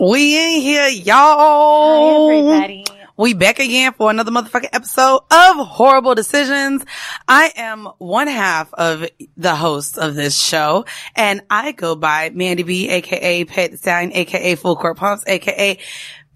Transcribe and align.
We 0.00 0.56
in 0.56 0.60
here, 0.60 0.86
y'all. 0.86 2.28
Hi, 2.28 2.36
everybody. 2.36 2.84
We 3.16 3.34
back 3.34 3.58
again 3.58 3.92
for 3.94 4.10
another 4.10 4.30
motherfucking 4.30 4.68
episode 4.72 5.22
of 5.28 5.66
Horrible 5.66 6.14
Decisions. 6.14 6.84
I 7.26 7.52
am 7.56 7.86
one 7.98 8.28
half 8.28 8.72
of 8.74 9.08
the 9.36 9.56
host 9.56 9.98
of 9.98 10.14
this 10.14 10.40
show, 10.40 10.84
and 11.16 11.42
I 11.50 11.72
go 11.72 11.96
by 11.96 12.30
Mandy 12.30 12.62
B, 12.62 12.88
aka 12.88 13.44
Pet 13.44 13.72
the 13.72 13.76
Stallion, 13.76 14.12
aka 14.14 14.54
Full 14.54 14.76
Court 14.76 14.96
Pumps, 14.96 15.24
aka 15.26 15.78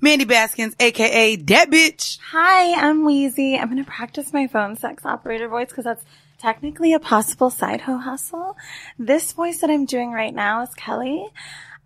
Mandy 0.00 0.24
Baskins, 0.24 0.74
aka 0.80 1.36
that 1.36 1.70
bitch. 1.70 2.18
Hi, 2.33 2.74
I'm 2.74 3.05
Wheezy. 3.05 3.56
I'm 3.56 3.70
going 3.70 3.84
to 3.84 3.88
practice 3.88 4.33
my 4.33 4.48
phone 4.48 4.74
sex 4.74 5.06
operator 5.06 5.46
voice 5.46 5.68
because 5.68 5.84
that's 5.84 6.05
technically 6.38 6.94
a 6.94 6.98
possible 6.98 7.50
side 7.50 7.83
hoe 7.83 7.98
hustle. 7.98 8.56
This 8.98 9.30
voice 9.33 9.60
that 9.60 9.70
I'm 9.70 9.84
doing 9.84 10.10
right 10.10 10.34
now 10.34 10.62
is 10.62 10.74
Kelly, 10.74 11.28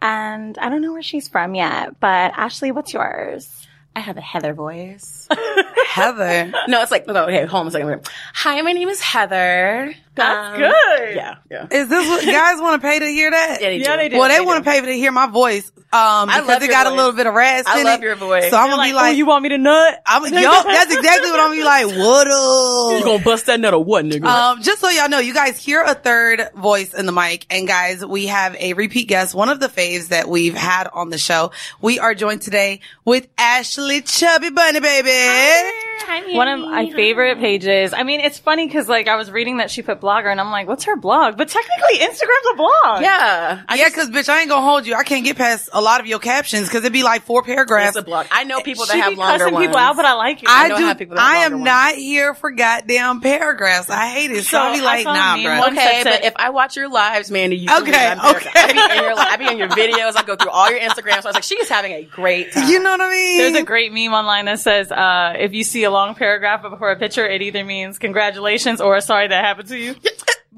and 0.03 0.57
I 0.59 0.69
don't 0.69 0.83
know 0.83 0.93
where 0.93 1.03
she's 1.03 1.29
from 1.29 1.55
yet, 1.55 1.99
but 2.01 2.33
Ashley, 2.37 2.73
what's 2.73 2.93
yours? 2.93 3.67
I 3.95 4.01
have 4.01 4.17
a 4.19 4.21
Heather 4.21 4.53
voice. 4.53 5.27
Heather. 5.89 6.53
no, 6.69 6.83
it's 6.83 6.91
like, 6.91 7.07
no, 7.07 7.25
okay, 7.25 7.47
hold 7.47 7.63
on 7.63 7.67
a 7.69 7.71
second. 7.71 8.09
Hi, 8.35 8.61
my 8.61 8.73
name 8.73 8.89
is 8.89 9.01
Heather. 9.01 9.95
That's 10.17 10.55
Um, 10.55 10.61
good. 10.61 11.15
Yeah, 11.15 11.35
yeah. 11.51 11.67
Is 11.71 11.89
this 11.89 12.09
what 12.09 12.25
guys 12.25 12.61
want 12.61 12.81
to 12.81 12.89
pay 12.89 12.99
to 12.99 13.07
hear 13.07 13.31
that? 13.31 13.59
Yeah, 13.61 13.69
they 13.69 13.77
Yeah, 13.79 13.93
do. 13.93 13.97
they 14.03 14.09
do. 14.09 14.19
Well, 14.19 14.29
they, 14.29 14.39
They 14.39 14.41
want 14.45 14.65
to 14.65 14.71
pay 14.71 14.81
to 14.81 14.93
hear 14.93 15.13
my 15.13 15.27
voice, 15.29 15.71
um, 15.77 15.83
I 15.93 16.25
because 16.27 16.49
love 16.49 16.63
it 16.63 16.67
your 16.67 16.73
got 16.75 16.87
a 16.89 16.95
little 16.95 17.13
bit 17.13 17.27
of 17.27 17.35
rasp 17.35 17.69
I 17.69 17.79
in 17.81 17.85
love 17.85 18.01
it. 18.01 18.05
your 18.05 18.17
voice. 18.17 18.51
So 18.51 18.57
I'm 18.57 18.69
You're 18.69 18.77
gonna 18.77 18.89
be 18.89 18.93
like, 18.95 19.03
like, 19.03 19.13
oh, 19.13 19.17
you 19.17 19.27
want 19.27 19.43
me 19.43 19.49
to 19.51 19.59
nut? 19.59 20.03
I'm, 20.07 20.23
yup, 20.33 20.65
that's 20.67 20.95
exactly 20.95 21.31
what 21.31 21.39
I'm 21.41 21.51
gonna 21.51 21.61
be 21.61 21.65
like. 21.65 21.87
What 21.87 22.27
up? 22.27 22.99
You 22.99 23.05
gonna 23.05 23.23
bust 23.25 23.47
that 23.47 23.61
nut 23.61 23.73
or 23.75 23.85
what, 23.85 24.05
nigga? 24.05 24.25
Um, 24.25 24.63
just 24.63 24.81
so 24.81 24.89
y'all 24.89 25.09
know, 25.09 25.19
you 25.21 25.33
guys 25.35 25.63
hear 25.63 25.83
a 25.83 25.95
third 25.95 26.49
voice 26.57 26.93
in 26.95 27.07
the 27.07 27.13
mic. 27.13 27.47
And 27.51 27.69
guys, 27.69 28.05
we 28.05 28.27
have 28.27 28.57
a 28.57 28.73
repeat 28.73 29.09
guest, 29.09 29.35
one 29.35 29.49
of 29.49 29.61
the 29.61 29.69
faves 29.69 30.09
that 30.09 30.29
we've 30.29 30.55
had 30.57 30.89
on 30.93 31.11
the 31.11 31.19
show. 31.19 31.53
We 31.81 31.99
are 31.99 32.15
joined 32.15 32.43
today 32.43 32.81
with 33.05 33.29
Ashley 33.39 34.01
Chubby 34.03 34.51
Bunny 34.51 34.81
Baby. 34.81 35.86
One 36.35 36.49
of 36.49 36.61
my 36.61 36.91
favorite 36.91 37.39
pages. 37.39 37.93
I 37.93 38.03
mean, 38.03 38.21
it's 38.21 38.39
funny 38.39 38.67
because 38.67 38.89
like 38.89 39.09
I 39.09 39.17
was 39.17 39.31
reading 39.31 39.59
that 39.59 39.71
she 39.71 39.83
put 39.83 40.01
blogger, 40.01 40.31
and 40.31 40.41
I'm 40.41 40.51
like, 40.51 40.67
what's 40.67 40.85
her 40.85 40.97
blog? 40.97 41.37
But 41.37 41.49
technically, 41.49 41.99
Instagram's 41.99 42.53
a 42.53 42.57
blog. 42.57 43.03
yeah. 43.03 43.63
I 43.69 43.75
yeah, 43.77 43.89
cause 43.91 44.11
bitch, 44.11 44.29
I 44.29 44.41
ain't 44.41 44.49
gonna 44.51 44.67
hold 44.67 44.87
you. 44.87 44.95
I 44.95 45.05
can't 45.05 45.25
get 45.25 45.37
past 45.37 45.69
a 45.73 45.81
lot 45.81 46.01
of 46.01 46.07
your 46.07 46.19
captions 46.19 46.69
cause 46.69 46.79
it'd 46.79 46.93
be 46.93 47.03
like 47.03 47.23
four 47.23 47.43
paragraphs. 47.43 47.97
It's 47.97 48.03
a 48.03 48.03
blog. 48.03 48.27
I 48.31 48.45
know 48.45 48.61
people 48.61 48.87
that 48.87 48.93
she 48.95 48.99
have 49.01 49.13
be 49.13 49.17
longer 49.17 49.39
cussing 49.39 49.55
ones. 49.55 49.67
people 49.67 49.79
out, 49.79 49.97
but 49.97 50.05
I 50.05 50.15
like 50.15 50.43
it. 50.43 50.49
I 50.49 50.69
know 50.69 50.79
do. 50.79 50.85
how 50.85 50.95
people 50.95 51.17
that 51.17 51.23
I 51.23 51.37
have 51.39 51.53
am 51.53 51.59
longer 51.59 51.65
not 51.71 51.95
here 51.95 52.35
for 52.35 52.51
goddamn 52.51 53.21
paragraphs. 53.21 53.91
I 53.91 54.09
hate 54.09 54.31
it. 54.31 54.45
So, 54.45 54.51
So, 54.57 54.59
I'll 54.59 54.75
be 54.75 54.81
like, 54.83 55.05
nah, 55.05 55.43
bro. 55.43 55.69
Okay, 55.73 56.03
but 56.05 56.13
said- 56.15 56.25
if 56.25 56.33
I 56.37 56.51
watch 56.51 56.77
your 56.77 56.89
lives, 56.89 57.31
Mandy, 57.31 57.57
you 57.57 57.69
can 57.69 57.83
Okay, 57.83 58.13
okay. 58.13 58.51
paragraph. 58.51 58.57
I 58.57 58.73
be 58.73 58.79
in 58.99 59.03
your, 59.05 59.15
I 59.19 59.37
be 59.37 59.47
in 59.51 59.59
your 59.59 59.69
videos. 59.69 60.17
I 60.17 60.23
go 60.25 60.37
through 60.37 60.51
all 60.51 60.71
your 60.71 60.81
Instagrams. 60.81 61.23
So 61.23 61.29
I 61.29 61.31
was 61.31 61.35
like, 61.35 61.43
she 61.43 61.57
is 61.57 61.69
having 61.69 61.93
a 61.93 62.05
great 62.05 62.53
time. 62.53 62.69
You 62.69 62.83
know 62.83 62.91
what 62.91 63.01
I 63.01 63.11
mean? 63.11 63.39
There's 63.39 63.63
a 63.63 63.65
great 63.65 63.93
meme 63.93 64.13
online 64.13 64.47
that 64.47 64.61
says, 64.61 64.91
uh, 64.91 65.35
if 65.39 65.53
you 65.53 65.65
see 65.65 65.85
a 65.87 65.91
long 65.91 66.15
paragraph 66.15 66.61
before 66.63 66.91
a 66.91 66.97
picture, 66.97 67.27
it 67.27 67.41
either 67.41 67.65
means 67.65 67.99
congratulations 67.99 68.81
or 68.81 69.01
sorry 69.01 69.29
that 69.29 69.45
happened 69.45 69.69
to 69.69 69.79
you. 69.79 69.95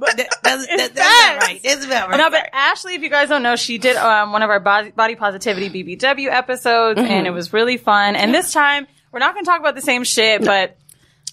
That- 0.00 0.16
that's, 0.44 0.64
that's, 0.66 0.66
that's 0.68 0.90
about 0.92 1.38
right. 1.40 1.60
That's 1.60 1.84
about 1.84 2.08
right. 2.10 2.18
No, 2.18 2.30
but 2.30 2.48
Ashley, 2.52 2.94
if 2.94 3.02
you 3.02 3.10
guys 3.10 3.28
don't 3.28 3.42
know, 3.42 3.56
she 3.56 3.78
did 3.78 3.96
um, 3.96 4.30
one 4.30 4.42
of 4.44 4.50
our 4.50 4.60
body, 4.60 4.92
body 4.92 5.16
positivity 5.16 5.70
BBW 5.70 6.28
episodes, 6.30 7.00
and 7.00 7.26
it 7.26 7.30
was 7.30 7.52
really 7.52 7.78
fun. 7.78 8.14
And 8.14 8.32
this 8.32 8.52
time, 8.52 8.86
we're 9.10 9.18
not 9.18 9.34
going 9.34 9.44
to 9.44 9.50
talk 9.50 9.58
about 9.58 9.74
the 9.74 9.80
same 9.82 10.04
shit, 10.04 10.44
but 10.44 10.76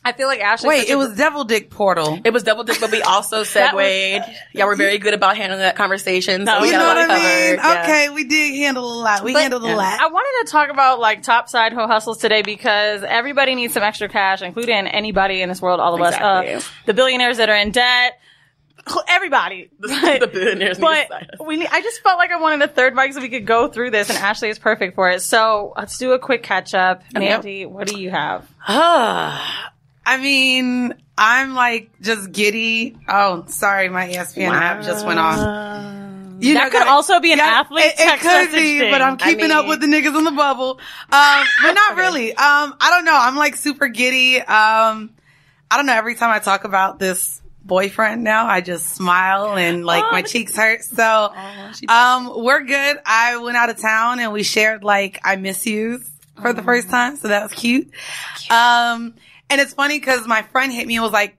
I 0.05 0.11
feel 0.13 0.27
like 0.27 0.39
Ashley. 0.39 0.69
Wait, 0.69 0.87
it 0.87 0.95
was 0.95 1.15
Devil 1.17 1.43
Dick 1.45 1.69
Portal. 1.71 2.19
It 2.23 2.31
was 2.31 2.43
Devil 2.43 2.63
dick, 2.63 2.77
but 2.79 2.91
we 2.91 3.01
also 3.01 3.43
That 3.55 3.75
was- 3.75 3.85
segued. 3.85 4.25
yeah, 4.53 4.65
we're 4.65 4.75
very 4.75 4.99
good 4.99 5.15
about 5.15 5.35
handling 5.35 5.59
that 5.61 5.75
conversation. 5.75 6.45
So 6.45 6.53
No, 6.53 6.61
we 6.61 6.67
You 6.67 6.73
know 6.73 6.85
what 6.85 6.97
I 6.97 7.07
mean? 7.07 7.57
covered. 7.57 7.73
Yeah. 7.73 7.83
Okay, 7.83 8.09
we 8.09 8.23
did 8.25 8.55
handle 8.55 8.85
a 8.93 9.01
lot. 9.01 9.23
We 9.23 9.33
But- 9.33 9.41
handled 9.41 9.63
a 9.65 9.69
Yeah. 9.69 9.75
lot. 9.75 9.99
I 9.99 10.07
wanted 10.07 10.45
to 10.45 10.51
talk 10.51 10.69
about 10.69 10.99
like 10.99 11.23
top 11.23 11.49
side 11.49 11.73
hoe 11.73 11.87
hustles 11.87 12.19
today 12.19 12.43
because 12.43 13.01
everybody 13.03 13.55
needs 13.55 13.73
some 13.73 13.81
extra 13.83 14.07
cash, 14.07 14.41
including 14.43 14.87
anybody 14.87 15.41
in 15.41 15.49
this 15.49 15.61
world, 15.61 15.79
all 15.79 15.95
of 15.95 15.99
Exactly. 16.01 16.53
us, 16.53 16.63
uh, 16.65 16.69
the 16.85 16.93
billionaires 16.93 17.37
that 17.37 17.49
are 17.49 17.55
in 17.57 17.71
debt, 17.71 18.19
everybody. 19.07 19.71
the 19.79 20.29
billionaires 20.31 20.77
need 20.77 20.85
But 20.85 21.07
to 21.37 21.43
we, 21.43 21.57
need, 21.57 21.69
I 21.71 21.81
just 21.81 22.03
felt 22.03 22.19
like 22.19 22.29
I 22.31 22.39
wanted 22.39 22.61
a 22.61 22.71
third 22.71 22.93
mic 22.93 23.13
so 23.13 23.21
we 23.21 23.29
could 23.29 23.47
go 23.47 23.67
through 23.67 23.89
this, 23.89 24.09
and 24.09 24.17
Ashley 24.19 24.49
is 24.49 24.59
perfect 24.59 24.93
for 24.93 25.09
it. 25.09 25.23
So 25.23 25.73
let's 25.75 25.97
do 25.97 26.11
a 26.11 26.19
quick 26.19 26.43
catch 26.43 26.75
up. 26.75 27.01
Mandy, 27.11 27.65
what 27.65 27.87
do 27.87 27.99
you 27.99 28.11
have? 28.11 28.45
I 30.05 30.17
mean, 30.17 30.93
I'm 31.17 31.53
like 31.55 31.89
just 32.01 32.31
giddy. 32.31 32.97
Oh, 33.07 33.45
sorry, 33.47 33.89
my 33.89 34.07
ESPN 34.09 34.51
app 34.51 34.83
just 34.83 35.05
went 35.05 35.19
off. 35.19 35.39
You 36.39 36.55
That 36.55 36.71
could 36.71 36.85
also 36.87 37.21
be 37.21 37.31
an 37.31 37.39
athlete 37.39 37.85
It, 37.85 37.95
it 37.97 38.19
could 38.19 38.51
be, 38.51 38.79
thing. 38.79 38.91
but 38.91 39.01
I'm 39.01 39.13
I 39.13 39.17
keeping 39.17 39.51
up 39.51 39.67
with 39.67 39.79
the 39.79 39.87
niggas 39.87 40.17
in 40.17 40.25
the 40.25 40.31
bubble. 40.31 40.71
Um, 40.71 41.45
but 41.63 41.71
not 41.71 41.95
really. 41.95 42.31
Um, 42.31 42.75
I 42.79 42.89
don't 42.91 43.05
know. 43.05 43.15
I'm 43.17 43.37
like 43.37 43.55
super 43.55 43.87
giddy. 43.87 44.39
Um, 44.39 45.11
I 45.71 45.77
don't 45.77 45.85
know. 45.85 45.93
Every 45.93 46.15
time 46.15 46.31
I 46.31 46.39
talk 46.39 46.65
about 46.65 46.99
this 46.99 47.41
boyfriend 47.63 48.23
now, 48.23 48.47
I 48.47 48.59
just 48.61 48.87
smile 48.95 49.55
and 49.57 49.85
like 49.85 50.03
my 50.11 50.21
cheeks 50.21 50.55
hurt. 50.55 50.83
So, 50.83 51.33
um, 51.87 52.31
we're 52.35 52.63
good. 52.63 52.97
I 53.05 53.37
went 53.37 53.55
out 53.57 53.69
of 53.69 53.79
town 53.81 54.19
and 54.19 54.33
we 54.33 54.43
shared 54.43 54.83
like 54.83 55.19
I 55.23 55.37
miss 55.37 55.65
you 55.65 56.01
for 56.41 56.51
the 56.51 56.61
first 56.61 56.89
time. 56.89 57.15
So 57.15 57.29
that 57.29 57.43
was 57.43 57.53
cute. 57.53 57.89
Um, 58.51 59.15
and 59.49 59.61
it's 59.61 59.73
funny 59.73 59.99
because 59.99 60.27
my 60.27 60.41
friend 60.43 60.71
hit 60.71 60.87
me 60.87 60.95
and 60.95 61.03
was 61.03 61.13
like, 61.13 61.37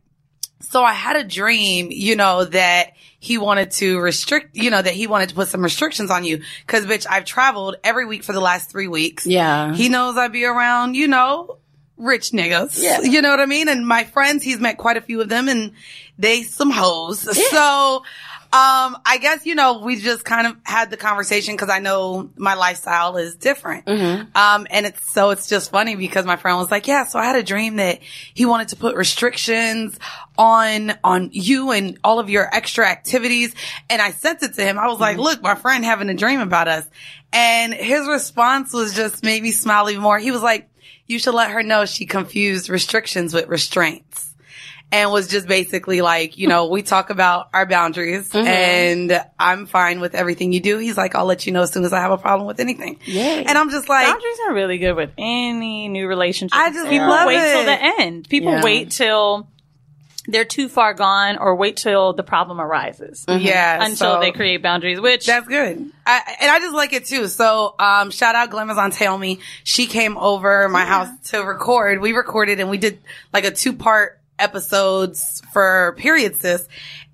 so 0.60 0.82
I 0.82 0.92
had 0.92 1.16
a 1.16 1.24
dream, 1.24 1.88
you 1.90 2.16
know, 2.16 2.44
that 2.44 2.92
he 3.18 3.38
wanted 3.38 3.72
to 3.72 3.98
restrict, 3.98 4.56
you 4.56 4.70
know, 4.70 4.80
that 4.80 4.94
he 4.94 5.06
wanted 5.06 5.30
to 5.30 5.34
put 5.34 5.48
some 5.48 5.62
restrictions 5.62 6.10
on 6.10 6.24
you. 6.24 6.42
Cause 6.66 6.86
bitch, 6.86 7.06
I've 7.08 7.24
traveled 7.24 7.76
every 7.84 8.06
week 8.06 8.24
for 8.24 8.32
the 8.32 8.40
last 8.40 8.70
three 8.70 8.88
weeks. 8.88 9.26
Yeah. 9.26 9.74
He 9.74 9.88
knows 9.88 10.16
I'd 10.16 10.32
be 10.32 10.44
around, 10.44 10.94
you 10.94 11.08
know, 11.08 11.58
rich 11.96 12.30
niggas. 12.30 12.82
Yeah. 12.82 13.00
You 13.02 13.22
know 13.22 13.30
what 13.30 13.40
I 13.40 13.46
mean? 13.46 13.68
And 13.68 13.86
my 13.86 14.04
friends, 14.04 14.42
he's 14.44 14.60
met 14.60 14.78
quite 14.78 14.96
a 14.96 15.00
few 15.00 15.20
of 15.20 15.28
them 15.28 15.48
and 15.48 15.72
they 16.18 16.42
some 16.42 16.70
hoes. 16.70 17.20
So, 17.50 18.02
Um, 18.52 18.96
I 19.04 19.18
guess, 19.20 19.44
you 19.44 19.54
know, 19.54 19.80
we 19.80 19.96
just 19.96 20.24
kind 20.24 20.46
of 20.46 20.56
had 20.62 20.90
the 20.90 20.96
conversation 20.96 21.54
because 21.54 21.68
I 21.68 21.78
know 21.80 22.30
my 22.36 22.54
lifestyle 22.54 23.16
is 23.16 23.34
different. 23.36 23.86
Mm-hmm. 23.86 24.36
Um, 24.36 24.66
and 24.70 24.86
it's, 24.86 25.10
so 25.12 25.30
it's 25.30 25.48
just 25.48 25.70
funny 25.70 25.96
because 25.96 26.24
my 26.24 26.36
friend 26.36 26.56
was 26.56 26.70
like, 26.70 26.86
yeah, 26.86 27.04
so 27.04 27.18
I 27.18 27.24
had 27.24 27.36
a 27.36 27.42
dream 27.42 27.76
that 27.76 28.00
he 28.32 28.46
wanted 28.46 28.68
to 28.68 28.76
put 28.76 28.96
restrictions 28.96 29.98
on, 30.38 30.92
on 31.04 31.30
you 31.32 31.72
and 31.72 31.98
all 32.02 32.18
of 32.18 32.30
your 32.30 32.48
extra 32.54 32.88
activities. 32.88 33.54
And 33.90 34.00
I 34.00 34.12
sent 34.12 34.42
it 34.42 34.54
to 34.54 34.62
him. 34.62 34.78
I 34.78 34.86
was 34.86 34.94
Mm-hmm. 34.94 35.02
like, 35.02 35.18
look, 35.18 35.42
my 35.42 35.54
friend 35.54 35.84
having 35.84 36.08
a 36.08 36.14
dream 36.14 36.40
about 36.40 36.68
us. 36.68 36.88
And 37.32 37.74
his 37.74 38.06
response 38.08 38.72
was 38.72 38.94
just 38.94 39.22
made 39.22 39.42
me 39.42 39.52
smile 39.52 39.90
even 39.90 40.02
more. 40.02 40.18
He 40.18 40.30
was 40.30 40.42
like, 40.42 40.70
you 41.06 41.18
should 41.18 41.34
let 41.34 41.50
her 41.50 41.62
know 41.62 41.84
she 41.84 42.06
confused 42.06 42.68
restrictions 42.68 43.34
with 43.34 43.48
restraints 43.48 44.34
and 44.92 45.10
was 45.10 45.26
just 45.28 45.48
basically 45.48 46.00
like, 46.00 46.38
you 46.38 46.46
know, 46.48 46.66
we 46.68 46.82
talk 46.82 47.10
about 47.10 47.48
our 47.52 47.66
boundaries 47.66 48.28
Mm-hmm. 48.30 48.46
and 48.46 49.24
I'm 49.38 49.66
fine 49.66 50.00
with 50.00 50.14
everything 50.14 50.52
you 50.52 50.60
do. 50.60 50.78
He's 50.78 50.96
like, 50.96 51.14
I'll 51.14 51.24
let 51.26 51.44
you 51.46 51.52
know 51.52 51.62
as 51.62 51.72
soon 51.72 51.84
as 51.84 51.92
I 51.92 52.00
have 52.00 52.12
a 52.12 52.18
problem 52.18 52.46
with 52.46 52.60
anything. 52.60 52.98
Yay. 53.04 53.44
And 53.44 53.58
I'm 53.58 53.70
just 53.70 53.88
like, 53.88 54.06
Boundaries 54.06 54.38
are 54.46 54.54
really 54.54 54.78
good 54.78 54.94
with 54.94 55.10
any 55.18 55.88
new 55.88 56.06
relationship. 56.06 56.56
I 56.56 56.70
just 56.70 56.88
people 56.88 57.08
love 57.08 57.26
wait 57.26 57.40
till 57.52 57.64
the 57.64 57.78
end. 58.02 58.28
People 58.28 58.52
Yeah. 58.52 58.62
wait 58.62 58.90
till 58.92 59.48
they're 60.28 60.44
too 60.44 60.68
far 60.68 60.92
gone, 60.92 61.38
or 61.38 61.54
wait 61.54 61.76
till 61.76 62.12
the 62.12 62.24
problem 62.24 62.60
arises. 62.60 63.24
yeah, 63.28 63.76
Until 63.80 64.14
so 64.16 64.20
they 64.20 64.32
create 64.32 64.60
boundaries, 64.60 65.00
which 65.00 65.24
That's 65.26 65.46
good. 65.46 65.78
I, 66.04 66.36
and 66.40 66.50
I 66.50 66.58
just 66.58 66.74
like 66.74 66.92
it 66.92 67.04
too. 67.06 67.28
So, 67.28 67.76
um, 67.78 68.10
shout 68.10 68.34
out 68.34 68.50
Glamazon 68.50 68.92
Tyomi. 68.96 69.38
She 69.62 69.86
came 69.86 70.16
over 70.16 70.68
my 70.68 70.84
house 70.84 71.08
to 71.30 71.44
record. 71.44 72.00
We 72.00 72.12
recorded 72.12 72.58
and 72.58 72.68
we 72.70 72.76
did 72.78 72.98
like 73.32 73.44
a 73.44 73.52
two 73.52 73.72
part 73.72 74.18
episodes 74.38 75.42
for 75.52 75.94
Period 75.98 76.36
Sis. 76.36 76.66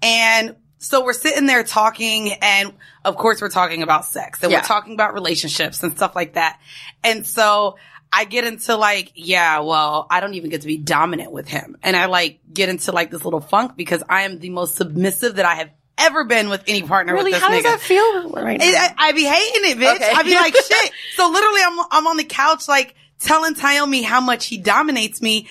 And 0.03 0.57
so 0.79 1.05
we're 1.05 1.13
sitting 1.13 1.47
there 1.47 1.63
talking 1.63 2.33
and 2.33 2.73
of 3.05 3.17
course 3.17 3.41
we're 3.41 3.49
talking 3.51 3.83
about 3.83 4.05
sex 4.05 4.43
and 4.43 4.51
Yeah. 4.51 4.59
we're 4.59 4.65
talking 4.65 4.95
about 4.95 5.15
relationships 5.15 5.83
and 5.83 5.97
stuff 5.97 6.15
like 6.17 6.35
that. 6.35 6.59
And 7.05 7.27
so 7.27 7.77
I 8.13 8.25
get 8.25 8.45
into 8.45 8.77
like, 8.77 9.13
yeah, 9.15 9.61
well, 9.61 10.07
I 10.11 10.21
don't 10.21 10.35
even 10.35 10.51
get 10.51 10.61
to 10.63 10.67
be 10.67 10.77
dominant 10.77 11.33
with 11.33 11.49
him. 11.49 11.77
And 11.83 11.97
I 11.97 12.07
like 12.07 12.41
get 12.53 12.69
into 12.69 12.93
like 12.93 13.11
this 13.11 13.25
little 13.25 13.41
funk 13.41 13.77
because 13.77 14.03
I 14.09 14.23
am 14.23 14.39
the 14.39 14.51
most 14.51 14.75
submissive 14.77 15.37
that 15.37 15.47
I 15.47 15.55
have 15.55 15.71
ever 15.99 16.25
been 16.25 16.49
with 16.49 16.63
any 16.67 16.83
partner 16.83 17.13
Really, 17.15 17.31
with 17.33 17.35
this 17.35 17.43
how 17.43 17.51
nigga. 17.51 17.63
does 17.63 17.73
that 17.73 17.81
feel 17.81 18.31
right 18.31 18.59
now? 18.59 18.67
I, 18.67 18.95
I 18.99 19.13
be 19.13 19.25
hating 19.25 19.71
it, 19.71 19.79
bitch. 19.79 19.97
Okay. 19.97 20.11
I 20.15 20.23
be 20.25 20.35
like, 20.35 20.55
shit. 20.69 20.93
So 21.15 21.29
literally, 21.31 21.61
I'm 21.65 21.79
I'm 21.91 22.07
on 22.07 22.17
the 22.17 22.25
couch, 22.25 22.67
like 22.69 22.95
telling 23.21 23.55
Tyomi 23.55 24.03
how 24.03 24.21
much 24.21 24.47
he 24.47 24.59
dominates 24.59 25.23
me, 25.23 25.49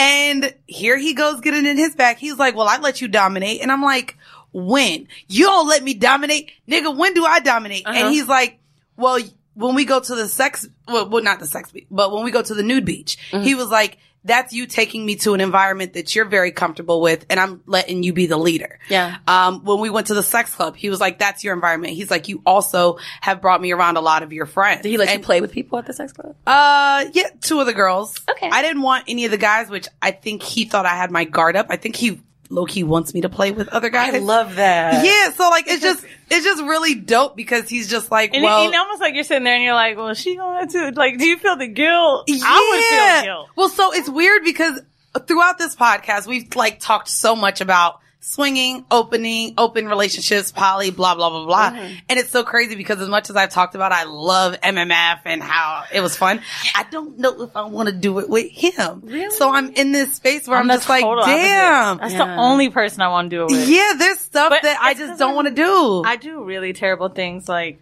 and 0.00 0.54
here 0.66 0.96
he 0.96 1.14
goes 1.14 1.40
getting 1.40 1.66
in 1.66 1.76
his 1.76 1.94
back. 1.94 2.18
He's 2.18 2.38
like, 2.38 2.54
"Well, 2.56 2.68
I 2.68 2.78
let 2.78 3.00
you 3.00 3.08
dominate," 3.08 3.60
and 3.60 3.70
I'm 3.70 3.82
like, 3.82 4.16
"When 4.52 5.08
you 5.28 5.44
don't 5.46 5.68
let 5.68 5.82
me 5.82 5.94
dominate, 5.94 6.50
nigga? 6.68 6.96
When 6.96 7.14
do 7.14 7.24
I 7.24 7.40
dominate?" 7.40 7.86
Uh-huh. 7.86 7.96
And 7.98 8.12
he's 8.14 8.26
like, 8.28 8.58
"Well." 8.96 9.18
When 9.54 9.74
we 9.74 9.84
go 9.84 9.98
to 10.00 10.14
the 10.14 10.28
sex, 10.28 10.66
well, 10.86 11.08
well 11.10 11.22
not 11.24 11.40
the 11.40 11.46
sex 11.46 11.70
beach, 11.72 11.86
but 11.90 12.12
when 12.12 12.24
we 12.24 12.30
go 12.30 12.40
to 12.40 12.54
the 12.54 12.62
nude 12.62 12.84
beach, 12.86 13.18
Mm-hmm. 13.30 13.44
he 13.44 13.54
was 13.56 13.68
like, 13.68 13.98
that's 14.24 14.52
you 14.52 14.66
taking 14.66 15.04
me 15.06 15.16
to 15.16 15.34
an 15.34 15.40
environment 15.40 15.94
that 15.94 16.14
you're 16.14 16.26
very 16.26 16.52
comfortable 16.52 17.00
with 17.00 17.24
and 17.30 17.40
I'm 17.40 17.62
letting 17.66 18.02
you 18.02 18.12
be 18.12 18.26
the 18.26 18.36
leader. 18.36 18.78
Yeah. 18.88 19.16
Um, 19.26 19.64
when 19.64 19.80
we 19.80 19.88
went 19.90 20.08
to 20.08 20.14
the 20.14 20.22
sex 20.22 20.54
club, 20.54 20.76
he 20.76 20.90
was 20.90 21.00
like, 21.00 21.18
that's 21.18 21.42
your 21.42 21.54
environment. 21.54 21.94
He's 21.94 22.10
like, 22.10 22.28
you 22.28 22.42
also 22.44 22.98
have 23.20 23.40
brought 23.40 23.60
me 23.60 23.72
around 23.72 23.96
a 23.96 24.00
lot 24.00 24.22
of 24.22 24.32
your 24.32 24.46
friends. 24.46 24.82
Did 24.82 24.90
he 24.90 24.98
let 24.98 25.08
And, 25.08 25.20
you 25.20 25.24
play 25.24 25.40
with 25.40 25.52
people 25.52 25.78
at 25.78 25.86
the 25.86 25.94
sex 25.94 26.12
club? 26.12 26.36
Uh, 26.46 27.06
yeah, 27.12 27.28
two 27.40 27.60
of 27.60 27.66
the 27.66 27.72
girls. 27.72 28.20
Okay. 28.30 28.48
I 28.50 28.62
didn't 28.62 28.82
want 28.82 29.04
any 29.08 29.24
of 29.24 29.30
the 29.30 29.38
guys, 29.38 29.70
which 29.70 29.88
I 30.02 30.10
think 30.10 30.42
he 30.42 30.64
thought 30.66 30.86
I 30.86 30.96
had 30.96 31.10
my 31.10 31.24
guard 31.24 31.56
up. 31.56 31.66
I 31.70 31.76
think 31.76 31.96
he 31.96 32.20
low 32.50 32.66
key 32.66 32.82
wants 32.84 33.14
me 33.14 33.22
to 33.22 33.28
play 33.28 33.52
with 33.52 33.68
other 33.68 33.88
guys. 33.88 34.14
I 34.14 34.18
love 34.18 34.56
that. 34.56 35.04
Yeah, 35.04 35.32
so 35.32 35.48
like 35.48 35.66
it's 35.68 35.82
just 35.82 36.04
it's 36.30 36.44
just 36.44 36.62
really 36.62 36.94
dope 36.94 37.36
because 37.36 37.68
he's 37.68 37.88
just 37.88 38.10
like, 38.10 38.34
and, 38.34 38.42
well, 38.42 38.66
and 38.66 38.74
almost 38.74 39.00
like 39.00 39.14
you're 39.14 39.24
sitting 39.24 39.44
there 39.44 39.54
and 39.54 39.64
you're 39.64 39.74
like, 39.74 39.96
well, 39.96 40.12
she 40.14 40.36
going 40.36 40.68
to 40.68 40.90
like, 40.90 41.18
do 41.18 41.26
you 41.26 41.38
feel 41.38 41.56
the 41.56 41.68
guilt? 41.68 42.28
I 42.28 42.70
would 42.70 43.24
feel 43.24 43.34
guilt. 43.34 43.48
Well, 43.56 43.68
so 43.68 43.92
it's 43.94 44.08
weird 44.08 44.44
because 44.44 44.80
throughout 45.26 45.58
this 45.58 45.74
podcast, 45.76 46.26
we've 46.26 46.54
like 46.54 46.80
talked 46.80 47.08
so 47.08 47.34
much 47.34 47.60
about 47.60 47.99
swinging, 48.22 48.84
opening, 48.90 49.54
open 49.56 49.88
relationships, 49.88 50.52
poly, 50.52 50.90
blah, 50.90 51.14
blah, 51.14 51.30
blah, 51.30 51.46
blah. 51.46 51.70
Mm-hmm. 51.70 51.94
And 52.08 52.18
it's 52.18 52.30
so 52.30 52.44
crazy 52.44 52.76
because 52.76 53.00
as 53.00 53.08
much 53.08 53.30
as 53.30 53.36
I've 53.36 53.50
talked 53.50 53.74
about, 53.74 53.92
I 53.92 54.04
love 54.04 54.60
MMF 54.60 55.20
and 55.24 55.42
how 55.42 55.84
it 55.92 56.00
was 56.00 56.16
fun. 56.16 56.40
I 56.74 56.84
don't 56.90 57.18
know 57.18 57.42
if 57.42 57.56
I 57.56 57.64
want 57.64 57.88
to 57.88 57.94
do 57.94 58.18
it 58.18 58.28
with 58.28 58.50
him. 58.50 59.00
Really? 59.04 59.34
So 59.34 59.50
I'm 59.50 59.70
in 59.70 59.92
this 59.92 60.14
space 60.14 60.46
where 60.46 60.58
I'm, 60.58 60.68
the 60.68 60.74
just 60.74 60.88
like, 60.88 61.02
total 61.02 61.24
opposite. 61.24 61.36
damn. 61.36 61.98
That's 61.98 62.14
the 62.14 62.36
only 62.36 62.68
person 62.68 63.00
I 63.00 63.08
want 63.08 63.30
to 63.30 63.36
do 63.36 63.42
it 63.44 63.50
with. 63.52 63.68
Yeah, 63.68 63.94
there's 63.96 64.20
stuff 64.20 64.50
But 64.50 64.62
that 64.62 64.78
I 64.80 64.94
just 64.94 65.18
don't 65.18 65.34
want 65.34 65.48
to 65.48 65.54
do. 65.54 66.02
I 66.04 66.16
do 66.16 66.44
really 66.44 66.72
terrible 66.74 67.08
things 67.08 67.48
like 67.48 67.80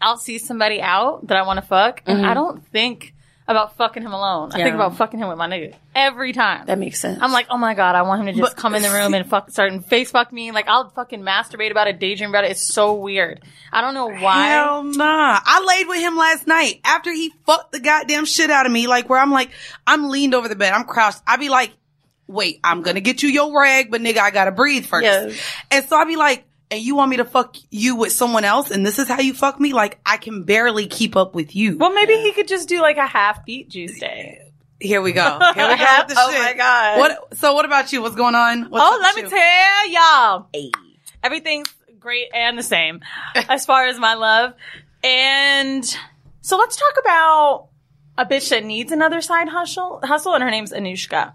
I'll 0.00 0.18
see 0.18 0.38
somebody 0.38 0.80
out 0.80 1.26
that 1.26 1.36
I 1.36 1.42
want 1.42 1.58
to 1.58 1.66
fuck 1.66 2.02
and 2.06 2.24
I 2.24 2.34
don't 2.34 2.64
think 2.68 3.14
about 3.48 3.76
fucking 3.76 4.02
him 4.02 4.12
alone. 4.12 4.52
I 4.52 4.62
think. 4.62 4.74
About 4.74 4.96
fucking 4.96 5.18
him 5.18 5.28
with 5.28 5.38
my 5.38 5.48
nigga 5.48 5.74
every 5.94 6.32
time. 6.32 6.66
That 6.66 6.78
makes 6.78 7.00
sense. 7.00 7.18
I'm 7.20 7.32
like, 7.32 7.46
oh 7.50 7.56
my 7.56 7.74
god, 7.74 7.96
I 7.96 8.02
want 8.02 8.20
him 8.20 8.26
to 8.26 8.32
just 8.34 8.54
But- 8.54 8.60
come 8.60 8.74
in 8.74 8.82
the 8.82 8.90
room 8.90 9.14
and 9.14 9.28
fuck, 9.28 9.50
start 9.50 9.72
and 9.72 9.84
face 9.84 10.10
fuck 10.10 10.32
me. 10.32 10.52
Like 10.52 10.68
I'll 10.68 10.90
fucking 10.90 11.22
masturbate 11.22 11.70
about 11.70 11.88
it, 11.88 11.98
daydream 11.98 12.30
about 12.30 12.44
it. 12.44 12.52
It's 12.52 12.66
so 12.72 12.94
weird. 12.94 13.40
I 13.72 13.80
don't 13.80 13.94
know 13.94 14.08
why. 14.08 14.48
Hell 14.48 14.84
nah. 14.84 15.40
I 15.44 15.64
laid 15.66 15.88
with 15.88 15.98
him 15.98 16.16
last 16.16 16.46
night 16.46 16.80
after 16.84 17.10
he 17.12 17.32
fucked 17.46 17.72
the 17.72 17.80
goddamn 17.80 18.26
shit 18.26 18.50
out 18.50 18.66
of 18.66 18.72
me. 18.72 18.86
Like 18.86 19.08
where 19.08 19.18
I'm 19.18 19.32
like, 19.32 19.50
I'm 19.86 20.08
leaned 20.10 20.34
over 20.34 20.48
the 20.48 20.56
bed. 20.56 20.72
I'm 20.72 20.84
crouched. 20.84 21.20
I 21.26 21.36
be 21.38 21.48
like, 21.48 21.72
wait, 22.26 22.60
I'm 22.62 22.82
gonna 22.82 23.00
get 23.00 23.22
you 23.22 23.30
your 23.30 23.58
rag, 23.58 23.90
but 23.90 24.00
nigga, 24.02 24.18
I 24.18 24.30
gotta 24.30 24.52
breathe 24.52 24.84
first. 24.84 25.04
Yes. 25.04 25.40
And 25.70 25.84
so 25.86 25.96
I 25.96 26.04
be 26.04 26.16
like, 26.16 26.44
and 26.70 26.80
you 26.80 26.94
want 26.96 27.10
me 27.10 27.16
to 27.18 27.24
fuck 27.24 27.56
you 27.70 27.96
with 27.96 28.12
someone 28.12 28.44
else 28.44 28.70
and 28.70 28.84
this 28.84 28.98
is 28.98 29.08
how 29.08 29.20
you 29.20 29.32
fuck 29.34 29.58
me? 29.60 29.72
Like 29.72 29.98
I 30.04 30.16
can 30.16 30.44
barely 30.44 30.86
keep 30.86 31.16
up 31.16 31.34
with 31.34 31.54
you. 31.56 31.78
Well, 31.78 31.92
maybe 31.92 32.14
he 32.14 32.32
could 32.32 32.48
just 32.48 32.68
do 32.68 32.80
like 32.82 32.96
a 32.98 33.06
half 33.06 33.44
beat 33.46 33.68
juice 33.70 33.98
day. 33.98 34.42
Here 34.80 35.00
we 35.02 35.12
go. 35.12 35.22
Here 35.54 35.68
we 35.68 35.76
go 35.76 35.98
with 35.98 36.08
the 36.08 36.14
Oh 36.16 36.30
shit. 36.30 36.40
my 36.40 36.52
God. 36.54 36.98
What, 37.00 37.36
so 37.38 37.52
what 37.54 37.64
about 37.64 37.92
you? 37.92 38.00
What's 38.02 38.14
going 38.16 38.34
on? 38.34 38.70
What's 38.70 38.84
Oh, 38.84 38.94
up 38.96 39.00
let 39.02 39.16
me 39.16 39.22
you? 39.22 39.28
tell 39.28 39.88
y'all. 39.90 40.48
Everything's 41.22 41.68
great 41.98 42.28
and 42.32 42.56
the 42.56 42.62
same 42.62 43.00
as 43.34 43.66
far 43.66 43.86
as 43.86 43.98
my 43.98 44.14
love. 44.14 44.52
And 45.02 45.84
so 46.42 46.56
let's 46.58 46.76
talk 46.76 46.94
about 47.00 47.68
a 48.16 48.24
bitch 48.26 48.50
that 48.50 48.64
needs 48.64 48.92
another 48.92 49.20
side 49.20 49.48
hustle. 49.48 50.00
Hustle, 50.02 50.34
and 50.34 50.42
her 50.44 50.50
name's 50.50 50.72
Anushka. 50.72 51.32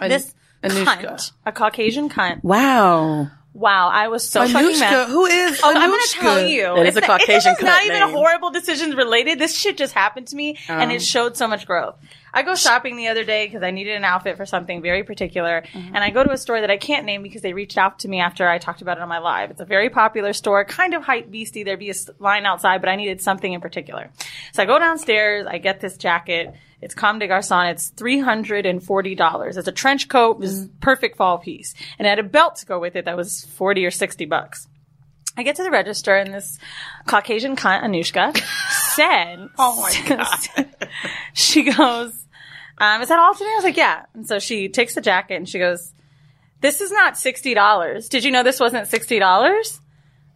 this 0.00 0.34
Anushka. 0.62 0.84
cunt, 1.02 1.32
a 1.46 1.52
Caucasian 1.52 2.08
cunt. 2.08 2.42
Wow. 2.42 3.30
Wow, 3.52 3.88
I 3.88 4.08
was 4.08 4.28
so 4.28 4.46
fucking 4.46 4.70
Anushka, 4.70 4.80
mad. 4.80 5.08
who 5.08 5.26
is 5.26 5.60
Oh, 5.62 5.70
I'm 5.74 5.90
gonna 5.90 6.02
tell 6.12 6.40
you. 6.46 6.62
That 6.62 6.86
is 6.86 6.96
It's 6.96 7.04
a 7.04 7.08
not- 7.08 7.20
Caucasian 7.20 7.52
This 7.52 7.58
is 7.58 7.64
not 7.64 7.84
even 7.84 8.00
name. 8.00 8.10
horrible 8.10 8.50
decisions 8.50 8.94
related. 8.94 9.40
This 9.40 9.58
shit 9.58 9.76
just 9.76 9.92
happened 9.92 10.28
to 10.28 10.36
me, 10.36 10.56
and 10.68 10.92
it 10.92 10.96
oh. 10.96 10.98
showed 10.98 11.36
so 11.36 11.48
much 11.48 11.66
growth. 11.66 11.96
I 12.32 12.42
go 12.42 12.54
shopping 12.54 12.96
the 12.96 13.08
other 13.08 13.24
day 13.24 13.46
because 13.46 13.64
I 13.64 13.72
needed 13.72 13.96
an 13.96 14.04
outfit 14.04 14.36
for 14.36 14.46
something 14.46 14.80
very 14.82 15.02
particular, 15.02 15.62
mm-hmm. 15.62 15.96
and 15.96 15.98
I 15.98 16.10
go 16.10 16.22
to 16.22 16.30
a 16.30 16.38
store 16.38 16.60
that 16.60 16.70
I 16.70 16.76
can't 16.76 17.04
name 17.04 17.24
because 17.24 17.42
they 17.42 17.52
reached 17.52 17.76
out 17.76 17.98
to 18.00 18.08
me 18.08 18.20
after 18.20 18.48
I 18.48 18.58
talked 18.58 18.82
about 18.82 18.98
it 18.98 19.00
on 19.00 19.08
my 19.08 19.18
live. 19.18 19.50
It's 19.50 19.60
a 19.60 19.64
very 19.64 19.90
popular 19.90 20.32
store, 20.32 20.64
kind 20.64 20.94
of 20.94 21.02
hype 21.02 21.28
beastie. 21.28 21.64
There'd 21.64 21.80
be 21.80 21.90
a 21.90 21.94
line 22.20 22.46
outside, 22.46 22.80
but 22.80 22.88
I 22.88 22.94
needed 22.94 23.20
something 23.20 23.52
in 23.52 23.60
particular. 23.60 24.10
So 24.52 24.62
I 24.62 24.66
go 24.66 24.78
downstairs. 24.78 25.46
I 25.48 25.58
get 25.58 25.80
this 25.80 25.96
jacket. 25.96 26.54
It's 26.82 26.94
Comme 26.94 27.18
des 27.18 27.28
Garçons. 27.28 27.70
It's 27.70 27.88
three 27.90 28.20
hundred 28.20 28.66
and 28.66 28.82
forty 28.82 29.14
dollars. 29.14 29.56
It's 29.56 29.68
a 29.68 29.72
trench 29.72 30.08
coat. 30.08 30.36
It 30.36 30.40
was 30.40 30.68
perfect 30.80 31.16
fall 31.16 31.38
piece, 31.38 31.74
and 31.98 32.06
it 32.06 32.10
had 32.10 32.18
a 32.18 32.22
belt 32.22 32.56
to 32.56 32.66
go 32.66 32.78
with 32.78 32.96
it 32.96 33.04
that 33.04 33.16
was 33.16 33.44
forty 33.56 33.84
or 33.84 33.90
sixty 33.90 34.24
bucks. 34.24 34.66
I 35.36 35.42
get 35.42 35.56
to 35.56 35.62
the 35.62 35.70
register 35.70 36.16
and 36.16 36.34
this 36.34 36.58
Caucasian 37.06 37.56
cunt, 37.56 37.82
Anushka, 37.82 38.36
said, 38.94 39.48
Oh 39.58 39.80
my 39.80 40.04
God. 40.16 40.68
she 41.32 41.62
goes, 41.62 42.26
um, 42.78 43.00
is 43.00 43.08
that 43.08 43.18
all 43.18 43.32
today? 43.34 43.50
I 43.50 43.54
was 43.56 43.64
like, 43.64 43.76
yeah. 43.76 44.02
And 44.12 44.26
so 44.26 44.38
she 44.38 44.68
takes 44.68 44.94
the 44.94 45.00
jacket 45.00 45.36
and 45.36 45.48
she 45.48 45.58
goes, 45.58 45.92
this 46.60 46.80
is 46.80 46.90
not 46.90 47.14
$60. 47.14 48.08
Did 48.10 48.24
you 48.24 48.32
know 48.32 48.42
this 48.42 48.58
wasn't 48.60 48.88
$60? 48.88 49.80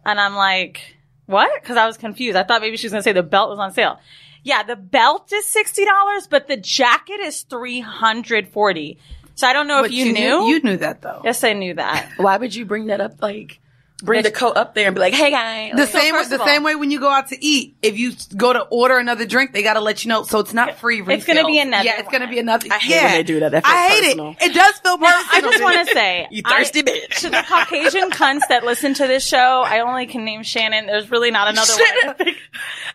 And 0.05 0.19
I'm 0.19 0.35
like, 0.35 0.95
what? 1.25 1.63
Cause 1.63 1.77
I 1.77 1.85
was 1.85 1.97
confused. 1.97 2.37
I 2.37 2.43
thought 2.43 2.61
maybe 2.61 2.77
she 2.77 2.87
was 2.87 2.93
going 2.93 2.99
to 3.01 3.03
say 3.03 3.13
the 3.13 3.21
belt 3.21 3.49
was 3.49 3.59
on 3.59 3.73
sale. 3.73 3.99
Yeah, 4.45 4.61
the 4.63 4.75
belt 4.75 5.33
is 5.33 5.43
$60, 5.45 6.29
but 6.29 6.47
the 6.47 6.55
jacket 6.55 7.19
is 7.19 7.41
340 7.41 8.97
So 9.33 9.47
I 9.47 9.53
don't 9.53 9.67
know 9.67 9.81
But 9.81 9.89
if 9.91 9.97
you, 9.97 10.13
knew. 10.13 10.47
You 10.47 10.59
knew 10.61 10.77
that 10.77 11.01
though. 11.01 11.21
yes, 11.25 11.43
I 11.43 11.53
knew 11.53 11.73
that. 11.73 12.09
Why 12.17 12.37
would 12.37 12.53
you 12.55 12.63
bring 12.65 12.85
that 12.85 13.01
up? 13.01 13.21
Like, 13.21 13.59
bring 14.03 14.23
the 14.23 14.31
coat 14.31 14.57
up 14.57 14.75
there 14.75 14.87
and 14.87 14.93
be 14.95 14.99
like, 14.99 15.13
"Hey, 15.13 15.31
guys." 15.31 15.71
The 15.73 15.81
Like, 15.83 15.89
same 15.89 16.13
first 16.13 16.29
the 16.29 16.39
all- 16.39 16.45
same 16.45 16.63
way 16.63 16.75
when 16.75 16.91
you 16.91 16.99
go 16.99 17.09
out 17.09 17.29
to 17.29 17.43
eat, 17.43 17.75
if 17.81 17.97
you 17.97 18.13
go 18.35 18.51
to 18.53 18.61
order 18.63 18.97
another 18.97 19.25
drink, 19.25 19.53
they 19.53 19.63
got 19.63 19.75
to 19.75 19.79
let 19.81 20.03
you 20.03 20.09
know. 20.09 20.23
So 20.23 20.39
it's 20.39 20.53
not 20.53 20.77
free. 20.77 20.99
Refill. 21.01 21.15
It's 21.15 21.25
gonna 21.25 21.45
be 21.45 21.59
another 21.59 21.85
Yeah, 21.85 21.99
it's 21.99 22.09
gonna 22.11 22.27
be 22.27 22.39
another. 22.39 22.67
I 22.71 22.77
hate 22.77 22.95
yeah. 22.95 23.03
when 23.05 23.11
they 23.13 23.23
do 23.23 23.39
that. 23.39 23.51
That 23.53 23.65
feels 23.65 23.75
I 23.75 23.87
hate 23.87 24.03
personal. 24.03 24.35
it. 24.39 24.43
It 24.49 24.53
does 24.53 24.75
feel 24.79 24.97
personal. 24.97 25.25
I 25.31 25.41
just 25.41 25.63
want 25.63 25.87
to 25.87 25.93
say, 25.93 26.27
You 26.29 26.41
thirsty 26.41 26.79
I- 26.79 26.83
bitch. 26.83 27.19
To 27.21 27.29
the 27.29 27.43
Caucasian 27.47 28.11
cunts 28.11 28.41
that 28.49 28.65
listen 28.65 28.93
to 28.95 29.07
this 29.07 29.25
show, 29.25 29.63
I 29.65 29.79
only 29.79 30.07
can 30.07 30.25
name 30.25 30.43
Shannon. 30.43 30.85
There's 30.87 31.09
really 31.09 31.31
not 31.31 31.47
another 31.47 31.71
one. 31.73 32.15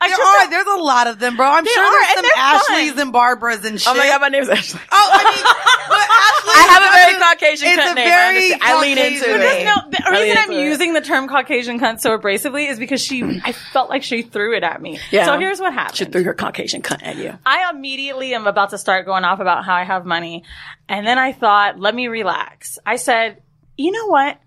I 0.03 0.09
There 0.09 0.17
are. 0.19 0.39
don't- 0.39 0.51
There's 0.51 0.67
a 0.67 0.83
lot 0.83 1.07
of 1.07 1.19
them, 1.19 1.37
bro. 1.37 1.47
I'm 1.47 1.65
sure 1.65 1.83
are, 1.83 1.91
there's 1.93 2.15
some 2.15 2.23
they're 2.23 2.33
fun. 2.33 2.61
Ashleys 2.71 2.99
and 2.99 3.13
Barbaras 3.13 3.65
and 3.65 3.81
shit. 3.81 3.89
Oh 3.93 3.97
my 3.97 4.07
god, 4.07 4.21
my 4.21 4.29
name's 4.29 4.49
Ashley. 4.49 4.81
Oh, 4.93 5.11
I 5.13 5.25
mean, 5.25 5.45
but 5.89 6.07
Ashley 6.11 6.55
I 6.55 6.67
have 6.69 6.83
a 6.83 6.93
very 6.93 7.15
Caucasian 7.21 7.69
it's 7.69 7.77
cut 7.77 7.93
a 7.93 7.95
name. 7.95 8.07
I 8.07 8.11
very 8.11 8.37
understand. 8.53 8.63
I 8.63 8.81
lean 8.81 8.99
into 8.99 9.25
it. 9.25 10.05
the 10.05 10.11
reason 10.13 10.37
I'm 10.39 10.53
using 10.53 10.90
using 10.91 11.03
the 11.03 11.07
term 11.07 11.29
Caucasian 11.29 11.79
cunt 11.79 12.01
so 12.01 12.17
abrasively 12.17 12.69
is 12.69 12.79
because 12.79 13.01
she, 13.01 13.23
I 13.45 13.53
felt 13.53 13.89
like 13.89 14.03
she 14.03 14.23
threw 14.23 14.57
it 14.57 14.63
at 14.63 14.81
me. 14.83 14.99
Yeah. 15.11 15.27
So 15.27 15.39
here's 15.39 15.61
what 15.61 15.73
happened. 15.73 15.97
She 15.97 16.05
threw 16.05 16.23
her 16.25 16.35
Caucasian 16.35 16.83
cunt 16.83 17.03
at 17.03 17.17
you. 17.17 17.37
I 17.47 17.71
immediately 17.71 18.35
am 18.35 18.47
about 18.47 18.71
to 18.71 18.79
start 18.79 19.07
going 19.07 19.25
off 19.25 19.41
about 19.41 19.65
how 19.65 19.75
I 19.75 19.85
have 19.85 20.05
money. 20.05 20.45
And 20.89 21.07
then 21.07 21.19
I 21.19 21.33
thought, 21.33 21.79
let 21.79 21.95
me 21.95 22.09
relax. 22.09 22.79
I 22.85 22.97
said, 22.97 23.43
you 23.77 23.93
know 23.93 24.07
what? 24.07 24.39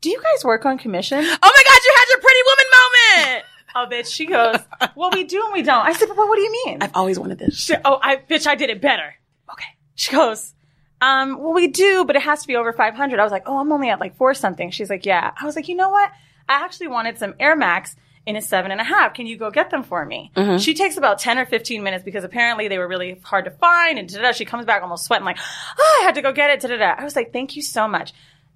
Do 0.00 0.10
you 0.10 0.20
guys 0.20 0.44
work 0.44 0.64
on 0.66 0.78
commission? 0.78 1.18
Oh 1.18 1.22
my 1.24 1.28
God, 1.28 1.80
you 1.84 1.92
had 1.96 2.08
your 2.10 2.20
pretty 2.20 2.40
woman 2.46 2.66
moment. 2.72 3.44
Oh, 3.74 3.86
bitch. 3.90 4.12
She 4.12 4.26
goes, 4.26 4.56
well, 4.94 5.08
we 5.14 5.24
do 5.24 5.42
and 5.42 5.54
we 5.54 5.62
don't. 5.62 5.86
I 5.86 5.94
said, 5.94 6.06
but 6.06 6.18
what 6.18 6.36
do 6.36 6.42
you 6.42 6.62
mean? 6.66 6.82
I've 6.82 6.94
always 6.94 7.18
wanted 7.18 7.38
this. 7.38 7.56
She, 7.56 7.74
oh, 7.86 7.98
I, 8.02 8.16
bitch, 8.16 8.46
I 8.46 8.54
did 8.54 8.68
it 8.68 8.82
better. 8.82 9.14
Okay. 9.50 9.64
She 9.94 10.12
goes, 10.12 10.52
um, 11.02 11.42
well, 11.42 11.52
we 11.52 11.66
do, 11.66 12.04
but 12.04 12.14
it 12.14 12.22
has 12.22 12.42
to 12.42 12.46
be 12.46 12.54
over 12.54 12.72
500. 12.72 13.18
I 13.18 13.24
was 13.24 13.32
like, 13.32 13.42
oh, 13.46 13.58
I'm 13.58 13.72
only 13.72 13.90
at 13.90 13.98
like 13.98 14.16
four 14.16 14.34
something. 14.34 14.70
She's 14.70 14.88
like, 14.88 15.04
yeah. 15.04 15.32
I 15.36 15.44
was 15.44 15.56
like, 15.56 15.66
you 15.66 15.74
know 15.74 15.90
what? 15.90 16.12
I 16.48 16.64
actually 16.64 16.86
wanted 16.86 17.18
some 17.18 17.34
Air 17.40 17.56
Max 17.56 17.96
in 18.24 18.36
a 18.36 18.40
seven 18.40 18.70
and 18.70 18.80
a 18.80 18.84
half. 18.84 19.12
Can 19.12 19.26
you 19.26 19.36
go 19.36 19.50
get 19.50 19.70
them 19.70 19.82
for 19.82 20.06
me? 20.06 20.30
She 20.58 20.74
takes 20.74 20.96
about 20.96 21.18
10 21.18 21.38
or 21.38 21.44
15 21.44 21.82
minutes 21.82 22.04
because 22.04 22.22
apparently 22.22 22.68
they 22.68 22.78
were 22.78 22.86
really 22.86 23.18
hard 23.24 23.46
to 23.46 23.50
find 23.50 23.98
and 23.98 24.08
da-da-da. 24.08 24.30
She 24.30 24.44
comes 24.44 24.64
back 24.64 24.80
almost 24.82 25.04
sweating 25.04 25.24
like, 25.24 25.38
oh, 25.76 25.98
I 26.02 26.04
had 26.04 26.14
to 26.14 26.22
go 26.22 26.30
get 26.32 26.50
it. 26.50 26.60
Da-da-da. 26.60 26.94
I 26.96 27.02
was 27.02 27.16
like, 27.16 27.32
thank 27.32 27.56
you 27.56 27.62
so 27.62 27.88
much. 27.88 28.12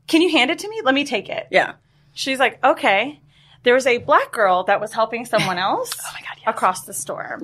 Can 0.07 0.23
you 0.23 0.31
hand 0.31 0.53
it 0.53 0.61
to 0.61 0.69
me? 0.69 0.83
Let 0.85 0.95
me 0.95 1.05
take 1.05 1.29
it. 1.29 1.49
Yeah. 1.51 1.73
She's 2.15 2.39
like, 2.39 2.63
okay. 2.65 3.21
There 3.67 3.75
was 3.75 3.89
a 3.89 3.99
black 3.99 4.31
girl 4.31 4.63
that 4.65 4.81
was 4.81 4.93
helping 4.93 5.27
someone 5.27 5.59
else 5.71 5.91
across 6.47 6.85
the 6.85 6.93
store. 6.93 7.37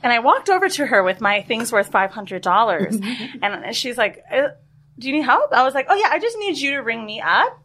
And 0.00 0.12
I 0.12 0.20
walked 0.20 0.48
over 0.48 0.68
to 0.68 0.86
her 0.86 1.02
with 1.02 1.20
my 1.20 1.42
things 1.42 1.72
worth 1.72 1.90
$500. 1.90 3.38
and 3.42 3.74
she's 3.74 3.98
like, 3.98 4.22
uh, 4.32 4.50
do 4.96 5.08
you 5.08 5.16
need 5.16 5.24
help? 5.24 5.52
I 5.52 5.64
was 5.64 5.74
like, 5.74 5.86
oh 5.88 5.94
yeah, 5.96 6.08
I 6.12 6.20
just 6.20 6.38
need 6.38 6.56
you 6.56 6.76
to 6.76 6.78
ring 6.78 7.04
me 7.04 7.20
up. 7.20 7.60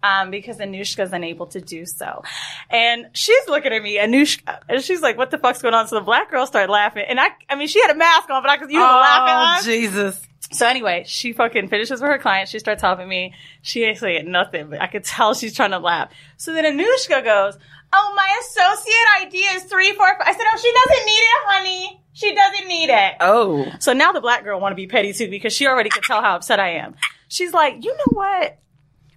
Um, 0.00 0.30
because 0.30 0.58
Anushka's 0.58 1.12
unable 1.12 1.46
to 1.48 1.60
do 1.60 1.84
so. 1.84 2.22
And 2.70 3.06
she's 3.14 3.48
looking 3.48 3.72
at 3.72 3.82
me, 3.82 3.98
Anushka, 3.98 4.60
and 4.68 4.80
she's 4.80 5.00
like, 5.02 5.18
what 5.18 5.32
the 5.32 5.38
fuck's 5.38 5.60
going 5.60 5.74
on? 5.74 5.88
So 5.88 5.96
the 5.96 6.02
black 6.04 6.30
girl 6.30 6.46
started 6.46 6.70
laughing. 6.70 7.04
And 7.08 7.18
I, 7.18 7.30
I 7.50 7.56
mean, 7.56 7.66
she 7.66 7.80
had 7.82 7.90
a 7.90 7.96
mask 7.96 8.30
on, 8.30 8.40
but 8.42 8.48
I 8.48 8.58
could, 8.58 8.70
you 8.70 8.78
Oh, 8.78 8.82
laughing. 8.84 9.64
Jesus. 9.68 10.20
So 10.52 10.66
anyway, 10.68 11.04
she 11.06 11.32
fucking 11.32 11.68
finishes 11.68 12.00
with 12.00 12.10
her 12.10 12.18
client. 12.18 12.48
She 12.48 12.58
starts 12.60 12.80
helping 12.80 13.08
me. 13.08 13.34
She 13.62 13.82
ain't 13.82 13.98
saying 13.98 14.30
nothing, 14.30 14.70
but 14.70 14.80
I 14.80 14.86
could 14.86 15.02
tell 15.04 15.34
she's 15.34 15.54
trying 15.54 15.72
to 15.72 15.78
laugh. 15.80 16.10
So 16.36 16.54
then 16.54 16.64
Anushka 16.64 17.22
goes, 17.24 17.58
"Oh, 17.92 18.12
my 18.16 18.40
associate 18.40 19.26
ID 19.26 19.36
is 19.56 19.64
three 19.64 19.92
four 19.94 20.06
five. 20.06 20.26
I 20.26 20.32
said, 20.32 20.44
"Oh, 20.50 20.56
she 20.56 20.72
doesn't 20.72 21.06
need 21.06 21.12
it, 21.12 21.42
honey. 21.48 22.02
She 22.14 22.34
doesn't 22.34 22.68
need 22.68 22.88
it." 22.88 23.14
Oh. 23.20 23.66
So 23.80 23.92
now 23.92 24.12
the 24.12 24.22
black 24.22 24.42
girl 24.44 24.58
want 24.58 24.72
to 24.72 24.76
be 24.76 24.86
petty 24.86 25.12
too 25.12 25.28
because 25.28 25.52
she 25.52 25.66
already 25.66 25.90
could 25.90 26.04
tell 26.04 26.22
how 26.22 26.36
upset 26.36 26.60
I 26.60 26.70
am. 26.76 26.94
She's 27.28 27.52
like, 27.52 27.84
"You 27.84 27.92
know 27.94 28.12
what? 28.12 28.58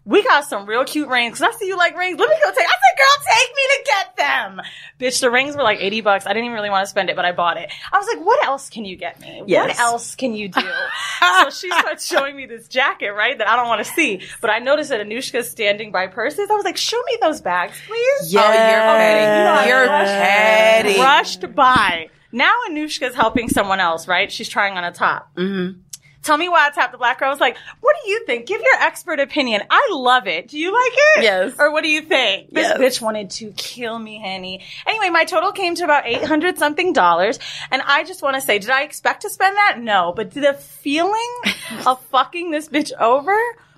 We 0.03 0.23
got 0.23 0.45
some 0.45 0.65
real 0.65 0.83
cute 0.83 1.07
rings. 1.09 1.37
Cause 1.37 1.47
I 1.53 1.57
see 1.59 1.67
you 1.67 1.77
like 1.77 1.95
rings. 1.95 2.19
Let 2.19 2.27
me 2.27 2.35
go 2.43 2.49
take. 2.49 2.65
I 2.65 2.69
said, 2.69 2.97
girl, 2.97 3.25
take 3.37 3.49
me 3.55 3.61
to 3.67 3.83
get 3.85 4.17
them. 4.17 4.61
Bitch, 4.99 5.21
the 5.21 5.29
rings 5.29 5.55
were 5.55 5.61
like 5.61 5.77
80 5.79 6.01
bucks. 6.01 6.25
I 6.25 6.29
didn't 6.29 6.45
even 6.45 6.55
really 6.55 6.71
want 6.71 6.83
to 6.85 6.89
spend 6.89 7.11
it, 7.11 7.15
but 7.15 7.23
I 7.23 7.31
bought 7.33 7.57
it. 7.57 7.71
I 7.91 7.97
was 7.99 8.07
like, 8.07 8.25
what 8.25 8.43
else 8.43 8.69
can 8.71 8.83
you 8.83 8.95
get 8.95 9.19
me? 9.19 9.43
What 9.67 9.79
else 9.79 10.15
can 10.15 10.33
you 10.33 10.49
do? 10.49 10.61
so 11.19 11.49
she 11.51 11.69
starts 11.69 12.07
showing 12.07 12.35
me 12.35 12.47
this 12.47 12.67
jacket, 12.67 13.11
right? 13.11 13.37
That 13.37 13.47
I 13.47 13.55
don't 13.55 13.67
want 13.67 13.85
to 13.85 13.91
see. 13.93 14.21
But 14.41 14.49
I 14.49 14.57
noticed 14.57 14.89
that 14.89 15.05
Anushka's 15.05 15.49
standing 15.51 15.91
by 15.91 16.07
purses. 16.07 16.49
I 16.49 16.55
was 16.55 16.65
like, 16.65 16.77
show 16.77 17.01
me 17.05 17.17
those 17.21 17.39
bags, 17.41 17.77
please. 17.85 18.33
Oh, 18.35 18.51
you're 18.51 18.63
petty. 18.63 19.69
You're 19.69 19.85
rushed- 19.85 20.11
petty. 20.13 20.99
Rushed 20.99 21.55
by. 21.55 22.09
Now 22.31 22.53
Anushka's 22.69 23.13
helping 23.13 23.49
someone 23.49 23.79
else, 23.79 24.07
right? 24.07 24.31
She's 24.31 24.49
trying 24.49 24.77
on 24.77 24.83
a 24.83 24.91
top. 24.91 25.35
Mm-hmm. 25.35 25.79
Tell 26.23 26.37
me 26.37 26.49
why 26.49 26.67
I 26.67 26.69
tapped 26.69 26.91
the 26.91 26.97
black 26.99 27.19
girl. 27.19 27.29
I 27.29 27.31
was 27.31 27.39
like, 27.39 27.57
what 27.79 27.95
do 28.03 28.11
you 28.11 28.25
think? 28.25 28.45
Give 28.45 28.61
your 28.61 28.75
expert 28.79 29.19
opinion. 29.19 29.61
I 29.71 29.89
love 29.93 30.27
it. 30.27 30.47
Do 30.49 30.57
you 30.59 30.71
like 30.71 30.91
it? 31.17 31.23
Yes. 31.23 31.55
Or 31.57 31.71
what 31.71 31.81
do 31.83 31.89
you 31.89 32.01
think? 32.01 32.51
This 32.53 32.67
Yes. 32.67 32.77
bitch 32.77 33.01
wanted 33.01 33.31
to 33.31 33.51
kill 33.57 33.97
me, 33.97 34.21
honey. 34.21 34.63
Anyway, 34.85 35.09
my 35.09 35.23
total 35.25 35.51
came 35.51 35.73
to 35.75 35.83
about 35.83 36.05
800 36.05 36.59
something 36.59 36.93
dollars. 36.93 37.39
And 37.71 37.81
I 37.85 38.03
just 38.03 38.21
want 38.21 38.35
to 38.35 38.41
say, 38.41 38.59
did 38.59 38.69
I 38.69 38.83
expect 38.83 39.23
to 39.23 39.29
spend 39.31 39.55
that? 39.57 39.79
No. 39.79 40.13
But 40.15 40.31
the 40.31 40.53
feeling 40.53 41.31
of 41.87 41.99
fucking 42.05 42.51
this 42.51 42.69
bitch 42.69 42.91
over 42.99 43.35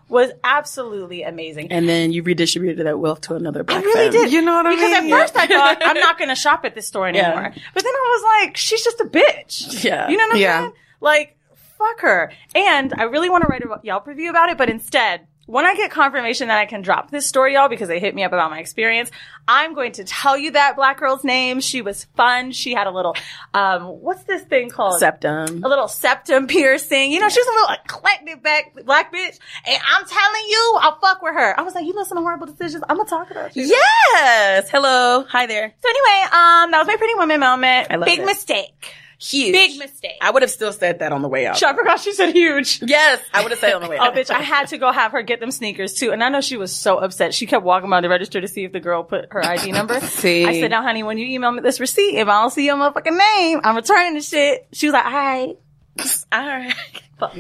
was 0.09 0.31
absolutely 0.43 1.23
amazing. 1.23 1.71
And 1.71 1.88
then 1.88 2.12
you 2.12 2.23
redistributed 2.23 2.85
that 2.85 3.00
wealth 3.00 3.21
to 3.21 3.35
another 3.35 3.63
black 3.63 3.81
I 3.81 3.85
really 3.85 4.12
femme. 4.12 4.21
did. 4.25 4.33
You 4.33 4.41
know 4.41 4.53
what 4.55 4.65
I 4.65 4.69
mean? 4.69 4.79
because 4.79 4.93
at 5.03 5.09
first 5.09 5.35
I 5.38 5.47
thought 5.47 5.77
I'm 5.85 5.97
not 5.97 6.17
going 6.17 6.29
to 6.29 6.35
shop 6.35 6.65
at 6.65 6.75
this 6.75 6.88
store 6.88 7.09
Yeah. 7.09 7.31
anymore. 7.31 7.53
But 7.73 7.83
then 7.83 7.93
I 7.93 8.17
was 8.19 8.45
like, 8.47 8.57
she's 8.57 8.83
just 8.83 9.00
a 9.00 9.05
bitch. 9.05 9.81
Yeah. 9.83 10.09
You 10.09 10.17
know 10.17 10.25
what 10.25 10.35
I'm 10.35 10.41
Yeah. 10.41 10.59
saying? 10.62 10.73
Like, 11.00 11.38
fuck 11.77 12.00
her. 12.01 12.32
And 12.56 12.94
I 12.98 13.03
really 13.03 13.30
want 13.30 13.44
to 13.44 13.48
write 13.48 13.63
a 13.63 13.80
Yelp 13.84 14.08
review 14.08 14.30
about 14.30 14.50
it, 14.50 14.58
but 14.58 14.70
instead, 14.70 15.27
when 15.46 15.65
I 15.65 15.75
get 15.75 15.92
confirmation 15.92 16.48
that 16.48 16.58
I 16.58 16.65
can 16.65 16.82
drop 16.82 17.12
this 17.12 17.27
story, 17.27 17.56
y'all, 17.56 17.68
because 17.68 17.89
they 17.89 18.00
hit 18.00 18.15
me 18.15 18.24
up 18.24 18.32
about 18.32 18.50
my 18.50 18.60
experience, 18.60 19.12
I'm 19.46 19.74
going 19.75 19.92
to 19.94 20.06
tell 20.06 20.38
you 20.38 20.51
that 20.51 20.77
black 20.77 21.00
girl's 21.00 21.25
name. 21.25 21.60
She 21.60 21.82
was 21.82 22.06
fun. 22.15 22.53
She 22.53 22.74
had 22.74 22.88
a 22.88 22.92
little, 22.92 23.13
um, 23.53 23.82
what's 23.84 24.24
this 24.24 24.42
thing 24.44 24.70
called? 24.70 25.01
Septum. 25.01 25.62
a 25.65 25.68
little 25.68 25.89
septum 25.89 26.48
piercing. 26.48 27.12
You 27.12 27.20
know, 27.20 27.27
she's 27.27 27.46
a 27.46 27.50
little 27.51 27.75
eclectic 27.84 28.42
back, 28.42 28.74
black 28.86 29.13
bitch. 29.13 29.38
And 29.68 29.82
I'm 29.86 30.06
telling 30.06 30.44
you, 30.50 30.77
I'll 30.80 30.98
fuck 31.01 31.22
with 31.22 31.34
her. 31.34 31.60
I 31.60 31.63
was 31.63 31.75
like, 31.75 31.86
you 31.86 31.94
listen 31.94 32.15
to 32.15 32.22
horrible 32.22 32.48
decisions. 32.48 32.86
I'm 32.88 32.96
gonna 32.96 33.10
talk 33.10 33.30
about 33.30 33.53
you. 33.53 33.65
Yes. 33.65 34.70
Hello. 34.70 35.25
Hi 35.27 35.46
there. 35.46 35.74
So 35.82 35.89
anyway, 35.89 36.24
um, 36.27 36.72
that 36.72 36.77
was 36.80 36.88
my 36.88 36.96
pretty 36.96 37.15
woman 37.15 37.42
moment. 37.42 37.88
I 37.92 37.98
love 37.98 38.06
Big 38.06 38.20
it. 38.20 38.25
mistake. 38.25 38.94
Huge. 39.24 39.53
Big 39.53 39.80
mistake. 39.80 40.18
I 40.20 40.32
would 40.32 40.42
have 40.42 40.51
still 40.51 40.74
said 40.74 41.00
that 41.00 41.13
on 41.13 41.22
the 41.22 41.30
way 41.30 41.46
out. 41.46 41.62
I 41.63 41.74
forgot 41.74 42.01
she 42.01 42.12
said 42.12 42.34
huge. 42.34 42.82
Yes, 42.82 43.22
I 43.34 43.42
would 43.42 43.51
have 43.51 43.60
said 43.60 43.70
it 43.70 43.75
on 43.75 43.82
the 43.82 43.89
way 43.89 43.98
out. 43.98 44.03
Oh, 44.03 44.08
out. 44.08 44.15
bitch, 44.15 44.30
I 44.30 44.42
had 44.42 44.68
to 44.70 44.77
go 44.77 44.92
have 44.92 45.13
her 45.13 45.22
get 45.22 45.39
them 45.39 45.50
sneakers 45.50 45.94
too. 45.94 46.12
And 46.12 46.22
I 46.22 46.27
know 46.27 46.42
she 46.42 46.58
was 46.58 46.75
so 46.75 46.98
upset. 46.98 47.34
She 47.34 47.46
kept 47.46 47.63
walking 47.63 47.89
by 47.89 48.01
the 48.01 48.10
register 48.10 48.42
to 48.42 48.50
see 48.50 48.65
if 48.65 48.74
the 48.74 48.82
girl 48.82 49.03
put 49.03 49.32
her 49.32 49.46
ID 49.46 49.72
number. 49.72 50.01
See. 50.01 50.44
I 50.44 50.60
said, 50.60 50.72
now, 50.72 50.82
honey, 50.82 51.03
when 51.03 51.18
you 51.18 51.25
email 51.25 51.51
me 51.51 51.62
this 51.62 51.80
receipt, 51.80 52.18
if 52.18 52.27
I 52.27 52.42
don't 52.42 52.50
see 52.50 52.65
your 52.65 52.75
motherfucking 52.75 53.18
name, 53.18 53.62
I'm 53.63 53.77
returning 53.77 54.15
the 54.15 54.22
shit. 54.22 54.68
She 54.74 54.88
was 54.88 54.94
like, 54.94 55.06
all 55.06 55.12
right. 55.12 55.58
All 56.32 56.48
right. 56.48 56.74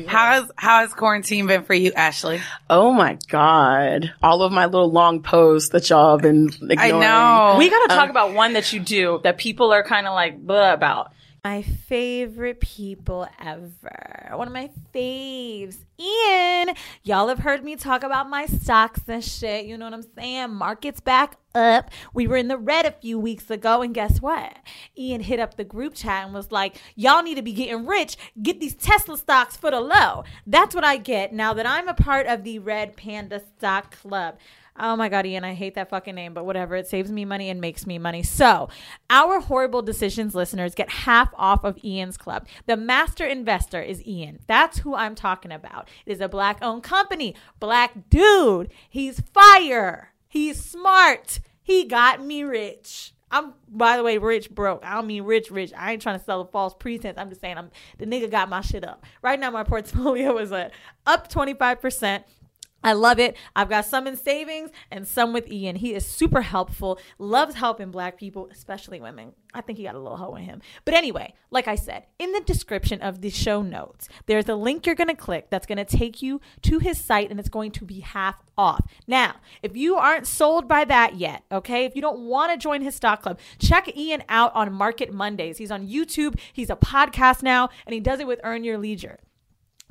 How 0.07 0.31
has 0.31 0.51
how 0.55 0.79
has 0.81 0.93
quarantine 0.93 1.47
been 1.47 1.63
for 1.63 1.73
you, 1.73 1.91
Ashley? 1.93 2.39
Oh 2.69 2.91
my 2.93 3.17
God. 3.27 4.13
All 4.21 4.43
of 4.43 4.51
my 4.51 4.67
little 4.67 4.91
long 4.91 5.23
posts 5.23 5.69
that 5.69 5.89
y'all 5.89 6.11
have 6.11 6.21
been 6.21 6.49
ignoring. 6.61 6.79
I 6.79 6.89
know. 6.91 7.57
We 7.57 7.69
got 7.69 7.89
to 7.89 7.95
talk 7.95 8.07
uh, 8.07 8.11
about 8.11 8.33
one 8.33 8.53
that 8.53 8.71
you 8.71 8.79
do 8.79 9.19
that 9.23 9.39
people 9.39 9.73
are 9.73 9.83
kind 9.83 10.05
of 10.07 10.13
like, 10.13 10.39
blah 10.39 10.73
about. 10.73 11.11
My 11.45 11.61
favorite 11.61 12.61
people 12.61 13.27
ever. 13.37 14.29
One 14.31 14.47
of 14.47 14.53
my 14.53 14.69
faves. 14.95 15.75
Ian, 15.99 16.73
y'all 17.03 17.27
have 17.27 17.39
heard 17.39 17.65
me 17.65 17.75
talk 17.75 18.03
about 18.03 18.29
my 18.29 18.45
stocks 18.45 19.01
and 19.09 19.21
shit. 19.21 19.65
You 19.65 19.77
know 19.77 19.83
what 19.83 19.93
I'm 19.93 20.05
saying? 20.15 20.53
Markets 20.53 21.01
back 21.01 21.35
up. 21.53 21.91
We 22.13 22.27
were 22.27 22.37
in 22.37 22.47
the 22.47 22.57
red 22.57 22.85
a 22.85 22.91
few 22.91 23.19
weeks 23.19 23.49
ago, 23.49 23.81
and 23.81 23.93
guess 23.93 24.21
what? 24.21 24.57
Ian 24.97 25.19
hit 25.19 25.41
up 25.41 25.57
the 25.57 25.65
group 25.65 25.95
chat 25.95 26.23
and 26.23 26.33
was 26.33 26.49
like, 26.49 26.77
Y'all 26.95 27.21
need 27.21 27.35
to 27.35 27.41
be 27.41 27.51
getting 27.51 27.85
rich. 27.85 28.15
Get 28.41 28.61
these 28.61 28.75
Tesla 28.75 29.17
stocks 29.17 29.57
for 29.57 29.69
the 29.69 29.81
low. 29.81 30.23
That's 30.47 30.73
what 30.73 30.85
I 30.85 30.95
get 30.95 31.33
now 31.33 31.53
that 31.55 31.67
I'm 31.67 31.89
a 31.89 31.93
part 31.93 32.25
of 32.25 32.45
the 32.45 32.59
Red 32.59 32.95
Panda 32.95 33.41
Stock 33.57 33.99
Club. 33.99 34.37
Oh 34.77 34.95
my 34.95 35.07
God, 35.07 35.25
Ian, 35.27 35.43
I 35.43 35.53
hate 35.53 35.75
that 35.75 35.89
fucking 35.89 36.15
name, 36.15 36.33
but 36.33 36.45
whatever. 36.45 36.75
It 36.75 36.87
saves 36.87 37.11
me 37.11 37.25
money 37.25 37.49
and 37.49 37.61
makes 37.61 37.85
me 37.85 37.99
money. 37.99 38.23
So, 38.23 38.69
our 39.09 39.39
horrible 39.39 39.83
decisions 39.83 40.33
listeners 40.33 40.73
get 40.73 40.89
half 40.89 41.29
off 41.35 41.63
of 41.63 41.77
Ian's 41.83 42.17
club. 42.17 42.47
The 42.65 42.75
master 42.75 43.25
investor 43.25 43.81
is 43.81 44.05
Ian. 44.05 44.39
That's 44.47 44.79
who 44.79 44.95
I'm 44.95 45.13
talking 45.13 45.51
about. 45.51 45.89
It 46.05 46.11
is 46.11 46.21
a 46.21 46.27
black 46.27 46.57
owned 46.61 46.81
company, 46.81 47.35
black 47.59 48.09
dude. 48.09 48.71
He's 48.89 49.19
fire. 49.19 50.13
He's 50.27 50.63
smart. 50.63 51.39
He 51.61 51.85
got 51.85 52.23
me 52.23 52.43
rich. 52.43 53.13
I'm, 53.29 53.53
by 53.67 53.97
the 53.97 54.03
way, 54.03 54.17
rich 54.19 54.51
broke. 54.51 54.85
I 54.85 54.95
don't 54.95 55.07
mean 55.07 55.23
rich, 55.23 55.49
rich. 55.49 55.71
I 55.75 55.93
ain't 55.93 56.01
trying 56.01 56.19
to 56.19 56.25
sell 56.25 56.41
a 56.41 56.45
false 56.45 56.75
pretense. 56.75 57.17
I'm 57.17 57.29
just 57.29 57.41
saying 57.41 57.57
I'm 57.57 57.71
the 57.97 58.05
nigga 58.05 58.29
got 58.29 58.47
my 58.47 58.61
shit 58.61 58.83
up. 58.83 59.05
Right 59.23 59.39
now, 59.39 59.49
my 59.49 59.63
portfolio 59.63 60.37
is 60.39 60.51
uh, 60.51 60.69
up 61.07 61.31
25%. 61.31 62.23
I 62.83 62.93
love 62.93 63.19
it. 63.19 63.37
I've 63.55 63.69
got 63.69 63.85
some 63.85 64.07
in 64.07 64.17
savings 64.17 64.71
and 64.91 65.07
some 65.07 65.33
with 65.33 65.49
Ian. 65.49 65.77
He 65.77 65.93
is 65.93 66.05
super 66.05 66.41
helpful, 66.41 66.99
loves 67.17 67.55
helping 67.55 67.91
black 67.91 68.17
people, 68.17 68.49
especially 68.51 68.99
women. 68.99 69.33
I 69.53 69.61
think 69.61 69.77
he 69.77 69.85
got 69.85 69.95
a 69.95 69.99
little 69.99 70.17
hoe 70.17 70.35
in 70.35 70.43
him. 70.43 70.61
But 70.83 70.95
anyway, 70.95 71.33
like 71.51 71.67
I 71.67 71.75
said, 71.75 72.07
in 72.19 72.31
the 72.31 72.41
description 72.41 73.01
of 73.01 73.21
the 73.21 73.29
show 73.29 73.61
notes, 73.61 74.09
there's 74.25 74.49
a 74.49 74.55
link 74.55 74.85
you're 74.85 74.95
going 74.95 75.09
to 75.09 75.15
click 75.15 75.49
that's 75.49 75.67
going 75.67 75.83
to 75.83 75.85
take 75.85 76.21
you 76.21 76.41
to 76.63 76.79
his 76.79 76.99
site 76.99 77.29
and 77.29 77.39
it's 77.39 77.49
going 77.49 77.71
to 77.71 77.85
be 77.85 77.99
half 78.01 78.37
off. 78.57 78.85
Now, 79.07 79.35
if 79.61 79.77
you 79.77 79.95
aren't 79.95 80.27
sold 80.27 80.67
by 80.67 80.85
that 80.85 81.15
yet, 81.15 81.43
okay, 81.51 81.85
if 81.85 81.95
you 81.95 82.01
don't 82.01 82.21
want 82.21 82.51
to 82.51 82.57
join 82.57 82.81
his 82.81 82.95
stock 82.95 83.21
club, 83.21 83.39
check 83.59 83.95
Ian 83.95 84.23
out 84.27 84.53
on 84.55 84.73
Market 84.73 85.13
Mondays. 85.13 85.57
He's 85.57 85.71
on 85.71 85.87
YouTube, 85.87 86.39
he's 86.51 86.69
a 86.69 86.75
podcast 86.75 87.43
now, 87.43 87.69
and 87.85 87.93
he 87.93 87.99
does 87.99 88.19
it 88.19 88.27
with 88.27 88.39
Earn 88.43 88.63
Your 88.63 88.77
Leisure. 88.77 89.19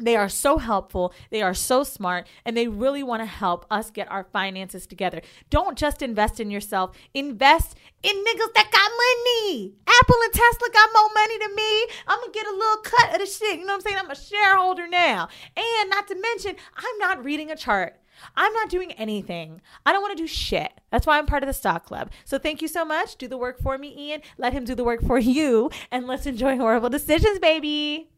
They 0.03 0.17
are 0.17 0.29
so 0.29 0.59
helpful. 0.59 1.15
They 1.31 1.43
are 1.43 1.55
so 1.55 1.85
smart 1.85 2.27
and 2.45 2.57
they 2.57 2.67
really 2.67 3.03
want 3.03 3.23
to 3.23 3.27
help 3.27 3.67
us 3.71 3.91
get 3.91 4.11
our 4.11 4.25
finances 4.25 4.87
together. 4.87 5.23
Don't 5.49 5.79
just 5.79 6.03
invest 6.03 6.41
in 6.41 6.51
yourself. 6.51 6.97
Invest 7.15 7.77
in 8.03 8.17
niggas 8.17 8.53
that 8.55 8.71
got 8.73 8.91
money. 8.91 9.75
Apple 9.87 10.17
and 10.25 10.33
Tesla 10.33 10.69
got 10.73 10.91
more 10.93 11.11
money 11.15 11.39
than 11.39 11.55
me. 11.55 11.87
I'm 12.09 12.19
going 12.19 12.33
to 12.33 12.39
get 12.39 12.47
a 12.47 12.57
little 12.57 12.83
cut 12.83 13.13
of 13.13 13.21
the 13.21 13.27
shit. 13.27 13.61
You 13.61 13.67
know 13.67 13.75
what 13.75 13.87
I'm 13.87 13.93
saying? 13.93 13.97
I'm 13.99 14.11
a 14.11 14.17
shareholder 14.17 14.89
now. 14.89 15.29
And 15.57 15.91
not 15.91 16.09
to 16.09 16.21
mention, 16.21 16.57
I'm 16.77 16.99
not 16.99 17.25
reading 17.25 17.51
a 17.51 17.57
chart. 17.57 17.99
I'm 18.37 18.53
not 18.53 18.71
doing 18.71 18.93
anything. 18.93 19.61
I 19.87 19.93
don't 19.93 20.03
want 20.03 20.17
to 20.17 20.23
do 20.23 20.29
shit. 20.29 20.73
That's 20.91 21.07
why 21.07 21.19
I'm 21.19 21.27
part 21.27 21.43
of 21.43 21.47
the 21.47 21.53
stock 21.53 21.87
club. 21.87 22.11
So 22.25 22.39
thank 22.39 22.63
you 22.63 22.69
so 22.69 22.85
much. 22.85 23.17
Do 23.17 23.29
the 23.29 23.39
work 23.39 23.61
for 23.61 23.79
me, 23.79 23.95
Ian. 23.97 24.23
Let 24.39 24.53
him 24.53 24.65
do 24.65 24.75
the 24.75 24.85
work 24.85 25.03
for 25.03 25.19
you. 25.19 25.71
And 25.91 26.07
let's 26.07 26.27
enjoy 26.27 26.57
horrible 26.57 26.89
decisions, 26.89 27.39
baby. 27.39 28.09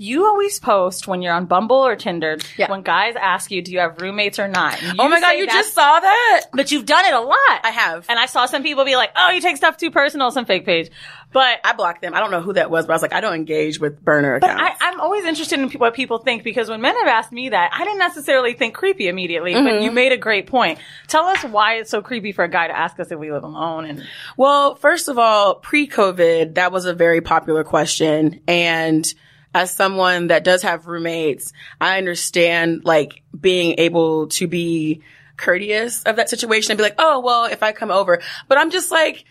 You 0.00 0.26
always 0.26 0.60
post 0.60 1.08
when 1.08 1.22
you're 1.22 1.32
on 1.34 1.46
Bumble 1.46 1.76
or 1.76 1.96
Tinder 1.96 2.38
when 2.68 2.82
guys 2.82 3.16
ask 3.16 3.50
you, 3.50 3.60
do 3.62 3.72
you 3.72 3.80
have 3.80 4.00
roommates 4.00 4.38
or 4.38 4.46
not? 4.46 4.80
And 4.80 5.00
Oh 5.00 5.08
my 5.08 5.20
God, 5.20 5.32
you 5.32 5.46
just 5.46 5.74
saw 5.74 5.98
that? 5.98 6.42
But 6.52 6.70
you've 6.70 6.86
done 6.86 7.04
it 7.04 7.12
a 7.12 7.18
lot. 7.20 7.60
I 7.64 7.70
have. 7.74 8.06
And 8.08 8.16
I 8.16 8.26
saw 8.26 8.46
some 8.46 8.62
people 8.62 8.84
be 8.84 8.94
like, 8.94 9.10
oh, 9.16 9.30
you 9.32 9.40
take 9.40 9.56
stuff 9.56 9.76
too 9.76 9.90
personal, 9.90 10.30
some 10.30 10.44
fake 10.44 10.64
page. 10.64 10.88
But 11.32 11.58
I 11.64 11.72
blocked 11.72 12.00
them. 12.00 12.14
I 12.14 12.20
don't 12.20 12.30
know 12.30 12.40
who 12.40 12.52
that 12.52 12.70
was, 12.70 12.86
but 12.86 12.92
I 12.92 12.94
was 12.94 13.02
like, 13.02 13.12
I 13.12 13.20
don't 13.20 13.34
engage 13.34 13.80
with 13.80 14.00
burner 14.02 14.38
But 14.38 14.50
accounts. 14.50 14.78
I, 14.80 14.88
I'm 14.88 15.00
always 15.00 15.24
interested 15.24 15.58
in 15.58 15.68
what 15.72 15.94
people 15.94 16.18
think 16.18 16.44
because 16.44 16.70
when 16.70 16.80
men 16.80 16.96
have 16.96 17.08
asked 17.08 17.32
me 17.32 17.48
that, 17.48 17.70
I 17.74 17.82
didn't 17.82 17.98
necessarily 17.98 18.52
think 18.54 18.74
creepy 18.74 19.08
immediately, 19.08 19.52
but 19.54 19.64
Mhm. 19.64 19.82
you 19.82 19.90
made 19.90 20.12
a 20.12 20.16
great 20.16 20.46
point. 20.46 20.78
Tell 21.08 21.24
us 21.26 21.42
why 21.42 21.74
it's 21.78 21.90
so 21.90 22.02
creepy 22.02 22.30
for 22.30 22.44
a 22.44 22.48
guy 22.48 22.68
to 22.68 22.78
ask 22.78 23.00
us 23.00 23.10
if 23.10 23.18
we 23.18 23.32
live 23.32 23.42
alone 23.42 23.84
and 23.84 24.04
Well, 24.36 24.76
first 24.76 25.08
of 25.08 25.18
all, 25.18 25.56
pre-COVID, 25.56 26.54
that 26.54 26.70
was 26.70 26.84
a 26.86 26.94
very 26.94 27.20
popular 27.20 27.64
question. 27.64 28.40
And 28.46 29.12
as 29.58 29.72
someone 29.72 30.28
that 30.28 30.44
does 30.44 30.62
have 30.62 30.86
roommates, 30.86 31.52
I 31.80 31.98
understand 31.98 32.84
like 32.84 33.22
being 33.38 33.74
able 33.78 34.28
to 34.28 34.46
be 34.46 35.02
courteous 35.36 36.04
of 36.04 36.14
that 36.14 36.30
situation 36.30 36.70
and 36.70 36.78
be 36.78 36.84
like, 36.84 36.94
oh, 36.98 37.18
well, 37.18 37.46
if 37.46 37.64
I 37.64 37.72
come 37.72 37.90
over, 37.90 38.20
but 38.46 38.56
I'm 38.56 38.70
just 38.70 38.92
like, 38.92 39.24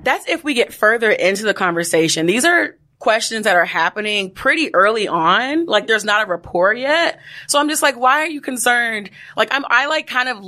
that's 0.00 0.28
if 0.28 0.42
we 0.42 0.54
get 0.54 0.72
further 0.74 1.12
into 1.12 1.44
the 1.44 1.54
conversation. 1.54 2.26
These 2.26 2.44
are 2.44 2.76
questions 2.98 3.44
that 3.44 3.54
are 3.54 3.64
happening 3.64 4.32
pretty 4.32 4.74
early 4.74 5.06
on. 5.06 5.66
Like 5.66 5.86
there's 5.86 6.04
not 6.04 6.26
a 6.26 6.30
rapport 6.30 6.74
yet. 6.74 7.20
So 7.46 7.60
I'm 7.60 7.68
just 7.68 7.82
like, 7.82 7.96
why 7.96 8.22
are 8.22 8.28
you 8.28 8.40
concerned? 8.40 9.10
Like 9.36 9.48
I'm, 9.52 9.64
I 9.68 9.86
like 9.86 10.08
kind 10.08 10.28
of 10.28 10.44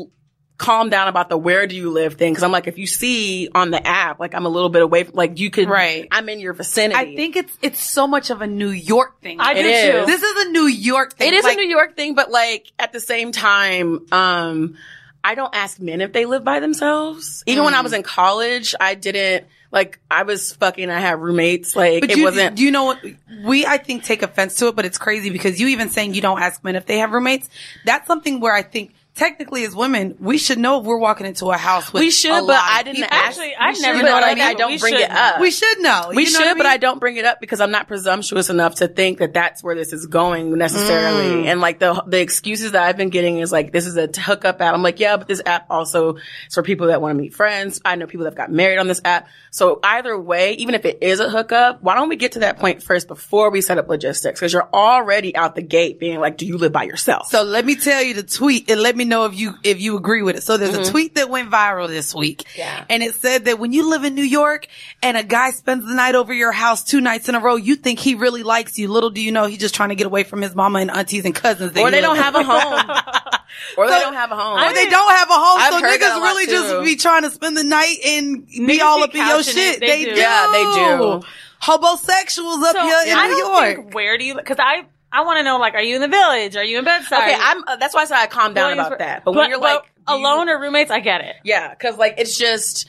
calm 0.61 0.91
down 0.91 1.09
about 1.09 1.29
the 1.31 1.37
where 1.39 1.67
do 1.67 1.75
you 1.75 1.91
live 1.91 2.15
thing. 2.15 2.35
Cause 2.35 2.45
I'm 2.45 2.53
like, 2.53 2.67
if 2.67 2.77
you 2.79 2.87
see 2.87 3.49
on 3.55 3.71
the 3.71 3.85
app, 3.85 4.21
like 4.21 4.35
I'm 4.35 4.45
a 4.45 4.49
little 4.49 4.69
bit 4.69 4.83
away 4.83 5.05
from, 5.05 5.15
like 5.17 5.39
you 5.41 5.51
could, 5.51 5.69
Right. 5.69 6.07
I'm 6.13 6.29
in 6.29 6.39
your 6.39 6.53
vicinity. 6.53 6.95
I 7.01 7.17
think 7.17 7.35
it's 7.35 7.57
it's 7.63 7.83
so 7.83 8.07
much 8.07 8.29
of 8.31 8.43
a 8.43 8.47
New 8.47 8.69
York 8.71 9.21
thing. 9.23 9.41
I 9.41 9.55
do 9.55 9.61
It 9.61 9.67
is. 9.67 9.83
too. 10.05 10.07
This 10.07 10.23
is 10.23 10.47
a 10.47 10.51
New 10.51 10.67
York 10.67 11.15
thing. 11.15 11.29
It 11.29 11.35
is 11.35 11.45
Like, 11.45 11.57
a 11.57 11.61
New 11.61 11.69
York 11.69 11.97
thing, 11.97 12.15
but 12.15 12.31
like 12.31 12.71
at 12.79 12.93
the 12.93 13.01
same 13.01 13.33
time, 13.33 14.07
um, 14.13 14.77
I 15.25 15.35
don't 15.35 15.55
ask 15.55 15.81
men 15.81 16.01
if 16.03 16.13
they 16.13 16.25
live 16.27 16.45
by 16.45 16.61
themselves. 16.61 17.43
Even 17.47 17.65
when 17.65 17.75
I 17.75 17.81
Mm. 17.81 17.85
was 17.85 17.93
in 17.95 18.03
college, 18.03 18.75
I 18.81 18.95
didn't 18.95 19.47
like 19.73 19.99
I 20.11 20.25
was 20.25 20.53
fucking. 20.55 20.91
I 20.91 20.99
had 21.01 21.21
roommates. 21.21 21.75
Like 21.77 22.01
But 22.01 22.11
it 22.11 22.17
you, 22.19 22.25
wasn't. 22.25 22.57
Do 22.57 22.65
you 22.65 22.71
know 22.71 22.85
what? 22.85 23.05
We, 23.45 23.65
I 23.67 23.77
think, 23.79 24.05
take 24.05 24.23
offense 24.23 24.57
to 24.57 24.69
it, 24.69 24.77
but 24.77 24.85
it's 24.85 24.99
crazy 24.99 25.31
because 25.31 25.61
you 25.61 25.69
even 25.69 25.89
saying 25.91 26.15
you 26.15 26.21
don't 26.21 26.41
ask 26.41 26.63
men 26.65 26.75
if 26.77 26.85
they 26.87 26.99
have 26.99 27.13
roommates. 27.13 27.49
That's 27.85 28.07
something 28.07 28.41
where 28.41 28.55
I 28.55 28.63
think, 28.63 28.95
technically, 29.15 29.65
as 29.65 29.75
women, 29.75 30.17
we 30.19 30.39
should 30.39 30.59
know 30.59 30.81
if 30.81 30.87
we're 30.87 30.99
walking 30.99 31.27
into 31.27 31.47
a 31.51 31.57
house 31.57 31.93
with 31.93 32.01
We 32.01 32.11
should, 32.11 32.47
but 32.47 32.61
I 32.61 32.83
didn't 32.83 32.97
people. 32.97 33.09
ask. 33.11 33.41
Actually, 33.41 33.55
we 33.77 33.83
never 33.83 34.03
but 34.03 34.09
thought 34.09 34.23
of 34.23 34.39
like, 34.39 34.41
I 34.41 34.55
don't 34.55 34.73
we 34.73 34.79
bring 34.79 34.95
should 34.95 35.03
it 35.03 35.11
up. 35.11 35.41
We 35.41 35.51
should 35.51 35.81
know. 35.81 36.11
We 36.15 36.25
You 36.27 36.33
know 36.33 36.39
should, 36.41 36.47
what 36.47 36.49
I 36.49 36.59
but? 36.59 36.67
I 36.67 36.77
don't 36.77 37.01
bring 37.01 37.17
it 37.17 37.25
up 37.25 37.41
because 37.41 37.61
I'm 37.61 37.71
not 37.71 37.89
presumptuous 37.89 38.51
enough 38.51 38.77
to 38.77 38.89
think 38.89 39.19
that 39.19 39.33
that's 39.35 39.63
where 39.63 39.75
this 39.75 39.93
is 39.93 40.07
going 40.07 40.57
necessarily. 40.57 41.45
Mm. 41.45 41.47
And 41.47 41.61
like 41.61 41.79
the 41.79 42.03
the 42.07 42.21
excuses 42.21 42.73
that 42.73 42.83
I've 42.83 42.97
been 42.97 43.11
getting 43.11 43.39
is 43.39 43.53
like 43.53 43.73
this 43.73 43.87
is 43.87 43.97
a 43.97 44.09
hookup 44.21 44.61
app. 44.61 44.75
I'm 44.75 44.83
like, 44.83 45.01
yeah, 45.01 45.17
but 45.17 45.29
this 45.29 45.43
app 45.45 45.67
also 45.71 46.17
is 46.17 46.55
for 46.55 46.63
people 46.63 46.89
that 46.89 47.03
want 47.03 47.17
to 47.17 47.21
meet 47.21 47.35
friends. 47.35 47.81
I 47.85 47.97
know 47.97 48.07
people 48.07 48.25
that 48.25 48.35
got 48.35 48.51
married 48.51 48.79
on 48.79 48.89
this 48.89 49.01
app. 49.05 49.29
So 49.51 49.81
either 49.83 50.19
way, 50.19 50.55
even 50.55 50.75
if 50.75 50.85
it 50.85 51.03
is 51.03 51.21
a 51.21 51.29
hookup, 51.29 51.83
why 51.83 51.97
don't 51.97 52.09
we 52.09 52.17
get 52.17 52.33
to 52.33 52.41
that 52.41 52.59
point 52.59 52.83
first 52.83 53.09
before 53.09 53.51
we 53.51 53.61
set 53.61 53.79
up 53.79 53.89
logistics? 53.89 54.39
Because 54.39 54.53
you're 54.53 54.69
already 54.73 55.35
out 55.35 55.55
the 55.57 55.63
gate 55.63 55.99
being 55.99 56.21
like, 56.21 56.37
do 56.37 56.47
you 56.47 56.57
live 56.57 56.73
by 56.73 56.85
yourself? 56.85 57.27
So 57.27 57.43
let 57.43 57.65
me 57.65 57.75
tell 57.75 58.03
you 58.03 58.15
the 58.15 58.23
tweet 58.23 58.71
and 58.71 58.81
let 58.81 58.97
me 58.97 59.00
know 59.05 59.25
if 59.25 59.35
you 59.39 59.55
if 59.65 59.81
you 59.81 59.97
agree 59.97 60.23
with 60.23 60.37
it. 60.37 60.43
So 60.43 60.57
there's 60.57 60.77
Mhm. 60.77 60.87
a 60.89 60.91
tweet 60.91 61.15
that 61.17 61.29
went 61.29 61.51
viral 61.51 61.89
this 61.89 62.15
week. 62.15 62.45
Yeah. 62.57 62.85
And 62.89 63.03
it 63.03 63.15
said 63.15 63.47
that 63.47 63.59
when 63.59 63.73
you 63.73 63.89
live 63.91 64.05
in 64.05 64.15
New 64.15 64.23
York 64.25 64.67
and 65.03 65.17
a 65.17 65.23
guy 65.23 65.51
spends 65.51 65.87
the 65.87 65.95
night 65.95 66.15
over 66.15 66.33
your 66.33 66.53
house 66.53 66.85
two 66.85 67.01
nights 67.01 67.29
in 67.29 67.35
a 67.35 67.41
row, 67.41 67.57
you 67.57 67.77
think 67.77 67.99
he 67.99 68.15
really 68.15 68.43
likes 68.43 68.79
you. 68.79 68.89
Little 68.89 69.11
do 69.11 69.21
you 69.21 69.33
know 69.33 69.47
he's 69.47 69.59
just 69.59 69.75
trying 69.75 69.89
to 69.91 69.95
get 69.95 70.07
away 70.07 70.23
from 70.25 70.43
his 70.43 70.55
mama 70.55 70.79
and 70.81 70.91
aunties 70.91 71.25
and 71.25 71.35
cousins. 71.35 71.73
that 71.73 71.81
Or 71.81 71.91
they 71.91 72.01
don't 72.01 72.17
lives 72.19 72.25
have 72.25 72.35
a 72.37 72.43
home. 72.45 73.03
Or 73.77 73.89
they 73.91 73.99
don't 74.01 74.15
have 74.15 74.31
a 74.31 74.37
home. 74.37 74.59
Or 74.61 74.73
they 74.73 74.89
don't 74.89 75.11
have 75.11 75.29
a 75.29 75.35
home, 75.35 75.59
I've 75.61 75.73
so 75.75 75.81
heard 75.81 76.01
that 76.01 76.17
a 76.17 76.21
niggas 76.21 76.23
really 76.23 76.47
too. 76.47 76.53
just 76.53 76.85
be 76.85 76.97
trying 76.97 77.23
to 77.23 77.31
spend 77.31 77.57
the 77.57 77.65
night 77.65 77.97
and 78.07 78.47
be 78.47 78.61
Niggas 78.79 78.81
all 78.81 78.97
be 78.99 79.03
up 79.03 79.15
in 79.15 79.27
your 79.27 79.43
shit. 79.43 79.81
They 79.81 79.87
They, 79.87 80.05
do. 80.07 80.15
do. 80.15 80.21
Yeah, 80.21 80.49
they 80.53 80.63
do. 80.63 81.23
Homosexuals 81.61 82.63
up 82.63 82.77
So, 82.77 82.83
here 82.83 82.99
in 83.13 83.19
I 83.19 83.27
New 83.29 83.37
don't 83.39 83.55
York. 83.65 83.77
think 83.85 83.95
where 83.95 84.17
do 84.19 84.25
you 84.25 84.35
because 84.35 84.57
I 84.59 84.85
I 85.13 85.25
want 85.25 85.39
to 85.39 85.43
know 85.43 85.59
like 85.59 85.75
are 85.75 85.83
you 85.83 85.97
in 85.97 86.01
the 86.01 86.09
village? 86.09 86.57
Are 86.57 86.65
you 86.65 86.79
in 86.79 86.85
Bed-Stuy? 86.85 87.17
Okay, 87.17 87.37
I'm. 87.39 87.65
Uh, 87.67 87.77
that's 87.77 87.95
why 87.95 88.03
I 88.03 88.05
said 88.05 88.17
I 88.17 88.27
calm 88.27 88.55
down 88.55 88.73
about 88.73 88.99
that. 88.99 89.25
But, 89.25 89.35
when 89.35 89.49
you're 89.49 89.59
like 89.59 89.83
alone 90.07 90.49
or 90.49 90.61
roommates, 90.61 90.91
I 90.91 91.01
get 91.01 91.23
it. 91.23 91.37
Yeah, 91.45 91.71
because 91.71 91.97
like 91.97 92.15
it's 92.19 92.37
just 92.39 92.89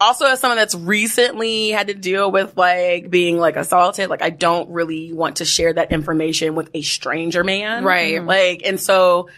also 0.00 0.26
as 0.26 0.40
someone 0.40 0.58
that's 0.58 0.74
recently 0.74 1.70
had 1.70 1.86
to 1.86 1.94
deal 1.94 2.30
with 2.30 2.56
like 2.56 3.10
being 3.10 3.38
like 3.38 3.56
assaulted, 3.56 4.10
like 4.10 4.22
I 4.22 4.30
don't 4.30 4.70
really 4.70 5.12
want 5.12 5.36
to 5.36 5.44
share 5.44 5.72
that 5.72 5.92
information 5.92 6.54
with 6.54 6.70
a 6.74 6.82
stranger 6.82 7.44
man. 7.44 7.84
Right. 7.84 8.22
Like, 8.22 8.62
and 8.64 8.78
so 8.78 9.28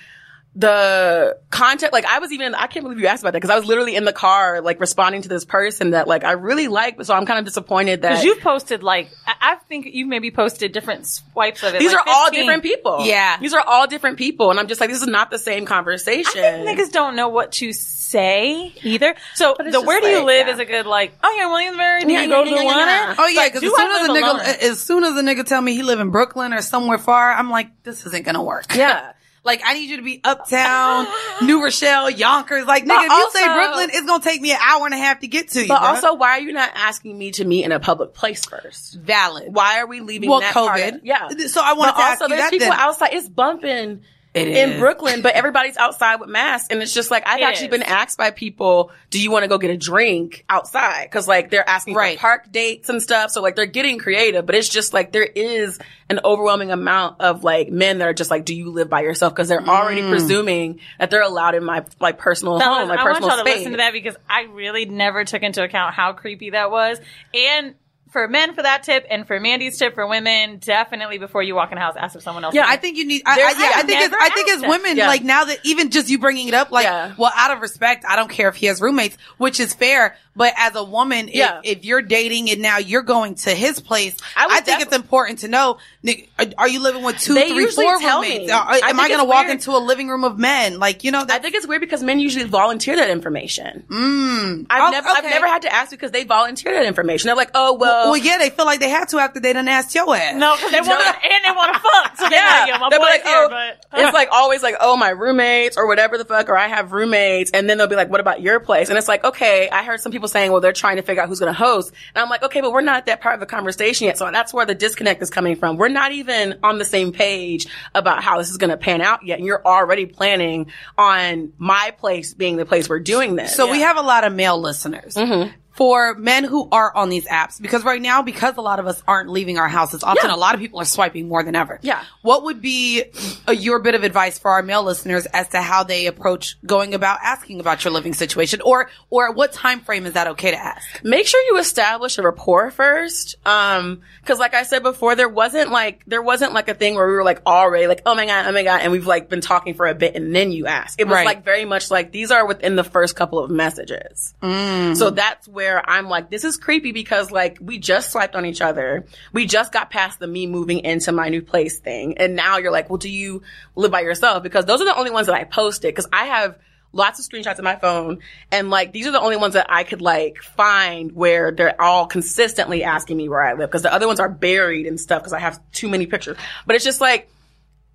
the 0.59 1.39
content, 1.51 1.93
like 1.93 2.07
I 2.07 2.19
was 2.19 2.33
even, 2.33 2.55
I 2.55 2.67
can't 2.67 2.83
believe 2.83 2.99
you 2.99 3.07
asked 3.07 3.23
about 3.23 3.33
that 3.35 3.39
because 3.43 3.51
I 3.51 3.57
was 3.57 3.67
literally 3.67 3.95
in 3.95 4.05
the 4.07 4.13
car, 4.13 4.63
like 4.63 4.81
responding 4.81 5.21
to 5.23 5.29
this 5.29 5.45
person 5.45 5.91
that 5.91 6.09
like 6.09 6.25
I 6.25 6.33
really 6.33 6.67
like. 6.69 7.03
So 7.05 7.15
I'm 7.15 7.27
kind 7.27 7.39
of 7.39 7.45
disappointed 7.45 8.03
that 8.03 8.11
Because 8.11 8.25
you've 8.25 8.41
posted 8.41 8.83
like 8.83 9.11
I, 9.27 9.35
I 9.41 9.55
think 9.69 9.87
you've 9.93 10.09
maybe 10.09 10.31
posted 10.31 10.73
different 10.73 11.07
swipes 11.07 11.63
of 11.63 11.75
it. 11.75 11.79
these 11.81 11.93
like 11.93 12.07
are 12.07 12.11
all 12.11 12.31
different 12.31 12.63
people. 12.63 13.05
Yeah. 13.07 13.39
These 13.39 13.53
are 13.53 13.63
all 13.67 13.87
different 13.87 14.17
people. 14.17 14.51
And 14.51 14.59
I'm 14.59 14.67
just 14.67 14.81
like, 14.81 14.89
this 14.89 15.03
is 15.03 15.07
not 15.09 15.31
the 15.31 15.39
same 15.39 15.67
conversation. 15.67 16.43
I 16.43 16.65
think 16.65 16.81
niggas 16.81 16.91
don't 16.91 17.17
know 17.17 17.29
what 17.29 17.53
to 17.53 17.73
say 17.75 18.73
either. 18.83 19.15
So 19.35 19.57
the 19.59 19.83
where 19.83 20.01
do 20.01 20.07
you 20.07 20.17
like, 20.19 20.27
live 20.27 20.47
yeah. 20.47 20.53
is 20.55 20.59
a 20.59 20.65
good 20.65 20.87
like. 20.87 21.13
Oh, 21.23 21.39
in 21.43 21.51
Williamsburg. 21.51 22.07
Do 22.07 22.13
Yeah, 22.13 22.23
you 22.23 22.29
go 22.29 22.45
to 22.45 22.51
yeah, 22.51 22.57
the 22.57 22.65
yeah, 22.65 22.71
yeah, 22.71 23.09
yeah. 23.09 23.15
Oh 23.19 23.27
yeah, 23.27 23.49
because 23.49 23.61
do 23.61 23.67
as 23.67 23.77
soon 23.77 23.91
as 23.91 24.09
a 24.09 24.13
nigga, 24.13 24.31
alone? 24.31 24.57
as 24.71 24.81
soon 24.81 25.05
as 25.05 25.17
a 25.17 25.23
nigga 25.23 25.45
tell 25.47 25.61
me 25.61 25.75
he 25.75 25.83
live 25.83 26.01
in 26.01 26.11
Brooklyn 26.11 26.55
or 26.55 26.63
somewhere 26.63 26.99
far, 26.99 27.33
I'm 27.33 27.51
like, 27.51 27.83
this 27.83 28.07
isn't 28.07 28.25
gonna 28.25 28.43
work. 28.43 28.75
Yeah. 28.75 29.13
Like 29.47 29.63
I 29.65 29.75
need 29.75 29.89
you 29.89 29.97
to 29.97 30.03
be 30.03 30.21
uptown, 30.23 31.07
New 31.43 31.63
Rochelle, 31.63 32.11
Yonkers. 32.11 32.67
Like 32.67 32.85
nigga, 32.85 33.05
if 33.07 33.11
you 33.11 33.31
say 33.33 33.47
Brooklyn, 33.55 33.91
it's 33.93 34.07
gonna 34.07 34.23
take 34.23 34.41
me 34.43 34.51
an 34.53 34.59
hour 34.63 34.85
and 34.85 34.93
a 34.95 34.99
half 34.99 35.21
to 35.21 35.29
get 35.29 35.49
to 35.51 35.63
you. 35.63 35.69
But 35.69 35.81
bruh. 35.81 35.95
also, 35.95 36.15
why 36.15 36.31
are 36.33 36.41
you 36.41 36.53
not 36.53 36.71
asking 36.75 37.17
me 37.17 37.31
to 37.33 37.45
meet 37.45 37.65
in 37.65 37.73
a 37.73 37.81
public 37.81 38.13
place 38.13 38.45
first? 38.45 38.95
valid. 38.97 39.55
Why 39.55 39.79
are 39.81 39.87
we 39.87 40.01
leaving 40.01 40.29
Well, 40.29 40.41
that 40.41 40.53
COVID. 40.55 40.97
of- 40.97 41.05
yeah. 41.05 41.29
So 41.47 41.61
I 41.65 41.75
want 41.75 41.97
to 41.97 42.03
ask 42.03 42.21
also, 42.21 42.25
you 42.25 42.29
there's 42.37 42.43
that 42.43 42.51
people 42.51 42.69
then. 42.69 42.79
outside. 42.79 43.11
It's 43.13 43.29
bumping 43.29 44.03
It 44.37 44.49
in 44.49 44.71
is. 44.73 44.79
Brooklyn, 44.81 45.23
but 45.23 45.35
everybody's 45.35 45.77
outside 45.77 46.17
with 46.21 46.29
masks, 46.29 46.69
and 46.71 46.83
it's 46.83 46.93
just 46.95 47.11
like 47.11 47.27
I've 47.27 47.41
It 47.41 47.45
actually 47.45 47.67
is. 47.67 47.71
been 47.71 47.83
asked 47.83 48.19
by 48.19 48.31
people, 48.31 48.93
"Do 49.11 49.21
you 49.21 49.31
want 49.31 49.45
to 49.45 49.49
go 49.49 49.59
get 49.59 49.71
a 49.71 49.77
drink 49.77 50.45
outside?" 50.49 51.05
Because 51.05 51.27
like 51.27 51.51
they're 51.51 51.69
asking 51.69 51.95
Right. 51.95 52.17
for 52.19 52.21
park 52.23 52.53
dates 52.53 52.89
and 52.89 53.03
stuff. 53.03 53.31
So 53.31 53.41
like 53.43 53.57
they're 53.57 53.67
getting 53.67 53.99
creative, 53.99 54.45
but 54.47 54.55
it's 54.55 54.69
just 54.69 54.93
like 54.93 55.13
there 55.13 55.25
is 55.25 55.79
an 56.09 56.21
overwhelming 56.25 56.71
amount 56.71 57.21
of 57.21 57.43
like 57.45 57.69
men 57.71 57.99
that 57.99 58.09
are 58.09 58.15
just 58.15 58.31
like, 58.31 58.45
"Do 58.45 58.55
you 58.55 58.71
live 58.71 58.89
by 58.91 59.01
yourself?" 59.03 59.35
Because 59.35 59.49
they're 59.49 59.67
already 59.67 60.03
Mm. 60.03 60.11
presuming 60.11 60.81
that 60.99 61.11
they're 61.11 61.23
allowed 61.23 61.55
in 61.55 61.65
my 61.65 61.85
like 62.01 62.19
personal 62.19 62.59
Fellas, 62.61 62.79
home, 62.81 62.89
my 62.89 62.97
I 62.97 63.05
want 63.05 63.21
y'all 63.23 63.31
to 63.31 63.39
space. 63.39 63.57
listen 63.59 63.73
to 63.73 63.79
that 63.79 63.93
because 63.93 64.17
I 64.29 64.43
really 64.53 64.85
never 64.85 65.25
took 65.25 65.43
into 65.43 65.63
account 65.63 65.95
how 65.95 66.13
creepy 66.13 66.51
that 66.51 66.71
was. 66.71 67.01
And 67.35 67.75
for 68.17 68.29
men 68.29 68.55
for 68.55 68.63
that 68.63 68.83
tip 68.83 69.05
and 69.11 69.27
for 69.27 69.39
Mandy's 69.39 69.77
tip 69.79 69.95
for 69.95 70.07
women, 70.07 70.57
definitely 70.57 71.19
before 71.19 71.43
you 71.43 71.55
walk 71.55 71.71
in 71.71 71.75
the 71.77 71.83
house, 71.83 71.95
ask 71.99 72.17
if 72.17 72.23
someone 72.23 72.45
else. 72.45 72.55
Yeah. 72.55 72.65
I 72.67 72.77
think 72.77 72.97
you 72.97 73.05
need. 73.05 73.21
I, 73.27 73.33
I, 73.33 73.37
yeah, 73.37 73.45
I 73.45 73.73
I've 73.81 73.87
think 73.87 74.01
it's. 74.01 74.11
never 74.11 74.23
I 74.23 74.29
think 74.31 74.49
as 74.51 74.63
women, 74.63 74.97
Yeah. 74.97 75.09
like 75.09 75.23
now 75.23 75.45
that 75.45 75.59
even 75.65 75.91
just 75.91 76.09
you 76.09 76.19
bringing 76.19 76.49
it 76.49 76.55
up, 76.55 76.71
like, 76.71 76.85
Yeah. 76.85 77.13
well, 77.19 77.33
out 77.37 77.51
of 77.51 77.61
respect, 77.61 78.07
I 78.09 78.17
don't 78.17 78.31
care 78.31 78.49
if 78.49 78.57
he 78.57 78.67
has 78.67 78.81
roommates, 78.81 79.19
which 79.37 79.61
is 79.61 79.75
fair. 79.75 80.17
But 80.35 80.53
as 80.59 80.75
a 80.77 80.85
woman, 80.85 81.31
Yeah. 81.33 81.61
if, 81.65 81.79
if 81.79 81.85
you're 81.87 82.03
dating 82.03 82.51
and 82.51 82.61
now 82.61 82.77
you're 82.77 83.01
going 83.03 83.37
to 83.37 83.51
his 83.51 83.81
place, 83.81 84.15
I 84.37 84.47
I, 84.51 84.61
think 84.61 84.81
def- 84.81 84.89
it's 84.89 84.97
important 84.97 85.39
to 85.41 85.49
know. 85.49 85.79
Nick, 86.03 86.29
are, 86.39 86.45
are 86.59 86.69
you 86.69 86.83
living 86.83 87.03
with 87.03 87.19
two, 87.19 87.33
They 87.33 87.49
three, 87.53 87.67
four 87.69 87.99
roommates? 87.99 88.45
me. 88.47 88.51
Are- 88.51 88.67
I 88.69 88.81
am 88.91 89.01
I 89.01 89.09
going 89.09 89.21
to 89.21 89.25
walk 89.25 89.49
into 89.49 89.71
a 89.71 89.79
living 89.79 90.09
room 90.09 90.25
of 90.25 90.39
men? 90.39 90.79
Like 90.79 91.05
you 91.05 91.11
know, 91.11 91.25
I 91.27 91.39
think 91.39 91.55
it's 91.55 91.67
weird 91.67 91.81
because 91.81 92.03
men 92.03 92.21
usually 92.21 92.45
volunteer 92.45 92.97
that 92.97 93.09
information. 93.09 93.85
mm, 93.89 94.67
I've 94.69 94.89
Oh, 94.89 94.91
never, 94.91 95.09
I've 95.09 95.25
never 95.25 95.47
had 95.47 95.63
to 95.63 95.73
ask 95.75 95.91
because 95.91 96.11
they 96.11 96.25
volunteer 96.25 96.73
that 96.75 96.85
information. 96.85 97.29
They're 97.29 97.35
like, 97.37 97.51
oh 97.55 97.73
well, 97.75 98.06
Well, 98.11 98.17
yeah, 98.17 98.39
they 98.39 98.51
feel 98.51 98.65
like 98.65 98.81
they 98.81 98.89
had 98.89 99.09
to 99.09 99.19
after 99.19 99.41
they 99.41 99.53
done 99.53 99.69
asked 99.69 99.95
your 99.95 100.15
ass. 100.15 100.35
no, 100.35 100.57
because 100.57 100.71
they 100.71 100.81
want 100.81 101.01
to 101.01 101.07
and 101.33 101.45
they 101.45 101.51
want 101.51 101.75
to 101.75 101.81
fuck. 101.81 102.17
So 102.17 102.25
yeah. 102.25 102.31
yeah, 102.31 102.67
yeah, 102.67 102.79
my 102.79 102.89
They'll 102.91 103.01
be 103.01 103.05
boy's 103.05 103.11
like, 103.11 103.23
here, 103.25 103.37
oh, 103.37 103.49
but 103.49 104.01
it's 104.01 104.15
like 104.15 104.29
always 104.33 104.63
like, 104.63 104.77
oh, 104.81 104.97
my 104.97 105.11
roommates 105.11 105.77
or 105.77 105.87
whatever 105.87 106.19
the 106.19 106.25
fuck, 106.25 106.49
or 106.49 106.57
I 106.57 106.69
have 106.69 106.93
roommates, 106.93 107.51
and 107.53 107.69
then 107.69 107.79
they'll 107.79 107.87
be 107.87 107.97
like, 107.97 108.11
what 108.11 108.21
about 108.21 108.41
your 108.41 108.61
place? 108.61 108.89
And 108.89 108.99
it's 108.99 109.09
like, 109.09 109.25
okay, 109.25 109.69
I 109.71 109.85
heard 109.85 110.01
some 110.01 110.13
people 110.13 110.29
saying, 110.29 110.53
well, 110.53 110.61
they're 110.61 110.73
trying 110.73 110.97
to 110.97 111.03
figure 111.03 111.23
out 111.23 111.29
who's 111.29 111.41
going 111.41 111.53
to 111.53 111.59
host, 111.59 111.93
and 112.15 112.23
I'm 112.23 112.31
like, 112.31 112.43
okay, 112.43 112.61
but 112.61 112.73
we're 112.73 112.81
not 112.81 112.97
at 112.99 113.07
that 113.07 113.21
part 113.21 113.35
of 113.35 113.41
the 113.41 113.47
conversation 113.47 114.07
yet, 114.07 114.19
so 114.19 114.31
that's 114.31 114.53
where 114.53 114.67
the 114.67 114.75
disconnect 114.75 115.23
is 115.23 115.31
coming 115.31 115.57
from. 115.57 115.77
We're 115.77 115.89
not 115.89 116.13
even 116.13 116.59
on 116.63 116.79
the 116.79 116.85
same 116.85 117.13
page 117.13 117.67
about 117.95 118.23
how 118.23 118.39
this 118.39 118.51
is 118.51 118.57
going 118.57 118.71
to 118.71 118.77
pan 118.77 119.01
out 119.01 119.25
yet, 119.25 119.39
and 119.39 119.47
you're 119.47 119.65
already 119.67 120.07
planning 120.07 120.71
on 120.99 121.53
my 121.59 121.95
place 121.99 122.35
being 122.35 122.57
the 122.57 122.67
place 122.67 122.89
we're 122.89 123.01
doing 123.01 123.37
this. 123.37 123.55
So 123.55 123.71
we 123.71 123.81
have 123.81 123.97
a 123.97 124.03
lot 124.03 124.25
of 124.25 124.33
male 124.33 124.61
listeners. 124.61 125.15
Mm-hmm. 125.15 125.53
For 125.77 126.15
men 126.15 126.45
who 126.45 126.69
are 126.73 126.95
on 126.97 127.09
these 127.09 127.27
apps 127.27 127.61
because 127.61 127.85
right 127.85 128.01
now 128.03 128.23
because 128.23 128.57
a 128.57 128.61
lot 128.61 128.79
of 128.81 128.87
us 128.87 129.03
aren't 129.07 129.29
leaving 129.31 129.59
our 129.59 129.69
houses 129.69 130.03
often 130.03 130.31
a 130.31 130.37
lot 130.37 130.55
of 130.55 130.61
people 130.61 130.81
are 130.81 130.85
swiping 130.87 131.29
more 131.29 131.43
than 131.43 131.55
ever 131.55 131.79
Yeah. 131.83 132.03
what 132.23 132.45
would 132.45 132.61
be 132.63 133.05
a, 133.47 133.53
your 133.55 133.79
bit 133.81 133.95
of 133.95 134.03
advice 134.05 134.39
for 134.39 134.51
our 134.53 134.63
male 134.63 134.83
listeners 134.83 135.27
as 135.27 135.49
to 135.49 135.61
how 135.61 135.83
they 135.85 136.07
approach 136.07 136.57
going 136.65 136.95
about 136.95 137.19
asking 137.23 137.61
about 137.61 137.85
your 137.85 137.93
living 137.93 138.15
situation 138.15 138.61
or 138.63 138.89
or 139.11 139.33
what 139.33 139.53
time 139.53 139.81
frame 139.81 140.07
is 140.07 140.15
that 140.15 140.27
okay 140.29 140.51
to 140.51 140.57
ask 140.57 141.05
make 141.05 141.27
sure 141.27 141.41
you 141.53 141.59
establish 141.59 142.19
a 142.19 142.23
rapport 142.23 142.71
first. 142.71 143.37
Um, 143.47 144.01
cause 144.25 144.39
like 144.39 144.55
I 144.55 144.63
said 144.63 144.83
before, 144.83 145.15
there 145.17 145.29
wasn't 145.29 145.71
like, 145.71 146.03
there 146.07 146.23
wasn't 146.23 146.53
like 146.53 146.69
a 146.69 146.75
thing 146.75 146.95
where 146.95 147.07
we 147.07 147.13
were 147.15 147.25
like 147.25 147.43
already 147.47 147.87
like, 147.87 148.03
oh 148.07 148.15
my 148.15 148.27
God, 148.27 148.47
oh 148.47 148.53
my 148.53 148.63
God. 148.63 148.81
And 148.83 148.93
we've 148.93 149.07
like 149.07 149.29
been 149.29 149.41
talking 149.41 149.75
for 149.75 149.87
a 149.87 149.95
bit 149.95 150.15
and 150.15 150.35
then 150.35 150.53
you 150.53 150.67
ask. 150.67 151.01
It 151.01 151.05
was 151.05 151.15
Right. 151.15 151.27
like 151.27 151.45
very 151.45 151.65
much 151.65 151.91
like 151.91 152.13
these 152.13 152.31
are 152.31 152.47
within 152.47 152.77
the 152.77 152.85
first 152.85 153.17
couple 153.17 153.39
of 153.39 153.51
messages. 153.51 154.35
So 154.43 155.11
that's 155.11 155.49
where 155.49 155.66
I'm 155.85 156.09
like, 156.09 156.31
this 156.31 156.45
is 156.45 156.57
creepy 156.57 156.93
because 156.93 157.31
like 157.31 157.59
we 157.61 157.79
just 157.79 158.13
swiped 158.13 158.35
on 158.35 158.47
each 158.47 158.61
other. 158.61 159.07
We 159.33 159.47
just 159.47 159.73
got 159.73 159.91
past 159.91 160.19
the 160.19 160.27
me 160.27 160.47
moving 160.47 160.81
into 160.81 161.13
my 161.13 161.29
new 161.29 161.43
place 161.43 161.79
thing. 161.79 162.19
And 162.19 162.37
now 162.37 162.59
you're 162.59 162.73
like, 162.73 162.91
well, 162.91 162.99
do 162.99 163.11
you 163.11 163.43
live 163.75 163.91
by 163.91 164.01
yourself? 164.01 164.43
Because 164.43 164.65
those 164.65 164.81
are 164.81 164.85
the 164.85 164.97
only 164.97 165.11
ones 165.11 165.27
that 165.27 165.37
I 165.37 165.45
posted. 165.45 165.95
Cause 165.95 166.09
I 166.13 166.27
have 166.27 166.59
lots 166.93 167.19
of 167.19 167.27
screenshots 167.27 167.59
of 167.59 167.65
my 167.65 167.77
phone 167.77 168.21
and 168.51 168.71
like 168.71 168.93
these 168.93 169.07
are 169.07 169.11
the 169.11 169.21
only 169.21 169.37
ones 169.37 169.53
that 169.53 169.67
I 169.69 169.85
could 169.85 170.01
like 170.01 170.39
find 170.39 171.13
where 171.13 171.51
they're 171.51 171.79
all 171.79 172.07
consistently 172.07 172.85
asking 172.85 173.19
me 173.19 173.29
where 173.29 173.43
I 173.43 173.53
live 173.53 173.69
because 173.69 173.83
the 173.83 173.93
other 173.93 174.07
ones 174.07 174.19
are 174.19 174.31
buried 174.31 174.87
and 174.87 174.99
stuff 174.99 175.21
because 175.21 175.35
I 175.35 175.41
have 175.41 175.61
too 175.73 175.89
many 175.89 176.07
pictures. 176.07 176.39
But 176.65 176.77
it's 176.77 176.85
just 176.85 177.01
like 177.01 177.29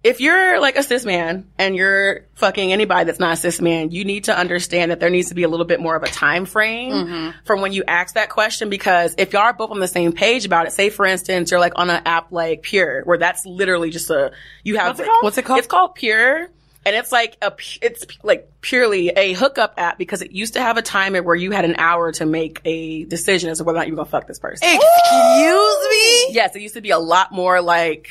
if 0.03 0.19
you're 0.19 0.59
like 0.59 0.77
a 0.77 0.83
cis 0.83 1.05
man 1.05 1.47
and 1.57 1.75
you're 1.75 2.25
fucking 2.35 2.73
anybody 2.73 3.05
that's 3.05 3.19
not 3.19 3.33
a 3.33 3.35
cis 3.35 3.61
man, 3.61 3.91
you 3.91 4.03
need 4.03 4.25
to 4.25 4.37
understand 4.37 4.91
that 4.91 4.99
there 4.99 5.09
needs 5.09 5.29
to 5.29 5.35
be 5.35 5.43
a 5.43 5.47
little 5.47 5.65
bit 5.65 5.79
more 5.79 5.95
of 5.95 6.03
a 6.03 6.07
time 6.07 6.45
frame 6.45 6.91
mm-hmm. 6.91 7.29
from 7.45 7.61
when 7.61 7.71
you 7.71 7.83
ask 7.87 8.15
that 8.15 8.29
question 8.29 8.69
because 8.69 9.13
if 9.17 9.33
y'all 9.33 9.43
are 9.43 9.53
both 9.53 9.69
on 9.69 9.79
the 9.79 9.87
same 9.87 10.11
page 10.11 10.45
about 10.45 10.65
it, 10.65 10.71
say 10.71 10.89
for 10.89 11.05
instance, 11.05 11.51
you're 11.51 11.59
like 11.59 11.73
on 11.75 11.89
an 11.89 12.01
app 12.05 12.31
like 12.31 12.63
Pure, 12.63 13.03
where 13.03 13.17
that's 13.17 13.45
literally 13.45 13.91
just 13.91 14.09
a, 14.09 14.31
you 14.63 14.77
have, 14.77 14.97
What's 14.97 14.99
it 14.99 15.05
called? 15.05 15.23
What's 15.23 15.37
it 15.37 15.45
called? 15.45 15.59
It's 15.59 15.67
called 15.67 15.95
Pure. 15.95 16.47
And 16.83 16.95
it's 16.95 17.11
like 17.11 17.37
a, 17.43 17.53
it's 17.83 18.05
like 18.23 18.49
purely 18.61 19.09
a 19.09 19.33
hookup 19.33 19.75
app 19.77 19.99
because 19.99 20.23
it 20.23 20.31
used 20.31 20.53
to 20.53 20.61
have 20.61 20.77
a 20.77 20.81
timer 20.81 21.21
where 21.21 21.35
you 21.35 21.51
had 21.51 21.63
an 21.63 21.75
hour 21.77 22.11
to 22.13 22.25
make 22.25 22.59
a 22.65 23.03
decision 23.03 23.51
as 23.51 23.59
to 23.59 23.63
whether 23.63 23.77
or 23.77 23.81
not 23.81 23.87
you 23.87 23.93
were 23.93 23.97
gonna 23.97 24.09
fuck 24.09 24.25
this 24.25 24.39
person. 24.39 24.67
excuse 24.67 25.89
me 25.89 26.33
Yes, 26.33 26.55
it 26.55 26.61
used 26.61 26.73
to 26.73 26.81
be 26.81 26.89
a 26.89 26.97
lot 26.97 27.31
more 27.31 27.61
like, 27.61 28.09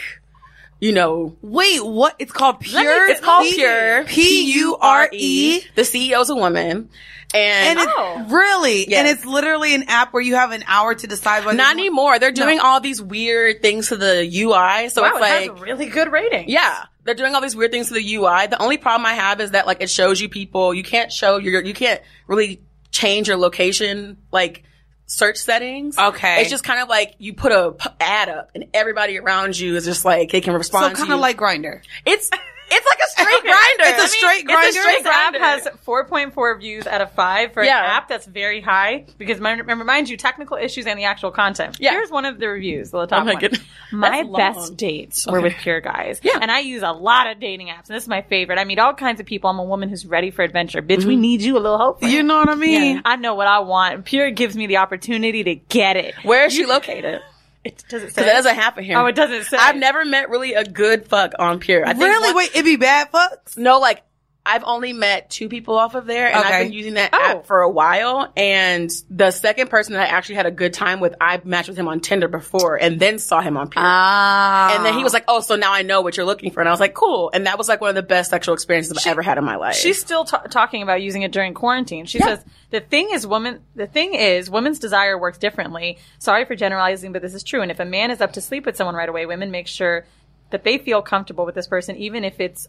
you 0.80 0.92
know, 0.92 1.36
wait 1.42 1.84
what 1.84 2.16
it's 2.18 2.32
called 2.32 2.56
let 2.72 2.84
me- 2.84 2.90
pure 2.90 3.08
It's 3.10 3.20
called 3.20 3.44
P- 3.44 3.54
Pure. 3.54 4.04
P-U-R-E. 4.04 5.60
The 5.74 5.82
CEO's 5.82 6.30
a 6.30 6.34
woman. 6.34 6.88
And, 7.32 7.78
and 7.78 7.78
it's 7.78 7.92
oh. 7.96 8.26
really 8.28 8.88
Yes. 8.88 8.98
and 8.98 9.08
it's 9.08 9.24
literally 9.24 9.74
an 9.76 9.84
app 9.84 10.12
where 10.12 10.22
you 10.22 10.34
have 10.34 10.50
an 10.50 10.64
hour 10.66 10.96
to 10.96 11.06
decide 11.06 11.44
whether 11.44 11.56
not 11.56 11.72
anymore. 11.72 12.18
They're 12.18 12.32
doing 12.32 12.58
all 12.58 12.80
these 12.80 13.00
weird 13.00 13.62
things 13.62 13.88
to 13.88 13.96
the 13.96 14.22
UI. 14.22 14.88
So 14.88 15.02
wow, 15.02 15.10
it's 15.10 15.18
it 15.18 15.24
has 15.24 15.48
like, 15.48 15.50
a 15.50 15.62
really 15.62 15.86
good 15.86 16.10
rating. 16.10 16.48
yeah, 16.48 16.86
they're 17.04 17.14
doing 17.14 17.34
all 17.36 17.40
these 17.40 17.54
weird 17.54 17.70
things 17.70 17.86
to 17.88 17.94
the 17.94 18.14
UI. 18.14 18.48
The 18.48 18.60
only 18.60 18.78
problem 18.78 19.06
I 19.06 19.14
have 19.14 19.40
is 19.40 19.52
that 19.52 19.66
like 19.66 19.80
it 19.80 19.90
shows 19.90 20.20
you 20.20 20.28
people, 20.28 20.74
you 20.74 20.82
can't 20.82 21.12
show 21.12 21.36
your, 21.36 21.62
you 21.62 21.74
can't 21.74 22.00
really 22.26 22.62
change 22.90 23.28
your 23.28 23.36
location, 23.36 24.16
like, 24.32 24.64
search 25.10 25.38
settings. 25.38 25.98
Okay. 25.98 26.40
It's 26.40 26.50
just 26.50 26.62
kind 26.62 26.80
of 26.80 26.88
like 26.88 27.16
you 27.18 27.34
put 27.34 27.50
a 27.50 27.72
p- 27.72 27.90
ad 27.98 28.28
up 28.28 28.52
and 28.54 28.66
everybody 28.72 29.18
around 29.18 29.58
you 29.58 29.74
is 29.74 29.84
just 29.84 30.04
like, 30.04 30.30
they 30.30 30.40
can 30.40 30.54
respond 30.54 30.96
so 30.96 31.02
kind 31.02 31.12
of 31.12 31.18
like 31.18 31.36
Grindr 31.36 31.82
it's, 32.06 32.30
it's 32.70 32.87
like 32.87 32.98
a 32.98 33.11
straight 33.11 33.42
Grindr. 33.44 33.90
It's 33.90 34.04
a 34.04 34.09
straight 34.09 34.46
Grindr? 34.46 34.68
It's 34.68 34.76
a 34.76 34.80
straight 34.80 35.02
This 35.04 35.12
app 35.12 35.35
has 35.37 35.68
4.4 35.87 36.61
views 36.61 36.87
out 36.87 37.00
of 37.00 37.12
5 37.12 37.52
for 37.52 37.62
Yeah. 37.64 37.78
an 37.78 37.90
app 37.90 38.09
that's 38.09 38.26
very 38.26 38.61
high 38.61 39.06
because 39.18 39.40
mind- 39.40 39.61
remember, 39.61 39.85
mind 39.85 40.09
you, 40.09 40.16
technical 40.16 40.56
issues 40.56 40.87
and 40.87 40.98
the 40.98 41.04
actual 41.04 41.30
content. 41.30 41.78
Yeah. 41.80 41.90
Here's 41.92 42.11
one 42.11 42.24
of 42.24 42.38
the 42.38 42.48
reviews, 42.48 42.90
the 42.90 43.06
top 43.06 43.22
Oh 43.22 43.24
my 43.24 43.33
one. 43.33 43.40
goodness. 43.40 43.61
My 43.92 44.11
That's 44.11 44.28
long. 44.28 44.37
best 44.37 44.76
dates 44.76 45.26
were 45.26 45.40
with 45.40 45.54
Pure 45.54 45.80
Guys. 45.80 46.20
Yeah. 46.22 46.38
And 46.40 46.48
I 46.50 46.61
use 46.61 46.83
a 46.83 46.92
lot 46.92 47.26
of 47.28 47.40
dating 47.40 47.68
apps, 47.68 47.88
and 47.88 47.96
this 47.96 48.04
is 48.04 48.09
my 48.09 48.22
favorite. 48.22 48.56
I 48.59 48.64
meet 48.64 48.78
all 48.78 48.94
kinds 48.94 49.18
of 49.18 49.26
people. 49.26 49.50
I'm 49.50 49.59
a 49.59 49.64
woman 49.64 49.88
who's 49.88 50.06
ready 50.06 50.30
for 50.30 50.42
adventure. 50.42 50.80
Bitch, 50.80 51.04
we 51.04 51.14
mm-hmm. 51.14 51.20
need 51.22 51.42
you 51.42 51.56
a 51.56 51.59
little 51.59 51.76
hope. 51.78 52.02
you 52.04 52.22
know 52.22 52.38
what 52.38 52.48
i 52.48 52.54
mean 52.54 52.96
Yeah. 52.96 53.02
I 53.04 53.16
know 53.16 53.35
what 53.35 53.48
I 53.48 53.59
want. 53.61 54.04
Pure 54.04 54.30
gives 54.33 54.56
me 54.56 54.68
the 54.68 54.76
opportunity 54.76 55.42
to 55.42 55.54
get 55.56 55.96
it. 55.96 56.14
Where 56.22 56.44
is 56.46 56.52
she 56.52 56.66
located? 56.66 57.20
It 57.62 57.84
does 57.88 58.02
it 58.02 58.06
say? 58.06 58.22
Because 58.22 58.24
that 58.24 58.32
doesn't 58.34 58.54
happen 58.54 58.84
here. 58.84 58.96
Oh, 58.98 59.06
it 59.06 59.14
doesn't 59.14 59.44
say. 59.44 59.56
I've 59.58 59.76
never 59.76 60.04
met 60.04 60.30
really 60.30 60.54
a 60.54 60.64
good 60.64 61.06
fuck 61.06 61.32
on 61.38 61.58
Pure. 61.60 61.86
I 61.86 61.92
think 61.92 62.02
really 62.04 62.28
one- 62.28 62.36
wait 62.36 62.56
it 62.56 62.64
be 62.64 62.76
bad 62.76 63.12
fucks 63.12 63.56
No, 63.58 63.78
like 63.78 64.02
I've 64.46 64.64
only 64.64 64.94
met 64.94 65.29
two 65.29 65.48
people 65.50 65.76
off 65.76 65.94
of 65.94 66.07
there, 66.07 66.26
and 66.29 66.37
Okay. 66.40 66.48
I've 66.55 66.64
been 66.64 66.72
using 66.72 66.94
that 66.94 67.11
Oh. 67.12 67.18
app 67.22 67.46
for 67.46 67.61
a 67.61 67.68
while. 67.68 68.33
And 68.37 68.90
the 69.11 69.31
second 69.33 69.68
person 69.68 69.92
that 69.92 70.03
I 70.03 70.07
actually 70.11 70.37
had 70.37 70.46
a 70.46 70.50
good 70.50 70.72
time 70.72 70.98
with, 70.98 71.14
I 71.20 71.40
matched 71.44 71.68
with 71.68 71.76
him 71.76 71.88
on 71.88 72.00
Tinder 72.00 72.26
before, 72.26 72.76
and 72.76 72.98
then 72.98 73.18
saw 73.18 73.42
him 73.42 73.59
on 73.59 73.68
Pure. 73.68 73.85
ah 73.87 74.74
and 74.74 74.85
then 74.85 74.94
he 74.94 75.05
was 75.05 75.12
like, 75.12 75.24
"Oh, 75.29 75.40
so 75.40 75.57
now 75.57 75.72
I 75.72 75.83
know 75.83 76.00
what 76.00 76.16
you're 76.16 76.24
looking 76.26 76.50
for." 76.53 76.61
And 76.61 76.68
I 76.68 76.72
was 76.72 76.81
like, 76.81 76.94
"Cool." 76.94 77.31
And 77.35 77.46
that 77.46 77.59
was 77.59 77.68
like 77.68 77.81
one 77.83 77.90
of 77.90 77.96
the 77.96 78.03
best 78.03 78.31
sexual 78.31 78.55
experiences 78.55 78.96
I've 78.96 79.07
ever 79.11 79.22
had 79.22 79.37
in 79.37 79.44
my 79.44 79.57
life. 79.57 79.74
She's 79.76 80.00
still 80.00 80.24
ta 80.24 80.38
talking 80.50 80.83
about 80.83 81.03
using 81.03 81.20
it 81.22 81.33
during 81.33 81.53
quarantine. 81.53 82.07
She 82.07 82.18
says 82.18 82.42
the 82.70 82.81
thing 82.81 83.11
is 83.12 83.26
women. 83.26 83.61
The 83.76 83.87
thing 83.87 84.14
is 84.14 84.48
women's 84.50 84.79
desire 84.79 85.18
works 85.18 85.37
differently. 85.38 85.98
Sorry 86.18 86.44
for 86.46 86.55
generalizing, 86.57 87.12
but 87.12 87.20
this 87.20 87.35
is 87.35 87.42
true. 87.42 87.61
And 87.61 87.70
if 87.70 87.79
a 87.79 87.85
man 87.85 88.11
is 88.11 88.20
up 88.22 88.33
to 88.33 88.40
sleep 88.40 88.64
with 88.64 88.76
someone 88.76 88.94
right 88.94 89.09
away, 89.09 89.26
women 89.26 89.50
make 89.50 89.66
sure 89.66 90.07
that 90.50 90.64
they 90.64 90.79
feel 90.79 91.03
comfortable 91.03 91.44
with 91.46 91.55
this 91.55 91.68
person, 91.68 91.94
even 91.96 92.24
if 92.24 92.40
it's 92.40 92.68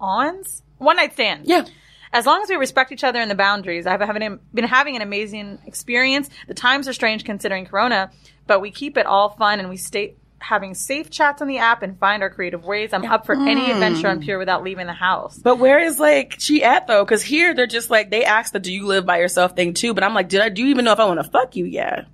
ons 0.00 0.62
one 0.78 0.96
night 0.96 1.12
stand. 1.12 1.46
Yeah. 1.46 1.64
As 2.12 2.24
long 2.24 2.42
as 2.42 2.48
we 2.48 2.56
respect 2.56 2.90
each 2.90 3.04
other 3.04 3.20
and 3.20 3.30
the 3.30 3.34
boundaries, 3.34 3.86
I've 3.86 4.00
been 4.00 4.64
having 4.64 4.96
an 4.96 5.02
amazing 5.02 5.58
experience. 5.66 6.30
The 6.46 6.54
times 6.54 6.88
are 6.88 6.94
strange 6.94 7.24
considering 7.24 7.66
Corona, 7.66 8.10
but 8.46 8.60
we 8.60 8.70
keep 8.70 8.96
it 8.96 9.04
all 9.04 9.28
fun 9.30 9.60
and 9.60 9.68
we 9.68 9.76
stay 9.76 10.14
having 10.40 10.74
safe 10.74 11.10
chats 11.10 11.42
on 11.42 11.48
the 11.48 11.58
app 11.58 11.82
and 11.82 11.98
find 11.98 12.22
our 12.22 12.30
creative 12.30 12.64
ways. 12.64 12.92
I'm 12.92 13.04
up 13.04 13.26
for 13.26 13.34
any 13.34 13.60
mm. 13.60 13.72
adventure 13.72 14.08
on 14.08 14.20
Pure 14.20 14.38
without 14.38 14.62
leaving 14.62 14.86
the 14.86 14.92
house. 14.92 15.38
But 15.38 15.56
where 15.58 15.80
is 15.80 15.98
like 15.98 16.36
she 16.38 16.62
at 16.62 16.86
though? 16.86 17.04
Because 17.04 17.22
here 17.22 17.54
they're 17.54 17.66
just 17.66 17.90
like 17.90 18.10
they 18.10 18.24
asked 18.24 18.52
the 18.52 18.60
"Do 18.60 18.72
you 18.72 18.86
live 18.86 19.04
by 19.04 19.18
yourself?" 19.18 19.54
thing 19.56 19.74
too. 19.74 19.94
But 19.94 20.04
I'm 20.04 20.14
like, 20.14 20.28
did 20.28 20.40
I 20.40 20.48
do 20.48 20.62
you 20.62 20.68
even 20.68 20.84
know 20.84 20.92
if 20.92 21.00
I 21.00 21.06
want 21.06 21.22
to 21.22 21.30
fuck 21.30 21.56
you 21.56 21.64
yet? 21.64 22.06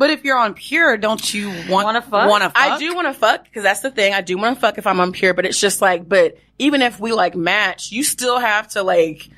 But 0.00 0.08
if 0.08 0.24
you're 0.24 0.38
on 0.38 0.54
pure 0.54 0.96
don't 0.96 1.34
you 1.34 1.50
want 1.68 1.84
Wanna 1.84 2.00
fuck? 2.00 2.28
want 2.28 2.42
to 2.42 2.52
I 2.58 2.78
do 2.78 2.94
want 2.94 3.06
to 3.06 3.12
fuck 3.12 3.44
because 3.44 3.62
that's 3.62 3.80
the 3.80 3.90
thing. 3.90 4.14
I 4.14 4.22
do 4.22 4.38
want 4.38 4.56
to 4.56 4.60
fuck 4.60 4.78
if 4.78 4.86
I'm 4.86 4.98
on 4.98 5.12
pure, 5.12 5.34
but 5.34 5.44
it's 5.44 5.60
just 5.60 5.82
like, 5.82 6.08
but 6.08 6.38
even 6.58 6.80
if 6.80 6.98
we 6.98 7.12
like 7.12 7.36
match, 7.36 7.92
you 7.92 8.02
still 8.02 8.38
have 8.38 8.68
to 8.68 8.82
like 8.82 9.28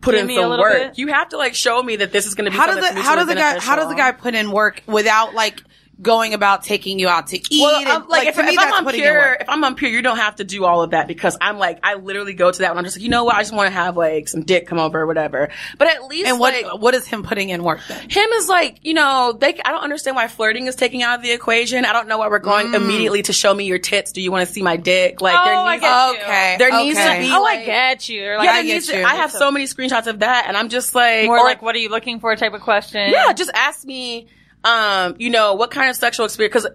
put 0.00 0.14
Give 0.14 0.30
in 0.30 0.36
some 0.36 0.58
work. 0.60 0.72
bit. 0.72 0.98
You 0.98 1.08
have 1.08 1.30
to 1.30 1.36
like 1.38 1.56
show 1.56 1.82
me 1.82 1.96
that 1.96 2.12
this 2.12 2.26
is 2.26 2.34
going 2.36 2.44
to 2.44 2.52
be 2.52 2.56
how 2.56 2.66
does 2.66 2.76
the 2.76 3.02
how 3.02 3.16
does 3.16 3.26
the 3.26 3.34
guy 3.34 3.58
how 3.58 3.74
does 3.74 3.88
the 3.88 3.96
guy 3.96 4.12
put 4.12 4.34
in 4.36 4.52
work 4.52 4.82
without 4.86 5.34
like 5.34 5.60
going 6.02 6.34
about 6.34 6.62
taking 6.64 6.98
you 6.98 7.08
out 7.08 7.28
to 7.28 7.36
eat 7.38 7.60
Well, 7.62 7.76
and, 7.80 7.88
um, 7.88 8.08
like, 8.08 8.26
if, 8.28 8.36
me 8.36 8.44
if 8.48 8.56
that's 8.56 8.72
I'm 8.76 8.86
on 8.86 8.92
pure, 8.92 9.36
if 9.40 9.48
I'm 9.48 9.62
on 9.64 9.74
pure, 9.76 9.90
you 9.90 10.02
don't 10.02 10.16
have 10.18 10.36
to 10.36 10.44
do 10.44 10.64
all 10.64 10.82
of 10.82 10.90
that 10.90 11.06
because 11.08 11.36
I'm 11.40 11.58
like, 11.58 11.78
I 11.82 11.94
literally 11.94 12.34
go 12.34 12.50
to 12.50 12.58
that 12.60 12.70
when 12.70 12.78
I'm 12.78 12.84
just 12.84 12.96
like, 12.96 13.02
you 13.04 13.08
know 13.08 13.24
what, 13.24 13.36
I 13.36 13.40
just 13.40 13.54
want 13.54 13.68
to 13.68 13.72
have 13.72 13.96
like 13.96 14.28
some 14.28 14.42
dick 14.42 14.66
come 14.66 14.78
over 14.78 15.00
or 15.00 15.06
whatever. 15.06 15.48
But 15.78 15.88
at 15.88 16.04
least 16.06 16.28
and 16.28 16.38
what 16.38 16.54
like, 16.54 16.80
what 16.80 16.94
is 16.94 17.06
him 17.06 17.22
putting 17.22 17.50
in 17.50 17.62
work 17.62 17.80
then 17.88 18.10
him 18.10 18.28
is 18.30 18.48
like, 18.48 18.78
you 18.82 18.94
know, 18.94 19.36
they. 19.38 19.58
I 19.64 19.70
don't 19.70 19.82
understand 19.82 20.16
why 20.16 20.28
flirting 20.28 20.66
is 20.66 20.74
taking 20.76 21.02
out 21.02 21.16
of 21.18 21.22
the 21.22 21.30
equation. 21.32 21.84
I 21.84 21.92
don't 21.92 22.08
know 22.08 22.18
why 22.18 22.28
we're 22.28 22.38
going 22.40 22.68
Mm. 22.68 22.74
immediately 22.74 23.22
to 23.22 23.32
show 23.32 23.52
me 23.54 23.64
your 23.64 23.78
tits. 23.78 24.12
Do 24.12 24.20
you 24.20 24.30
want 24.32 24.46
to 24.46 24.52
see 24.52 24.62
my 24.62 24.76
dick? 24.76 25.20
Like 25.20 25.36
Oh, 25.38 25.44
there 25.44 25.54
I 25.56 25.72
needs, 25.76 25.82
get 25.82 26.12
you. 26.18 26.22
okay 26.22 26.56
there 26.58 26.70
needs 26.76 26.98
to 26.98 27.18
be. 27.18 27.30
Oh, 27.32 27.42
like, 27.42 27.60
I 27.60 27.64
get 27.64 28.08
you. 28.08 28.36
Like, 28.36 28.44
yeah, 28.44 28.50
I 28.50 28.54
there 28.54 28.62
get 28.64 28.72
needs 28.74 28.86
to- 28.88 28.98
you. 28.98 29.04
I 29.04 29.14
have 29.16 29.30
so 29.30 29.50
many 29.50 29.66
screenshots 29.66 30.06
of 30.06 30.18
that, 30.20 30.44
and 30.48 30.56
I'm 30.56 30.68
just 30.68 30.94
like, 30.94 31.26
More 31.26 31.38
or 31.38 31.44
like, 31.44 31.62
what 31.62 31.74
are 31.74 31.78
you 31.78 31.88
looking 31.88 32.18
for 32.20 32.34
type 32.36 32.54
of 32.54 32.60
question. 32.60 33.10
yeah, 33.10 33.32
just 33.32 33.50
ask 33.54 33.84
me, 33.84 34.28
um, 34.64 35.16
you 35.18 35.30
know, 35.30 35.54
what 35.54 35.70
kind 35.70 35.90
of 35.90 35.96
sexual 35.96 36.26
experience? 36.26 36.54
Because 36.54 36.70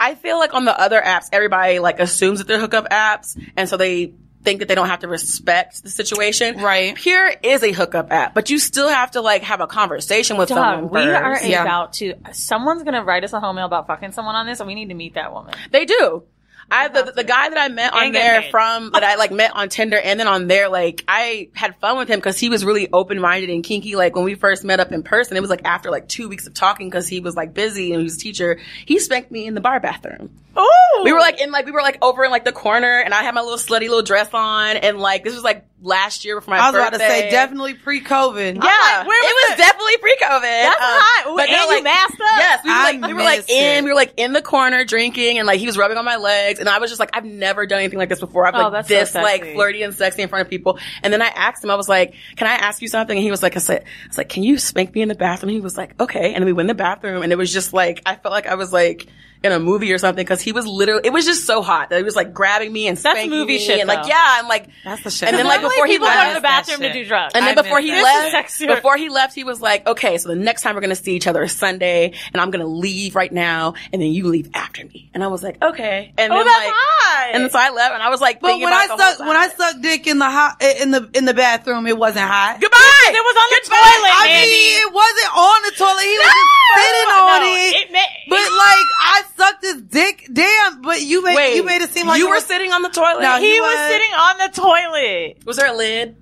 I 0.00 0.14
feel 0.14 0.38
like 0.38 0.54
on 0.54 0.64
the 0.64 0.78
other 0.78 1.00
apps, 1.00 1.28
everybody 1.32 1.78
like 1.78 2.00
assumes 2.00 2.38
that 2.38 2.48
they're 2.48 2.58
hookup 2.60 2.88
apps, 2.90 3.40
and 3.56 3.68
so 3.68 3.76
they 3.76 4.14
think 4.42 4.58
that 4.58 4.66
they 4.66 4.74
don't 4.74 4.88
have 4.88 5.00
to 5.00 5.08
respect 5.08 5.84
the 5.84 5.90
situation. 5.90 6.58
Right. 6.58 6.96
Pure 6.96 7.34
is 7.44 7.62
a 7.62 7.70
hookup 7.70 8.10
app, 8.10 8.34
but 8.34 8.50
you 8.50 8.58
still 8.58 8.88
have 8.88 9.12
to 9.12 9.20
like 9.20 9.42
have 9.42 9.60
a 9.60 9.66
conversation 9.66 10.36
with 10.36 10.48
Dog, 10.48 10.56
someone. 10.58 10.90
we 10.90 11.10
are. 11.10 11.44
Yeah. 11.44 11.62
about 11.62 11.92
to. 11.94 12.14
Someone's 12.32 12.82
gonna 12.82 13.04
write 13.04 13.22
us 13.24 13.32
a 13.32 13.40
home 13.40 13.56
mail 13.56 13.66
about 13.66 13.86
fucking 13.86 14.12
someone 14.12 14.34
on 14.34 14.46
this, 14.46 14.58
and 14.60 14.66
we 14.66 14.74
need 14.74 14.88
to 14.88 14.94
meet 14.94 15.14
that 15.14 15.32
woman. 15.32 15.54
They 15.70 15.84
do. 15.84 16.24
I 16.72 16.88
the, 16.88 17.12
the 17.14 17.24
guy 17.24 17.50
that 17.50 17.58
I 17.58 17.68
met 17.68 17.92
on 17.92 18.12
there 18.12 18.42
from 18.50 18.90
that 18.92 19.04
I 19.04 19.16
like 19.16 19.30
met 19.30 19.54
on 19.54 19.68
Tinder 19.68 19.98
and 19.98 20.18
then 20.18 20.26
on 20.26 20.46
there 20.46 20.68
like 20.68 21.04
I 21.06 21.50
had 21.54 21.76
fun 21.76 21.98
with 21.98 22.08
him 22.08 22.18
because 22.18 22.38
he 22.38 22.48
was 22.48 22.64
really 22.64 22.88
open 22.92 23.20
minded 23.20 23.50
and 23.50 23.62
kinky. 23.62 23.94
Like 23.94 24.16
when 24.16 24.24
we 24.24 24.34
first 24.34 24.64
met 24.64 24.80
up 24.80 24.90
in 24.90 25.02
person, 25.02 25.36
it 25.36 25.40
was 25.40 25.50
like 25.50 25.64
after 25.64 25.90
like 25.90 26.08
two 26.08 26.28
weeks 26.28 26.46
of 26.46 26.54
talking 26.54 26.88
because 26.88 27.06
he 27.06 27.20
was 27.20 27.36
like 27.36 27.52
busy 27.52 27.92
and 27.92 28.00
he 28.00 28.04
was 28.04 28.16
a 28.16 28.20
teacher. 28.20 28.58
He 28.86 28.98
spanked 28.98 29.30
me 29.30 29.46
in 29.46 29.54
the 29.54 29.60
bar 29.60 29.80
bathroom. 29.80 30.30
Oh, 30.54 31.00
We 31.04 31.12
were 31.12 31.18
like 31.18 31.40
in 31.40 31.50
like 31.50 31.64
we 31.66 31.72
were 31.72 31.82
like 31.82 31.98
over 32.02 32.24
in 32.24 32.30
like 32.30 32.44
the 32.44 32.52
corner 32.52 33.00
and 33.00 33.14
I 33.14 33.22
had 33.22 33.34
my 33.34 33.40
little 33.40 33.56
slutty 33.58 33.82
little 33.88 34.02
dress 34.02 34.28
on 34.34 34.76
and 34.76 34.98
like 34.98 35.24
this 35.24 35.34
was 35.34 35.42
like 35.42 35.64
last 35.80 36.24
year 36.24 36.40
for 36.40 36.50
my 36.50 36.58
I 36.58 36.66
was 36.70 36.72
birthday. 36.74 36.86
about 36.88 36.92
to 36.92 37.08
say 37.08 37.30
definitely 37.30 37.74
pre-COVID. 37.74 38.54
Yeah, 38.54 38.60
like, 38.60 39.06
where 39.06 39.20
it 39.24 39.34
was 39.34 39.50
was 39.50 39.54
it? 39.54 39.58
definitely 39.58 39.96
pre-COVID. 39.98 40.40
That's 40.42 40.76
um, 40.76 40.86
hot. 40.86 41.26
Ooh, 41.28 41.38
and 41.38 41.50
you 41.50 41.82
masked 41.82 42.20
up? 42.20 42.28
Yes, 42.38 42.60
we 42.64 42.70
were 42.70 42.76
I 42.76 42.82
like 42.92 43.06
we 43.06 43.14
were 43.14 43.22
like 43.22 43.50
in, 43.50 43.78
it. 43.78 43.84
we 43.84 43.90
were 43.90 43.96
like 43.96 44.12
in 44.16 44.32
the 44.32 44.42
corner 44.42 44.84
drinking, 44.84 45.38
and 45.38 45.46
like 45.46 45.58
he 45.58 45.66
was 45.66 45.76
rubbing 45.76 45.96
on 45.98 46.04
my 46.04 46.16
legs, 46.16 46.60
and 46.60 46.68
I 46.68 46.78
was 46.78 46.90
just 46.90 47.00
like, 47.00 47.16
I've 47.16 47.24
never 47.24 47.66
done 47.66 47.80
anything 47.80 47.98
like 47.98 48.08
this 48.10 48.20
before. 48.20 48.46
I'm 48.46 48.54
Oh, 48.54 48.68
like 48.68 48.86
that's 48.86 48.88
so 48.88 48.94
this, 48.94 49.14
like 49.14 49.54
flirty 49.54 49.82
and 49.82 49.94
sexy 49.94 50.22
in 50.22 50.28
front 50.28 50.46
of 50.46 50.50
people. 50.50 50.78
And 51.02 51.12
then 51.12 51.22
I 51.22 51.28
asked 51.28 51.64
him, 51.64 51.70
I 51.70 51.74
was 51.76 51.88
like, 51.88 52.14
"Can 52.36 52.46
I 52.46 52.52
ask 52.52 52.80
you 52.82 52.88
something?" 52.88 53.16
And 53.16 53.24
he 53.24 53.30
was 53.30 53.42
like, 53.42 53.56
"I 53.56 53.60
said, 53.60 53.82
I 54.04 54.06
was 54.08 54.18
like, 54.18 54.28
can 54.28 54.42
you 54.44 54.58
spank 54.58 54.94
me 54.94 55.02
in 55.02 55.08
the 55.08 55.14
bathroom?" 55.16 55.50
He 55.50 55.60
was 55.60 55.76
like, 55.76 55.98
"Okay." 56.00 56.26
And 56.34 56.36
then 56.36 56.44
we 56.44 56.52
went 56.52 56.70
in 56.70 56.76
the 56.76 56.80
bathroom, 56.82 57.22
and 57.22 57.32
it 57.32 57.36
was 57.38 57.52
just 57.52 57.72
like 57.72 58.02
I 58.06 58.14
felt 58.16 58.32
like 58.32 58.46
I 58.46 58.54
was 58.54 58.72
like 58.72 59.06
in 59.42 59.52
a 59.52 59.58
movie 59.58 59.92
or 59.92 59.98
something 59.98 60.22
because 60.24 60.40
he 60.40 60.52
was 60.52 60.66
literally. 60.66 61.02
It 61.04 61.12
was 61.12 61.24
just 61.24 61.44
so 61.46 61.62
hot 61.62 61.90
that 61.90 61.96
he 61.98 62.02
was 62.02 62.16
like 62.16 62.32
grabbing 62.32 62.72
me 62.72 62.86
and 62.88 62.96
That's 62.96 63.16
spanking 63.16 63.30
movie 63.30 63.54
me 63.54 63.58
shit, 63.58 63.80
and 63.80 63.88
like 63.88 64.02
though. 64.02 64.08
yeah, 64.08 64.38
and 64.40 64.48
like 64.48 64.66
That's 64.84 65.02
the 65.02 65.10
shit. 65.10 65.28
And 65.28 65.36
then 65.38 65.46
like 65.46 65.60
before 65.62 65.86
he 65.86 65.92
people 65.94 66.06
to 66.08 66.12
left, 66.14 66.34
the 66.34 66.40
bathroom 66.40 66.80
to 66.80 66.92
do 66.92 67.04
drugs. 67.04 67.32
and 67.34 67.44
then 67.46 67.58
I 67.58 67.62
before 67.62 67.80
he 67.80 67.90
that. 67.90 68.02
left, 68.02 68.48
This 68.48 68.60
is 68.60 68.66
sexier. 68.68 68.74
before 68.76 68.96
he 68.96 69.08
left, 69.08 69.34
he 69.34 69.44
was 69.44 69.60
like, 69.60 69.86
"Okay, 69.86 70.18
so 70.18 70.28
the 70.28 70.36
next 70.36 70.62
time 70.62 70.74
we're 70.74 70.80
gonna 70.80 70.94
see 70.94 71.14
each 71.16 71.26
other 71.26 71.42
is 71.42 71.52
Sunday, 71.52 72.12
and 72.32 72.40
I'm 72.40 72.50
gonna 72.50 72.66
leave 72.66 73.14
right 73.16 73.32
now, 73.32 73.74
and 73.92 74.00
then 74.00 74.10
you 74.12 74.28
leave 74.28 74.50
after 74.54 74.84
me." 74.84 75.10
And 75.14 75.22
I 75.24 75.26
was 75.28 75.42
like, 75.42 75.62
"Okay." 75.62 76.12
And 76.18 76.32
Oh, 76.32 76.36
then 76.36 76.46
that's 76.46 76.64
like, 76.66 76.74
hot. 76.74 77.30
and 77.34 77.50
so 77.50 77.58
I 77.58 77.70
left, 77.70 77.94
and 77.94 78.02
I 78.02 78.08
was 78.10 78.20
like, 78.20 78.40
But 78.40 78.60
when 78.60 78.72
I 78.72 78.84
about 78.84 78.98
suck 78.98 79.18
when 79.20 79.36
I 79.36 79.48
sucked 79.48 79.82
dick 79.82 80.06
in 80.06 80.18
the 80.18 80.30
hot 80.30 80.62
in 80.80 80.90
the 80.90 81.08
in 81.14 81.24
the 81.24 81.34
bathroom, 81.34 81.86
it 81.86 81.96
wasn't 81.98 82.26
hot. 82.28 82.60
Goodbye. 82.60 82.78
It 83.04 83.24
was 83.24 83.36
on 83.36 83.48
the 83.50 83.62
toilet, 83.68 84.12
I 84.14 84.24
Mandy. 84.28 84.50
mean, 84.50 84.78
it 84.86 84.92
wasn't 84.92 85.36
on 85.36 85.58
the 85.62 85.72
toilet. 85.76 86.02
He 86.06 86.16
was 86.18 86.32
just 86.32 86.52
sitting 86.78 87.08
No, 87.08 87.26
on 87.26 87.40
no, 87.42 87.48
it. 87.52 87.74
it 87.76 87.92
ma- 87.92 88.18
but 88.28 88.46
like, 88.52 88.88
I 89.02 89.22
sucked 89.36 89.62
his 89.62 89.82
dick. 89.82 90.28
Damn. 90.32 90.82
But 90.82 91.02
you 91.02 91.22
made 91.22 91.36
Wait, 91.36 91.56
you 91.56 91.62
made 91.64 91.82
it 91.82 91.90
seem 91.90 92.06
like 92.06 92.18
you 92.18 92.26
it 92.26 92.30
were 92.30 92.34
was- 92.36 92.46
sitting 92.46 92.72
on 92.72 92.82
the 92.82 92.88
toilet. 92.90 93.22
No, 93.22 93.38
he 93.38 93.52
he 93.54 93.60
was 93.60 93.72
was- 93.74 93.88
sitting 93.90 94.12
on 94.12 94.38
the 94.38 94.50
toilet. 94.60 95.44
Was 95.46 95.56
there 95.56 95.72
a 95.72 95.76
lid? 95.76 96.16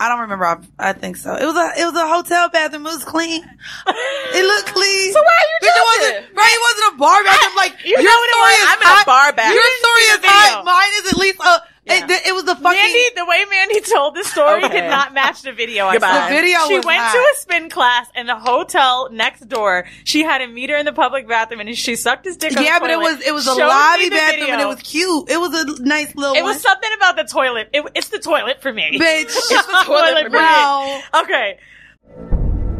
I 0.00 0.08
don't 0.08 0.20
remember. 0.26 0.44
I, 0.46 0.58
I 0.80 0.92
think 0.94 1.14
so. 1.16 1.30
It 1.36 1.46
was 1.46 1.54
a 1.54 1.80
it 1.80 1.84
was 1.86 1.94
a 1.94 2.08
hotel 2.08 2.48
bathroom. 2.48 2.86
It 2.86 2.90
was 2.90 3.04
clean. 3.04 3.38
it 3.86 4.44
looked 4.44 4.74
clean. 4.74 5.12
So 5.12 5.20
why 5.22 5.30
are 5.30 5.46
you 5.46 5.58
Bitch, 5.62 5.70
it 5.70 5.78
judging? 5.78 5.86
wasn't 5.86 6.36
right. 6.36 6.50
It 6.58 6.62
wasn't 6.66 6.86
a 6.90 6.96
bar 6.98 7.22
bathroom. 7.22 7.54
Like 7.62 7.74
You 7.84 7.90
your 7.94 8.02
know 8.02 8.10
what 8.18 8.26
it 8.26 8.34
story 8.34 8.50
was? 8.50 8.58
is 8.58 8.66
I'm 8.72 8.82
in 8.82 8.88
a 8.98 9.04
bar 9.06 9.32
bathroom. 9.32 9.54
Your 9.62 9.70
story 9.78 10.04
is 10.10 10.18
the 10.18 10.32
hot. 10.32 10.64
Mine 10.66 10.92
is 10.98 11.04
at 11.12 11.18
least 11.22 11.38
a. 11.38 11.52
It, 11.84 12.08
it 12.28 12.32
was 12.32 12.44
the 12.44 12.54
fucking. 12.54 12.78
Mandy, 12.78 13.04
the 13.16 13.26
way 13.26 13.44
Mandy 13.50 13.80
told 13.80 14.14
the 14.14 14.22
story 14.22 14.62
Okay. 14.64 14.82
did 14.82 14.88
not 14.88 15.12
match 15.12 15.42
the 15.42 15.50
video. 15.52 15.86
I 15.86 15.94
Goodbye. 15.94 16.12
saw. 16.12 16.28
The 16.28 16.34
video 16.34 16.58
She 16.68 16.76
was 16.76 16.86
went 16.86 17.00
hot. 17.00 17.12
to 17.12 17.18
a 17.18 17.40
spin 17.40 17.68
class 17.70 18.06
in 18.14 18.26
the 18.28 18.36
hotel 18.36 19.08
next 19.10 19.48
door. 19.48 19.84
She 20.04 20.22
had 20.22 20.40
a 20.42 20.46
meter 20.46 20.76
in 20.76 20.86
the 20.86 20.92
public 20.92 21.26
bathroom, 21.26 21.58
and 21.60 21.76
she 21.76 21.96
sucked 21.96 22.24
his 22.24 22.36
dick. 22.36 22.56
on 22.56 22.62
yeah, 22.62 22.78
the 22.78 22.82
but 22.82 22.90
it 22.90 22.98
was 22.98 23.20
it 23.26 23.34
was 23.34 23.46
a 23.48 23.50
showed 23.50 23.56
me 23.58 23.64
lobby 23.64 24.04
the 24.04 24.14
bathroom 24.14 24.50
and 24.50 24.60
it 24.60 24.66
was 24.68 24.80
cute. 24.82 25.28
It 25.28 25.40
was 25.40 25.52
a 25.54 25.82
nice 25.82 26.14
little. 26.14 26.36
It 26.36 26.42
one. 26.42 26.52
was 26.52 26.62
something 26.62 26.90
about 26.96 27.16
the 27.16 27.24
toilet. 27.24 27.68
It, 27.72 27.84
it's 27.96 28.10
the 28.10 28.20
toilet 28.20 28.62
for 28.62 28.72
me. 28.72 28.96
Bitch, 29.00 29.24
it's 29.24 29.48
the 29.66 29.82
toilet 29.84 30.24
for 30.26 30.30
me. 30.30 30.38
Wow. 30.38 31.02
Okay. 31.22 31.58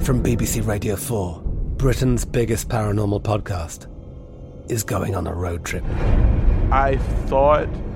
From 0.05 0.23
BBC 0.23 0.65
Radio 0.67 0.95
4, 0.95 1.43
Britain's 1.77 2.25
biggest 2.25 2.69
paranormal 2.69 3.23
podcast 3.23 3.89
is 4.71 4.85
going 4.85 5.17
on 5.17 5.27
a 5.27 5.35
road 5.35 5.65
trip. 5.65 5.85
I 6.71 6.99
thought 7.27 7.69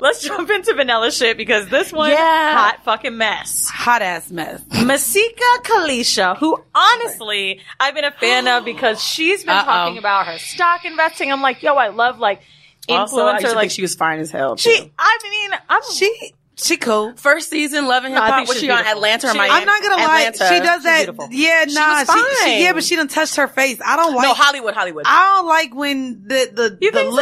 Let's 0.00 0.22
jump 0.22 0.50
into 0.50 0.74
vanilla 0.74 1.10
shit 1.10 1.36
because 1.36 1.68
this 1.68 1.92
one, 1.92 2.10
Yeah. 2.10 2.54
hot 2.54 2.84
fucking 2.84 3.16
mess. 3.16 3.68
hot 3.68 4.02
ass 4.02 4.30
mess. 4.30 4.60
Masika 4.84 5.42
Kalysha, 5.62 6.36
who 6.38 6.62
honestly 6.74 7.60
I've 7.80 7.94
been 7.94 8.04
a 8.04 8.10
fan 8.12 8.46
of 8.48 8.64
because 8.66 9.02
she's 9.02 9.42
been 9.44 9.54
Uh-oh. 9.56 9.64
talking 9.64 9.98
about 9.98 10.26
her 10.26 10.38
stock 10.38 10.84
investing. 10.84 11.32
I'm 11.32 11.42
like, 11.42 11.62
yo, 11.62 11.74
I 11.74 11.88
love 11.88 12.18
like 12.18 12.42
Also, 12.88 13.24
I 13.26 13.38
influencer. 13.40 13.42
like 13.54 13.58
think 13.60 13.72
she 13.72 13.82
was 13.82 13.94
fine 13.94 14.20
as 14.20 14.30
hell. 14.30 14.56
she, 14.56 14.76
too. 14.78 14.90
I 14.98 15.18
mean, 15.22 15.50
I'm 15.68 15.82
She 15.94 16.32
she 16.58 16.76
cool. 16.78 17.12
First 17.16 17.50
season, 17.50 17.86
Loving 17.86 18.12
her. 18.12 18.18
No, 18.18 18.24
I 18.24 18.36
think 18.36 18.48
Was 18.48 18.58
she 18.58 18.70
on 18.70 18.76
beautiful. 18.78 18.96
Atlanta 18.98 19.26
or 19.26 19.32
She- 19.32 19.38
Miami? 19.38 19.52
I'm 19.60 19.66
not 19.66 19.82
gonna 19.82 19.96
lie. 20.02 20.22
Atlanta. 20.22 20.54
She 20.54 20.60
does 20.60 20.82
that. 20.84 21.28
Yeah, 21.30 21.64
nah. 21.68 22.04
She, 22.04 22.34
she, 22.44 22.62
yeah, 22.62 22.72
but 22.72 22.82
she 22.84 22.96
done 22.96 23.08
touched 23.08 23.36
her 23.36 23.46
face. 23.46 23.78
I 23.84 23.96
don't 23.96 24.14
like. 24.14 24.22
No, 24.26 24.32
Hollywood, 24.34 24.72
Hollywood. 24.74 25.04
I 25.06 25.36
don't 25.36 25.46
like 25.48 25.74
when 25.74 26.22
the 26.26 26.50
the 26.52 26.78
You 26.80 26.92
the 26.92 26.98
think 26.98 27.14
so? 27.14 27.16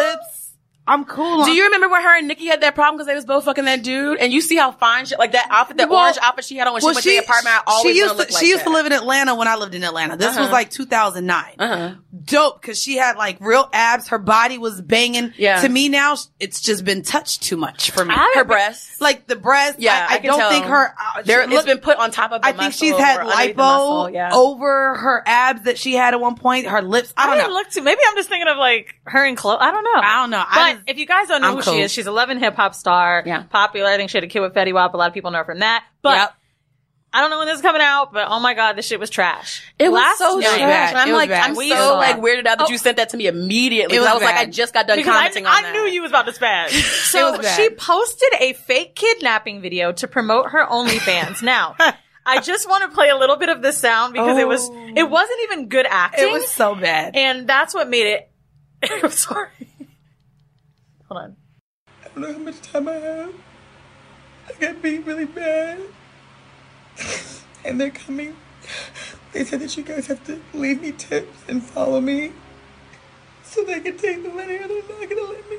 I'm 0.86 1.04
cool. 1.06 1.44
Do 1.46 1.52
you 1.52 1.64
remember 1.64 1.88
when 1.88 2.02
her 2.02 2.18
and 2.18 2.28
Nikki 2.28 2.46
had 2.46 2.60
that 2.60 2.74
problem 2.74 2.96
because 2.96 3.06
they 3.06 3.14
was 3.14 3.24
both 3.24 3.46
fucking 3.46 3.64
that 3.64 3.82
dude? 3.82 4.18
And 4.18 4.32
you 4.32 4.42
see 4.42 4.56
how 4.56 4.70
fine 4.70 5.06
she, 5.06 5.16
like 5.16 5.32
that 5.32 5.46
outfit, 5.50 5.78
that 5.78 5.88
Well- 5.88 6.00
orange 6.00 6.18
outfit 6.20 6.44
she 6.44 6.56
had 6.56 6.66
on 6.66 6.74
when 6.74 6.82
she 6.82 6.86
went 6.86 6.98
to 6.98 7.08
the 7.08 7.16
apartment. 7.18 7.56
I 7.56 7.62
always 7.66 7.94
she 7.96 7.98
used 8.02 8.16
look 8.16 8.28
to, 8.28 8.34
like 8.34 8.42
she 8.42 8.48
used 8.50 8.60
that. 8.60 8.64
to 8.68 8.70
live 8.74 8.84
in 8.84 8.92
Atlanta 8.92 9.34
when 9.34 9.48
I 9.48 9.56
lived 9.56 9.74
in 9.74 9.82
Atlanta. 9.82 10.16
This 10.18 10.28
was 10.36 10.36
Uh-huh. 10.36 10.52
like 10.52 10.70
2009. 10.70 11.44
Uh-huh. 11.58 11.94
Dope 12.24 12.60
because 12.60 12.80
she 12.80 12.96
had 12.96 13.16
like 13.16 13.38
real 13.40 13.68
abs. 13.72 14.08
Her 14.08 14.18
body 14.18 14.58
was 14.58 14.80
banging. 14.82 15.32
Yeah. 15.38 15.62
To 15.62 15.68
me 15.70 15.88
now, 15.88 16.16
it's 16.38 16.60
just 16.60 16.84
been 16.84 17.02
touched 17.02 17.42
too 17.42 17.56
much 17.56 17.90
for 17.90 18.04
me. 18.04 18.14
Her 18.34 18.44
breasts. 18.44 19.00
like 19.00 19.26
the 19.26 19.36
breast. 19.36 19.80
Yeah, 19.80 20.06
I, 20.08 20.14
I 20.14 20.16
I 20.16 20.18
don't 20.20 20.38
tell. 20.38 20.50
think 20.50 20.66
her. 20.66 20.88
Uh, 20.98 21.22
There, 21.22 21.38
she- 21.40 21.44
it's 21.46 21.54
look, 21.54 21.66
been 21.66 21.78
put 21.78 21.96
on 21.98 22.10
top 22.10 22.32
of 22.32 22.42
the 22.42 22.48
I 22.48 22.52
think 22.52 22.74
she's 22.74 22.96
had 22.96 23.20
lipo 23.20 23.56
muscle, 23.56 24.10
yeah. 24.10 24.30
over 24.34 24.94
her 24.96 25.22
abs 25.26 25.62
that 25.62 25.78
she 25.78 25.94
had 25.94 26.12
at 26.14 26.20
one 26.20 26.34
point. 26.36 26.66
Her 26.66 26.82
lips. 26.82 27.12
I 27.16 27.22
I 27.22 27.26
don't 27.26 27.36
didn't 27.36 27.48
know. 27.50 27.54
look 27.54 27.70
too. 27.70 27.82
Maybe 27.82 28.00
I'm 28.06 28.16
just 28.16 28.28
thinking 28.28 28.48
of 28.48 28.58
like 28.58 28.93
her 29.06 29.24
and 29.24 29.36
clothes. 29.36 29.58
I 29.60 29.70
don't 29.70 29.84
know. 29.84 30.00
I 30.02 30.16
don't 30.22 30.30
know. 30.30 30.44
But 30.48 30.60
I 30.60 30.72
just- 30.74 30.84
if 30.88 30.98
you 30.98 31.06
guys 31.06 31.28
don't 31.28 31.42
know 31.42 31.48
I'm 31.50 31.56
who 31.56 31.62
cool. 31.62 31.74
she 31.74 31.80
is, 31.80 31.92
she's 31.92 32.06
a 32.06 32.12
Love 32.12 32.28
& 32.28 32.38
Hip 32.38 32.54
Hop 32.56 32.74
star. 32.74 33.22
Yeah. 33.26 33.42
Popular. 33.44 33.90
I 33.90 33.96
think 33.96 34.10
she 34.10 34.16
had 34.16 34.24
a 34.24 34.28
kid 34.28 34.40
with 34.40 34.54
Fetty 34.54 34.72
Wap. 34.72 34.94
A 34.94 34.96
lot 34.96 35.08
of 35.08 35.14
people 35.14 35.30
know 35.30 35.38
her 35.38 35.44
from 35.44 35.58
that. 35.60 35.84
But 36.02 36.16
Yep. 36.16 36.34
I 37.16 37.20
don't 37.20 37.30
know 37.30 37.38
when 37.38 37.46
this 37.46 37.56
is 37.56 37.62
coming 37.62 37.80
out, 37.80 38.12
but 38.12 38.26
oh 38.28 38.40
my 38.40 38.54
god, 38.54 38.72
this 38.76 38.86
shit 38.88 38.98
was 38.98 39.08
trash. 39.08 39.62
It 39.78 39.88
was 39.88 40.00
Last 40.00 40.18
so 40.18 40.36
night- 40.38 40.46
trash. 40.56 40.58
bad. 40.92 40.96
I'm 40.96 41.08
It 41.08 41.12
was 41.12 41.18
like, 41.20 41.28
bad. 41.30 41.50
I'm 41.50 41.56
We 41.56 41.70
so 41.70 41.94
like 41.96 42.16
weirded 42.16 42.46
out 42.46 42.58
that 42.58 42.66
Oh. 42.66 42.70
you 42.70 42.76
sent 42.78 42.96
that 42.96 43.10
to 43.10 43.16
me 43.16 43.28
immediately. 43.28 43.94
It 43.96 44.00
'cause 44.00 44.08
I 44.08 44.12
was 44.14 44.22
was 44.22 44.30
like, 44.30 44.36
I 44.36 44.46
just 44.46 44.74
got 44.74 44.88
done 44.88 44.96
Because 44.96 45.14
I, 45.14 45.18
commenting 45.18 45.46
I 45.46 45.56
on 45.58 45.62
that. 45.62 45.72
knew 45.74 45.82
you 45.86 46.02
was 46.02 46.10
about 46.10 46.26
to 46.26 46.32
spaz. 46.32 46.70
So 47.12 47.40
she 47.42 47.70
posted 47.70 48.30
a 48.40 48.54
fake 48.54 48.96
kidnapping 48.96 49.60
video 49.60 49.92
to 49.92 50.08
promote 50.08 50.50
her 50.50 50.66
OnlyFans. 50.66 51.40
now, 51.44 51.76
I 52.26 52.40
just 52.40 52.68
want 52.68 52.82
to 52.82 52.88
play 52.88 53.10
a 53.10 53.16
little 53.16 53.36
bit 53.36 53.48
of 53.48 53.62
the 53.62 53.70
sound 53.72 54.14
because 54.14 54.36
it 54.36 54.48
was 54.48 54.68
Oh. 54.68 54.92
it 54.96 55.08
wasn't 55.08 55.38
even 55.44 55.68
good 55.68 55.86
acting. 55.88 56.24
It 56.28 56.32
was 56.32 56.48
so 56.50 56.74
bad. 56.74 57.14
and 57.14 57.46
that's 57.46 57.74
what 57.74 57.88
made 57.88 58.06
it. 58.08 58.28
I'm 59.02 59.10
sorry. 59.10 59.48
Hold 61.08 61.20
on. 61.22 61.36
I 61.88 62.08
don't 62.08 62.20
know 62.20 62.32
how 62.32 62.38
much 62.38 62.60
time 62.60 62.88
I 62.88 62.92
have. 62.94 63.34
I 64.48 64.52
got 64.60 64.82
beat 64.82 65.06
really 65.06 65.24
bad. 65.24 65.80
and 67.64 67.80
they're 67.80 67.90
coming. 67.90 68.36
They 69.32 69.44
said 69.44 69.60
that 69.60 69.76
you 69.76 69.82
guys 69.82 70.06
have 70.06 70.24
to 70.26 70.40
leave 70.52 70.80
me 70.80 70.92
tips 70.92 71.36
and 71.48 71.62
follow 71.62 72.00
me 72.00 72.32
so 73.42 73.64
they 73.64 73.80
can 73.80 73.96
take 73.96 74.22
the 74.22 74.28
money 74.28 74.56
or 74.56 74.68
they're 74.68 74.82
not 74.82 75.08
gonna 75.08 75.22
let 75.22 75.50
me 75.50 75.56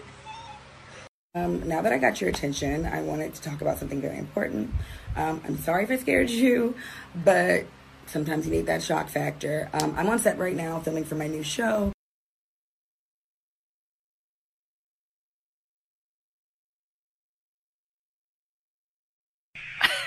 Um, 1.36 1.68
now 1.68 1.82
that 1.82 1.92
I 1.92 1.98
got 1.98 2.22
your 2.22 2.30
attention, 2.30 2.86
I 2.86 3.02
wanted 3.02 3.34
to 3.36 3.42
talk 3.42 3.62
about 3.62 3.78
something 3.78 4.02
very 4.02 4.18
important. 4.18 4.72
Um, 5.16 5.42
I'm 5.46 5.58
sorry 5.58 5.84
if 5.84 5.92
I 5.92 5.98
scared 5.98 6.30
you, 6.30 6.76
but 7.24 7.66
sometimes 8.06 8.46
you 8.46 8.54
need 8.54 8.66
that 8.68 8.82
shock 8.82 9.10
factor. 9.10 9.70
Um, 9.74 9.94
I'm 9.98 10.08
on 10.10 10.20
set 10.20 10.38
right 10.38 10.56
now 10.56 10.80
filming 10.80 11.06
for 11.06 11.16
my 11.16 11.28
new 11.28 11.44
show. 11.44 11.92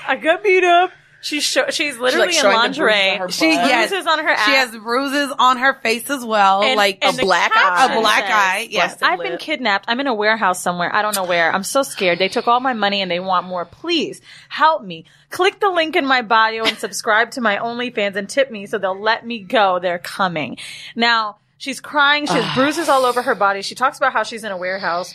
I 0.08 0.16
got 0.16 0.42
beat 0.42 0.64
up. 0.64 0.90
She's 1.20 1.42
sho- 1.42 1.68
she's 1.70 1.98
literally 1.98 2.28
in 2.28 2.32
showing 2.32 2.52
the 2.52 2.58
lingerie. 2.58 3.18
bruises 3.18 3.18
on 3.18 3.18
her 3.18 3.28
She 3.32 3.56
butt. 3.56 3.66
yes, 3.66 3.88
bruises 3.90 4.06
on 4.06 4.18
her 4.20 4.28
ass. 4.30 4.44
She 4.46 4.52
has 4.52 4.70
bruises 4.70 5.32
on 5.36 5.56
her 5.56 5.74
face 5.74 6.08
as 6.10 6.24
well, 6.24 6.62
And- 6.62 6.76
like 6.76 6.98
and 7.04 7.18
a 7.18 7.20
black 7.22 7.50
eye. 7.52 7.92
A 7.92 8.00
black 8.00 8.22
eye. 8.24 8.68
Yes. 8.70 8.98
I've 9.02 9.18
been 9.18 9.36
kidnapped. 9.36 9.86
I'm 9.88 9.98
in 9.98 10.06
a 10.06 10.14
warehouse 10.14 10.62
somewhere. 10.62 10.94
I 10.94 11.02
don't 11.02 11.16
know 11.16 11.24
where. 11.24 11.52
I'm 11.52 11.64
so 11.64 11.82
scared. 11.82 12.20
They 12.20 12.28
took 12.28 12.46
all 12.46 12.60
my 12.60 12.72
money 12.72 13.02
and 13.02 13.10
they 13.10 13.18
want 13.18 13.46
more. 13.48 13.64
Please 13.64 14.20
help 14.48 14.84
me. 14.84 15.06
Click 15.30 15.58
the 15.58 15.70
link 15.70 15.96
in 15.96 16.06
my 16.06 16.22
bio 16.22 16.62
and 16.64 16.78
subscribe 16.78 17.32
to 17.32 17.40
my 17.40 17.56
OnlyFans 17.56 18.14
and 18.14 18.28
tip 18.28 18.52
me 18.52 18.66
so 18.66 18.78
they'll 18.78 18.98
let 18.98 19.26
me 19.26 19.40
go. 19.40 19.80
They're 19.80 19.98
coming. 19.98 20.56
Now, 20.94 21.38
she's 21.58 21.80
crying. 21.80 22.26
She 22.26 22.34
has 22.34 22.54
bruises 22.56 22.88
all 22.88 23.04
over 23.04 23.22
her 23.22 23.34
body. 23.34 23.62
She 23.62 23.74
talks 23.74 23.98
about 23.98 24.12
how 24.12 24.22
she's 24.22 24.44
in 24.44 24.52
a 24.52 24.56
warehouse. 24.56 25.14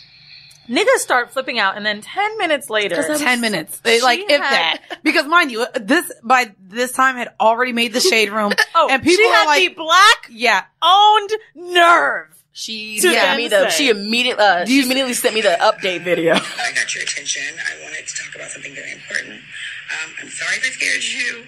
Niggas 0.68 0.98
start 0.98 1.30
flipping 1.32 1.58
out, 1.58 1.76
and 1.76 1.84
then 1.84 2.00
ten 2.00 2.38
minutes 2.38 2.70
later, 2.70 3.02
ten 3.18 3.40
minutes, 3.40 3.78
They- 3.80 4.00
like 4.00 4.20
she 4.20 4.24
if 4.26 4.40
had- 4.40 4.52
that. 4.80 4.98
Because 5.02 5.26
mind 5.26 5.50
you, 5.52 5.66
this 5.74 6.10
by 6.22 6.54
this 6.60 6.92
time 6.92 7.16
had 7.16 7.28
already 7.40 7.72
made 7.72 7.92
the 7.92 8.00
shade 8.00 8.30
room. 8.30 8.52
Oh, 8.76 8.88
and 8.90 9.02
people 9.02 9.16
she 9.24 9.28
had 9.30 9.44
like, 9.44 9.68
the 9.68 9.74
black 9.82 10.28
yeah, 10.30 10.64
owned 10.82 11.30
nerve. 11.54 12.28
She 12.52 12.96
to 12.96 13.02
sent 13.02 13.14
then 13.14 13.36
me 13.36 13.48
the. 13.48 13.68
say- 13.70 13.76
She 13.76 13.88
immediately. 13.90 14.44
Uh, 14.44 14.64
she 14.64 14.82
immediately 14.82 15.14
sent 15.14 15.34
me 15.34 15.40
the 15.42 15.56
update 15.60 16.02
video. 16.02 16.34
I 16.34 16.72
got 16.74 16.94
your 16.94 17.02
attention. 17.04 17.42
I 17.58 17.82
wanted 17.82 18.06
to 18.06 18.14
talk 18.16 18.34
about 18.34 18.50
something 18.50 18.74
very 18.74 18.92
important. 18.92 19.34
Um, 19.34 20.14
I'm 20.22 20.28
sorry 20.28 20.56
if 20.56 20.64
I 20.64 20.70
scared 20.70 21.02
you, 21.04 21.44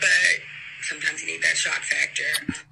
but 0.00 0.08
sometimes 0.88 1.20
you 1.22 1.28
need 1.28 1.42
that 1.42 1.56
shock 1.56 1.82
factor. 1.82 2.22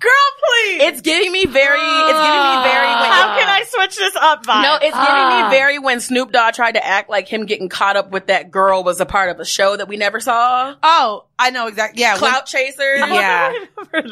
Girl, 0.01 0.11
please. 0.39 0.83
It's 0.83 1.01
giving 1.01 1.31
me 1.33 1.47
very. 1.47 1.79
It's 1.81 2.21
giving 2.21 2.45
me 2.45 2.57
very. 2.65 2.87
When, 2.95 3.11
How 3.11 3.39
can 3.39 3.49
I 3.49 3.65
switch 3.69 3.97
this 3.97 4.17
up? 4.17 4.45
Vibe? 4.45 4.63
No, 4.63 4.75
it's 4.77 4.85
giving 4.85 4.95
Ah. 4.97 5.49
me 5.51 5.57
very 5.57 5.79
when 5.79 6.01
Snoop 6.01 6.33
Dogg 6.33 6.55
tried 6.55 6.73
to 6.73 6.85
act 6.85 7.09
like 7.11 7.29
him 7.29 7.47
getting 7.47 7.69
caught 7.69 7.97
up 7.97 8.11
with 8.11 8.27
that 8.29 8.51
girl 8.51 8.85
was 8.85 9.01
a 9.01 9.07
part 9.07 9.31
of 9.31 9.41
a 9.41 9.45
show 9.45 9.77
that 9.77 9.89
we 9.89 9.97
never 9.97 10.21
saw. 10.21 10.75
Oh, 10.83 11.25
I 11.39 11.51
know 11.51 11.67
exactly. 11.67 12.01
Yeah, 12.01 12.17
Clout 12.17 12.47
Chasers. 12.47 13.01
Yeah. 13.01 13.53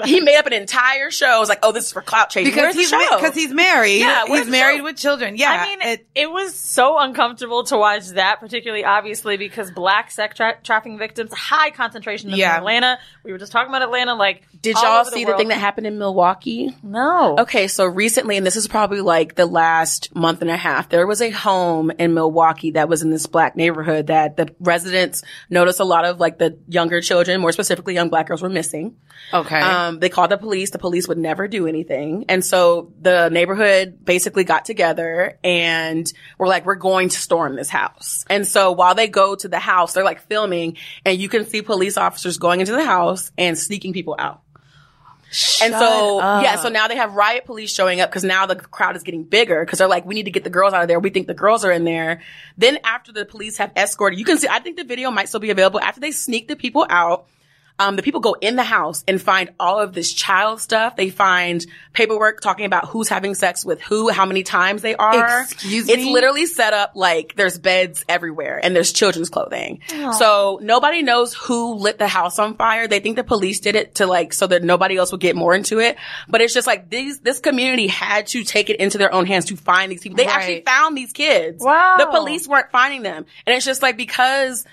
He 0.05 0.21
made 0.21 0.37
up 0.37 0.47
an 0.47 0.53
entire 0.53 1.11
show. 1.11 1.37
It 1.37 1.41
was 1.41 1.49
like, 1.49 1.59
oh, 1.63 1.73
this 1.73 1.87
is 1.87 1.93
for 1.93 2.03
Clout 2.03 2.31
Chasers. 2.31 2.51
because 2.53 2.63
Where's 2.63 2.75
he's 2.77 2.91
the 2.91 2.99
show? 3.01 3.17
because 3.17 3.35
he's 3.35 3.53
married. 3.53 3.99
Yeah, 4.01 4.25
where's 4.29 4.45
he's 4.45 4.51
married 4.51 4.79
show? 4.79 4.85
with 4.85 4.97
children. 4.97 5.37
Yeah, 5.37 5.51
I 5.51 5.69
mean, 5.69 5.99
it, 6.15 6.31
was 6.31 6.55
so 6.55 6.99
uncomfortable 6.99 7.65
to 7.65 7.77
watch 7.77 8.07
that, 8.11 8.39
particularly 8.41 8.85
obviously 8.85 9.37
because 9.39 9.71
black 9.73 10.11
sex 10.13 10.37
tra- 10.37 10.59
trafficking 10.63 10.99
victims, 10.99 11.33
high 11.33 11.71
concentration 11.71 12.33
of 12.33 12.39
Yeah. 12.39 12.53
in 12.53 12.59
Atlanta. 12.59 12.99
We 13.25 13.33
were 13.33 13.39
just 13.39 13.51
talking 13.53 13.71
about 13.75 13.83
Atlanta. 13.93 14.15
Like, 14.15 14.43
Did 14.61 14.77
y'all 14.77 15.05
see 15.05 15.25
the 15.25 15.31
world. 15.31 15.39
thing 15.39 15.49
that 15.49 15.59
happened 15.59 15.87
in 15.87 15.99
Milwaukee? 15.99 16.75
No. 16.83 17.37
Okay, 17.41 17.69
so 17.69 17.87
recently, 17.87 18.37
and 18.37 18.47
this 18.47 18.57
is 18.57 18.69
probably 18.69 19.01
like 19.01 19.35
the 19.35 19.47
last 19.47 20.15
month 20.15 20.41
and 20.43 20.51
a 20.51 20.57
half, 20.57 20.89
there 20.89 21.07
was 21.07 21.21
a 21.21 21.31
home 21.31 21.91
in 21.99 22.15
Milwaukee 22.15 22.73
that 22.73 22.89
was 22.89 23.03
in 23.03 23.11
this 23.11 23.27
black 23.27 23.57
neighborhood 23.57 24.07
that 24.07 24.37
the 24.37 24.55
residents 24.61 25.23
noticed 25.51 25.81
a 25.81 25.85
lot 25.85 26.05
of 26.05 26.21
like 26.21 26.39
the 26.39 26.59
younger 26.69 27.01
children, 27.01 27.41
more 27.41 27.53
specifically 27.53 27.95
young 27.95 28.09
black 28.09 28.27
girls, 28.29 28.43
were 28.43 28.49
missing. 28.49 28.97
Okay. 29.33 29.61
Um, 29.61 29.99
they 30.01 30.09
called 30.09 30.31
the 30.31 30.39
police. 30.39 30.71
The 30.71 30.79
police 30.79 31.09
would 31.09 31.19
never 31.19 31.49
do 31.49 31.67
anything. 31.67 32.25
And 32.29 32.45
so 32.45 32.93
the 33.01 33.29
neighborhood 33.29 34.05
basically 34.05 34.45
got 34.45 34.65
together 34.65 35.39
and 35.45 36.11
were 36.39 36.49
like, 36.49 36.65
we're 36.67 36.75
going 36.77 37.09
to 37.11 37.19
storm 37.19 37.57
this 37.57 37.69
house. 37.69 38.25
And 38.31 38.47
so 38.47 38.73
while 38.73 38.95
they 38.95 39.09
go 39.09 39.35
to 39.35 39.49
the 39.49 39.59
house, 39.59 39.93
they're 39.93 40.05
like 40.05 40.23
filming 40.29 40.77
and 41.05 41.19
you 41.19 41.29
can 41.29 41.47
see 41.47 41.63
police 41.63 41.97
officers 41.97 42.39
going 42.39 42.61
into 42.61 42.73
the 42.73 42.85
house 42.85 43.33
and 43.37 43.59
sneaking 43.59 43.82
people 43.91 44.15
out. 44.19 44.43
and 45.63 45.73
so, 45.73 46.21
up. 46.21 46.43
yeah, 46.43 46.57
so 46.57 46.69
now 46.69 46.89
they 46.89 46.97
have 46.97 47.15
riot 47.15 47.47
police 47.47 47.73
showing 47.73 48.01
up 48.01 48.11
because 48.11 48.23
now 48.23 48.45
the 48.45 48.55
crowd 48.55 48.97
is 48.97 49.03
getting 49.03 49.25
bigger 49.25 49.65
because 49.65 49.79
they're 49.79 49.89
like, 49.89 50.05
we 50.05 50.15
need 50.15 50.25
to 50.25 50.31
get 50.31 50.45
the 50.45 50.51
girls 50.51 50.75
out 50.75 50.83
of 50.83 50.89
there. 50.89 51.01
We 51.01 51.09
think 51.09 51.27
the 51.27 51.35
girls 51.35 51.65
are 51.65 51.73
in 51.73 51.85
there. 51.85 52.21
Then 52.59 52.79
after 52.85 53.13
the 53.13 53.25
police 53.25 53.57
have 53.57 53.73
escorted, 53.75 54.19
you 54.19 54.27
can 54.27 54.37
see, 54.37 54.49
I 54.49 54.59
think 54.59 54.77
the 54.77 54.85
video 54.85 55.11
might 55.11 55.29
still 55.29 55.41
be 55.41 55.51
available. 55.51 55.81
After 55.81 56.01
they 56.01 56.11
sneak 56.11 56.49
the 56.49 56.57
people 56.57 56.87
out, 56.89 57.27
um, 57.79 57.97
the 57.97 58.03
people 58.03 58.21
go 58.21 58.35
in 58.41 58.57
the 58.57 58.63
house 58.63 59.03
and 59.09 59.21
find 59.21 59.51
all 59.59 59.81
of 59.81 59.93
this 59.93 60.13
child 60.13 60.61
stuff. 60.61 60.97
They 60.97 61.11
find 61.11 61.65
paperwork 61.93 62.41
talking 62.41 62.65
about 62.65 62.89
who's 62.89 63.09
having 63.09 63.35
sex 63.35 63.65
with 63.65 63.81
who, 63.81 64.11
how 64.11 64.27
many 64.27 64.43
times 64.43 64.83
they 64.83 64.95
are. 64.95 65.43
Excuse 65.43 65.89
it's 65.89 66.05
literally 66.05 66.47
set 66.47 66.73
up 66.73 66.93
like 66.95 67.35
there's 67.37 67.59
beds 67.59 68.05
everywhere 68.09 68.61
and 68.63 68.75
there's 68.77 68.93
children's 68.93 69.29
clothing. 69.29 69.81
Aw. 69.93 70.13
So 70.13 70.59
nobody 70.63 71.03
knows 71.03 71.35
who 71.35 71.75
lit 71.75 71.99
the 71.99 72.09
house 72.09 72.39
on 72.39 72.57
fire. 72.57 72.87
They 72.87 73.01
think 73.01 73.17
the 73.17 73.25
police 73.25 73.61
did 73.61 73.75
it 73.75 73.97
to 73.97 74.07
like 74.07 74.33
so 74.33 74.47
that 74.47 74.63
nobody 74.63 74.97
else 74.97 75.13
would 75.13 75.21
get 75.21 75.35
more 75.35 75.55
into 75.55 75.81
it. 75.81 75.97
But 76.29 76.41
it's 76.41 76.55
just 76.55 76.67
like 76.67 76.91
these 76.91 77.21
this 77.21 77.41
community 77.41 77.87
had 77.87 78.27
to 78.29 78.45
take 78.45 78.71
it 78.71 78.77
into 78.77 78.99
their 78.99 79.13
own 79.13 79.27
hands 79.27 79.47
to 79.47 79.57
find 79.57 79.91
these 79.91 80.03
people. 80.03 80.17
They 80.17 80.27
actually 80.27 80.63
found 80.63 80.97
these 80.97 81.13
kids. 81.13 81.63
Wow. 81.63 81.97
The 81.99 82.07
police 82.07 82.47
weren't 82.47 82.71
finding 82.71 83.03
them. 83.03 83.27
And 83.47 83.57
it's 83.57 83.65
just 83.65 83.83
like 83.83 83.97
because 83.97 84.65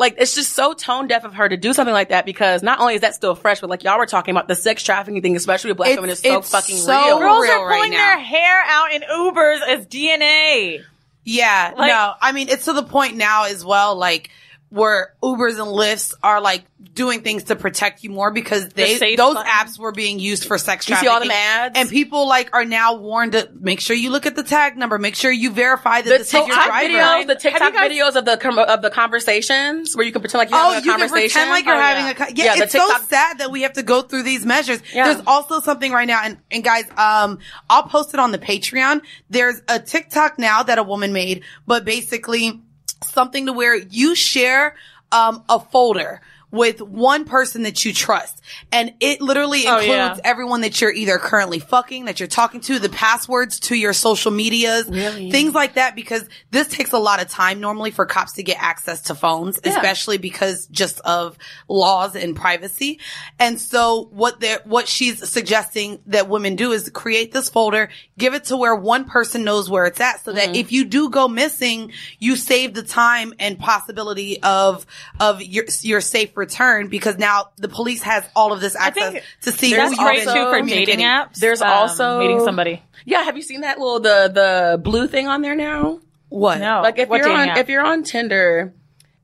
like 0.00 0.16
it's 0.18 0.34
just 0.34 0.52
so 0.54 0.72
tone 0.72 1.06
deaf 1.06 1.24
of 1.24 1.34
her 1.34 1.48
to 1.48 1.56
do 1.56 1.72
something 1.72 1.92
like 1.94 2.08
that 2.08 2.26
because 2.26 2.62
not 2.64 2.80
only 2.80 2.94
is 2.96 3.02
that 3.02 3.14
still 3.14 3.36
fresh, 3.36 3.60
but 3.60 3.70
like 3.70 3.84
y'all 3.84 3.98
were 3.98 4.06
talking 4.06 4.32
about 4.34 4.48
the 4.48 4.56
sex 4.56 4.82
trafficking 4.82 5.22
thing, 5.22 5.36
especially 5.36 5.70
with 5.70 5.76
black 5.76 5.90
It's- 5.90 5.98
women, 6.00 6.10
is 6.10 6.18
so 6.20 6.38
it's 6.38 6.50
fucking 6.50 6.76
so 6.76 7.06
real. 7.06 7.18
Girls 7.20 7.42
real 7.42 7.52
are 7.52 7.66
right 7.68 7.76
pulling 7.76 7.90
now. 7.92 7.96
their 7.98 8.18
hair 8.18 8.62
out 8.66 8.92
in 8.92 9.02
Ubers 9.02 9.60
as 9.68 9.86
DNA. 9.86 10.82
Yeah, 11.24 11.74
Like- 11.76 11.88
no, 11.90 12.14
I 12.20 12.32
mean 12.32 12.48
it's 12.48 12.64
to 12.64 12.72
the 12.72 12.82
point 12.82 13.16
now 13.16 13.44
as 13.44 13.64
well, 13.64 13.94
like 13.94 14.30
where 14.70 15.14
Ubers 15.22 15.58
and 15.58 15.66
Lyfts 15.68 16.14
are 16.22 16.40
like 16.40 16.64
doing 16.94 17.22
things 17.22 17.44
to 17.44 17.56
protect 17.56 18.02
you 18.04 18.10
more 18.10 18.30
because 18.30 18.68
they 18.70 18.96
safe 18.96 19.16
those 19.16 19.34
button. 19.34 19.50
apps 19.50 19.78
were 19.78 19.92
being 19.92 20.18
used 20.18 20.44
for 20.46 20.58
sex 20.58 20.88
You 20.88 20.94
see 20.96 21.06
trafficking. 21.06 21.12
all 21.12 21.20
them 21.20 21.30
ads? 21.30 21.78
and 21.78 21.88
people 21.90 22.28
like 22.28 22.50
are 22.54 22.64
now 22.64 22.94
warned 22.94 23.32
to 23.32 23.48
make 23.60 23.80
sure 23.80 23.94
you 23.96 24.10
look 24.10 24.26
at 24.26 24.36
the 24.36 24.42
tag 24.42 24.76
number, 24.76 24.98
make 24.98 25.14
sure 25.16 25.30
you 25.30 25.50
verify 25.50 26.02
that 26.02 26.08
the 26.08 26.18
this 26.18 26.28
is 26.28 26.32
your 26.34 26.46
TikTok 26.46 26.66
driver. 26.66 26.88
videos, 26.94 27.26
the 27.26 27.34
TikTok 27.34 27.72
guys- 27.74 27.90
videos 27.90 28.16
of 28.16 28.24
the 28.24 28.36
com- 28.36 28.58
of 28.58 28.80
the 28.82 28.90
conversations 28.90 29.96
where 29.96 30.06
you 30.06 30.12
can 30.12 30.20
pretend 30.22 30.38
like 30.38 30.50
you're 30.50 30.58
Oh, 30.58 30.72
having 30.72 30.76
a 30.76 30.84
you 30.86 30.90
can 30.92 31.00
conversation. 31.00 31.30
pretend 31.32 31.50
like 31.50 31.64
you're 31.66 31.74
Oh, 31.74 31.80
having 31.80 32.04
yeah. 32.04 32.10
a 32.10 32.14
co- 32.14 32.34
yeah. 32.34 32.56
the 32.56 32.62
it's 32.64 32.72
so 32.72 32.88
sad 33.08 33.38
that 33.38 33.50
we 33.50 33.62
have 33.62 33.74
to 33.74 33.82
go 33.82 34.02
through 34.02 34.22
these 34.22 34.46
measures. 34.46 34.80
Yeah. 34.94 35.12
There's 35.12 35.26
also 35.26 35.60
something 35.60 35.92
right 35.92 36.06
now, 36.08 36.20
and 36.24 36.38
and 36.50 36.62
guys, 36.64 36.84
um, 36.96 37.38
I'll 37.68 37.84
post 37.84 38.14
it 38.14 38.20
on 38.20 38.32
the 38.32 38.38
Patreon. 38.38 39.02
There's 39.28 39.60
a 39.68 39.78
TikTok 39.80 40.38
now 40.38 40.62
that 40.62 40.78
a 40.78 40.82
woman 40.82 41.12
made, 41.12 41.42
but 41.66 41.84
basically 41.84 42.60
something 43.04 43.46
to 43.46 43.52
where 43.52 43.74
you 43.76 44.14
share 44.14 44.74
um 45.12 45.42
a 45.48 45.58
folder 45.58 46.20
with 46.50 46.80
one 46.82 47.24
person 47.24 47.62
that 47.62 47.84
you 47.84 47.92
trust. 47.92 48.40
And 48.72 48.94
it 49.00 49.20
literally 49.20 49.66
Oh, 49.66 49.74
includes 49.78 49.88
yeah. 49.88 50.16
everyone 50.24 50.62
that 50.62 50.80
you're 50.80 50.92
either 50.92 51.18
currently 51.18 51.60
fucking, 51.60 52.06
that 52.06 52.18
you're 52.18 52.26
talking 52.26 52.60
to, 52.62 52.78
the 52.78 52.88
passwords 52.88 53.60
to 53.60 53.76
your 53.76 53.92
social 53.92 54.30
medias, 54.30 54.86
Really? 54.88 55.30
things 55.30 55.54
like 55.54 55.74
that, 55.74 55.94
because 55.94 56.28
this 56.50 56.66
takes 56.68 56.92
a 56.92 56.98
lot 56.98 57.22
of 57.22 57.28
time 57.28 57.60
normally 57.60 57.90
for 57.92 58.04
cops 58.06 58.32
to 58.34 58.42
get 58.42 58.56
access 58.60 59.02
to 59.02 59.14
phones, 59.14 59.60
Yeah. 59.64 59.70
especially 59.72 60.18
because 60.18 60.66
just 60.66 61.00
of 61.00 61.38
laws 61.68 62.16
and 62.16 62.34
privacy. 62.34 62.98
And 63.38 63.60
so 63.60 64.08
what 64.10 64.40
they're, 64.40 64.60
what 64.64 64.88
she's 64.88 65.28
suggesting 65.28 66.00
that 66.06 66.28
women 66.28 66.56
do 66.56 66.72
is 66.72 66.90
create 66.90 67.32
this 67.32 67.48
folder, 67.48 67.90
give 68.18 68.34
it 68.34 68.44
to 68.44 68.56
where 68.56 68.74
one 68.74 69.04
person 69.04 69.44
knows 69.44 69.70
where 69.70 69.86
it's 69.86 70.00
at 70.00 70.24
so 70.24 70.32
that 70.32 70.46
mm-hmm. 70.46 70.54
if 70.56 70.72
you 70.72 70.84
do 70.84 71.10
go 71.10 71.28
missing, 71.28 71.92
you 72.18 72.34
save 72.34 72.74
the 72.74 72.82
time 72.82 73.34
and 73.38 73.58
possibility 73.58 74.42
of, 74.42 74.84
of 75.20 75.42
your, 75.42 75.64
your 75.82 76.00
safe 76.00 76.34
return 76.40 76.88
because 76.88 77.16
now 77.18 77.50
the 77.58 77.68
police 77.68 78.02
has 78.02 78.24
all 78.34 78.52
of 78.52 78.60
this 78.60 78.74
access 78.74 79.22
to 79.42 79.52
see 79.52 79.74
That's 79.74 79.96
who 79.96 80.02
great 80.04 80.24
you've 80.24 80.32
too 80.34 80.44
for 80.44 80.52
dating 80.52 80.68
communicating. 80.68 81.04
apps. 81.06 81.34
There's 81.36 81.62
um, 81.62 81.68
also 81.70 82.18
meeting 82.18 82.40
somebody. 82.40 82.82
Yeah, 83.04 83.22
have 83.22 83.36
you 83.36 83.42
seen 83.42 83.60
that 83.60 83.78
little 83.78 84.00
the 84.00 84.30
the 84.32 84.80
blue 84.82 85.06
thing 85.06 85.28
on 85.28 85.42
there 85.42 85.54
now? 85.54 86.00
What? 86.28 86.58
No, 86.60 86.80
Like 86.82 86.98
if 86.98 87.08
what 87.08 87.18
you're 87.20 87.30
on 87.30 87.48
app? 87.50 87.56
if 87.58 87.68
you're 87.68 87.84
on 87.84 88.02
Tinder, 88.04 88.74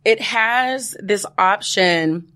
it 0.04 0.20
has 0.20 0.96
this 1.00 1.26
option. 1.38 2.32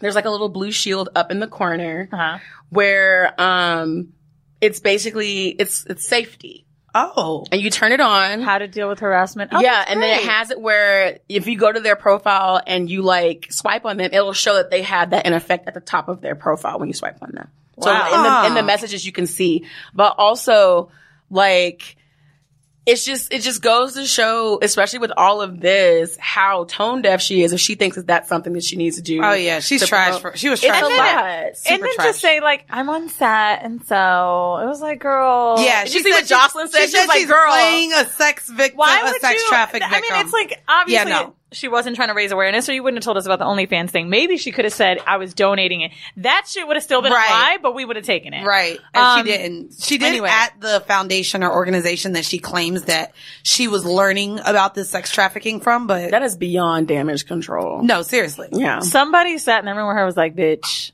There's 0.00 0.14
like 0.14 0.24
a 0.26 0.30
little 0.30 0.48
blue 0.48 0.72
shield 0.72 1.08
up 1.14 1.30
in 1.30 1.40
the 1.40 1.46
corner 1.46 2.08
Uh-huh. 2.12 2.38
where 2.70 3.34
um 3.40 4.12
it's 4.60 4.80
basically 4.80 5.48
it's 5.48 5.84
it's 5.86 6.06
safety. 6.06 6.63
Oh. 6.94 7.44
And 7.50 7.60
you 7.60 7.70
turn 7.70 7.92
it 7.92 8.00
on. 8.00 8.40
How 8.42 8.58
to 8.58 8.68
deal 8.68 8.88
with 8.88 9.00
harassment? 9.00 9.50
Oh, 9.52 9.60
yeah, 9.60 9.84
and 9.88 10.00
then 10.02 10.18
it 10.18 10.24
has 10.28 10.50
it 10.50 10.60
where 10.60 11.18
if 11.28 11.46
you 11.48 11.58
go 11.58 11.72
to 11.72 11.80
their 11.80 11.96
profile 11.96 12.60
and 12.66 12.88
you 12.88 13.02
like 13.02 13.48
swipe 13.50 13.84
on 13.84 13.96
them, 13.96 14.10
it'll 14.12 14.32
show 14.32 14.54
that 14.54 14.70
they 14.70 14.82
have 14.82 15.10
that 15.10 15.26
in 15.26 15.32
effect 15.32 15.66
at 15.66 15.74
the 15.74 15.80
top 15.80 16.08
of 16.08 16.20
their 16.20 16.34
profile 16.36 16.78
when 16.78 16.88
you 16.88 16.94
swipe 16.94 17.18
on 17.22 17.32
them. 17.32 17.48
So 17.80 17.90
Wow. 17.90 18.14
in 18.14 18.22
the 18.22 18.46
in 18.48 18.54
the 18.54 18.62
messages 18.62 19.04
you 19.04 19.10
can 19.12 19.26
see, 19.26 19.64
but 19.92 20.14
also 20.18 20.90
like 21.30 21.96
it's 22.86 23.04
just 23.04 23.32
it 23.32 23.40
just 23.42 23.62
goes 23.62 23.94
to 23.94 24.04
show, 24.06 24.58
especially 24.60 24.98
with 24.98 25.12
all 25.16 25.40
of 25.40 25.60
this, 25.60 26.16
how 26.20 26.64
tone 26.64 27.00
deaf 27.02 27.20
she 27.22 27.42
is 27.42 27.52
if 27.52 27.60
she 27.60 27.74
thinks 27.76 27.96
that 27.96 28.06
that's 28.06 28.28
something 28.28 28.52
that 28.52 28.62
she 28.64 28.76
needs 28.76 28.96
to 28.96 29.02
do. 29.02 29.20
Oh 29.22 29.32
yeah, 29.32 29.60
she's 29.60 29.86
trash. 29.86 30.20
For, 30.20 30.36
she 30.36 30.48
was 30.50 30.58
It's 30.62 30.66
trash. 30.66 30.82
a 30.82 30.84
for- 30.84 30.96
lot. 30.96 31.72
and 31.72 31.82
then 31.82 31.94
trash. 31.94 32.06
just 32.06 32.20
say 32.20 32.40
like, 32.40 32.66
I'm 32.68 32.88
on 32.90 33.08
set, 33.08 33.62
and 33.64 33.82
so 33.86 34.58
it 34.62 34.66
was 34.66 34.80
like, 34.82 35.00
girl. 35.00 35.56
Yeah, 35.58 35.84
she 35.84 36.02
see 36.02 36.10
said 36.12 36.18
what 36.20 36.26
Jocelyn 36.26 36.68
said? 36.68 36.80
She, 36.80 36.86
She 36.86 36.92
said 36.92 37.00
was 37.00 37.08
like, 37.08 37.18
she's 37.20 37.28
"Girl, 37.28 37.46
playing 37.48 37.92
a 37.94 38.04
sex 38.06 38.48
victim, 38.50 38.78
Why 38.78 39.00
a 39.16 39.20
sex 39.20 39.40
you? 39.42 39.48
traffic 39.48 39.82
I 39.84 40.00
mean, 40.00 40.10
it's 40.24 40.32
like 40.32 40.62
obviously 40.68 41.10
Yeah, 41.10 41.18
no. 41.22 41.34
She 41.54 41.68
wasn't 41.68 41.96
trying 41.96 42.08
to 42.08 42.14
raise 42.14 42.32
awareness, 42.32 42.68
or 42.68 42.72
you 42.74 42.82
wouldn't 42.82 42.98
have 42.98 43.04
told 43.04 43.16
us 43.16 43.24
about 43.26 43.38
the 43.38 43.44
OnlyFans 43.46 43.90
thing. 43.90 44.10
Maybe 44.10 44.36
she 44.36 44.52
could 44.52 44.64
have 44.64 44.74
said 44.74 44.98
I 45.06 45.16
was 45.16 45.32
donating 45.34 45.80
it. 45.80 45.92
That 46.18 46.46
shit 46.48 46.66
would 46.66 46.76
have 46.76 46.82
still 46.84 47.00
been 47.00 47.12
Right. 47.12 47.28
a 47.28 47.32
lie, 47.32 47.58
but 47.62 47.74
we 47.74 47.84
would 47.84 47.96
have 47.96 48.04
taken 48.04 48.34
it. 48.34 48.44
Right. 48.44 48.78
And 48.92 49.04
Um, 49.04 49.18
she 49.26 49.32
didn't. 49.32 49.72
She 49.80 49.98
did 49.98 50.06
anyway. 50.08 50.28
at 50.28 50.60
the 50.60 50.80
foundation 50.86 51.42
or 51.42 51.52
organization 51.52 52.12
that 52.12 52.24
she 52.24 52.38
claims 52.38 52.82
that 52.84 53.12
she 53.42 53.68
was 53.68 53.84
learning 53.86 54.40
about 54.44 54.74
this 54.74 54.90
sex 54.90 55.10
trafficking 55.10 55.60
from, 55.60 55.86
but 55.86 56.10
that 56.10 56.22
is 56.22 56.36
beyond 56.36 56.88
damage 56.88 57.26
control. 57.26 57.82
No, 57.82 58.02
seriously. 58.02 58.48
Yeah. 58.52 58.80
Somebody 58.80 59.38
sat 59.38 59.60
in 59.60 59.64
the 59.66 59.74
room 59.74 59.88
with 59.88 59.96
her 59.96 60.04
was 60.04 60.16
like, 60.16 60.34
bitch, 60.34 60.90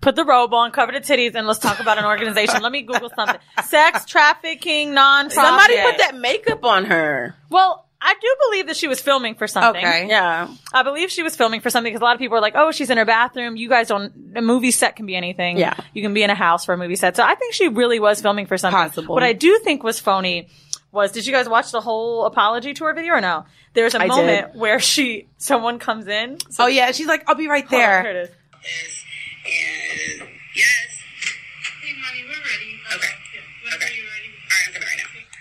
put 0.00 0.16
the 0.16 0.24
robe 0.24 0.52
on, 0.54 0.70
cover 0.72 0.92
the 0.92 1.00
titties, 1.00 1.34
and 1.34 1.46
let's 1.46 1.58
talk 1.60 1.78
about 1.80 1.98
an 1.98 2.04
organization. 2.04 2.60
Let 2.62 2.72
me 2.72 2.82
Google 2.82 3.10
something. 3.14 3.38
Sex 3.64 4.04
trafficking 4.06 4.92
non-profit. 4.94 5.32
Somebody 5.44 5.80
put 5.82 5.98
that 5.98 6.16
makeup 6.16 6.64
on 6.64 6.86
her. 6.86 7.36
Well, 7.50 7.83
I 8.06 8.14
do 8.20 8.36
believe 8.50 8.66
that 8.66 8.76
she 8.76 8.86
was 8.86 9.00
filming 9.00 9.34
for 9.34 9.46
something. 9.46 9.82
Okay. 9.84 10.08
Yeah. 10.08 10.54
I 10.74 10.82
believe 10.82 11.10
she 11.10 11.22
was 11.22 11.34
filming 11.34 11.62
for 11.62 11.70
something 11.70 11.90
because 11.90 12.02
a 12.02 12.04
lot 12.04 12.14
of 12.14 12.18
people 12.18 12.36
are 12.36 12.40
like, 12.42 12.52
oh, 12.54 12.70
she's 12.70 12.90
in 12.90 12.98
her 12.98 13.06
bathroom. 13.06 13.56
You 13.56 13.70
guys 13.70 13.88
don't, 13.88 14.12
a 14.36 14.42
movie 14.42 14.72
set 14.72 14.94
can 14.94 15.06
be 15.06 15.16
anything. 15.16 15.56
Yeah. 15.56 15.74
You 15.94 16.02
can 16.02 16.12
be 16.12 16.22
in 16.22 16.28
a 16.28 16.34
house 16.34 16.66
for 16.66 16.74
a 16.74 16.76
movie 16.76 16.96
set. 16.96 17.16
So 17.16 17.22
I 17.22 17.34
think 17.34 17.54
she 17.54 17.68
really 17.68 17.98
was 17.98 18.20
filming 18.20 18.44
for 18.44 18.58
something. 18.58 18.78
Possible. 18.78 19.14
What 19.14 19.22
I 19.22 19.32
do 19.32 19.58
think 19.64 19.82
was 19.82 19.98
phony 20.00 20.48
was, 20.92 21.12
did 21.12 21.26
you 21.26 21.32
guys 21.32 21.48
watch 21.48 21.72
the 21.72 21.80
whole 21.80 22.26
apology 22.26 22.74
tour 22.74 22.92
video 22.92 23.14
or 23.14 23.22
no? 23.22 23.46
There's 23.72 23.94
a 23.94 24.02
I 24.02 24.06
moment 24.06 24.54
where 24.54 24.80
she, 24.80 25.28
someone 25.38 25.78
comes 25.78 26.06
in. 26.06 26.36
oh 26.58 26.66
yeah, 26.66 26.92
she's 26.92 27.06
like, 27.06 27.24
I'll 27.26 27.34
be 27.34 27.48
right 27.48 27.64
Hold 27.66 27.82
on, 27.82 27.88
there. 27.88 28.02
here 28.02 28.10
it 28.10 28.16
is. 28.24 28.30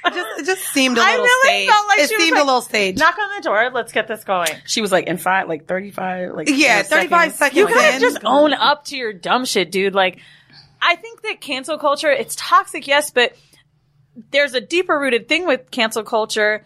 It 0.06 0.14
just, 0.14 0.40
it 0.42 0.46
just 0.46 0.64
seemed 0.74 0.98
a 0.98 1.02
I 1.02 1.12
little 1.12 1.26
really 1.26 1.48
staged. 1.50 1.72
felt 1.72 1.88
like 1.88 2.00
it 2.00 2.10
she 2.10 2.16
was 2.16 2.24
seemed 2.24 2.36
like, 2.36 2.44
a 2.44 2.46
little 2.46 2.62
staged. 2.62 3.00
Knock 3.00 3.18
on 3.18 3.30
the 3.38 3.42
door. 3.44 3.72
Let's 3.74 3.92
get 3.94 4.08
this 4.08 4.24
going. 4.24 4.50
She 4.66 4.82
was 4.82 4.92
like 4.92 5.08
in 5.08 5.18
five, 5.18 5.48
like 5.48 5.66
35, 5.68 6.34
like 6.34 6.50
Yeah, 6.50 6.78
you 6.78 6.84
know, 6.84 6.90
35 6.90 7.32
seconds. 7.34 7.58
You 7.58 7.68
gotta 7.70 7.96
in. 7.96 8.02
just 8.02 8.18
own 8.26 8.54
up 8.54 8.86
to 8.86 8.98
your 8.98 9.14
dumb 9.14 9.46
shit, 9.46 9.72
dude. 9.72 9.94
Like, 9.96 10.20
I 10.82 10.96
think 10.98 11.22
that 11.22 11.40
cancel 11.40 11.78
culture, 11.78 12.12
it's 12.12 12.36
toxic, 12.36 12.86
yes, 12.88 13.12
but 13.12 13.34
there's 14.32 14.54
a 14.54 14.62
deeper 14.62 15.00
rooted 15.00 15.28
thing 15.30 15.48
with 15.48 15.72
cancel 15.72 16.04
culture, 16.04 16.66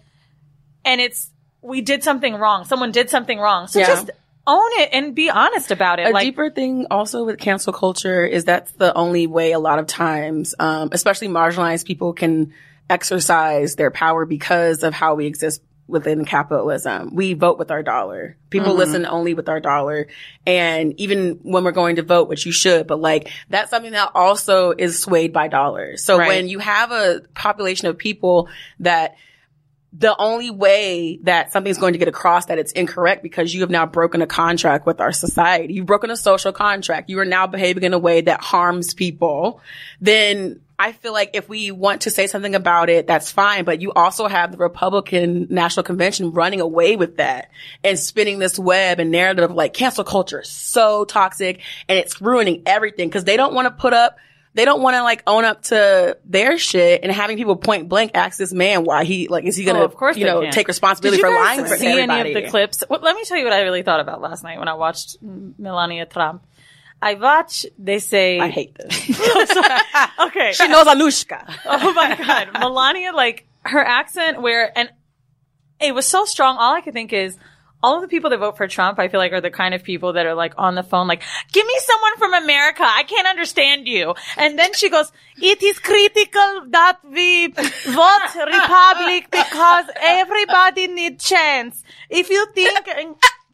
and 0.83 0.99
it's 0.99 1.29
we 1.61 1.81
did 1.81 2.03
something 2.03 2.35
wrong. 2.35 2.65
Someone 2.65 2.91
did 2.91 3.09
something 3.09 3.37
wrong. 3.39 3.67
So 3.67 3.79
Yeah. 3.79 3.87
just 3.87 4.09
own 4.45 4.69
it 4.75 4.89
and 4.93 5.13
be 5.13 5.29
honest 5.29 5.71
about 5.71 5.99
it. 5.99 6.07
A 6.07 6.11
like, 6.11 6.23
deeper 6.25 6.49
thing 6.49 6.87
also 6.89 7.25
with 7.25 7.37
cancel 7.37 7.73
culture 7.73 8.25
is 8.25 8.45
that's 8.45 8.71
the 8.73 8.93
only 8.95 9.27
way 9.27 9.51
a 9.51 9.59
lot 9.59 9.77
of 9.77 9.85
times, 9.87 10.55
um, 10.59 10.89
especially 10.91 11.27
marginalized 11.27 11.85
people 11.85 12.13
can 12.13 12.53
exercise 12.89 13.75
their 13.75 13.91
power 13.91 14.25
because 14.25 14.83
of 14.83 14.93
how 14.93 15.15
we 15.15 15.25
exist 15.25 15.61
within 15.87 16.25
capitalism. 16.25 17.15
We 17.15 17.33
vote 17.33 17.57
with 17.57 17.71
our 17.71 17.81
dollar. 17.81 18.35
People 18.49 18.69
Mm-hmm. 18.69 18.77
listen 18.77 19.05
only 19.05 19.33
with 19.33 19.47
our 19.47 19.61
dollar. 19.61 20.07
And 20.45 20.93
even 20.99 21.39
when 21.43 21.63
we're 21.63 21.71
going 21.71 21.95
to 21.95 22.03
vote, 22.03 22.27
which 22.27 22.45
you 22.45 22.51
should, 22.51 22.87
but 22.87 22.99
like 22.99 23.29
that's 23.49 23.69
something 23.69 23.93
that 23.93 24.11
also 24.13 24.71
is 24.71 25.01
swayed 25.01 25.31
by 25.31 25.47
dollars. 25.47 26.03
So 26.03 26.17
Right. 26.17 26.27
when 26.27 26.49
you 26.49 26.59
have 26.59 26.91
a 26.91 27.21
population 27.33 27.87
of 27.87 27.97
people 27.97 28.49
that 28.81 29.15
the 29.93 30.15
only 30.17 30.51
way 30.51 31.19
that 31.23 31.53
something's 31.53 31.77
going 31.77 31.93
to 31.93 31.99
get 31.99 32.09
across 32.09 32.47
that 32.47 32.59
it's 32.59 32.73
incorrect 32.73 33.23
because 33.23 33.53
you 33.53 33.61
have 33.61 33.69
now 33.69 33.85
broken 33.85 34.21
a 34.21 34.27
contract 34.27 34.85
with 34.85 34.99
our 34.99 35.13
society. 35.13 35.73
You've 35.75 35.85
broken 35.85 36.11
a 36.11 36.17
social 36.17 36.51
contract. 36.51 37.09
You 37.09 37.19
are 37.19 37.25
now 37.25 37.47
behaving 37.47 37.83
in 37.83 37.93
a 37.93 37.97
way 37.97 38.19
that 38.21 38.41
harms 38.41 38.93
people. 38.93 39.61
Then 40.01 40.59
I 40.79 40.91
feel 40.91 41.11
like 41.11 41.31
if 41.33 41.49
we 41.49 41.71
want 41.71 42.01
to 42.01 42.11
say 42.11 42.27
something 42.27 42.53
about 42.53 42.89
it, 42.89 43.07
that's 43.07 43.31
fine. 43.31 43.63
But 43.65 43.81
you 43.81 43.91
also 43.93 44.27
have 44.27 44.51
the 44.51 44.57
Republican 44.59 45.47
National 45.49 45.83
Convention 45.83 46.31
running 46.33 46.61
away 46.61 46.95
with 46.95 47.17
that 47.17 47.49
and 47.83 47.97
spinning 47.97 48.37
this 48.37 48.59
web 48.59 48.99
and 48.99 49.09
narrative 49.09 49.49
of 49.49 49.55
like 49.55 49.73
cancel 49.73 50.03
culture 50.03 50.41
is 50.41 50.49
so 50.49 51.03
toxic 51.05 51.61
and 51.89 51.97
it's 51.97 52.21
ruining 52.21 52.61
everything 52.67 53.09
because 53.09 53.23
they 53.23 53.37
don't 53.37 53.53
want 53.55 53.65
to 53.65 53.71
put 53.71 53.93
up 53.93 54.17
they 54.53 54.65
don't 54.65 54.81
want 54.81 54.95
to 54.95 55.03
like 55.03 55.21
own 55.27 55.45
up 55.45 55.61
to 55.61 56.17
their 56.25 56.57
shit 56.57 57.01
and 57.03 57.11
having 57.11 57.37
people 57.37 57.55
point 57.55 57.87
blank 57.89 58.11
ask 58.15 58.39
this 58.39 58.51
man 58.53 58.83
why 58.85 59.03
he 59.03 59.27
like 59.27 59.43
is 59.45 59.55
he 59.55 59.63
gonna 59.65 59.79
Oh, 59.79 59.85
of 59.85 59.95
course 59.95 60.17
you 60.17 60.25
know 60.25 60.41
can. 60.41 60.51
take 60.51 60.67
responsibility 60.67 61.21
for 61.21 61.29
lying 61.29 61.63
for 61.65 61.75
see 61.77 61.85
everybody. 61.87 62.19
any 62.21 62.33
of 62.35 62.43
the 62.43 62.49
clips? 62.49 62.83
Well, 62.89 62.99
let 63.03 63.15
me 63.15 63.23
tell 63.23 63.37
you 63.37 63.43
what 63.43 63.53
I 63.53 63.61
really 63.61 63.83
thought 63.83 63.99
about 63.99 64.19
last 64.21 64.43
night 64.43 64.57
when 64.57 64.67
I 64.67 64.73
watched 64.73 65.17
Melania 65.21 66.05
Trump. 66.07 66.43
I 67.01 67.13
watch. 67.13 67.65
They 67.77 67.99
say 67.99 68.39
I 68.39 68.49
hate 68.49 68.75
this. 68.75 69.09
okay, 70.19 70.51
she 70.53 70.67
knows 70.67 70.87
Anushka. 70.87 71.53
oh 71.65 71.93
my 71.93 72.15
god, 72.15 72.49
Melania, 72.59 73.13
like 73.13 73.47
her 73.63 73.83
accent, 73.83 74.41
where 74.41 74.75
and 74.77 74.89
it 75.79 75.93
was 75.93 76.07
so 76.07 76.25
strong. 76.25 76.57
All 76.57 76.73
I 76.73 76.81
could 76.81 76.93
think 76.93 77.13
is. 77.13 77.37
All 77.83 77.97
of 77.97 78.01
the 78.01 78.07
people 78.07 78.31
that 78.31 78.39
vote 78.39 78.57
for 78.57 78.67
Trump, 78.67 78.97
I 78.97 79.07
feel 79.07 79.19
like, 79.19 79.33
are 79.33 79.39
the 79.39 79.51
kind 79.51 79.75
of 79.75 79.83
people 79.83 80.13
that 80.13 80.25
are 80.25 80.33
like 80.33 80.55
on 80.57 80.73
the 80.73 80.81
phone, 80.81 81.07
like, 81.07 81.21
give 81.51 81.63
me 81.63 81.75
someone 81.81 82.17
from 82.17 82.33
America. 82.33 82.81
I 82.81 83.03
can't 83.03 83.27
understand 83.27 83.87
you. 83.87 84.15
And 84.35 84.57
then 84.57 84.73
she 84.73 84.89
goes, 84.89 85.11
it 85.39 85.61
is 85.61 85.77
critical 85.77 86.65
that 86.71 86.97
we 87.07 87.47
vote 87.49 88.35
Republic 88.35 89.27
because 89.29 89.85
everybody 90.01 90.87
need 90.87 91.19
chance. 91.19 91.83
If 92.09 92.31
you 92.31 92.47
think, 92.55 92.79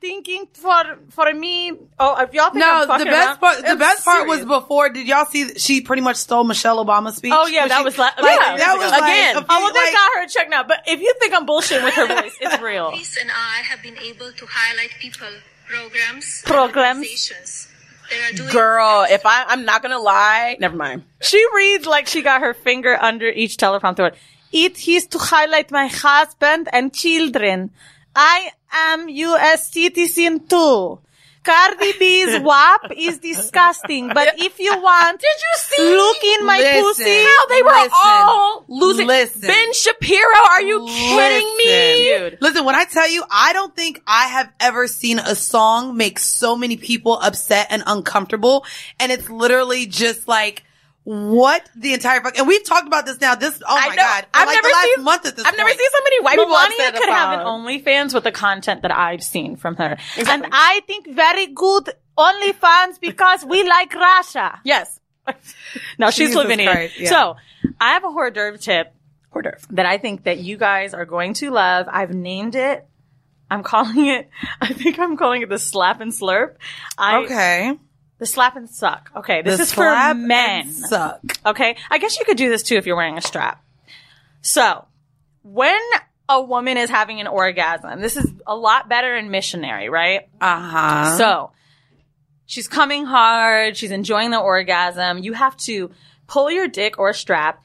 thinking 0.04 0.48
for, 0.54 0.84
for 1.12 1.34
me, 1.34 1.72
oh, 1.98 2.22
if 2.22 2.34
y'all 2.34 2.50
think 2.52 2.56
No, 2.56 2.72
I'm 2.74 2.82
the 2.82 2.88
fucking 2.88 3.06
best 3.08 3.28
around, 3.28 3.38
part. 3.40 3.58
The 3.62 3.70
I'm 3.70 3.78
best 3.78 4.04
part 4.04 4.28
was 4.28 4.44
before. 4.46 4.90
Did 4.90 5.08
y'all 5.08 5.24
see? 5.26 5.54
She 5.56 5.80
pretty 5.80 6.02
much 6.02 6.18
stole 6.18 6.44
Michelle 6.44 6.84
Obama's 6.86 7.16
speech. 7.16 7.32
Oh 7.34 7.48
yeah, 7.48 7.62
When 7.62 7.70
that 7.70 7.78
she- 7.80 7.84
was 7.86 7.98
la- 7.98 8.04
like, 8.04 8.16
yeah, 8.40 8.58
that 8.58 8.76
was 8.78 8.92
again. 8.92 9.36
Like, 9.38 9.46
a 9.46 9.48
oh 9.50 9.56
few- 9.56 9.64
well, 9.64 9.74
that 9.74 9.84
like- 9.86 9.94
got 9.94 10.10
her 10.16 10.24
a 10.26 10.30
check 10.30 10.50
now. 10.50 10.64
But 10.64 10.84
if 10.88 11.00
you 11.00 11.14
think 11.22 11.34
I'm 11.34 11.46
bullshitting 11.48 11.84
with 11.86 11.94
her 11.94 12.08
voice, 12.08 12.36
it's 12.42 12.62
real. 12.70 12.90
Police 12.92 13.16
and 13.22 13.32
I 13.32 13.62
have 13.70 13.82
been 13.82 13.98
able 13.98 14.32
to 14.34 14.46
highlight 14.50 14.90
people, 15.00 15.28
programs, 15.70 16.42
Programs. 16.46 17.70
that 18.10 18.34
are 18.34 18.36
doing 18.36 18.50
Girl, 18.52 19.06
if 19.10 19.26
I 19.26 19.46
I'm 19.48 19.64
not 19.64 19.82
gonna 19.82 20.00
lie, 20.00 20.58
never 20.60 20.76
mind. 20.76 21.04
She 21.22 21.42
reads 21.56 21.86
like 21.86 22.08
she 22.08 22.22
got 22.22 22.42
her 22.42 22.54
finger 22.54 22.98
under 23.02 23.30
each 23.30 23.56
teleprompter. 23.56 24.12
It 24.52 24.86
is 24.86 25.08
to 25.08 25.18
highlight 25.18 25.72
my 25.72 25.88
husband 25.88 26.68
and 26.74 26.94
children. 26.94 27.72
I 28.16 28.52
am 28.74 29.10
U.S. 29.10 29.72
citizen 29.72 30.46
too. 30.48 31.00
Cardi 31.44 31.92
B's 32.00 32.40
WAP 32.42 32.94
is 32.96 33.20
disgusting, 33.20 34.08
but 34.08 34.40
if 34.40 34.60
you 34.60 34.72
want, 34.82 35.20
did 35.20 35.28
you 35.28 35.58
see? 35.58 35.96
Look 35.96 36.24
in 36.24 36.46
my 36.46 36.58
Listen. 36.58 36.84
pussy. 36.84 37.24
How 37.24 37.48
they 37.48 37.62
were 37.62 37.70
Listen. 37.70 37.90
all 37.94 38.66
losing. 38.70 39.08
Listen. 39.08 39.42
Ben 39.42 39.74
Shapiro, 39.74 40.48
are 40.52 40.62
you 40.62 40.86
kidding 40.88 41.58
me? 41.58 42.14
Listen. 42.14 42.38
Listen, 42.40 42.66
when 42.66 42.76
I 42.76 42.86
tell 42.86 43.10
you, 43.10 43.26
I 43.30 43.52
don't 43.52 43.76
think 43.76 44.02
I 44.08 44.28
have 44.28 44.52
ever 44.62 44.88
seen 44.88 45.20
a 45.20 45.36
song 45.36 45.98
make 45.98 46.18
so 46.18 46.56
many 46.56 46.78
people 46.78 47.20
upset 47.20 47.68
and 47.70 47.84
uncomfortable. 47.86 48.66
And 49.00 49.12
it's 49.12 49.30
literally 49.30 49.86
just 49.86 50.28
like, 50.30 50.64
what 51.06 51.70
the 51.76 51.94
entire 51.94 52.22
fuck, 52.22 52.38
and 52.38 52.48
we've 52.48 52.64
talked 52.64 52.88
about 52.88 53.06
this 53.06 53.20
now. 53.20 53.36
This, 53.36 53.62
oh 53.62 53.76
I 53.78 53.90
my 53.90 53.96
know. 53.96 54.02
god, 54.04 54.26
I've 54.34 54.48
like 54.48 54.56
never 54.56 54.68
the 54.68 54.74
last 54.74 54.96
seen- 54.96 55.04
month 55.04 55.26
at 55.26 55.36
this 55.36 55.46
I've 55.46 55.58
never 55.58 55.70
seen 55.70 55.80
so 55.92 56.04
many 56.04 56.22
white 56.24 56.32
people 56.38 56.46
Melania 56.48 56.78
upset 56.88 56.96
could 56.96 57.10
have 57.10 57.40
an 57.40 57.46
OnlyFans 57.46 58.14
with 58.14 58.24
the 58.24 58.32
content 58.32 58.82
that 58.84 58.92
I've 58.92 59.24
seen 59.24 59.58
from 59.58 59.76
her. 59.76 59.98
And 60.18 60.46
I 60.52 60.82
think 60.88 61.10
very 61.10 61.48
good 61.48 61.90
OnlyFans 62.18 63.00
because 63.02 63.44
we 63.46 63.68
like 63.68 63.94
Russia. 63.94 64.60
Yes. 64.64 65.00
No, 65.98 66.10
she's 66.10 66.30
Jesus 66.30 66.44
Slovenian. 66.46 66.92
Yeah. 66.98 67.10
So 67.10 67.36
I 67.80 67.94
have 67.94 68.04
a 68.04 68.08
hors 68.08 68.32
d'oeuvre 68.32 68.58
tip 68.58 68.94
hors 69.32 69.42
d'oeuvre 69.42 69.58
that 69.72 69.86
I 69.86 69.98
think 69.98 70.24
that 70.26 70.40
you 70.40 70.58
guys 70.58 70.94
are 70.94 71.06
going 71.06 71.34
to 71.36 71.50
love. 71.52 71.88
I've 71.90 72.14
named 72.14 72.56
it. 72.56 72.86
I'm 73.50 73.64
calling 73.64 74.08
it. 74.08 74.30
I 74.62 74.74
think 74.74 75.00
I'm 75.00 75.16
calling 75.18 75.42
it 75.42 75.50
the 75.50 75.60
slap 75.60 76.02
and 76.02 76.12
slurp. 76.12 76.56
I, 76.98 77.18
okay. 77.24 77.80
The 78.24 78.28
slap 78.28 78.56
and 78.56 78.70
suck. 78.70 79.12
Okay, 79.18 79.42
this 79.42 79.58
The 79.58 79.64
is 79.64 79.74
for 79.74 79.84
men. 80.14 80.62
and 80.62 80.72
suck. 80.74 81.20
Okay, 81.46 81.76
I 81.92 81.98
guess 81.98 82.18
you 82.18 82.24
could 82.24 82.38
do 82.38 82.50
this 82.50 82.64
too 82.64 82.78
if 82.78 82.86
you're 82.86 82.96
wearing 82.96 83.18
a 83.18 83.22
strap. 83.22 83.62
So, 84.42 84.86
when 85.42 85.78
a 86.30 86.42
woman 86.42 86.78
is 86.78 86.90
having 86.90 87.20
an 87.20 87.28
orgasm, 87.28 88.00
this 88.00 88.16
is 88.16 88.32
a 88.48 88.56
lot 88.56 88.88
better 88.88 89.14
in 89.14 89.30
missionary, 89.30 89.90
right? 89.90 90.30
Uh 90.40 90.60
huh. 90.60 91.18
So, 91.18 91.52
she's 92.46 92.70
coming 92.70 93.04
hard, 93.04 93.76
she's 93.76 93.92
enjoying 93.92 94.32
the 94.32 94.40
orgasm. 94.40 95.18
You 95.18 95.34
have 95.34 95.58
to 95.58 95.92
pull 96.28 96.50
your 96.50 96.70
dick 96.70 96.98
or 96.98 97.12
strap 97.12 97.62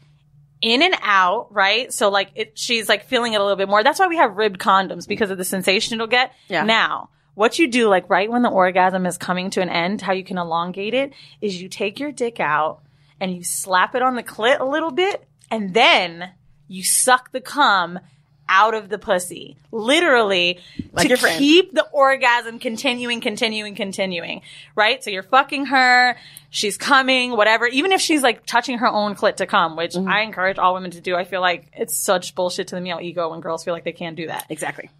in 0.61 0.83
and 0.83 0.97
out, 1.03 1.55
right? 1.55 1.93
So 1.93 2.09
like 2.09 2.31
it, 2.35 2.59
she's 2.59 2.89
like 2.89 3.05
feeling 3.05 3.33
it 3.35 3.41
a 3.41 3.45
little 3.45 3.57
bit 3.57 3.69
more. 3.69 3.85
That's 3.85 4.01
why 4.01 4.09
we 4.09 4.17
have 4.17 4.37
ribbed 4.37 4.59
condoms 4.59 5.07
because 5.07 5.31
of 5.31 5.39
the 5.39 5.45
sensation 5.45 5.95
it'll 5.95 6.09
get. 6.09 6.33
Yeah. 6.49 6.65
Now, 6.65 7.11
what 7.39 7.57
you 7.57 7.69
do 7.69 7.89
like 7.89 8.11
right 8.11 8.29
when 8.29 8.43
the 8.43 8.49
orgasm 8.49 9.07
is 9.07 9.17
coming 9.17 9.51
to 9.51 9.63
an 9.63 9.69
end, 9.69 10.03
how 10.03 10.13
you 10.13 10.25
can 10.25 10.39
elongate 10.39 10.93
it 10.93 11.13
is 11.41 11.63
you 11.63 11.69
take 11.69 12.01
your 12.01 12.11
dick 12.11 12.41
out 12.41 12.81
and 13.21 13.33
you 13.33 13.45
slap 13.45 13.95
it 13.95 14.03
on 14.03 14.17
the 14.17 14.25
clit 14.25 14.59
a 14.59 14.65
little 14.65 14.91
bit 14.91 15.25
and 15.49 15.73
then 15.73 16.31
you 16.67 16.83
suck 16.83 17.31
the 17.31 17.41
cum 17.41 18.01
out 18.49 18.75
of 18.75 18.89
the 18.89 18.99
pussy. 18.99 19.57
Literally 19.71 20.59
Like 20.93 21.11
to 21.11 21.17
keep 21.39 21.73
the 21.73 21.87
orgasm 21.93 22.59
continuing, 22.59 23.21
continuing, 23.21 23.77
continuing. 23.77 24.43
Right? 24.75 25.05
So 25.05 25.11
you're 25.11 25.23
fucking 25.23 25.67
her, 25.67 26.17
she's 26.51 26.77
coming, 26.77 27.37
whatever. 27.37 27.69
Even 27.69 27.93
if 27.93 28.01
she's 28.01 28.23
like 28.25 28.47
touching 28.47 28.79
her 28.79 28.89
own 28.89 29.15
clit 29.15 29.37
to 29.37 29.47
come, 29.47 29.77
which 29.77 29.93
Mm-hmm. 29.93 30.09
I 30.09 30.23
encourage 30.23 30.59
all 30.59 30.75
women 30.75 30.91
to 30.91 31.01
do. 31.01 31.15
I 31.15 31.23
feel 31.23 31.41
like 31.41 31.71
it's 31.73 31.97
such 31.97 32.35
bullshit 32.35 32.67
to 32.69 32.75
the 32.75 32.81
male 32.81 32.99
ego 33.01 33.31
when 33.31 33.41
girls 33.41 33.63
feel 33.63 33.75
like 33.75 33.85
they 33.85 33.93
can't 33.93 34.17
do 34.17 34.27
that. 34.27 34.47
Exactly. 34.49 34.91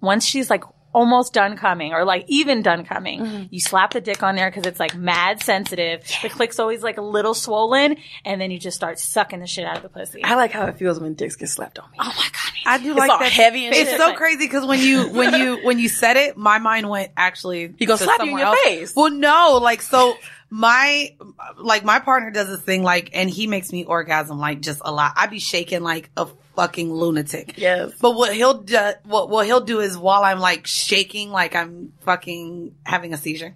Once 0.00 0.24
she's 0.24 0.48
like 0.48 0.64
almost 0.94 1.32
done 1.32 1.56
coming 1.56 1.92
or 1.92 2.04
like 2.04 2.24
even 2.28 2.62
done 2.62 2.84
coming, 2.84 3.20
Mm-hmm. 3.20 3.42
you 3.50 3.60
slap 3.60 3.92
the 3.92 4.00
dick 4.00 4.22
on 4.22 4.36
there 4.36 4.50
because 4.50 4.66
it's 4.66 4.78
like 4.80 4.94
mad 4.96 5.42
sensitive. 5.42 6.02
The 6.22 6.28
click's 6.28 6.58
always 6.58 6.82
like 6.82 6.98
a 6.98 7.02
little 7.02 7.34
swollen, 7.34 7.96
and 8.24 8.40
then 8.40 8.50
you 8.50 8.58
just 8.58 8.76
start 8.76 8.98
sucking 8.98 9.40
the 9.40 9.46
shit 9.46 9.64
out 9.64 9.76
of 9.78 9.82
the 9.82 9.88
pussy. 9.88 10.22
I 10.24 10.34
like 10.34 10.52
how 10.52 10.66
it 10.66 10.76
feels 10.78 11.00
when 11.00 11.14
dicks 11.14 11.36
get 11.36 11.48
slapped 11.48 11.78
on 11.78 11.90
me. 11.90 11.98
Oh 12.00 12.04
my 12.16 12.28
god, 12.32 12.52
I 12.66 12.78
do 12.78 12.90
It's 12.90 12.98
like 12.98 13.20
that. 13.20 13.32
heavy 13.32 13.66
and 13.66 13.74
it's 13.74 13.90
shit. 13.90 13.98
so 14.00 14.14
crazy 14.14 14.44
because 14.44 14.66
when 14.66 14.80
you 14.80 15.08
when 15.12 15.34
you 15.34 15.64
when 15.64 15.78
you 15.78 15.88
said 15.88 16.16
it, 16.16 16.36
my 16.36 16.58
mind 16.58 16.88
went 16.88 17.10
actually. 17.16 17.74
He 17.78 17.86
gonna 17.86 17.98
slap 17.98 18.20
you 18.20 18.26
in 18.32 18.38
your 18.38 18.46
else. 18.48 18.60
face. 18.64 18.92
Well, 18.96 19.10
no, 19.10 19.58
like 19.62 19.82
so. 19.82 20.14
My 20.54 21.16
like 21.56 21.82
my 21.82 21.98
partner 21.98 22.30
does 22.30 22.48
this 22.48 22.60
thing 22.60 22.82
like, 22.82 23.08
and 23.14 23.30
he 23.30 23.46
makes 23.46 23.72
me 23.72 23.84
orgasm 23.84 24.38
like 24.38 24.60
just 24.60 24.82
a 24.84 24.92
lot. 24.92 25.14
I'd 25.16 25.30
be 25.30 25.38
shaking 25.38 25.82
like 25.82 26.10
a 26.14 26.26
fucking 26.56 26.92
lunatic. 26.92 27.54
Yes. 27.56 27.92
But 27.98 28.14
what 28.14 28.34
he'll 28.34 28.58
do, 28.58 28.90
what 29.04 29.30
what 29.30 29.46
he'll 29.46 29.62
do 29.62 29.80
is 29.80 29.96
while 29.96 30.22
I'm 30.24 30.40
like 30.40 30.66
shaking, 30.66 31.30
like 31.30 31.56
I'm 31.56 31.94
fucking 32.00 32.74
having 32.84 33.14
a 33.14 33.16
seizure, 33.16 33.54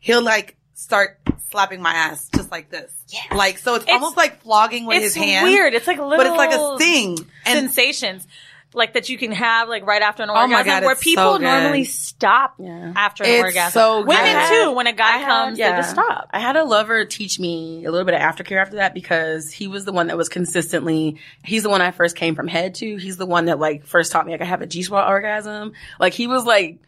he'll 0.00 0.22
like 0.22 0.56
start 0.72 1.18
slapping 1.50 1.82
my 1.82 1.92
ass 1.92 2.30
just 2.34 2.50
like 2.50 2.70
this. 2.70 2.92
Yeah. 3.08 3.36
Like 3.36 3.58
so, 3.58 3.74
it's, 3.74 3.86
almost 3.86 4.16
like 4.16 4.42
flogging 4.42 4.86
with 4.86 5.02
it's 5.02 5.14
his 5.14 5.16
hand. 5.16 5.44
weird. 5.44 5.74
It's 5.74 5.86
like 5.86 5.98
a 5.98 6.02
little, 6.04 6.16
but 6.16 6.26
it's 6.26 6.36
like 6.38 6.52
a 6.52 6.78
thing. 6.78 7.18
And 7.44 7.66
sensations. 7.66 8.26
Like 8.74 8.92
that 8.92 9.08
you 9.08 9.16
can 9.16 9.32
have 9.32 9.66
like 9.70 9.86
right 9.86 10.02
after 10.02 10.22
an 10.22 10.28
Oh 10.28 10.34
orgasm, 10.34 10.66
God, 10.66 10.84
where 10.84 10.94
people 10.94 11.22
so 11.34 11.38
normally 11.38 11.84
stop 11.84 12.60
after 12.60 13.24
an 13.24 13.30
It's 13.30 13.42
orgasm. 13.44 13.72
so 13.72 14.00
good. 14.00 14.08
Women 14.08 14.24
had- 14.26 14.50
too, 14.64 14.72
when 14.72 14.86
a 14.86 14.92
guy 14.92 15.24
comes, 15.24 15.56
they 15.56 15.64
just 15.64 15.90
stop. 15.90 16.28
I 16.34 16.38
had 16.38 16.54
a 16.56 16.64
lover 16.64 17.06
teach 17.06 17.40
me 17.40 17.86
a 17.86 17.90
little 17.90 18.04
bit 18.04 18.14
of 18.14 18.20
aftercare 18.20 18.60
after 18.60 18.76
that 18.76 18.92
because 18.92 19.50
he 19.50 19.68
was 19.68 19.86
the 19.86 19.92
one 19.92 20.08
that 20.08 20.18
was 20.18 20.28
consistently, 20.28 21.16
he's 21.42 21.62
the 21.62 21.70
one 21.70 21.80
I 21.80 21.92
first 21.92 22.14
came 22.14 22.34
from 22.34 22.46
head 22.46 22.74
to. 22.76 22.96
He's 22.96 23.16
the 23.16 23.24
one 23.26 23.46
that 23.46 23.58
like 23.58 23.86
first 23.86 24.12
taught 24.12 24.26
me 24.26 24.32
like 24.32 24.42
I 24.42 24.46
have 24.46 24.60
a 24.60 24.66
G-spot 24.66 25.08
orgasm. 25.08 25.72
Like 25.98 26.12
he 26.12 26.26
was 26.26 26.44
like 26.44 26.78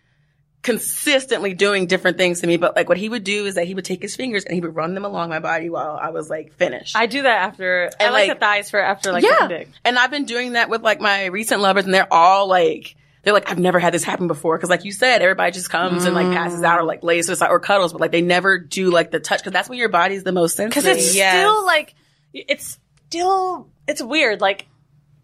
consistently 0.63 1.55
doing 1.55 1.87
different 1.87 2.19
things 2.19 2.41
to 2.41 2.47
me, 2.47 2.57
but 2.57 2.77
like 2.77 2.89
what 2.89 2.99
he 2.99 3.09
would 3.09 3.25
do 3.25 3.47
is 3.47 3.55
that 3.55 3.67
he 3.67 3.75
would 3.75 3.85
take 3.85 4.03
his 4.03 4.15
fingers 4.15 4.45
and 4.45 4.55
he 4.55 4.61
would 4.61 4.75
run 4.75 4.95
them 4.95 5.05
along 5.05 5.31
my 5.31 5.39
body 5.39 5.71
while 5.71 5.99
I 6.01 6.11
was 6.11 6.29
like 6.29 6.53
finished. 6.55 6.97
I 6.97 7.07
do 7.07 7.23
that 7.23 7.49
after. 7.49 7.91
I 7.99 8.11
like, 8.11 8.29
like- 8.29 8.39
the 8.39 8.41
thighs 8.41 8.71
for 8.71 8.81
after 8.81 9.13
like 9.13 9.25
yeah. 9.25 9.49
dick. 9.49 9.69
And 9.85 9.99
I've 9.99 10.11
been 10.11 10.27
doing 10.27 10.53
that 10.53 10.69
with 10.69 10.83
like 10.83 11.01
my 11.01 11.27
recent 11.27 11.61
lovers 11.63 11.85
and 11.85 11.95
they're 11.95 12.13
all 12.13 12.47
like, 12.47 12.95
they're 13.23 13.33
like, 13.33 13.51
I've 13.51 13.59
never 13.59 13.79
had 13.79 13.95
this 13.95 14.05
happen 14.05 14.29
before. 14.29 14.59
Cause 14.59 14.71
like 14.71 14.85
you 14.85 14.93
said, 14.93 15.23
everybody 15.23 15.53
just 15.53 15.71
comes 15.71 16.05
and 16.05 16.15
like 16.15 16.27
passes 16.27 16.63
out 16.63 16.79
or 16.79 16.85
like 16.85 17.03
lays 17.03 17.27
to 17.27 17.33
the 17.33 17.37
side 17.37 17.51
or 17.51 17.61
cuddles, 17.61 17.93
but 17.93 18.01
like 18.01 18.13
they 18.13 18.23
never 18.23 18.59
do 18.59 18.91
like 18.91 19.11
the 19.11 19.21
touch. 19.21 19.43
Cause 19.43 19.53
that's 19.53 19.69
when 19.69 19.79
your 19.79 19.89
body's 19.89 20.25
the 20.25 20.33
most 20.33 20.57
sensitive. 20.57 20.85
Because 20.85 20.99
it's 20.99 21.11
still 21.11 21.65
like, 21.65 21.95
it's 22.35 22.79
still, 23.09 23.69
it's 23.87 24.03
weird. 24.03 24.41
Like 24.41 24.67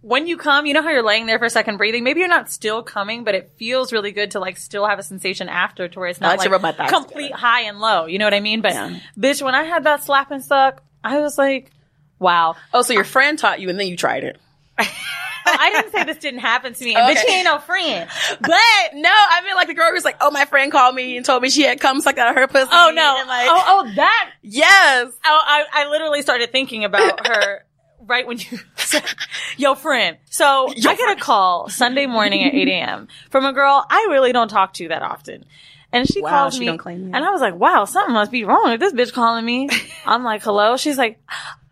when 0.07 0.29
you 0.29 0.37
come, 0.37 0.67
you 0.67 0.73
know 0.73 0.83
how 0.83 0.91
you're 0.91 1.03
laying 1.03 1.27
there 1.27 1.37
for 1.41 1.47
a 1.47 1.51
second 1.51 1.79
breathing. 1.79 2.05
Maybe 2.05 2.21
you're 2.21 2.29
not 2.29 2.49
still 2.49 2.81
coming, 2.81 3.25
but 3.25 3.35
it 3.35 3.51
feels 3.57 3.93
really 3.93 4.13
good 4.13 4.31
to 4.31 4.41
like 4.41 4.57
still 4.57 4.87
have 4.87 5.01
a 5.01 5.03
sensation 5.03 5.49
after 5.49 5.89
to 5.89 5.99
where 5.99 6.09
it's 6.09 6.21
not 6.21 6.39
like 6.39 6.39
to 6.39 6.45
like, 6.45 6.53
rub 6.53 6.63
my 6.63 6.71
thighs 6.71 6.91
complete 6.91 7.33
high 7.33 7.63
and 7.63 7.81
low. 7.81 8.07
You 8.07 8.21
know 8.21 8.25
what 8.25 8.33
I 8.33 8.39
mean? 8.39 8.61
But 8.61 8.75
bitch, 9.19 9.43
when 9.43 9.57
I 9.57 9.65
had 9.65 9.83
that 9.83 10.05
slap 10.05 10.31
and 10.31 10.45
suck, 10.45 10.81
I 11.03 11.19
was 11.19 11.37
like, 11.37 11.73
wow. 12.21 12.55
Oh, 12.73 12.83
so 12.83 12.93
your 12.93 13.03
friend 13.03 13.37
taught 13.37 13.59
you 13.61 13.69
and 13.69 13.81
then 13.81 13.89
you 13.89 13.97
tried 13.97 14.23
it. 14.23 14.39
Oh, 14.79 14.85
I 15.45 15.71
didn't 15.73 15.91
say 15.91 16.05
this 16.05 16.19
didn't 16.19 16.39
happen 16.41 16.73
to 16.75 16.85
me, 16.85 16.95
but 16.95 17.11
Okay. 17.11 17.23
she 17.27 17.35
ain't 17.35 17.45
no 17.47 17.59
friend. 17.59 18.09
But 18.41 18.51
no, 18.95 19.11
I 19.11 19.43
mean 19.45 19.57
like 19.57 19.67
the 19.67 19.75
girl 19.75 19.93
was 19.93 20.05
like, 20.05 20.19
oh, 20.21 20.31
my 20.31 20.45
friend 20.45 20.71
called 20.71 20.95
me 20.95 21.17
and 21.17 21.27
told 21.27 21.43
me 21.43 21.51
she 21.51 21.63
had 21.63 21.81
cum 21.81 22.01
sucked 22.01 22.19
out 22.19 22.29
of 22.31 22.37
her 22.37 22.47
pussy. 22.47 22.71
Oh 22.71 22.93
no! 22.95 23.25
Like, 23.27 23.49
oh, 23.51 23.65
oh, 23.67 23.93
that. 23.97 24.31
Yes. 24.43 25.13
Oh, 25.25 25.41
I, 25.45 25.65
I 25.73 25.89
literally 25.91 26.23
started 26.23 26.53
thinking 26.53 26.85
about 26.85 27.27
her 27.27 27.65
right 28.01 28.27
when 28.27 28.39
you 28.39 28.59
"Yo, 29.57 29.75
friend." 29.75 30.17
So 30.31 30.69
I 30.69 30.97
get 30.97 31.17
a 31.17 31.21
call 31.21 31.69
Sunday 31.69 32.07
morning 32.07 32.45
at 32.45 32.55
eight 32.55 32.69
a.m. 32.69 33.09
from 33.31 33.45
a 33.45 33.53
girl 33.53 33.85
I 33.89 34.09
really 34.11 34.33
don't 34.33 34.49
talk 34.49 34.73
to 34.75 34.89
that 34.89 35.03
often. 35.03 35.45
And 35.93 36.07
she 36.07 36.21
Wow, 36.21 36.31
calls 36.31 36.55
she 36.55 36.61
me, 36.61 36.79
and 36.85 37.17
I 37.17 37.31
was 37.31 37.41
like, 37.41 37.55
"Wow, 37.55 37.85
something 37.85 38.13
must 38.13 38.31
be 38.33 38.45
wrong 38.45 38.71
with 38.71 38.81
this 38.81 38.93
bitch 38.93 39.13
calling 39.13 39.45
me." 39.45 39.69
I'm 40.07 40.25
like, 40.25 40.43
"Hello?" 40.43 40.77
She's 40.77 40.99
like, 40.99 41.21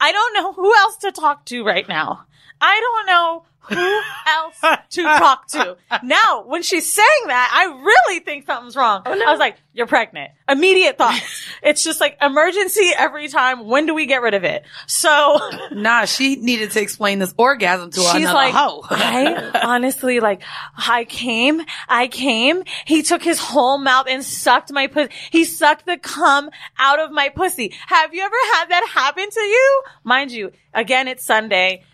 "I 0.01 0.12
don't 0.12 0.35
know 0.35 0.53
who 0.53 0.75
else 0.75 0.97
to 0.99 1.12
talk 1.12 1.45
to 1.47 1.64
right 1.64 1.87
now. 1.89 2.25
I 2.61 2.81
don't 2.81 3.07
know 3.07 3.45
who 3.69 4.01
else 4.27 4.61
to 4.91 5.03
talk 5.03 5.49
to." 5.49 5.77
Now, 6.03 6.45
when 6.47 6.62
she's 6.62 6.93
saying 6.93 7.27
that, 7.27 7.51
I 7.53 7.81
really 7.83 8.21
think 8.21 8.47
something's 8.47 8.77
wrong. 8.77 9.03
Oh, 9.07 9.12
I 9.12 9.31
was 9.31 9.41
like, 9.41 9.57
"You're 9.73 9.87
pregnant." 9.87 10.33
Immediate 10.49 10.99
thoughts. 10.99 11.47
it's 11.62 11.83
just 11.83 12.01
like 12.01 12.19
emergency 12.21 12.91
every 12.97 13.29
time. 13.29 13.67
When 13.67 13.87
do 13.87 13.95
we 13.95 14.07
get 14.07 14.21
rid 14.23 14.35
of 14.35 14.45
it? 14.45 14.65
So 14.87 15.39
Nah, 15.73 16.05
she 16.05 16.37
needed 16.37 16.71
to 16.73 16.81
explain 16.81 17.19
this 17.19 17.35
orgasm 17.37 17.91
to 17.91 18.01
she's 18.01 18.15
another 18.15 18.35
like, 18.35 18.55
hoe. 18.55 18.83
I 18.91 19.61
honestly 19.65 20.21
like, 20.21 20.43
I 20.77 21.05
came, 21.05 21.62
I 21.89 22.09
came. 22.09 22.65
He 22.85 23.03
took 23.03 23.23
his 23.23 23.39
whole 23.39 23.79
mouth 23.79 24.07
and 24.09 24.25
sucked 24.25 24.73
my 24.73 24.87
pussy. 24.87 25.12
He 25.31 25.45
sucked 25.45 25.87
the 25.87 25.99
cum 25.99 26.51
out 26.79 27.01
of 27.01 27.11
my 27.11 27.29
pussy. 27.31 27.75
Have 27.87 28.15
you 28.15 28.23
ever 28.23 28.37
had 28.55 28.67
that 28.67 28.89
happen 28.93 29.29
to 29.31 29.41
you? 29.41 29.83
Mind 30.05 30.31
you, 30.31 30.53
again, 30.73 31.09
it's 31.09 31.25
Sunday. 31.25 31.85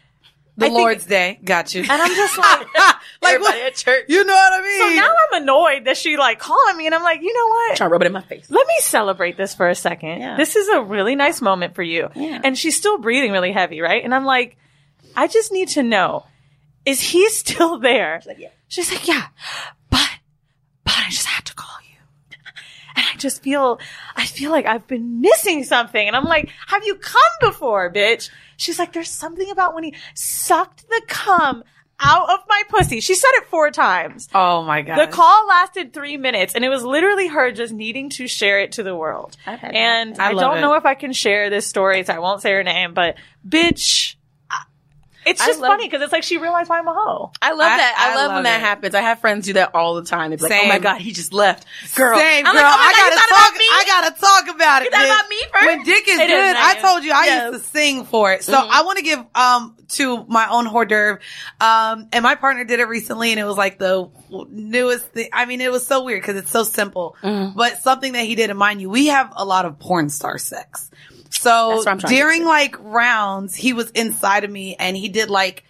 The 0.56 0.66
I 0.66 0.68
think- 0.68 0.78
Lord's 0.78 1.06
Day. 1.06 1.38
Got 1.42 1.74
you. 1.74 1.82
And 1.82 1.90
I'm 1.92 2.14
just 2.14 2.36
like, 2.38 2.66
like 3.22 3.34
Everybody 3.34 3.60
at 3.62 3.74
church. 3.76 4.04
You 4.08 4.24
know 4.24 4.32
what 4.34 4.60
I 4.60 4.62
mean? 4.62 4.78
so 4.96 5.00
now 5.00 5.10
I'm 5.32 5.42
annoyed 5.42 5.84
that 5.86 5.96
she 5.96 6.16
like 6.16 6.38
calling 6.38 6.76
me 6.76 6.86
and 6.86 6.94
I'm 6.94 7.02
like, 7.02 7.20
you 7.22 7.32
know 7.32 7.48
what? 7.48 7.76
Trying 7.76 7.88
to 7.88 7.92
rub 7.92 8.02
it 8.02 8.06
in 8.06 8.12
my 8.12 8.22
face. 8.22 8.50
Let 8.50 8.66
me 8.66 8.74
celebrate 8.80 9.36
this 9.36 9.54
for 9.54 9.68
a 9.68 9.74
second. 9.74 10.20
Yeah. 10.20 10.36
This 10.36 10.56
is 10.56 10.68
a 10.68 10.80
really 10.82 11.14
nice 11.16 11.40
moment 11.40 11.74
for 11.74 11.82
you. 11.82 12.08
Yeah. 12.14 12.40
And 12.44 12.56
she's 12.58 12.76
still 12.76 12.98
breathing 12.98 13.32
really 13.32 13.52
heavy, 13.52 13.80
right? 13.80 14.02
And 14.04 14.14
I'm 14.14 14.24
like, 14.24 14.56
I 15.16 15.26
just 15.26 15.52
need 15.52 15.68
to 15.70 15.82
know, 15.82 16.26
is 16.84 17.00
he 17.00 17.28
still 17.30 17.78
there? 17.78 18.20
She's 18.20 18.26
like, 18.28 18.38
yeah. 18.38 18.48
She's 18.68 18.90
like, 18.92 19.08
yeah, 19.08 19.26
but, 19.90 20.08
but 20.84 20.94
I 20.96 21.10
just 21.10 21.26
had 21.26 21.44
to 21.46 21.54
call 21.54 21.66
you. 21.82 21.96
And 22.96 23.04
I 23.12 23.16
just 23.18 23.42
feel, 23.42 23.80
I 24.16 24.26
feel 24.26 24.50
like 24.50 24.66
I've 24.66 24.86
been 24.86 25.20
missing 25.20 25.64
something. 25.64 26.06
And 26.06 26.14
I'm 26.16 26.24
like, 26.24 26.50
have 26.68 26.84
you 26.84 26.94
come 26.96 27.20
before, 27.40 27.92
bitch? 27.92 28.30
She's 28.60 28.78
like, 28.78 28.92
there's 28.92 29.10
something 29.10 29.50
about 29.50 29.74
when 29.74 29.84
he 29.84 29.94
sucked 30.14 30.88
the 30.88 31.02
cum 31.08 31.64
out 31.98 32.30
of 32.30 32.40
my 32.48 32.62
pussy. 32.68 33.00
She 33.00 33.14
said 33.14 33.30
it 33.34 33.46
four 33.48 33.70
times. 33.70 34.28
Oh 34.34 34.62
my 34.62 34.82
god. 34.82 34.98
The 34.98 35.06
call 35.06 35.46
lasted 35.48 35.92
three 35.92 36.16
minutes, 36.16 36.54
and 36.54 36.64
it 36.64 36.68
was 36.68 36.82
literally 36.82 37.28
her 37.28 37.52
just 37.52 37.72
needing 37.72 38.10
to 38.10 38.26
share 38.26 38.58
it 38.60 38.72
to 38.72 38.82
the 38.82 38.94
world. 38.96 39.36
And 39.46 40.18
I 40.18 40.28
I, 40.28 40.34
don't 40.34 40.58
it. 40.58 40.60
know 40.60 40.74
if 40.74 40.84
I 40.84 40.94
can 40.94 41.12
share 41.12 41.50
this 41.50 41.66
story, 41.66 42.02
so 42.04 42.12
I 42.14 42.18
won't 42.18 42.42
say 42.42 42.52
her 42.52 42.62
name. 42.62 42.94
But 42.94 43.16
bitch, 43.46 44.16
it's 45.30 45.44
just 45.46 45.60
love- 45.60 45.70
funny 45.72 45.86
because 45.86 46.02
it's 46.02 46.12
like 46.12 46.22
she 46.22 46.38
realized 46.38 46.68
why 46.70 46.78
I'm 46.78 46.88
a 46.88 46.94
hoe. 46.94 47.32
I 47.40 47.52
love 47.52 47.60
I- 47.72 47.76
that. 47.76 47.94
I, 47.98 48.12
I 48.12 48.14
love, 48.14 48.28
love 48.28 48.34
when 48.36 48.44
that 48.44 48.60
happens. 48.60 48.94
I 48.94 49.00
have 49.00 49.18
friends 49.20 49.46
do 49.46 49.54
that 49.54 49.74
all 49.74 49.94
the 49.94 50.04
time. 50.04 50.30
They're 50.30 50.38
like, 50.48 50.52
oh 50.64 50.68
my 50.68 50.78
God, 50.78 51.00
he 51.00 51.12
just 51.12 51.32
left. 51.32 51.64
Girl. 51.94 52.18
Same 52.18 52.46
I'm 52.46 52.52
girl. 52.54 52.62
like, 52.62 52.72
oh 52.72 52.78
I 52.78 52.92
God, 52.92 53.10
gotta 53.10 53.16
talk. 53.16 53.48
about 53.48 53.58
me? 53.58 53.64
I 53.70 53.84
gotta 53.86 54.20
talk 54.20 54.54
about 54.56 54.82
it. 54.82 54.84
You 54.86 54.90
thought 54.90 55.04
about 55.06 55.28
me 55.30 55.36
first? 55.52 55.66
When 55.66 55.82
dick 55.84 56.08
is 56.08 56.20
It 56.20 56.30
is 56.30 56.36
good, 56.36 56.56
I 56.56 56.72
nice. 56.74 56.82
told 56.82 57.04
you 57.04 57.12
I 57.12 57.24
Yes. 57.26 57.52
used 57.52 57.64
to 57.64 57.70
sing 57.70 58.04
for 58.04 58.32
it. 58.32 58.44
So 58.44 58.54
I 58.54 58.82
want 58.82 58.98
to 58.98 59.04
give 59.04 59.24
um 59.34 59.76
to 59.90 60.24
my 60.28 60.48
own 60.50 60.66
hors 60.66 60.84
d'oeuvre. 60.86 61.18
Um, 61.60 62.08
and 62.12 62.22
my 62.22 62.36
partner 62.36 62.64
did 62.64 62.78
it 62.80 62.84
recently, 62.86 63.32
and 63.32 63.40
it 63.40 63.44
was 63.44 63.56
like 63.56 63.78
the 63.78 64.08
newest 64.48 65.06
thing. 65.06 65.28
I 65.32 65.44
mean, 65.46 65.60
it 65.60 65.72
was 65.72 65.86
so 65.86 66.04
weird 66.04 66.22
because 66.22 66.36
it's 66.36 66.50
so 66.50 66.62
simple, 66.62 67.16
but 67.22 67.78
something 67.82 68.12
that 68.12 68.24
he 68.24 68.34
did. 68.36 68.50
And 68.50 68.58
mind 68.58 68.80
you, 68.80 68.88
we 68.90 69.06
have 69.08 69.32
a 69.36 69.44
lot 69.44 69.64
of 69.64 69.78
porn 69.78 70.08
star 70.10 70.38
sex. 70.38 70.90
So 71.30 71.70
That's 71.70 71.86
what 71.86 71.88
I'm 71.88 71.98
trying 71.98 72.10
to 72.12 72.16
during 72.16 72.44
like 72.44 72.76
rounds, 72.78 73.54
he 73.54 73.72
was 73.72 73.90
inside 73.90 74.44
of 74.44 74.50
me, 74.50 74.76
and 74.78 74.96
he 74.96 75.08
did 75.08 75.30
like 75.30 75.64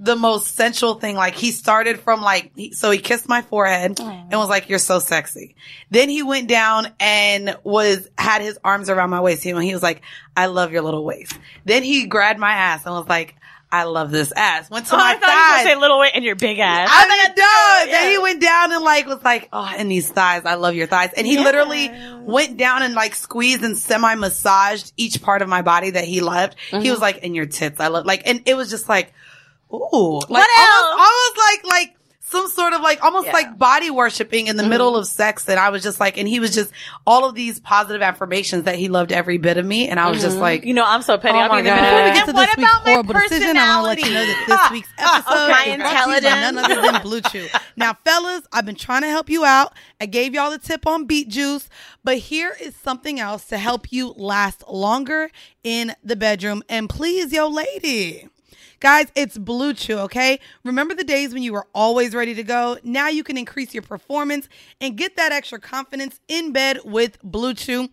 the 0.00 0.16
most 0.16 0.56
sensual 0.56 0.94
thing. 0.94 1.16
Like 1.16 1.34
he 1.34 1.50
started 1.52 2.00
from 2.00 2.20
like, 2.20 2.50
he, 2.56 2.72
so 2.72 2.90
he 2.90 2.98
kissed 2.98 3.28
my 3.28 3.42
forehead 3.42 3.98
and 4.00 4.32
was 4.32 4.48
like, 4.48 4.68
you're 4.68 4.78
so 4.78 4.98
sexy. 4.98 5.54
Then 5.90 6.08
he 6.08 6.22
went 6.22 6.48
down 6.48 6.88
and 6.98 7.56
was, 7.62 8.08
had 8.18 8.42
his 8.42 8.58
arms 8.64 8.90
around 8.90 9.10
my 9.10 9.20
waist. 9.20 9.44
He 9.44 9.54
was 9.54 9.82
like, 9.82 10.02
I 10.36 10.46
love 10.46 10.72
your 10.72 10.82
little 10.82 11.04
waist. 11.04 11.38
Then 11.64 11.84
he 11.84 12.06
grabbed 12.06 12.40
my 12.40 12.52
ass 12.52 12.84
and 12.84 12.94
was 12.94 13.08
like, 13.08 13.36
I 13.74 13.84
love 13.84 14.10
this 14.10 14.32
ass. 14.36 14.70
Went 14.70 14.86
to 14.86 14.94
Oh, 14.94 14.98
my 14.98 15.10
I 15.10 15.14
thought 15.16 15.20
you 15.20 15.26
were 15.26 15.32
gonna 15.32 15.54
thighs. 15.56 15.64
say 15.64 15.74
little 15.76 15.98
weight 15.98 16.12
and 16.14 16.24
your 16.24 16.36
big 16.36 16.58
ass. 16.60 16.88
I 16.92 17.08
mean, 17.08 17.34
done. 17.34 17.88
Then 17.90 18.10
he 18.10 18.18
went 18.18 18.40
down 18.40 18.72
and 18.72 18.84
like 18.84 19.06
was 19.06 19.22
like, 19.24 19.48
oh, 19.52 19.74
and 19.76 19.90
these 19.90 20.08
thighs, 20.10 20.42
I 20.44 20.54
love 20.54 20.74
your 20.74 20.86
thighs. 20.86 21.10
And 21.16 21.26
he 21.26 21.38
literally 21.38 21.90
went 22.20 22.56
down 22.56 22.82
and 22.82 22.94
like 22.94 23.14
squeezed 23.14 23.62
and 23.64 23.76
semi 23.76 24.14
massaged 24.14 24.92
each 24.96 25.20
part 25.22 25.42
of 25.42 25.48
my 25.48 25.62
body 25.62 25.90
that 25.90 26.04
he 26.04 26.20
loved. 26.20 26.56
He 26.70 26.76
was 26.76 26.86
mm-hmm. 26.86 27.00
like, 27.02 27.20
and 27.24 27.34
your 27.34 27.46
tits, 27.46 27.80
I 27.80 27.88
love, 27.88 28.06
like, 28.06 28.22
and 28.26 28.42
it 28.46 28.54
was 28.56 28.70
just 28.70 28.88
like, 28.88 29.12
ooh, 29.72 30.18
like 30.20 30.28
What 30.30 30.48
almost, 30.58 30.68
else? 30.68 31.00
almost 31.00 31.38
like 31.38 31.64
like 31.66 31.96
some 32.34 32.48
sort 32.48 32.72
of 32.72 32.80
like 32.80 33.02
almost 33.02 33.28
like 33.28 33.56
body 33.56 33.90
worshiping 33.90 34.48
in 34.48 34.56
the 34.56 34.62
mm-hmm. 34.62 34.70
middle 34.70 34.96
of 34.96 35.06
sex. 35.06 35.48
And 35.48 35.58
I 35.58 35.70
was 35.70 35.82
just 35.82 36.00
like, 36.00 36.18
and 36.18 36.28
he 36.28 36.40
was 36.40 36.52
just 36.52 36.72
all 37.06 37.24
of 37.24 37.34
these 37.36 37.60
positive 37.60 38.02
affirmations 38.02 38.64
that 38.64 38.74
he 38.74 38.88
loved 38.88 39.12
every 39.12 39.38
bit 39.38 39.56
of 39.56 39.64
me. 39.64 39.88
And 39.88 40.00
I 40.00 40.10
was 40.10 40.20
just 40.20 40.34
mm-hmm. 40.34 40.42
like, 40.42 40.64
you 40.64 40.74
know, 40.74 40.84
I'm 40.84 41.02
so 41.02 41.16
petty. 41.16 41.38
Oh 41.38 41.42
I'll 41.42 41.48
my 41.48 41.62
be 41.62 41.68
in 41.68 41.74
the 41.76 41.80
God. 41.80 41.80
Before 41.80 42.04
we 42.04 42.10
get 42.10 42.16
And 42.16 42.26
to 42.26 42.32
what 42.34 42.46
this 42.48 42.56
week's 42.56 42.72
about 42.72 42.84
my 42.84 42.92
horrible 42.92 43.14
decision, 43.14 43.56
I 43.56 43.82
want 43.82 43.98
to 43.98 44.02
let 44.02 44.08
you 44.08 44.14
know 44.14 44.26
that 44.26 44.44
this 44.48 44.70
week's 44.72 44.88
episode 44.98 45.50
okay. 45.50 45.70
is 45.70 45.76
brought 45.78 46.06
to 46.06 46.14
you 46.14 46.20
none 46.22 46.58
other 46.58 46.82
than 46.82 47.02
Blue 47.02 47.20
Chew. 47.20 47.46
Now, 47.76 47.94
fellas, 48.04 48.42
I've 48.52 48.66
been 48.66 48.74
trying 48.74 49.02
to 49.02 49.08
help 49.08 49.30
you 49.30 49.44
out. 49.44 49.74
I 50.00 50.06
gave 50.06 50.34
y'all 50.34 50.50
the 50.50 50.58
tip 50.58 50.86
on 50.86 51.04
beet 51.06 51.28
juice, 51.28 51.68
but 52.02 52.18
here 52.18 52.56
is 52.60 52.74
something 52.74 53.20
else 53.20 53.44
to 53.46 53.58
help 53.58 53.92
you 53.92 54.10
last 54.16 54.64
longer 54.68 55.30
in 55.62 55.94
the 56.02 56.16
bedroom 56.16 56.62
and 56.68 56.88
please 56.88 57.32
your 57.32 57.48
lady. 57.48 58.28
Guys, 58.84 59.06
it's 59.14 59.38
Blue 59.38 59.72
Chew, 59.72 59.96
okay? 60.00 60.38
Remember 60.62 60.92
the 60.92 61.04
days 61.04 61.32
when 61.32 61.42
you 61.42 61.54
were 61.54 61.66
always 61.74 62.14
ready 62.14 62.34
to 62.34 62.42
go? 62.42 62.76
Now 62.84 63.08
you 63.08 63.24
can 63.24 63.38
increase 63.38 63.72
your 63.72 63.82
performance 63.82 64.46
and 64.78 64.94
get 64.94 65.16
that 65.16 65.32
extra 65.32 65.58
confidence 65.58 66.20
in 66.28 66.52
bed 66.52 66.80
with 66.84 67.18
Blue 67.22 67.54
Chew. 67.54 67.88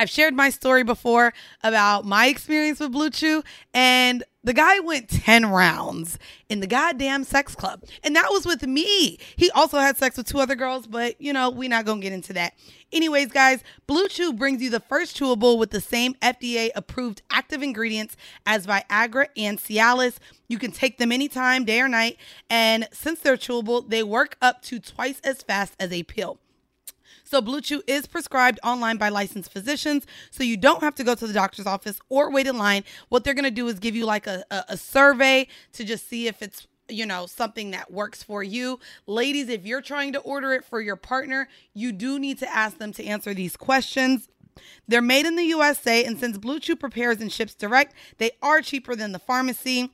I've 0.00 0.08
shared 0.08 0.34
my 0.34 0.48
story 0.48 0.82
before 0.82 1.34
about 1.62 2.06
my 2.06 2.28
experience 2.28 2.80
with 2.80 2.90
Blue 2.90 3.10
Chew, 3.10 3.42
and 3.74 4.24
the 4.42 4.54
guy 4.54 4.80
went 4.80 5.10
10 5.10 5.50
rounds 5.50 6.18
in 6.48 6.60
the 6.60 6.66
goddamn 6.66 7.22
sex 7.22 7.54
club. 7.54 7.84
And 8.02 8.16
that 8.16 8.30
was 8.30 8.46
with 8.46 8.66
me. 8.66 9.18
He 9.36 9.50
also 9.50 9.78
had 9.78 9.98
sex 9.98 10.16
with 10.16 10.26
two 10.26 10.38
other 10.38 10.54
girls, 10.54 10.86
but 10.86 11.20
you 11.20 11.34
know, 11.34 11.50
we're 11.50 11.68
not 11.68 11.84
gonna 11.84 12.00
get 12.00 12.14
into 12.14 12.32
that. 12.32 12.54
Anyways, 12.90 13.30
guys, 13.30 13.62
Blue 13.86 14.08
Chew 14.08 14.32
brings 14.32 14.62
you 14.62 14.70
the 14.70 14.80
first 14.80 15.20
chewable 15.20 15.58
with 15.58 15.70
the 15.70 15.82
same 15.82 16.14
FDA 16.22 16.70
approved 16.74 17.20
active 17.30 17.62
ingredients 17.62 18.16
as 18.46 18.66
Viagra 18.66 19.26
and 19.36 19.58
Cialis. 19.58 20.16
You 20.48 20.58
can 20.58 20.72
take 20.72 20.96
them 20.96 21.12
anytime, 21.12 21.66
day 21.66 21.78
or 21.78 21.88
night. 21.88 22.16
And 22.48 22.88
since 22.90 23.20
they're 23.20 23.36
chewable, 23.36 23.86
they 23.86 24.02
work 24.02 24.38
up 24.40 24.62
to 24.62 24.78
twice 24.78 25.20
as 25.22 25.42
fast 25.42 25.74
as 25.78 25.92
a 25.92 26.04
pill. 26.04 26.38
So 27.30 27.40
Blue 27.40 27.60
Chew 27.60 27.80
is 27.86 28.08
prescribed 28.08 28.58
online 28.64 28.96
by 28.96 29.08
licensed 29.08 29.52
physicians, 29.52 30.04
so 30.32 30.42
you 30.42 30.56
don't 30.56 30.82
have 30.82 30.96
to 30.96 31.04
go 31.04 31.14
to 31.14 31.26
the 31.28 31.32
doctor's 31.32 31.64
office 31.64 32.00
or 32.08 32.28
wait 32.28 32.48
in 32.48 32.58
line. 32.58 32.82
What 33.08 33.22
they're 33.22 33.34
gonna 33.34 33.52
do 33.52 33.68
is 33.68 33.78
give 33.78 33.94
you 33.94 34.04
like 34.04 34.26
a, 34.26 34.42
a, 34.50 34.64
a 34.70 34.76
survey 34.76 35.46
to 35.74 35.84
just 35.84 36.08
see 36.08 36.26
if 36.26 36.42
it's 36.42 36.66
you 36.88 37.06
know 37.06 37.26
something 37.26 37.70
that 37.70 37.92
works 37.92 38.20
for 38.20 38.42
you 38.42 38.80
ladies 39.06 39.48
if 39.48 39.64
you're 39.64 39.80
trying 39.80 40.12
to 40.12 40.18
order 40.22 40.52
it 40.52 40.64
for 40.64 40.80
your 40.80 40.96
partner 40.96 41.46
you 41.72 41.92
do 41.92 42.18
need 42.18 42.36
to 42.36 42.52
ask 42.52 42.78
them 42.78 42.92
to 42.92 43.04
answer 43.04 43.32
these 43.32 43.56
questions 43.56 44.28
they're 44.88 45.00
made 45.00 45.24
in 45.24 45.36
the 45.36 45.44
USA, 45.44 46.04
and 46.04 46.18
since 46.18 46.36
Blue 46.36 46.60
Chew 46.60 46.76
prepares 46.76 47.20
and 47.20 47.32
ships 47.32 47.54
direct, 47.54 47.94
they 48.18 48.32
are 48.42 48.60
cheaper 48.60 48.94
than 48.96 49.12
the 49.12 49.18
pharmacy. 49.18 49.90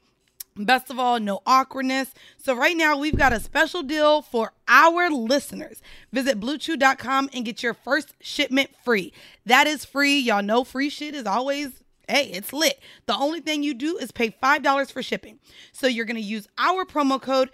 Best 0.59 0.90
of 0.90 0.98
all, 0.98 1.20
no 1.20 1.40
awkwardness. 1.44 2.14
So, 2.38 2.54
right 2.54 2.76
now, 2.76 2.96
we've 2.96 3.16
got 3.16 3.32
a 3.32 3.40
special 3.40 3.82
deal 3.82 4.22
for 4.22 4.52
our 4.66 5.11
listeners. 5.11 5.82
Visit 6.12 6.40
bluechew.com 6.40 7.30
and 7.34 7.44
get 7.44 7.62
your 7.62 7.74
first 7.74 8.14
shipment 8.20 8.70
free. 8.82 9.12
That 9.44 9.66
is 9.66 9.84
free. 9.84 10.18
Y'all 10.18 10.42
know 10.42 10.64
free 10.64 10.88
shit 10.88 11.14
is 11.14 11.26
always, 11.26 11.82
hey, 12.09 12.30
it's 12.32 12.54
lit. 12.54 12.80
The 13.04 13.14
only 13.16 13.40
thing 13.40 13.62
you 13.62 13.74
do 13.74 13.98
is 13.98 14.12
pay 14.12 14.30
$5 14.30 14.90
for 14.90 15.02
shipping. 15.02 15.40
So, 15.72 15.86
you're 15.86 16.07
going 16.07 16.16
to 16.16 16.22
use 16.22 16.48
our 16.57 16.86
promo 16.86 17.20
code 17.20 17.50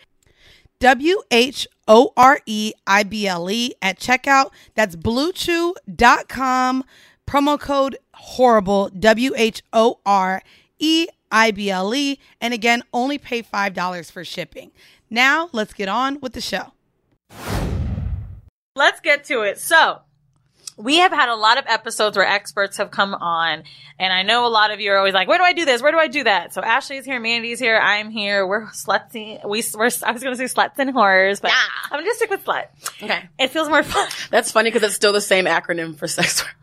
W 0.78 1.22
H 1.30 1.66
O 1.88 2.12
R 2.16 2.40
E 2.46 2.72
I 2.86 3.02
B 3.02 3.26
L 3.26 3.50
E 3.50 3.74
at 3.82 3.98
checkout. 3.98 4.50
That's 4.76 4.94
bluechew.com. 4.94 6.84
Promo 7.26 7.58
code 7.58 7.96
horrible. 8.14 8.90
W 8.90 9.32
H 9.36 9.62
O 9.72 9.98
R 10.06 10.42
E 10.78 11.06
I 11.32 11.50
B 11.50 11.70
L 11.70 11.94
E. 11.94 12.20
And 12.40 12.54
again, 12.54 12.82
only 12.92 13.18
pay 13.18 13.42
$5 13.42 14.10
for 14.12 14.24
shipping. 14.24 14.70
Now, 15.10 15.48
let's 15.52 15.72
get 15.72 15.88
on 15.88 16.20
with 16.20 16.34
the 16.34 16.40
show. 16.40 16.72
Let's 18.76 19.00
get 19.00 19.24
to 19.24 19.40
it. 19.42 19.58
So, 19.58 20.02
we 20.76 20.96
have 20.98 21.12
had 21.12 21.28
a 21.28 21.34
lot 21.34 21.58
of 21.58 21.64
episodes 21.66 22.16
where 22.16 22.26
experts 22.26 22.78
have 22.78 22.90
come 22.90 23.14
on, 23.14 23.64
and 23.98 24.12
I 24.12 24.22
know 24.22 24.46
a 24.46 24.48
lot 24.48 24.70
of 24.70 24.80
you 24.80 24.92
are 24.92 24.98
always 24.98 25.14
like, 25.14 25.28
"Where 25.28 25.38
do 25.38 25.44
I 25.44 25.52
do 25.52 25.64
this? 25.64 25.82
Where 25.82 25.92
do 25.92 25.98
I 25.98 26.08
do 26.08 26.24
that?" 26.24 26.54
So 26.54 26.62
Ashley's 26.62 27.04
here, 27.04 27.20
Mandy's 27.20 27.58
here, 27.58 27.78
I'm 27.78 28.10
here. 28.10 28.46
We're 28.46 28.66
slutsy. 28.68 29.44
We 29.46 29.62
we're 29.74 29.90
I 30.02 30.12
was 30.12 30.22
going 30.22 30.36
to 30.36 30.48
say 30.48 30.52
sluts 30.52 30.78
and 30.78 30.90
horrors, 30.90 31.40
but 31.40 31.52
I'm 31.52 31.90
going 31.90 32.04
to 32.04 32.08
just 32.08 32.18
stick 32.18 32.30
with 32.30 32.44
slut. 32.44 32.66
Okay. 33.02 33.28
It 33.38 33.48
feels 33.48 33.68
more 33.68 33.82
fun. 33.82 34.08
That's 34.30 34.50
funny 34.50 34.70
because 34.70 34.82
it's 34.82 34.94
still 34.94 35.12
the 35.12 35.20
same 35.20 35.44
acronym 35.44 35.96
for 35.96 36.06
sex 36.06 36.42
work. 36.42 36.56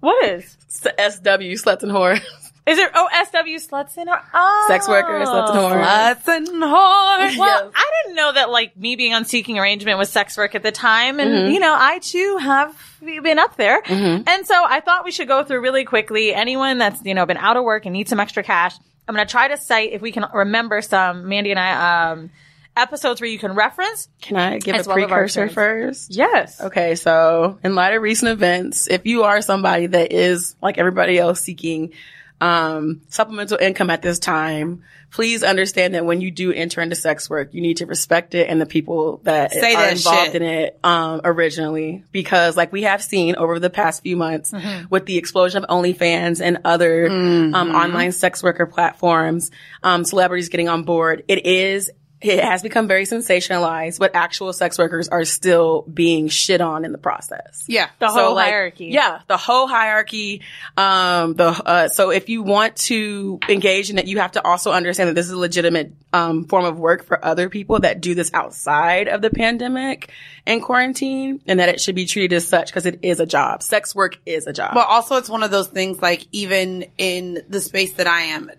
What 0.00 0.24
is? 0.26 0.56
SW, 0.68 0.90
sluts 0.92 1.82
and 1.82 1.92
whores. 1.92 2.22
Is 2.66 2.78
it 2.78 2.92
OSW 2.92 3.56
sluts 3.64 3.96
and 3.96 4.08
whores? 4.08 4.22
Oh. 4.34 4.64
Sex 4.66 4.88
workers, 4.88 5.28
sluts 5.28 5.50
and 5.50 5.56
whores. 5.56 5.84
Sluts 5.84 6.36
and 6.36 6.48
whores. 6.48 7.38
Well, 7.38 7.70
I 7.74 7.90
didn't 8.02 8.16
know 8.16 8.32
that 8.32 8.50
like 8.50 8.76
me 8.76 8.96
being 8.96 9.14
on 9.14 9.24
seeking 9.24 9.56
arrangement 9.58 9.98
was 9.98 10.10
sex 10.10 10.36
work 10.36 10.56
at 10.56 10.64
the 10.64 10.72
time. 10.72 11.20
And, 11.20 11.30
Mhm. 11.30 11.52
you 11.52 11.60
know, 11.60 11.76
I 11.78 12.00
too 12.00 12.38
have 12.40 12.74
been 13.00 13.38
up 13.38 13.56
there. 13.56 13.80
Mhm. 13.82 14.28
And 14.28 14.46
so 14.46 14.54
I 14.64 14.80
thought 14.80 15.04
we 15.04 15.12
should 15.12 15.28
go 15.28 15.44
through 15.44 15.60
really 15.60 15.84
quickly. 15.84 16.34
Anyone 16.34 16.78
that's, 16.78 17.00
you 17.04 17.14
know, 17.14 17.24
been 17.24 17.36
out 17.36 17.56
of 17.56 17.62
work 17.62 17.86
and 17.86 17.92
needs 17.92 18.10
some 18.10 18.18
extra 18.18 18.42
cash, 18.42 18.74
I'm 19.06 19.14
going 19.14 19.24
to 19.24 19.30
try 19.30 19.46
to 19.46 19.56
cite 19.56 19.92
if 19.92 20.02
we 20.02 20.10
can 20.10 20.24
remember 20.34 20.82
some, 20.82 21.28
Mandy 21.28 21.52
and 21.52 21.60
I, 21.60 22.10
um, 22.10 22.30
episodes 22.76 23.20
where 23.20 23.30
you 23.30 23.38
can 23.38 23.54
reference. 23.54 24.08
Can 24.20 24.36
I 24.36 24.58
give 24.58 24.74
a 24.74 24.82
well 24.84 24.96
precursor 24.96 25.48
first? 25.48 26.14
Yes. 26.14 26.60
Okay, 26.60 26.94
so 26.96 27.58
in 27.62 27.74
light 27.76 27.94
of 27.94 28.02
recent 28.02 28.32
events, 28.32 28.88
if 28.88 29.06
you 29.06 29.22
are 29.22 29.40
somebody 29.40 29.86
that 29.86 30.12
is 30.12 30.56
like 30.60 30.76
everybody 30.78 31.16
else 31.18 31.40
seeking 31.40 31.92
um, 32.40 33.00
supplemental 33.08 33.58
income 33.58 33.90
at 33.90 34.02
this 34.02 34.18
time, 34.18 34.82
please 35.10 35.42
understand 35.42 35.94
that 35.94 36.04
when 36.04 36.20
you 36.20 36.30
do 36.30 36.52
enter 36.52 36.80
into 36.82 36.94
sex 36.96 37.30
work, 37.30 37.54
you 37.54 37.62
need 37.62 37.78
to 37.78 37.86
respect 37.86 38.34
it 38.34 38.48
and 38.50 38.60
the 38.60 38.66
people 38.66 39.20
that 39.24 39.52
Say 39.52 39.74
are 39.74 39.82
that 39.82 39.92
involved 39.96 40.32
shit. 40.32 40.34
in 40.36 40.42
it 40.42 40.78
um, 40.84 41.20
originally. 41.24 42.04
Because 42.12 42.56
like 42.56 42.72
we 42.72 42.82
have 42.82 43.02
seen 43.02 43.36
over 43.36 43.58
the 43.58 43.70
past 43.70 44.02
few 44.02 44.16
months 44.16 44.52
Mhm. 44.52 44.90
with 44.90 45.06
the 45.06 45.16
explosion 45.16 45.64
of 45.64 45.70
OnlyFans 45.70 46.42
and 46.42 46.58
other 46.64 47.06
um, 47.06 47.52
Mhm. 47.52 47.74
online 47.74 48.12
sex 48.12 48.42
worker 48.42 48.66
platforms, 48.66 49.50
um, 49.82 50.04
celebrities 50.04 50.48
getting 50.50 50.68
on 50.68 50.82
board, 50.82 51.22
it 51.28 51.46
is 51.46 51.90
it 52.20 52.42
has 52.42 52.62
become 52.62 52.88
very 52.88 53.04
sensationalized, 53.04 53.98
but 53.98 54.14
actual 54.14 54.52
sex 54.52 54.78
workers 54.78 55.08
are 55.08 55.24
still 55.24 55.82
being 55.82 56.28
shit 56.28 56.60
on 56.60 56.84
in 56.84 56.92
the 56.92 56.98
process. 56.98 57.64
Yeah. 57.68 57.88
The 57.98 58.08
So, 58.08 58.14
whole 58.26 58.34
like, 58.34 58.46
hierarchy. 58.48 58.86
Yeah, 58.86 59.20
the 59.28 59.36
whole 59.36 59.66
hierarchy. 59.66 60.42
Um, 60.76 61.34
the 61.34 61.48
uh, 61.48 61.88
so 61.88 62.10
if 62.10 62.28
you 62.28 62.42
want 62.42 62.76
to 62.76 63.38
engage 63.48 63.90
in 63.90 63.98
it, 63.98 64.06
you 64.06 64.18
have 64.18 64.32
to 64.32 64.44
also 64.46 64.72
understand 64.72 65.08
that 65.10 65.14
this 65.14 65.26
is 65.26 65.32
a 65.32 65.38
legitimate 65.38 65.92
um, 66.12 66.44
form 66.46 66.64
of 66.64 66.78
work 66.78 67.04
for 67.04 67.22
other 67.22 67.50
people 67.50 67.80
that 67.80 68.00
do 68.00 68.14
this 68.14 68.30
outside 68.32 69.08
of 69.08 69.20
the 69.20 69.30
pandemic 69.30 70.10
and 70.46 70.62
quarantine, 70.62 71.40
and 71.46 71.58
that 71.60 71.68
it 71.68 71.80
should 71.80 71.96
be 71.96 72.06
treated 72.06 72.34
as 72.36 72.46
such 72.46 72.68
because 72.68 72.86
it 72.86 73.00
is 73.02 73.18
a 73.20 73.26
job. 73.26 73.62
Sex 73.62 73.94
work 73.94 74.18
is 74.24 74.46
a 74.46 74.52
job. 74.52 74.74
But 74.74 74.86
also, 74.88 75.16
it's 75.16 75.28
one 75.28 75.42
of 75.42 75.50
those 75.50 75.68
things 75.68 76.00
like 76.00 76.24
even 76.32 76.86
in 76.96 77.42
the 77.48 77.60
space 77.60 77.94
that 77.94 78.06
I 78.06 78.20
am 78.22 78.50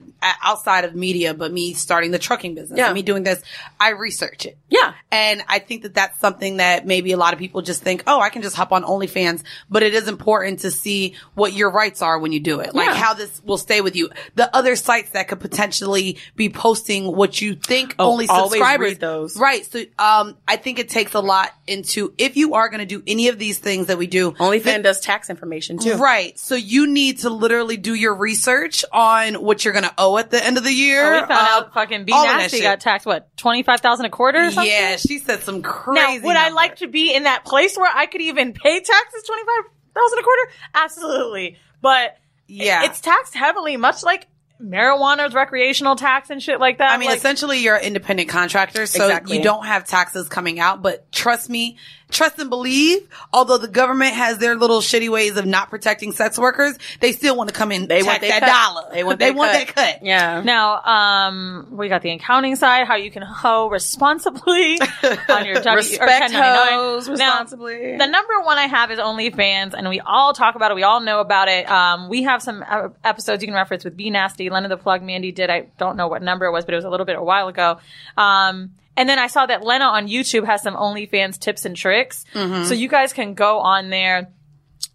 outside 0.43 0.83
of 0.83 0.95
media, 0.95 1.33
but 1.33 1.51
me 1.53 1.73
starting 1.73 2.11
the 2.11 2.19
trucking 2.19 2.55
business, 2.55 2.77
Yeah. 2.77 2.91
me 2.91 3.03
doing 3.03 3.23
this, 3.23 3.41
I 3.79 3.89
research 3.89 4.45
it. 4.45 4.57
Yeah. 4.69 4.93
And 5.11 5.43
I 5.47 5.59
think 5.59 5.83
that 5.83 5.93
that's 5.93 6.19
something 6.19 6.57
that 6.57 6.85
maybe 6.85 7.11
a 7.11 7.17
lot 7.17 7.33
of 7.33 7.39
people 7.39 7.61
just 7.61 7.81
think, 7.81 8.03
oh, 8.07 8.19
I 8.19 8.29
can 8.29 8.41
just 8.41 8.55
hop 8.55 8.71
on 8.71 8.83
OnlyFans, 8.83 9.43
but 9.69 9.83
it 9.83 9.93
is 9.93 10.07
important 10.07 10.59
to 10.59 10.71
see 10.71 11.15
what 11.35 11.53
your 11.53 11.69
rights 11.71 12.01
are 12.01 12.19
when 12.19 12.31
you 12.31 12.39
do 12.39 12.59
it, 12.59 12.73
like 12.75 12.87
Yeah. 12.87 12.95
how 12.95 13.13
this 13.13 13.41
will 13.43 13.57
stay 13.57 13.81
with 13.81 13.95
you. 13.95 14.09
The 14.35 14.53
other 14.55 14.75
sites 14.75 15.11
that 15.11 15.27
could 15.27 15.39
potentially 15.39 16.17
be 16.35 16.49
posting 16.49 17.05
what 17.15 17.41
you 17.41 17.55
think 17.55 17.95
Oh, 17.99 18.11
only 18.11 18.27
subscribers. 18.27 18.97
those. 18.97 19.37
Right. 19.37 19.65
So, 19.65 19.83
um, 19.99 20.37
I 20.47 20.55
think 20.57 20.79
it 20.79 20.89
takes 20.89 21.13
a 21.13 21.19
lot 21.19 21.51
into 21.67 22.13
if 22.17 22.37
you 22.37 22.53
are 22.55 22.69
going 22.69 22.79
to 22.79 22.85
do 22.85 23.03
any 23.07 23.27
of 23.27 23.37
these 23.39 23.59
things 23.59 23.87
that 23.87 23.97
we 23.97 24.07
do. 24.07 24.31
OnlyFans 24.31 24.83
does 24.83 24.99
tax 24.99 25.29
information 25.29 25.77
too. 25.79 25.95
Right. 25.95 26.37
So 26.39 26.55
you 26.55 26.87
need 26.87 27.19
to 27.19 27.29
literally 27.29 27.77
do 27.77 27.93
your 27.93 28.15
research 28.15 28.83
on 28.91 29.35
what 29.35 29.63
you're 29.63 29.73
going 29.73 29.83
to 29.85 29.93
owe 29.97 30.17
at 30.17 30.31
the 30.31 30.43
end 30.43 30.57
of 30.57 30.63
the 30.63 30.73
year. 30.73 31.05
Oh, 31.05 31.21
we 31.21 31.27
found 31.27 31.31
Uh, 31.31 31.35
out 31.51 31.73
fucking 31.73 32.05
B 32.05 32.11
all 32.13 32.19
of 32.21 32.27
that 32.27 32.37
Nasty 32.43 32.61
got 32.61 32.79
taxed, 32.79 33.05
what, 33.05 33.35
25000 33.37 34.05
a 34.05 34.09
quarter 34.09 34.39
or 34.47 34.51
something? 34.51 34.71
Yeah, 34.71 34.97
she 34.97 35.19
said 35.19 35.41
some 35.43 35.61
crazy. 35.61 36.19
Now, 36.19 36.25
would 36.25 36.35
I 36.35 36.49
like 36.49 36.77
to 36.77 36.87
be 36.87 37.13
in 37.13 37.23
that 37.23 37.45
place 37.45 37.77
where 37.77 37.91
I 37.93 38.05
could 38.07 38.21
even 38.21 38.53
pay 38.53 38.79
taxes 38.81 39.23
twenty 39.23 39.43
five 39.45 39.71
thousand 39.95 40.19
a 40.19 40.23
quarter? 40.23 40.51
Absolutely, 40.75 41.57
but 41.81 42.17
Yeah. 42.47 42.83
it's 42.85 42.99
taxed 43.01 43.35
heavily, 43.35 43.77
much 43.77 44.03
like 44.03 44.27
marijuana's 44.61 45.35
recreational 45.35 45.95
tax 45.95 46.29
and 46.31 46.41
shit 46.41 46.59
like 46.59 46.79
that. 46.79 46.91
I 46.91 46.97
mean, 46.97 47.09
Like, 47.09 47.17
essentially, 47.19 47.59
you're 47.59 47.75
an 47.75 47.83
independent 47.83 48.27
contractor, 48.29 48.85
so 48.87 49.03
Exactly. 49.05 49.37
you 49.37 49.43
don't 49.43 49.65
have 49.65 49.85
taxes 49.85 50.27
coming 50.27 50.59
out. 50.59 50.81
But 50.81 51.11
trust 51.11 51.47
me, 51.49 51.77
trust 52.09 52.39
and 52.39 52.49
believe. 52.49 53.07
Although 53.33 53.57
the 53.57 53.67
government 53.67 54.13
has 54.13 54.37
their 54.37 54.55
little 54.55 54.79
shitty 54.79 55.09
ways 55.09 55.37
of 55.37 55.45
not 55.45 55.69
protecting 55.69 56.11
sex 56.11 56.37
workers, 56.37 56.77
they 56.99 57.11
still 57.11 57.35
want 57.35 57.49
to 57.49 57.55
come 57.55 57.71
in. 57.71 57.87
They 57.87 58.03
want 58.03 58.21
that 58.21 58.39
cut. 58.41 58.45
dollar. 58.47 58.89
They 58.93 59.03
want 59.03 59.19
they 59.27 59.31
want 59.31 59.51
cut. 59.51 59.67
that 59.67 59.75
cut. 59.75 60.05
Yeah. 60.05 60.41
Now, 60.41 60.81
um, 60.83 61.67
we 61.71 61.89
got 61.89 62.01
the 62.01 62.11
accounting 62.11 62.55
side, 62.55 62.87
how 62.87 62.95
you 62.95 63.11
can 63.11 63.21
hoe 63.23 63.69
responsibly 63.69 64.79
on 65.29 65.45
your 65.45 65.55
W 65.55 65.69
or 65.69 65.75
Respect 65.75 66.31
1099. 66.33 66.67
hoes 66.73 67.07
Now, 67.07 67.13
responsibly. 67.13 67.97
the 67.97 68.05
number 68.07 68.39
one 68.43 68.57
I 68.57 68.67
have 68.67 68.91
is 68.91 68.99
OnlyFans, 68.99 69.73
and 69.73 69.87
we 69.89 69.99
all 69.99 70.33
talk 70.33 70.55
about 70.55 70.71
it. 70.71 70.75
We 70.75 70.83
all 70.83 71.01
know 71.01 71.19
about 71.19 71.47
it. 71.47 71.69
Um, 71.69 72.09
we 72.09 72.23
have 72.23 72.41
some 72.41 72.63
uh, 72.67 72.89
episodes 73.03 73.41
you 73.43 73.47
can 73.47 73.55
reference 73.55 73.83
with 73.83 73.97
Be 73.97 74.09
Nasty, 74.09 74.49
Lena 74.49 74.67
the 74.69 74.77
Plug, 74.77 75.01
Mandy 75.03 75.31
did. 75.31 75.49
I 75.49 75.67
don't 75.77 75.97
know 75.97 76.07
what 76.07 76.21
number 76.21 76.45
it 76.45 76.51
was, 76.51 76.65
but 76.65 76.73
it 76.73 76.77
was 76.77 76.85
a 76.85 76.89
little 76.89 77.05
bit 77.05 77.15
a 77.17 77.23
while 77.23 77.47
ago. 77.47 77.79
Um, 78.15 78.71
and 78.97 79.07
then 79.07 79.19
I 79.19 79.27
saw 79.27 79.45
that 79.45 79.63
Lena 79.63 79.85
on 79.85 80.07
YouTube 80.07 80.45
has 80.45 80.61
some 80.61 80.75
OnlyFans 80.75 81.39
tips 81.39 81.63
and 81.65 81.75
tricks. 81.75 82.25
Mhm. 82.33 82.65
So 82.65 82.73
you 82.73 82.89
guys 82.89 83.13
can 83.13 83.33
go 83.35 83.59
on 83.59 83.89
there 83.89 84.29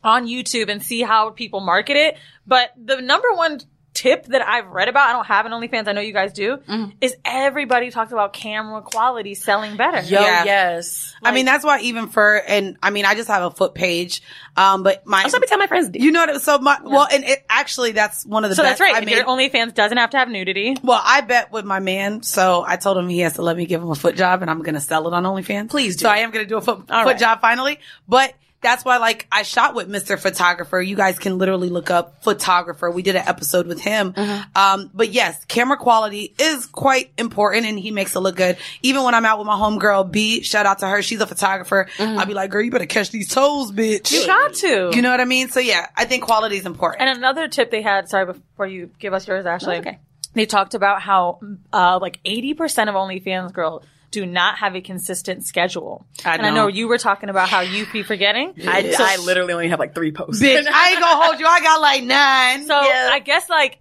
on 0.05 0.27
YouTube 0.27 0.69
and 0.69 0.83
see 0.83 1.01
how 1.03 1.31
people 1.31 1.61
market 1.61 1.97
it. 1.97 2.19
But 2.47 2.73
the 2.77 3.01
number 3.01 3.33
one 3.33 3.61
tip 3.95 4.27
that 4.27 4.41
I've 4.47 4.69
read 4.69 4.89
about, 4.89 5.09
I 5.09 5.13
don't 5.13 5.27
have 5.27 5.45
an 5.47 5.53
OnlyFans, 5.53 5.87
I 5.87 5.93
know 5.93 6.01
you 6.01 6.13
guys 6.13 6.33
do, 6.33 6.59
is 7.01 7.15
everybody 7.25 7.91
talks 7.91 8.11
about 8.13 8.33
camera 8.33 8.81
quality 8.83 9.35
selling 9.35 9.77
better. 9.77 10.01
Yeah. 10.01 10.45
yes. 10.45 11.15
I 11.23 11.33
mean, 11.33 11.45
that's 11.45 11.65
why 11.65 11.81
even 11.81 12.09
for, 12.09 12.37
and 12.37 12.77
I 12.83 12.91
mean, 12.91 13.05
I 13.05 13.15
just 13.15 13.29
have 13.29 13.43
a 13.43 13.51
foot 13.51 13.75
page. 13.75 14.23
Um, 14.57 14.83
but 14.83 15.07
my, 15.07 15.23
Also, 15.25 15.37
I 15.37 15.41
tell 15.47 15.59
my 15.59 15.67
friends. 15.67 15.91
you 15.95 16.11
know 16.11 16.25
what? 16.27 16.43
So 16.43 16.59
my, 16.59 16.79
well, 16.83 17.07
and 17.13 17.25
it 17.25 17.45
actually, 17.49 17.93
that's 17.93 18.25
one 18.25 18.45
of 18.45 18.51
the 18.51 18.57
So 18.57 18.63
bets 18.63 18.79
that's 18.79 18.81
right. 18.81 18.95
I 18.95 19.01
If 19.01 19.05
made. 19.05 19.17
your 19.17 19.25
OnlyFans 19.25 19.75
doesn't 19.75 19.99
have 19.99 20.11
to 20.11 20.19
have 20.19 20.29
nudity. 20.29 20.77
Well, 20.83 21.01
I 21.03 21.21
bet 21.21 21.53
with 21.53 21.65
my 21.65 21.81
man, 21.81 22.23
so 22.23 22.65
I 22.67 22.77
told 22.77 22.97
him 22.97 23.09
he 23.09 23.21
has 23.21 23.35
to 23.35 23.43
let 23.43 23.57
me 23.57 23.67
give 23.67 23.83
him 23.83 23.91
a 23.91 23.95
foot 23.95 24.17
job, 24.17 24.43
and 24.43 24.51
I'm 24.51 24.63
gonna 24.63 24.81
sell 24.81 25.07
it 25.07 25.15
on 25.15 25.25
OnlyFans. 25.25 25.71
Please 25.71 25.97
do. 25.97 26.05
So 26.05 26.09
I 26.09 26.19
am 26.19 26.31
gonna 26.31 26.47
do 26.47 26.57
a 26.57 26.61
foot, 26.63 26.79
foot 26.79 26.91
right. 26.91 27.19
job 27.19 27.41
finally, 27.41 27.79
but. 28.09 28.35
That's 28.63 28.85
why, 28.85 28.99
like, 28.99 29.27
I 29.33 29.43
shot 29.43 29.75
with 29.75 29.89
Mr. 29.89 30.19
Photographer. 30.19 30.81
You 30.81 30.95
guys 30.95 31.19
can 31.19 31.39
literally 31.39 31.69
look 31.69 31.91
up 31.91 32.23
photographer. 32.23 32.91
We 32.91 33.03
did 33.03 33.17
an 33.17 33.27
episode 33.27 33.67
with 33.67 33.81
him. 33.81 34.13
Mm-hmm. 34.13 34.57
Um, 34.57 34.91
but 34.95 35.11
yes, 35.11 35.45
camera 35.47 35.77
quality 35.77 36.33
is 36.39 36.67
quite 36.67 37.11
important 37.19 37.67
and 37.67 37.79
he 37.79 37.91
makes 37.91 38.15
it 38.15 38.21
look 38.21 38.37
good. 38.37 38.57
Even 38.83 39.03
when 39.03 39.15
I'm 39.15 39.25
out 39.25 39.39
with 39.39 39.47
my 39.49 39.57
homegirl 39.57 40.13
B, 40.13 40.43
shout 40.43 40.65
out 40.65 40.79
to 40.79 40.89
her. 40.89 41.03
She's 41.03 41.21
a 41.21 41.27
photographer. 41.27 41.89
I'll 41.99 42.27
be 42.27 42.35
like, 42.35 42.51
girl, 42.51 42.63
you 42.63 42.71
better 42.71 42.87
catch 42.87 43.11
these 43.11 43.29
toes, 43.29 43.73
bitch. 43.73 44.03
Mm-hmm. 44.03 44.15
You 44.15 44.27
got 44.27 44.55
to. 44.55 44.97
You 44.97 45.03
know 45.03 45.11
what 45.11 45.21
I 45.21 45.25
mean? 45.25 45.49
So 45.49 45.59
yeah, 45.59 45.89
I 45.97 46.05
think 46.05 46.23
quality 46.23 46.57
is 46.57 46.67
important. 46.67 47.03
And 47.03 47.19
another 47.19 47.49
tip 47.49 47.71
they 47.71 47.83
had, 47.83 48.09
sorry, 48.09 48.27
before 48.27 48.69
you 48.69 48.91
give 49.01 49.13
us 49.13 49.27
yours, 49.27 49.45
Ashley. 49.45 49.79
okay. 49.79 49.99
They 50.35 50.47
talked 50.47 50.75
about 50.75 51.03
how, 51.03 51.41
uh, 51.73 51.99
like 52.01 52.23
80% 52.25 52.89
of 52.89 52.95
OnlyFans 52.95 53.53
girls 53.53 53.85
do 54.13 54.25
not 54.25 54.59
have 54.59 54.77
a 54.77 54.81
consistent 54.81 55.45
schedule. 55.45 56.07
I 56.25 56.35
And 56.35 56.47
I 56.47 56.51
know. 56.51 56.55
know 56.55 56.67
you 56.69 56.87
were 56.87 56.99
talking 56.99 57.29
about 57.31 57.49
how 57.49 57.61
you 57.63 57.87
be 57.93 58.05
forgetting. 58.05 58.55
I, 58.69 58.93
So- 58.93 59.05
I 59.05 59.17
literally 59.17 59.53
only 59.55 59.69
have 59.69 59.81
like 59.81 59.95
three 59.95 60.13
posts. 60.13 60.41
bitch, 60.41 60.65
I 60.73 60.91
ain't 60.91 61.01
gonna 61.01 61.25
hold 61.25 61.41
you. 61.41 61.47
I 61.47 61.61
got 61.61 61.81
like 61.81 62.05
nine. 62.05 62.67
So 62.67 62.75
I 62.77 63.19
guess 63.19 63.49
like 63.49 63.79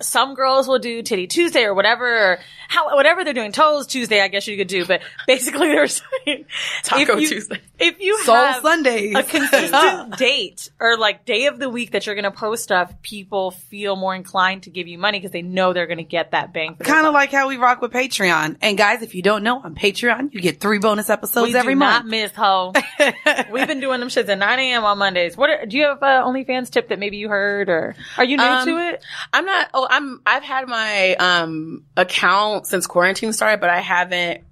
some 0.00 0.34
girls 0.34 0.68
will 0.68 0.78
do 0.78 1.02
Titty 1.02 1.26
Tuesday 1.26 1.62
or 1.64 1.74
whatever, 1.74 2.32
or 2.32 2.38
how 2.68 2.94
whatever 2.94 3.24
they're 3.24 3.32
doing. 3.34 3.52
Toes 3.52 3.86
Tuesday, 3.86 4.20
I 4.20 4.28
guess 4.28 4.46
you 4.46 4.56
could 4.56 4.68
do. 4.68 4.84
But 4.84 5.02
basically, 5.26 5.68
they're 5.68 5.86
saying 6.26 6.44
Taco 6.82 7.14
if 7.16 7.20
you, 7.22 7.28
Tuesday. 7.28 7.60
If 7.78 8.00
you 8.00 8.22
Soul 8.24 8.34
have 8.36 8.62
Sundays. 8.62 9.14
a 9.16 9.22
consistent 9.22 10.16
date 10.18 10.70
or 10.80 10.96
like 10.98 11.24
day 11.24 11.46
of 11.46 11.58
the 11.58 11.68
week 11.70 11.92
that 11.92 12.06
you're 12.06 12.14
going 12.14 12.24
to 12.24 12.30
post 12.30 12.62
stuff, 12.64 12.92
people 13.02 13.50
feel 13.52 13.96
more 13.96 14.14
inclined 14.14 14.64
to 14.64 14.70
give 14.70 14.86
you 14.88 14.98
money 14.98 15.18
because 15.18 15.30
they 15.32 15.42
know 15.42 15.72
they're 15.72 15.86
going 15.86 15.96
to 15.98 16.02
get 16.04 16.32
that 16.32 16.52
bang. 16.52 16.74
Kind 16.76 17.06
of 17.06 17.14
like 17.14 17.30
how 17.30 17.48
we 17.48 17.56
rock 17.56 17.80
with 17.80 17.92
Patreon. 17.92 18.56
And 18.62 18.76
guys, 18.76 19.02
if 19.02 19.14
you 19.14 19.22
don't 19.22 19.42
know, 19.42 19.60
on 19.60 19.74
Patreon, 19.74 20.32
you 20.34 20.40
get 20.40 20.60
three 20.60 20.78
bonus 20.78 21.08
episodes 21.10 21.52
we 21.52 21.58
every 21.58 21.74
do 21.74 21.78
month. 21.80 22.04
not 22.04 22.06
miss 22.06 22.32
ho. 22.32 22.72
We've 23.52 23.66
been 23.66 23.80
doing 23.80 24.00
them 24.00 24.08
shits 24.08 24.28
at 24.28 24.38
9 24.38 24.58
a.m. 24.58 24.84
on 24.84 24.98
Mondays. 24.98 25.36
What 25.36 25.50
are, 25.50 25.66
do 25.66 25.76
you 25.76 25.84
have 25.84 25.98
a 26.02 26.22
OnlyFans 26.24 26.70
tip 26.70 26.88
that 26.88 26.98
maybe 26.98 27.16
you 27.16 27.28
heard 27.28 27.68
or 27.68 27.94
are 28.16 28.24
you 28.24 28.36
new 28.36 28.42
Um, 28.42 28.66
to 28.66 28.76
it? 28.88 29.04
I'm 29.32 29.44
not. 29.44 29.68
Oh, 29.74 29.85
I'm. 29.88 30.20
I've 30.26 30.42
had 30.42 30.68
my 30.68 31.14
um 31.16 31.84
account 31.96 32.66
since 32.66 32.86
quarantine 32.86 33.32
started, 33.32 33.60
but 33.60 33.70
I 33.70 33.80
haven't 33.80 34.42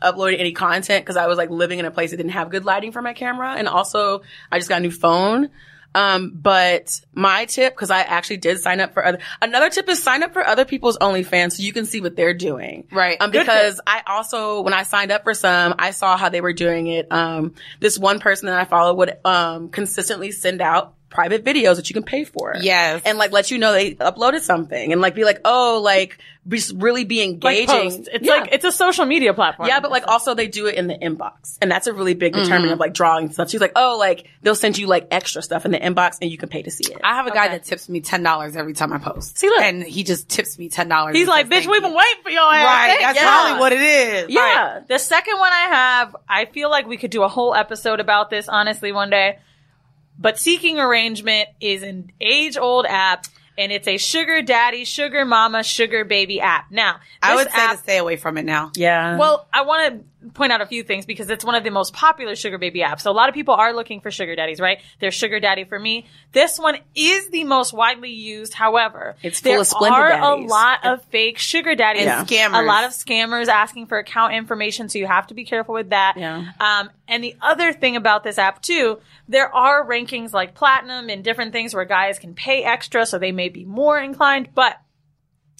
uploaded 0.00 0.38
any 0.38 0.52
content 0.52 1.04
because 1.04 1.16
I 1.16 1.26
was 1.26 1.38
like 1.38 1.50
living 1.50 1.78
in 1.78 1.84
a 1.84 1.90
place 1.90 2.10
that 2.10 2.16
didn't 2.16 2.32
have 2.32 2.50
good 2.50 2.64
lighting 2.64 2.92
for 2.92 3.02
my 3.02 3.12
camera, 3.12 3.54
and 3.56 3.68
also 3.68 4.22
I 4.50 4.58
just 4.58 4.68
got 4.68 4.78
a 4.78 4.82
new 4.82 4.90
phone. 4.90 5.50
Um, 5.94 6.32
but 6.34 7.00
my 7.14 7.46
tip, 7.46 7.74
because 7.74 7.90
I 7.90 8.00
actually 8.00 8.36
did 8.36 8.60
sign 8.60 8.78
up 8.80 8.92
for 8.92 9.04
other, 9.04 9.18
another 9.40 9.70
tip 9.70 9.88
is 9.88 10.02
sign 10.02 10.22
up 10.22 10.32
for 10.32 10.46
other 10.46 10.64
people's 10.64 10.98
OnlyFans 10.98 11.52
so 11.52 11.62
you 11.62 11.72
can 11.72 11.86
see 11.86 12.00
what 12.00 12.14
they're 12.14 12.34
doing. 12.34 12.86
Right. 12.92 13.16
Um, 13.20 13.30
because 13.30 13.80
I 13.86 14.02
also, 14.06 14.60
when 14.60 14.74
I 14.74 14.82
signed 14.82 15.10
up 15.10 15.24
for 15.24 15.34
some, 15.34 15.74
I 15.78 15.92
saw 15.92 16.16
how 16.16 16.28
they 16.28 16.40
were 16.42 16.52
doing 16.52 16.88
it. 16.88 17.10
Um, 17.10 17.54
this 17.80 17.98
one 17.98 18.20
person 18.20 18.46
that 18.46 18.60
I 18.60 18.64
follow 18.64 18.94
would, 18.94 19.16
um, 19.24 19.70
consistently 19.70 20.30
send 20.30 20.60
out 20.60 20.94
private 21.10 21.42
videos 21.44 21.76
that 21.76 21.88
you 21.88 21.94
can 21.94 22.02
pay 22.02 22.24
for. 22.24 22.54
Yes. 22.60 23.02
And 23.04 23.16
like 23.18 23.32
let 23.32 23.50
you 23.50 23.58
know 23.58 23.72
they 23.72 23.94
uploaded 23.94 24.40
something 24.40 24.92
and 24.92 25.00
like 25.00 25.14
be 25.14 25.24
like, 25.24 25.40
oh, 25.44 25.80
like 25.82 26.18
be, 26.46 26.60
really 26.74 27.04
be 27.04 27.18
Like 27.20 27.58
engaging. 27.58 27.66
posts. 27.90 28.08
It's 28.12 28.26
Yeah. 28.26 28.34
like 28.36 28.48
it's 28.52 28.64
a 28.64 28.72
social 28.72 29.04
media 29.06 29.32
platform. 29.34 29.68
Yeah, 29.68 29.80
but 29.80 29.90
like 29.90 30.06
also 30.06 30.34
they 30.34 30.46
do 30.48 30.66
it 30.66 30.74
in 30.74 30.86
the 30.86 30.94
inbox. 30.94 31.56
And 31.62 31.70
that's 31.70 31.86
a 31.86 31.92
really 31.94 32.12
big 32.14 32.32
Mm-hmm. 32.34 32.42
determinant 32.42 32.72
of 32.74 32.78
like 32.80 32.92
drawing 32.94 33.30
stuff. 33.30 33.48
She's 33.50 33.60
like, 33.60 33.72
oh, 33.76 33.96
like 33.98 34.28
they'll 34.42 34.54
send 34.54 34.76
you 34.76 34.86
like 34.86 35.08
extra 35.10 35.40
stuff 35.42 35.64
in 35.64 35.70
the 35.70 35.78
inbox 35.78 36.18
and 36.20 36.30
you 36.30 36.36
can 36.36 36.48
pay 36.50 36.62
to 36.62 36.70
see 36.70 36.92
it. 36.92 37.00
I 37.02 37.14
have 37.14 37.26
a 37.26 37.30
guy 37.30 37.48
that 37.48 37.64
tips 37.64 37.88
me 37.88 38.00
ten 38.00 38.22
dollars 38.22 38.54
every 38.56 38.74
time 38.74 38.92
I 38.92 38.98
post. 38.98 39.38
See, 39.38 39.48
look. 39.48 39.60
and 39.62 39.82
he 39.82 40.04
just 40.04 40.28
tips 40.28 40.58
me 40.58 40.68
ten 40.68 40.88
dollars. 40.88 41.16
He's 41.16 41.28
like, 41.28 41.48
bitch, 41.48 41.66
we've 41.66 41.82
been 41.82 41.94
waiting 41.94 42.22
for 42.22 42.30
your 42.30 42.42
ass. 42.52 42.64
right. 42.64 42.88
Thank 42.88 43.00
That's 43.00 43.18
you." 43.18 43.24
probably 43.26 43.60
what 43.60 43.72
it 43.72 43.80
is. 43.80 44.30
Yeah. 44.30 44.40
All 44.40 44.46
right. 44.74 44.88
The 44.88 44.98
second 44.98 45.38
one 45.38 45.52
I 45.52 45.66
have, 45.70 46.16
I 46.28 46.44
feel 46.46 46.70
like 46.70 46.86
we 46.86 46.96
could 46.98 47.10
do 47.10 47.22
a 47.22 47.28
whole 47.28 47.54
episode 47.54 47.98
about 48.00 48.28
this, 48.30 48.46
honestly, 48.48 48.92
one 48.92 49.08
day. 49.10 49.38
But 50.18 50.38
Seeking 50.38 50.78
Arrangement 50.78 51.48
is 51.60 51.82
an 51.82 52.12
age 52.20 52.56
old 52.56 52.86
app 52.86 53.26
and 53.56 53.72
it's 53.72 53.88
a 53.88 53.96
sugar 53.96 54.40
daddy, 54.40 54.84
sugar 54.84 55.24
mama, 55.24 55.62
sugar 55.62 56.04
baby 56.04 56.40
app. 56.40 56.70
Now, 56.70 57.00
I 57.20 57.34
would 57.34 57.50
say 57.50 57.58
app, 57.58 57.76
to 57.76 57.82
stay 57.82 57.98
away 57.98 58.16
from 58.16 58.38
it 58.38 58.44
now. 58.44 58.70
Yeah. 58.76 59.18
well, 59.18 59.48
I 59.52 59.62
want 59.62 59.94
to 59.94 60.04
point 60.34 60.50
out 60.52 60.60
a 60.60 60.66
few 60.66 60.82
things 60.82 61.06
because 61.06 61.30
it's 61.30 61.44
one 61.44 61.54
of 61.54 61.62
the 61.62 61.70
most 61.70 61.92
popular 61.94 62.34
sugar 62.34 62.58
baby 62.58 62.80
apps. 62.80 63.02
So 63.02 63.10
a 63.10 63.12
lot 63.12 63.28
of 63.28 63.34
people 63.34 63.54
are 63.54 63.72
looking 63.72 64.00
for 64.00 64.10
sugar 64.10 64.34
daddies, 64.34 64.58
right? 64.60 64.78
There's 65.00 65.14
sugar 65.14 65.38
daddy 65.38 65.64
for 65.64 65.78
me. 65.78 66.06
This 66.32 66.58
one 66.58 66.76
is 66.94 67.28
the 67.30 67.44
most 67.44 67.72
widely 67.72 68.10
used. 68.10 68.52
However, 68.54 69.16
It's 69.22 69.40
full 69.40 69.52
there 69.52 69.60
of 69.60 69.68
Splenda 69.68 69.90
are 69.92 70.08
daddies. 70.10 70.50
a 70.50 70.52
lot 70.52 70.84
of 70.84 71.04
fake 71.04 71.38
sugar 71.38 71.74
daddies 71.74 72.06
And 72.06 72.26
scammers. 72.26 72.62
A 72.62 72.66
lot 72.66 72.84
of 72.84 72.90
scammers 72.90 73.46
asking 73.46 73.86
for 73.86 73.98
account 73.98 74.34
information, 74.34 74.88
so 74.88 74.98
you 74.98 75.06
have 75.06 75.28
to 75.28 75.34
be 75.34 75.44
careful 75.44 75.74
with 75.74 75.90
that. 75.90 76.14
Yeah. 76.16 76.46
Um, 76.58 76.90
and 77.06 77.22
the 77.22 77.36
other 77.40 77.72
thing 77.72 77.94
about 77.96 78.24
this 78.24 78.38
app 78.38 78.60
too, 78.60 78.98
there 79.28 79.54
are 79.54 79.86
rankings 79.86 80.32
like 80.32 80.54
platinum 80.54 81.08
and 81.10 81.22
different 81.22 81.52
things 81.52 81.74
where 81.74 81.84
guys 81.84 82.18
can 82.18 82.34
pay 82.34 82.64
extra, 82.64 83.06
so 83.06 83.18
they 83.18 83.32
may 83.32 83.48
be 83.50 83.64
more 83.64 83.98
inclined, 83.98 84.48
but 84.54 84.76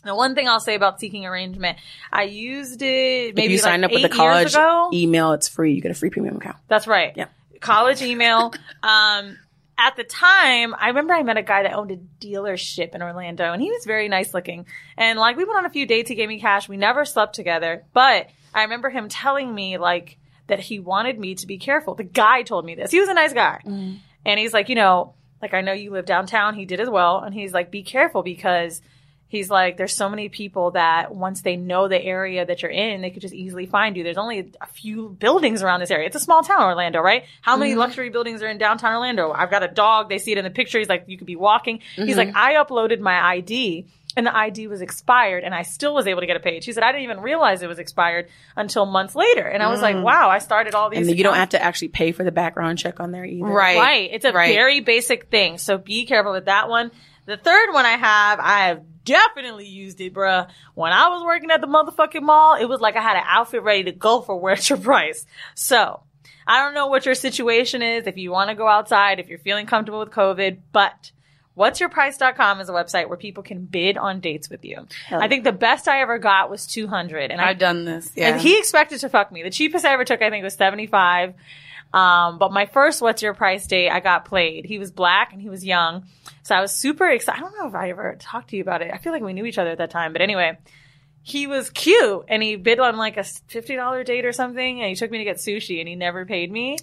the 0.04 0.14
one 0.14 0.34
thing 0.34 0.48
I'll 0.48 0.60
say 0.60 0.74
about 0.74 1.00
seeking 1.00 1.26
arrangement, 1.26 1.78
I 2.12 2.24
used 2.24 2.82
it 2.82 3.34
maybe 3.34 3.44
if 3.46 3.50
you 3.50 3.56
like 3.56 3.62
sign 3.62 3.84
up 3.84 3.90
with 3.90 4.02
the 4.02 4.08
college 4.08 4.54
email, 4.92 5.32
it's 5.32 5.48
free. 5.48 5.74
You 5.74 5.80
get 5.80 5.90
a 5.90 5.94
free 5.94 6.10
premium 6.10 6.36
account. 6.36 6.56
That's 6.68 6.86
right. 6.86 7.12
Yeah. 7.16 7.26
College 7.60 8.02
email. 8.02 8.52
um, 8.82 9.38
at 9.80 9.94
the 9.96 10.02
time, 10.04 10.74
I 10.76 10.88
remember 10.88 11.14
I 11.14 11.22
met 11.22 11.36
a 11.36 11.42
guy 11.42 11.62
that 11.62 11.72
owned 11.72 11.92
a 11.92 11.98
dealership 12.24 12.94
in 12.94 13.02
Orlando 13.02 13.52
and 13.52 13.62
he 13.62 13.70
was 13.70 13.84
very 13.84 14.08
nice 14.08 14.34
looking. 14.34 14.66
And 14.96 15.18
like 15.18 15.36
we 15.36 15.44
went 15.44 15.58
on 15.58 15.66
a 15.66 15.70
few 15.70 15.86
dates, 15.86 16.08
he 16.08 16.16
gave 16.16 16.28
me 16.28 16.40
cash. 16.40 16.68
We 16.68 16.76
never 16.76 17.04
slept 17.04 17.34
together, 17.36 17.84
but 17.92 18.28
I 18.52 18.62
remember 18.62 18.90
him 18.90 19.08
telling 19.08 19.54
me 19.54 19.78
like 19.78 20.18
that 20.48 20.58
he 20.58 20.80
wanted 20.80 21.18
me 21.18 21.36
to 21.36 21.46
be 21.46 21.58
careful. 21.58 21.94
The 21.94 22.02
guy 22.04 22.42
told 22.42 22.64
me 22.64 22.74
this. 22.74 22.90
He 22.90 22.98
was 22.98 23.08
a 23.08 23.14
nice 23.14 23.32
guy. 23.32 23.60
And 23.64 24.38
he's 24.40 24.52
like, 24.52 24.68
you 24.68 24.74
know, 24.74 25.14
like 25.40 25.54
I 25.54 25.60
know 25.60 25.72
you 25.72 25.90
live 25.90 26.06
downtown. 26.06 26.54
He 26.54 26.64
did 26.64 26.80
as 26.80 26.88
well. 26.90 27.18
And 27.20 27.32
he's 27.32 27.52
like, 27.52 27.70
be 27.70 27.82
careful 27.82 28.22
because 28.22 28.80
he's 29.28 29.50
like, 29.50 29.76
there's 29.76 29.94
so 29.94 30.08
many 30.08 30.28
people 30.28 30.72
that 30.72 31.14
once 31.14 31.42
they 31.42 31.56
know 31.56 31.86
the 31.88 32.00
area 32.02 32.44
that 32.46 32.62
you're 32.62 32.70
in, 32.70 33.02
they 33.02 33.10
could 33.10 33.22
just 33.22 33.34
easily 33.34 33.66
find 33.66 33.96
you. 33.96 34.02
There's 34.04 34.16
only 34.18 34.52
a 34.60 34.66
few 34.66 35.10
buildings 35.10 35.62
around 35.62 35.80
this 35.80 35.90
area. 35.90 36.06
It's 36.06 36.16
a 36.16 36.20
small 36.20 36.42
town, 36.42 36.62
Orlando, 36.62 37.00
right? 37.00 37.24
How 37.42 37.56
many 37.56 37.74
Mhm. 37.74 37.78
luxury 37.78 38.08
buildings 38.10 38.42
are 38.42 38.48
in 38.48 38.58
downtown 38.58 38.94
Orlando? 38.94 39.30
I've 39.32 39.50
got 39.50 39.62
a 39.62 39.68
dog. 39.68 40.08
They 40.08 40.18
see 40.18 40.32
it 40.32 40.38
in 40.38 40.44
the 40.44 40.50
picture. 40.50 40.78
He's 40.78 40.88
like, 40.88 41.04
you 41.06 41.18
could 41.18 41.26
be 41.26 41.36
walking. 41.36 41.80
He's 41.94 42.14
Mhm. 42.14 42.18
like, 42.18 42.36
I 42.36 42.54
uploaded 42.54 43.00
my 43.00 43.20
ID 43.34 43.86
and 44.16 44.26
the 44.26 44.34
ID 44.36 44.66
was 44.66 44.80
expired 44.80 45.44
and 45.44 45.54
I 45.54 45.62
still 45.62 45.94
was 45.94 46.06
able 46.06 46.20
to 46.22 46.26
get 46.26 46.36
a 46.36 46.40
page. 46.40 46.64
He 46.64 46.72
said, 46.72 46.82
I 46.82 46.90
didn't 46.90 47.04
even 47.04 47.20
realize 47.20 47.62
it 47.62 47.68
was 47.68 47.78
expired 47.78 48.28
until 48.56 48.86
months 48.86 49.14
later. 49.14 49.46
And 49.46 49.62
I 49.62 49.70
was 49.70 49.82
like, 49.82 49.94
Mm. 49.96 50.02
wow, 50.02 50.28
I 50.30 50.38
started 50.38 50.74
all 50.74 50.88
these. 50.90 51.00
And 51.00 51.08
then 51.08 51.16
you 51.16 51.22
don't 51.22 51.34
have 51.36 51.50
to 51.50 51.62
actually 51.62 51.88
pay 51.88 52.12
for 52.12 52.24
the 52.24 52.32
background 52.32 52.78
check 52.78 52.98
on 52.98 53.12
there 53.12 53.24
either. 53.26 53.44
Right. 53.46 54.08
It's 54.10 54.24
a 54.24 54.32
Right. 54.32 54.54
very 54.54 54.80
basic 54.80 55.26
thing. 55.28 55.58
So 55.58 55.76
be 55.78 56.06
careful 56.06 56.32
with 56.32 56.46
that 56.46 56.68
one. 56.68 56.90
The 57.28 57.36
third 57.36 57.74
one 57.74 57.84
I 57.84 57.98
have, 57.98 58.40
I 58.40 58.68
have 58.68 58.82
definitely 59.04 59.66
used 59.66 60.00
it, 60.00 60.14
bruh. 60.14 60.48
When 60.72 60.94
I 60.94 61.08
was 61.08 61.22
working 61.22 61.50
at 61.50 61.60
the 61.60 61.66
motherfucking 61.66 62.22
mall, 62.22 62.54
it 62.54 62.64
was 62.64 62.80
like 62.80 62.96
I 62.96 63.02
had 63.02 63.18
an 63.18 63.24
outfit 63.26 63.62
ready 63.62 63.84
to 63.84 63.92
go 63.92 64.22
for 64.22 64.34
What's 64.40 64.70
Your 64.70 64.78
Price. 64.78 65.26
So 65.54 66.04
I 66.46 66.62
don't 66.64 66.72
know 66.72 66.86
what 66.86 67.04
your 67.04 67.14
situation 67.14 67.82
is, 67.82 68.06
if 68.06 68.16
you 68.16 68.30
want 68.30 68.48
to 68.48 68.54
go 68.54 68.66
outside, 68.66 69.20
if 69.20 69.28
you're 69.28 69.38
feeling 69.38 69.66
comfortable 69.66 69.98
with 69.98 70.08
COVID, 70.08 70.60
but 70.72 71.12
whatsyourprice.com 71.54 72.60
is 72.60 72.70
a 72.70 72.72
website 72.72 73.08
where 73.08 73.18
people 73.18 73.42
can 73.42 73.66
bid 73.66 73.98
on 73.98 74.20
dates 74.20 74.48
with 74.48 74.64
you. 74.64 74.86
Hell 75.04 75.20
I 75.20 75.28
think 75.28 75.44
the 75.44 75.52
best 75.52 75.86
I 75.86 76.00
ever 76.00 76.16
got 76.16 76.48
was 76.48 76.66
200 76.66 77.30
and 77.30 77.42
I 77.42 77.50
I've 77.50 77.58
done 77.58 77.84
this. 77.84 78.10
Yeah. 78.16 78.28
and 78.28 78.40
he 78.40 78.58
expected 78.58 79.00
to 79.00 79.10
fuck 79.10 79.30
me. 79.30 79.42
The 79.42 79.50
cheapest 79.50 79.84
I 79.84 79.92
ever 79.92 80.06
took, 80.06 80.22
I 80.22 80.30
think, 80.30 80.44
was 80.44 80.54
75. 80.54 81.34
Um, 81.92 82.38
but 82.38 82.52
my 82.52 82.66
first 82.66 83.00
What's 83.00 83.22
Your 83.22 83.34
Price 83.34 83.66
date, 83.66 83.90
I 83.90 84.00
got 84.00 84.24
played. 84.26 84.66
He 84.66 84.78
was 84.78 84.90
black 84.90 85.32
and 85.32 85.40
he 85.40 85.48
was 85.48 85.64
young. 85.64 86.04
So 86.42 86.54
I 86.54 86.60
was 86.60 86.72
super 86.72 87.08
excited. 87.08 87.38
I 87.38 87.40
don't 87.40 87.56
know 87.58 87.68
if 87.68 87.74
I 87.74 87.90
ever 87.90 88.16
talked 88.18 88.50
to 88.50 88.56
you 88.56 88.62
about 88.62 88.82
it. 88.82 88.90
I 88.92 88.98
feel 88.98 89.12
like 89.12 89.22
we 89.22 89.32
knew 89.32 89.46
each 89.46 89.58
other 89.58 89.70
at 89.70 89.78
that 89.78 89.90
time. 89.90 90.12
But 90.12 90.20
anyway, 90.20 90.58
he 91.22 91.46
was 91.46 91.70
cute 91.70 92.24
and 92.28 92.42
he 92.42 92.56
bid 92.56 92.78
on 92.80 92.96
like 92.96 93.16
a 93.16 93.20
$50 93.20 94.04
date 94.04 94.24
or 94.24 94.32
something 94.32 94.80
and 94.80 94.88
he 94.88 94.96
took 94.96 95.10
me 95.10 95.18
to 95.18 95.24
get 95.24 95.36
sushi 95.36 95.80
and 95.80 95.88
he 95.88 95.94
never 95.94 96.24
paid 96.26 96.50
me. 96.50 96.76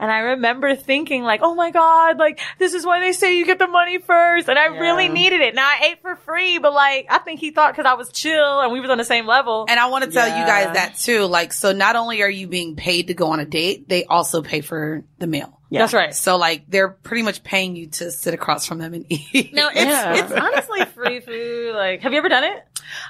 And 0.00 0.10
I 0.10 0.18
remember 0.18 0.76
thinking 0.76 1.24
like, 1.24 1.40
oh 1.42 1.54
my 1.54 1.70
God, 1.70 2.18
like 2.18 2.40
this 2.58 2.74
is 2.74 2.86
why 2.86 3.00
they 3.00 3.12
say 3.12 3.36
you 3.36 3.44
get 3.44 3.58
the 3.58 3.66
money 3.66 3.98
first. 3.98 4.48
And 4.48 4.58
I 4.58 4.66
really 4.66 5.08
needed 5.08 5.40
it. 5.40 5.54
Now 5.54 5.66
I 5.66 5.88
ate 5.90 6.02
for 6.02 6.16
free, 6.16 6.58
but 6.58 6.72
like 6.72 7.06
I 7.10 7.18
think 7.18 7.40
he 7.40 7.50
thought 7.50 7.74
cause 7.74 7.84
I 7.86 7.94
was 7.94 8.10
chill 8.10 8.60
and 8.60 8.72
we 8.72 8.80
was 8.80 8.90
on 8.90 8.98
the 8.98 9.04
same 9.04 9.26
level. 9.26 9.66
And 9.68 9.78
I 9.78 9.86
want 9.86 10.04
to 10.04 10.10
tell 10.10 10.26
you 10.28 10.46
guys 10.46 10.74
that 10.74 10.96
too. 10.96 11.24
Like, 11.26 11.52
so 11.52 11.72
not 11.72 11.96
only 11.96 12.22
are 12.22 12.30
you 12.30 12.46
being 12.46 12.76
paid 12.76 13.08
to 13.08 13.14
go 13.14 13.30
on 13.32 13.40
a 13.40 13.44
date, 13.44 13.88
they 13.88 14.04
also 14.04 14.42
pay 14.42 14.60
for 14.60 15.04
the 15.18 15.26
meal. 15.26 15.58
That's 15.70 15.92
right. 15.92 16.14
So 16.14 16.36
like 16.36 16.64
they're 16.68 16.88
pretty 16.88 17.22
much 17.22 17.42
paying 17.42 17.76
you 17.76 17.88
to 17.88 18.10
sit 18.10 18.34
across 18.34 18.66
from 18.66 18.78
them 18.78 18.94
and 18.94 19.04
eat. 19.10 19.52
No, 19.52 19.68
it's 19.72 20.22
it's 20.22 20.32
honestly 20.32 20.84
free 20.86 21.20
food. 21.20 21.74
Like, 21.74 22.02
have 22.02 22.12
you 22.12 22.18
ever 22.18 22.28
done 22.28 22.44
it? 22.44 22.64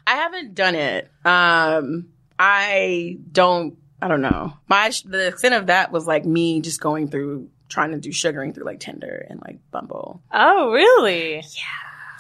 I 0.06 0.14
haven't 0.16 0.54
done 0.54 0.74
it. 0.74 1.10
Um, 1.24 2.08
I 2.38 3.18
don't. 3.30 3.76
I 4.00 4.08
don't 4.08 4.20
know. 4.22 4.52
My 4.68 4.90
the 5.04 5.28
extent 5.28 5.54
of 5.54 5.66
that 5.66 5.90
was 5.92 6.06
like 6.06 6.24
me 6.24 6.60
just 6.60 6.80
going 6.80 7.08
through 7.08 7.48
trying 7.68 7.90
to 7.92 7.98
do 7.98 8.12
sugaring 8.12 8.52
through 8.54 8.64
like 8.64 8.80
Tinder 8.80 9.26
and 9.28 9.40
like 9.44 9.58
Bumble. 9.70 10.22
Oh, 10.32 10.70
really? 10.72 11.36
Yeah. 11.36 11.42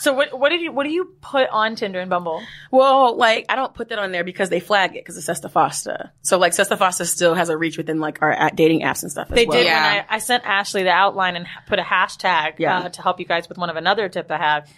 So 0.00 0.12
what 0.12 0.38
what 0.38 0.50
did 0.50 0.60
you 0.60 0.70
what 0.70 0.84
do 0.84 0.90
you 0.90 1.16
put 1.20 1.48
on 1.50 1.74
Tinder 1.74 1.98
and 1.98 2.08
Bumble? 2.08 2.40
Well, 2.70 3.16
like 3.16 3.46
I 3.48 3.56
don't 3.56 3.74
put 3.74 3.88
that 3.88 3.98
on 3.98 4.12
there 4.12 4.22
because 4.22 4.48
they 4.48 4.60
flag 4.60 4.90
it 4.94 5.04
because 5.04 5.16
it's 5.16 5.26
Sesta 5.26 5.48
Fosta. 5.50 6.10
So 6.22 6.38
like 6.38 6.52
Sesta 6.52 6.76
Fosta 6.76 7.04
still 7.04 7.34
has 7.34 7.48
a 7.48 7.56
reach 7.56 7.76
within 7.76 7.98
like 7.98 8.22
our 8.22 8.30
at- 8.30 8.54
dating 8.54 8.82
apps 8.82 9.02
and 9.02 9.10
stuff. 9.10 9.28
As 9.30 9.34
They 9.34 9.46
well. 9.46 9.58
did 9.58 9.66
when 9.66 9.74
I, 9.74 10.04
I 10.08 10.18
sent 10.20 10.44
Ashley 10.44 10.84
the 10.84 10.90
outline 10.90 11.34
and 11.34 11.46
put 11.66 11.80
a 11.80 11.82
hashtag 11.82 12.54
Yeah. 12.58 12.78
uh, 12.78 12.88
to 12.90 13.02
help 13.02 13.18
you 13.18 13.26
guys 13.26 13.48
with 13.48 13.58
one 13.58 13.70
of 13.70 13.76
another 13.76 14.08
tip 14.08 14.30
I 14.30 14.36
have, 14.38 14.70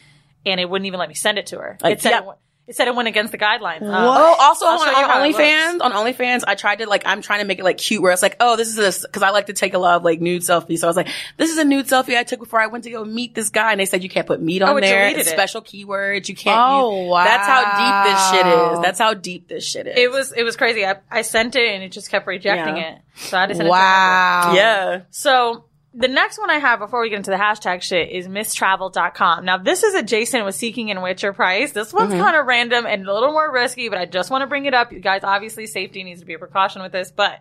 and 0.46 0.58
it 0.58 0.70
wouldn't 0.70 0.86
even 0.86 0.98
let 0.98 1.08
me 1.10 1.14
send 1.14 1.36
it 1.38 1.46
to 1.48 1.58
her. 1.58 1.76
Like, 1.82 1.98
it 1.98 2.02
said 2.02 2.10
yeah. 2.10 2.30
it, 2.30 2.38
it 2.70 2.76
said 2.76 2.86
it 2.86 2.94
went 2.94 3.08
against 3.08 3.32
the 3.32 3.38
guidelines. 3.38 3.82
Uh, 3.82 3.86
Oh, 3.90 4.36
also 4.38 4.64
I'll 4.64 4.78
on, 4.78 4.84
show 4.86 4.90
you 5.00 5.06
how 5.06 5.20
on. 5.22 5.32
OnlyFans, 5.32 5.80
on 5.82 5.90
OnlyFans, 5.92 6.44
I 6.46 6.54
tried 6.54 6.76
to 6.76 6.86
like, 6.86 7.02
I'm 7.04 7.20
trying 7.20 7.40
to 7.40 7.44
make 7.44 7.58
it 7.58 7.64
like 7.64 7.78
cute 7.78 8.00
where 8.00 8.12
it's 8.12 8.22
like, 8.22 8.36
oh, 8.38 8.54
this 8.56 8.68
is 8.68 8.76
this, 8.76 9.04
cause 9.10 9.24
I 9.24 9.30
like 9.30 9.46
to 9.46 9.52
take 9.52 9.74
a 9.74 9.78
lot 9.78 9.96
of 9.96 10.04
like 10.04 10.20
nude 10.20 10.42
selfies. 10.42 10.78
So 10.78 10.86
I 10.86 10.88
was 10.90 10.96
like, 10.96 11.08
this 11.36 11.50
is 11.50 11.58
a 11.58 11.64
nude 11.64 11.86
selfie 11.86 12.16
I 12.16 12.22
took 12.22 12.38
before 12.38 12.60
I 12.60 12.68
went 12.68 12.84
to 12.84 12.90
go 12.90 13.04
meet 13.04 13.34
this 13.34 13.48
guy. 13.50 13.72
And 13.72 13.80
they 13.80 13.86
said 13.86 14.02
you 14.04 14.08
can't 14.08 14.26
put 14.26 14.40
meat 14.40 14.62
Oh, 14.62 14.66
on 14.70 14.78
it 14.78 14.82
there. 14.82 15.00
deleted 15.00 15.20
It's 15.20 15.30
it. 15.30 15.32
special 15.32 15.62
keywords. 15.62 16.28
You 16.28 16.36
can't 16.36 16.58
Oh, 16.58 17.06
use. 17.16 17.24
That's 17.24 17.46
how 17.46 17.60
deep 17.80 18.12
this 18.12 18.30
shit 18.30 18.46
is. 18.46 18.80
That's 18.82 18.98
how 19.00 19.14
deep 19.14 19.48
this 19.48 19.66
shit 19.66 19.86
is. 19.88 19.94
It 19.98 20.10
was 20.12 20.32
it 20.32 20.44
was 20.44 20.56
crazy. 20.56 20.86
I, 20.86 20.96
I 21.10 21.22
sent 21.22 21.56
it 21.56 21.74
and 21.74 21.82
it 21.82 21.90
just 21.90 22.08
kept 22.10 22.26
rejecting 22.28 22.76
Yeah. 22.76 22.92
it. 22.94 22.98
So 23.16 23.36
I 23.36 23.40
had 23.40 23.50
to 23.58 23.64
Wow. 23.64 24.40
it 24.40 24.44
to 24.44 24.48
her. 24.50 24.56
Yeah. 24.56 25.00
So 25.10 25.64
the 25.92 26.08
next 26.08 26.38
one 26.38 26.50
I 26.50 26.58
have 26.58 26.78
before 26.78 27.00
we 27.02 27.08
get 27.10 27.16
into 27.16 27.30
the 27.30 27.36
hashtag 27.36 27.82
shit 27.82 28.10
is 28.10 28.28
misstravel.com. 28.28 29.44
Now 29.44 29.58
this 29.58 29.82
is 29.82 29.94
adjacent 29.94 30.44
with 30.44 30.54
seeking 30.54 30.90
and 30.90 31.02
What's 31.02 31.22
Your 31.22 31.32
Price. 31.32 31.72
This 31.72 31.92
one's 31.92 32.12
Mhm. 32.14 32.20
kind 32.20 32.36
of 32.36 32.46
random 32.46 32.86
and 32.86 33.06
a 33.06 33.12
little 33.12 33.32
more 33.32 33.50
risky, 33.52 33.88
but 33.88 33.98
I 33.98 34.06
just 34.06 34.30
want 34.30 34.42
to 34.42 34.46
bring 34.46 34.66
it 34.66 34.74
up. 34.74 34.92
You 34.92 35.00
guys, 35.00 35.22
obviously 35.24 35.66
safety 35.66 36.04
needs 36.04 36.20
to 36.20 36.26
be 36.26 36.34
a 36.34 36.38
precaution 36.38 36.82
with 36.82 36.92
this, 36.92 37.10
but 37.10 37.40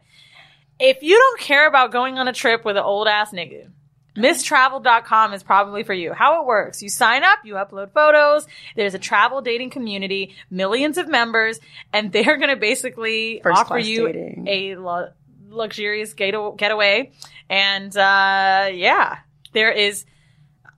if 0.80 1.04
you 1.04 1.16
don't 1.16 1.40
care 1.40 1.68
about 1.68 1.92
going 1.92 2.18
on 2.18 2.28
a 2.28 2.34
trip 2.34 2.66
with 2.66 2.78
an 2.78 2.84
old 2.84 3.08
ass 3.08 3.32
nigga, 3.32 3.70
Misstravel.com 4.18 5.34
is 5.34 5.44
probably 5.44 5.84
for 5.84 5.94
you. 5.94 6.14
How 6.14 6.42
it 6.42 6.48
works. 6.48 6.82
You 6.82 6.90
sign 6.90 7.24
up, 7.24 7.40
you 7.46 7.54
upload 7.54 7.92
photos. 7.94 8.48
There's 8.76 8.94
a 8.94 9.00
travel 9.00 9.42
dating 9.42 9.70
community, 9.70 10.36
millions 10.50 10.98
of 10.98 11.08
members, 11.08 11.60
and 11.94 12.12
they're 12.12 12.38
going 12.38 12.50
to 12.50 12.56
basically 12.58 13.40
First 13.44 13.62
offer 13.62 13.78
you 13.78 14.08
dating. 14.08 14.48
a 14.48 14.76
lu- 14.76 15.08
luxurious 15.50 16.14
getaway. 16.14 17.12
And, 17.50 17.96
uh, 17.96 18.70
yeah, 18.72 19.20
there 19.54 19.72
is 19.72 20.06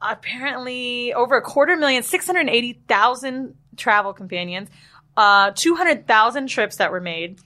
apparently 0.01 1.13
over 1.13 1.37
a 1.37 1.41
quarter 1.41 1.75
million, 1.75 2.03
680,000 2.03 3.55
travel 3.77 4.13
companions, 4.13 4.69
uh, 5.17 5.51
200,000 5.55 6.47
trips 6.47 6.77
that 6.77 6.91
were 6.91 7.01
made. 7.01 7.39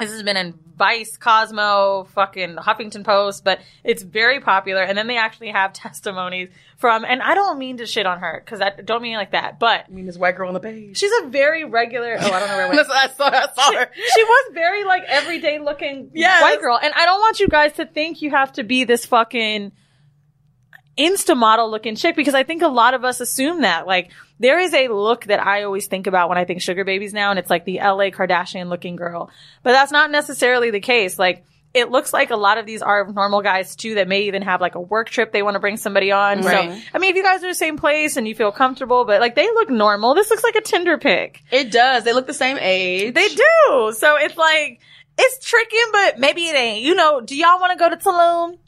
This 0.00 0.10
has 0.12 0.22
been 0.22 0.36
in 0.36 0.54
Vice, 0.76 1.16
Cosmo, 1.18 2.04
fucking 2.14 2.56
Huffington 2.56 3.04
Post, 3.04 3.44
but 3.44 3.60
it's 3.84 4.02
very 4.02 4.40
popular. 4.40 4.82
And 4.82 4.96
then 4.96 5.06
they 5.06 5.18
actually 5.18 5.50
have 5.50 5.72
testimonies 5.74 6.48
from, 6.78 7.04
and 7.04 7.20
I 7.22 7.34
don't 7.34 7.58
mean 7.58 7.76
to 7.76 7.86
shit 7.86 8.06
on 8.06 8.18
her 8.20 8.42
because 8.44 8.60
I 8.62 8.70
don't 8.70 9.02
mean 9.02 9.14
it 9.14 9.18
like 9.18 9.32
that, 9.32 9.58
but 9.58 9.84
I 9.86 9.90
mean, 9.90 10.06
this 10.06 10.16
white 10.16 10.36
girl 10.36 10.48
on 10.48 10.54
the 10.54 10.60
page. 10.60 10.96
she's 10.96 11.12
a 11.22 11.26
very 11.28 11.64
regular. 11.64 12.16
Oh, 12.18 12.30
I 12.32 12.40
don't 12.40 12.48
know 12.48 12.56
where 12.56 12.66
it 12.72 12.76
went. 12.76 12.88
I 12.90 13.08
saw. 13.08 13.28
I 13.28 13.46
saw 13.54 13.72
her. 13.74 13.90
She, 13.94 14.08
she 14.14 14.24
was 14.24 14.50
very 14.54 14.84
like 14.84 15.02
everyday 15.06 15.58
looking 15.58 16.10
Yes. 16.14 16.42
white 16.42 16.60
girl, 16.60 16.78
and 16.82 16.94
I 16.94 17.04
don't 17.04 17.20
want 17.20 17.38
you 17.40 17.48
guys 17.48 17.74
to 17.74 17.84
think 17.84 18.22
you 18.22 18.30
have 18.30 18.52
to 18.54 18.64
be 18.64 18.84
this 18.84 19.04
fucking 19.06 19.72
insta 21.00 21.36
model 21.36 21.70
looking 21.70 21.96
chick 21.96 22.14
because 22.14 22.34
I 22.34 22.42
think 22.42 22.62
a 22.62 22.68
lot 22.68 22.92
of 22.92 23.04
us 23.04 23.20
assume 23.20 23.62
that. 23.62 23.86
Like 23.86 24.10
there 24.38 24.60
is 24.60 24.74
a 24.74 24.88
look 24.88 25.24
that 25.24 25.40
I 25.44 25.62
always 25.62 25.86
think 25.86 26.06
about 26.06 26.28
when 26.28 26.38
I 26.38 26.44
think 26.44 26.60
sugar 26.60 26.84
babies 26.84 27.14
now, 27.14 27.30
and 27.30 27.38
it's 27.38 27.50
like 27.50 27.64
the 27.64 27.78
LA 27.78 28.10
Kardashian 28.10 28.68
looking 28.68 28.96
girl, 28.96 29.30
but 29.62 29.72
that's 29.72 29.92
not 29.92 30.10
necessarily 30.10 30.70
the 30.70 30.80
case. 30.80 31.18
Like. 31.18 31.44
It 31.72 31.88
looks 31.88 32.12
like 32.12 32.30
a 32.32 32.36
lot 32.36 32.58
of 32.58 32.66
these 32.66 32.82
are 32.82 33.06
normal 33.12 33.42
guys 33.42 33.76
too 33.76 33.94
that 33.94 34.08
may 34.08 34.22
even 34.22 34.42
have 34.42 34.60
like 34.60 34.74
a 34.74 34.80
work 34.80 35.08
trip 35.08 35.30
they 35.30 35.40
want 35.40 35.54
to 35.54 35.60
bring 35.60 35.76
somebody 35.76 36.10
on. 36.10 36.40
Right. 36.40 36.72
So, 36.72 36.88
I 36.92 36.98
mean, 36.98 37.10
if 37.10 37.16
you 37.16 37.22
guys 37.22 37.42
are 37.42 37.46
in 37.46 37.50
the 37.52 37.54
same 37.54 37.76
place 37.76 38.16
and 38.16 38.26
you 38.26 38.34
feel 38.34 38.50
comfortable, 38.50 39.04
but 39.04 39.20
like 39.20 39.36
they 39.36 39.46
look 39.46 39.70
normal, 39.70 40.16
this 40.16 40.30
looks 40.30 40.42
like 40.42 40.56
a 40.56 40.62
Tinder 40.62 40.98
pic. 40.98 41.40
It 41.52 41.70
does. 41.70 42.02
They 42.02 42.12
look 42.12 42.26
the 42.26 42.34
same 42.34 42.58
age. 42.58 43.14
They 43.14 43.28
do. 43.28 43.92
So 43.96 44.16
it's 44.16 44.36
like 44.36 44.80
it's 45.16 45.46
tricking, 45.46 45.86
but 45.92 46.18
maybe 46.18 46.48
it 46.48 46.56
ain't. 46.56 46.82
You 46.82 46.96
know, 46.96 47.20
do 47.20 47.36
y'all 47.36 47.60
want 47.60 47.70
to 47.70 47.78
go 47.78 47.88
to 47.88 47.96
Tulum? 47.96 48.58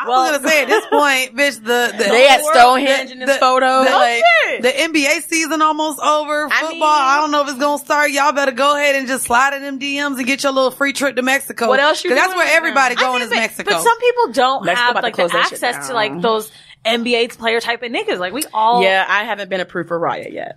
I 0.00 0.06
was 0.06 0.38
gonna 0.38 0.48
say 0.48 0.62
at 0.62 0.68
this 0.68 0.86
point, 0.90 1.34
bitch, 1.36 1.56
the, 1.56 1.92
the 1.96 2.04
They 2.04 2.28
at 2.28 2.40
Stonehenge 2.44 3.10
in 3.10 3.18
this 3.18 3.30
the- 3.30 3.38
photo, 3.40 3.84
The, 3.84 3.90
like- 3.90 4.22
the 4.62 4.68
NBA 4.70 5.22
season 5.22 5.60
almost 5.60 5.98
over. 6.00 6.48
Football, 6.48 6.82
I, 6.84 7.18
don't 7.20 7.30
know 7.30 7.42
if 7.42 7.48
it's 7.48 7.58
gonna 7.58 7.82
start. 7.82 8.10
Y'all 8.12 8.32
better 8.32 8.52
go 8.52 8.76
ahead 8.76 8.94
and 8.96 9.06
just 9.08 9.24
slide 9.24 9.54
in 9.54 9.62
them 9.62 9.78
DMs 9.78 10.16
and 10.18 10.26
get 10.26 10.42
your 10.42 10.52
little 10.52 10.70
free 10.70 10.92
trip 10.92 11.16
to 11.16 11.22
Mexico. 11.22 11.68
What 11.68 11.80
else 11.80 12.02
you 12.04 12.10
'Cause 12.10 12.18
that's 12.18 12.34
where 12.34 12.56
everybody 12.56 12.96
I 12.96 13.00
going 13.00 13.14
mean, 13.14 13.22
is 13.22 13.28
but, 13.30 13.36
Mexico. 13.36 13.70
But 13.72 13.82
some 13.82 13.98
people 13.98 14.32
don't 14.32 14.64
Mexico 14.64 14.86
have 14.94 15.02
like 15.02 15.16
the 15.16 15.30
access 15.36 15.88
to 15.88 15.94
like 15.94 16.20
those 16.20 16.50
NBA 16.86 17.36
player 17.36 17.60
type 17.60 17.82
of 17.82 17.90
niggas. 17.90 18.18
Like 18.18 18.32
we 18.32 18.44
all, 18.54 18.82
Yeah, 18.82 19.04
I 19.06 19.24
haven't 19.24 19.50
been 19.50 19.60
approved 19.60 19.88
for 19.88 19.98
Raya 19.98 20.32
yet. 20.32 20.56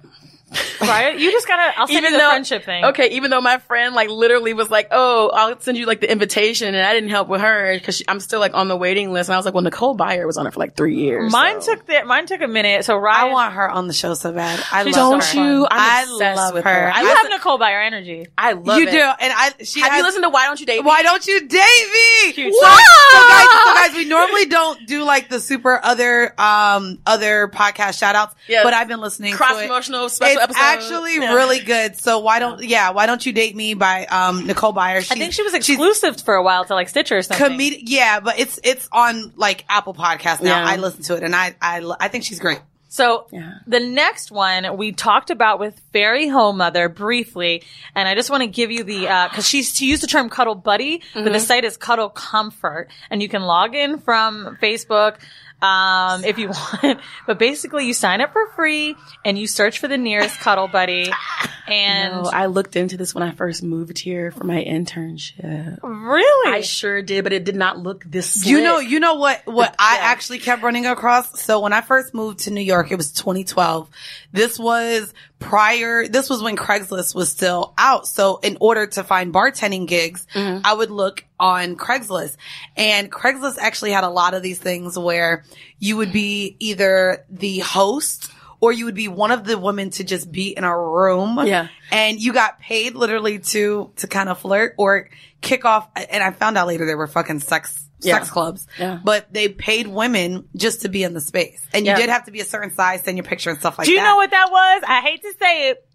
right? 0.82 1.18
You 1.18 1.32
just 1.32 1.48
gotta. 1.48 1.80
I'll 1.80 1.88
send 1.88 2.04
you 2.06 2.12
the 2.12 2.18
friendship 2.20 2.66
thing. 2.66 2.84
Okay, 2.86 3.10
even 3.12 3.32
though 3.32 3.40
my 3.42 3.58
friend 3.60 3.96
like 3.96 4.10
literally 4.10 4.54
was 4.54 4.70
like, 4.70 4.88
"Oh, 4.92 5.30
I'll 5.34 5.60
send 5.62 5.78
you 5.78 5.86
like 5.86 6.02
the 6.02 6.12
invitation," 6.12 6.68
and 6.76 6.86
I 6.86 6.94
didn't 6.94 7.10
help 7.10 7.28
with 7.30 7.42
her 7.42 7.74
because 7.76 8.04
I'm 8.08 8.20
still 8.20 8.40
like 8.42 8.54
on 8.54 8.68
the 8.68 8.76
waiting 8.76 9.14
list. 9.14 9.30
And 9.30 9.34
I 9.36 9.38
was 9.38 9.46
like, 9.46 9.54
"Well, 9.54 9.64
Nicole 9.64 9.96
Byer 9.98 10.26
was 10.26 10.38
on 10.38 10.48
it 10.48 10.54
for 10.54 10.60
like 10.60 10.76
three 10.76 10.96
years." 10.96 11.32
Mine 11.32 11.62
took 11.62 11.86
the, 11.86 12.04
mine 12.06 12.26
took 12.26 12.42
a 12.42 12.48
minute. 12.48 12.84
So 12.86 12.98
Ryan, 12.98 13.30
I 13.30 13.32
want 13.32 13.54
her 13.54 13.70
on 13.70 13.88
the 13.88 13.94
show 13.94 14.14
so 14.14 14.34
bad. 14.34 14.62
I 14.72 14.84
She's 14.84 14.98
love 14.98 15.24
so 15.24 15.40
her. 15.42 15.46
you? 15.54 15.68
I'm 15.70 15.70
I 15.72 16.06
love 16.36 16.54
with 16.56 16.64
her. 16.66 16.70
her. 16.92 17.02
you 17.02 17.08
I 17.08 17.14
have 17.22 17.30
Nicole 17.30 17.58
Byer 17.58 17.86
energy. 17.86 18.28
I 18.38 18.54
love 18.54 18.78
you 18.80 18.88
it. 18.88 18.92
do, 18.92 19.00
and 19.00 19.34
I. 19.36 19.52
She 19.64 19.80
Have 19.82 19.92
has, 19.92 20.00
you 20.00 20.04
listened 20.04 20.24
to 20.24 20.30
Why 20.30 20.46
Don't 20.48 20.60
You 20.60 20.66
Date 20.66 20.80
Me? 20.82 20.86
Why 20.86 21.04
don't 21.04 21.26
you 21.26 21.40
date 21.48 21.88
me? 22.26 22.34
Cute. 22.34 22.54
So, 22.54 22.60
so 22.60 22.68
guys, 22.68 23.46
so 23.46 23.74
guys, 23.76 23.94
we 23.96 24.06
normally 24.06 24.46
don't 24.48 24.86
do 24.86 25.04
like 25.04 25.30
the 25.30 25.40
super 25.40 25.80
other 25.82 26.34
um 26.40 27.00
other 27.06 27.48
podcast 27.48 27.98
shout 28.00 28.16
outs, 28.16 28.36
Yes. 28.48 28.64
but 28.64 28.74
I've 28.74 28.88
been 28.90 29.00
listening 29.02 29.34
Cross 29.34 29.54
to 29.58 29.64
it. 29.64 29.68
promotional 29.68 30.10
special 30.10 30.41
it's 30.41 30.41
episode. 30.42 30.60
actually 30.62 31.16
Yeah. 31.18 31.34
really 31.34 31.60
good. 31.60 31.98
So 31.98 32.20
why 32.20 32.40
don't 32.40 32.64
yeah, 32.64 32.92
why 32.92 33.06
don't 33.06 33.26
you 33.26 33.32
date 33.34 33.56
me 33.56 33.74
by 33.74 34.06
um 34.06 34.46
Nicole 34.48 34.74
Byer? 34.74 34.98
I 34.98 35.02
think 35.16 35.34
she 35.34 35.44
was 35.44 35.54
exclusive 35.54 36.20
for 36.22 36.36
a 36.36 36.44
while 36.44 36.66
to 36.66 36.74
like 36.74 36.90
Stitcher 36.90 37.18
or 37.18 37.22
something. 37.22 37.60
Yeah, 37.84 38.20
but 38.20 38.40
it's 38.40 38.60
it's 38.64 38.88
on 38.92 39.34
like 39.36 39.66
Apple 39.70 39.94
Podcast 39.94 40.42
now. 40.42 40.64
Yeah. 40.64 40.72
I 40.72 40.76
listen 40.78 41.04
to 41.04 41.16
it 41.16 41.24
and 41.24 41.36
I 41.36 41.56
I 41.62 41.82
I 42.00 42.08
think 42.08 42.24
she's 42.26 42.40
great. 42.40 42.60
So 42.94 43.28
the 43.68 43.80
next 43.80 44.32
one 44.34 44.76
we 44.76 44.92
talked 44.92 45.30
about 45.30 45.60
with 45.62 45.80
Fairy 45.94 46.28
Home 46.28 46.58
Mother 46.58 46.90
briefly, 46.90 47.64
and 47.96 48.06
I 48.06 48.16
just 48.16 48.30
want 48.30 48.42
to 48.42 48.48
give 48.48 48.70
you 48.70 48.84
the 48.84 49.04
because 49.32 49.48
she's 49.48 49.74
she 49.74 49.86
used 49.86 50.04
the 50.04 50.08
term 50.08 50.30
Cuddle 50.30 50.56
Buddy, 50.56 51.02
but 51.14 51.24
the 51.24 51.30
Mhm. 51.30 51.40
site 51.40 51.64
is 51.64 51.78
Cuddle 51.78 52.10
Comfort, 52.10 52.90
and 53.10 53.22
you 53.22 53.30
can 53.30 53.44
log 53.44 53.76
in 53.76 54.00
from 54.00 54.58
Facebook 54.62 55.16
um, 55.62 56.24
if 56.24 56.38
you 56.38 56.50
want. 56.84 57.00
But 57.28 57.40
basically, 57.40 57.86
you 57.86 57.94
sign 57.94 58.22
up 58.22 58.34
for 58.34 58.48
free 58.56 58.96
and 59.24 59.38
you 59.38 59.48
search 59.48 59.80
for 59.80 59.88
the 59.88 59.98
nearest 59.98 60.40
Cuddle 60.40 60.68
Buddy, 60.68 61.12
and 61.68 62.24
No, 62.24 62.30
I 62.32 62.48
looked 62.48 62.76
into 62.76 62.98
this 62.98 63.14
when 63.14 63.24
I 63.24 63.32
first 63.32 63.64
moved 63.64 64.00
here 64.00 64.32
for 64.32 64.44
my 64.44 64.64
internship. 64.64 65.80
Really? 65.84 66.54
I 66.58 66.62
sure 66.62 67.02
did, 67.02 67.24
but 67.24 67.34
it 67.34 67.44
did 67.44 67.56
not 67.56 67.78
look 67.78 68.04
this. 68.04 68.46
You 68.46 68.58
slick. 68.58 68.64
know, 68.64 68.80
you 68.80 69.00
know 69.00 69.16
what, 69.16 69.42
what 69.46 69.76
I 69.80 70.00
actually 70.02 70.40
kept 70.40 70.64
running 70.64 70.86
across. 70.86 71.42
So 71.42 71.60
when 71.60 71.74
I 71.74 71.82
first 71.82 72.14
moved 72.14 72.40
to 72.40 72.52
New 72.52 72.62
York, 72.62 72.92
it 72.92 72.96
was 72.96 73.12
2012. 73.12 73.90
This 74.32 74.58
was 74.60 75.14
prior, 75.42 76.08
this 76.08 76.30
was 76.30 76.42
when 76.42 76.56
Craigslist 76.56 77.14
was 77.14 77.30
still 77.30 77.74
out. 77.78 78.08
So 78.08 78.38
in 78.38 78.58
order 78.62 78.88
to 78.88 79.04
find 79.04 79.34
bartending 79.34 79.88
gigs, 79.88 80.26
Mm-hmm. 80.34 80.66
I 80.66 80.74
would 80.74 80.92
look 80.92 81.26
on 81.40 81.76
Craigslist 81.76 82.38
and 82.78 83.12
Craigslist 83.12 83.58
actually 83.58 83.92
had 83.92 84.04
a 84.04 84.10
lot 84.10 84.34
of 84.34 84.42
these 84.44 84.60
things 84.60 84.98
where 84.98 85.44
you 85.80 85.98
would 85.98 86.14
be 86.14 86.56
either 86.60 87.26
the 87.30 87.60
host 87.60 88.32
or 88.62 88.72
you 88.72 88.86
would 88.86 88.96
be 88.96 89.08
one 89.08 89.32
of 89.32 89.44
the 89.44 89.58
women 89.58 89.90
to 89.90 90.04
just 90.04 90.32
be 90.32 90.56
in 90.56 90.64
a 90.64 90.78
room. 90.78 91.40
Yeah. 91.46 91.68
And 91.92 92.20
you 92.20 92.32
got 92.32 92.60
paid 92.60 92.94
literally 92.96 93.40
to, 93.40 93.92
to 93.98 94.08
kind 94.08 94.30
of 94.30 94.40
flirt 94.40 94.76
or 94.78 95.10
kick 95.42 95.66
off. 95.66 95.90
And 95.96 96.24
I 96.24 96.30
found 96.32 96.58
out 96.58 96.68
later 96.68 96.86
they 96.86 96.96
were 96.96 97.08
fucking 97.08 97.40
sex, 97.40 97.81
Yeah. 98.04 98.18
sex 98.18 98.30
clubs. 98.32 98.68
Yeah. 98.80 99.00
But 99.04 99.32
they 99.34 99.50
paid 99.50 99.88
women 99.88 100.48
just 100.56 100.82
to 100.82 100.90
be 100.90 101.04
in 101.04 101.14
the 101.14 101.22
space. 101.22 101.62
And 101.74 101.86
you 101.86 101.92
Yeah. 101.92 101.98
did 101.98 102.10
have 102.10 102.26
to 102.26 102.32
be 102.32 102.40
a 102.40 102.46
certain 102.46 102.74
size, 102.74 103.02
send 103.04 103.18
your 103.18 103.24
picture 103.26 103.50
and 103.50 103.60
stuff 103.60 103.78
like 103.78 103.86
that. 103.86 103.90
Do 103.90 103.94
you 103.94 104.00
that. 104.00 104.10
know 104.10 104.16
what 104.18 104.32
that 104.32 104.50
was? 104.52 104.84
I 104.88 105.02
hate 105.02 105.22
to 105.22 105.34
say 105.40 105.70
it, 105.70 105.86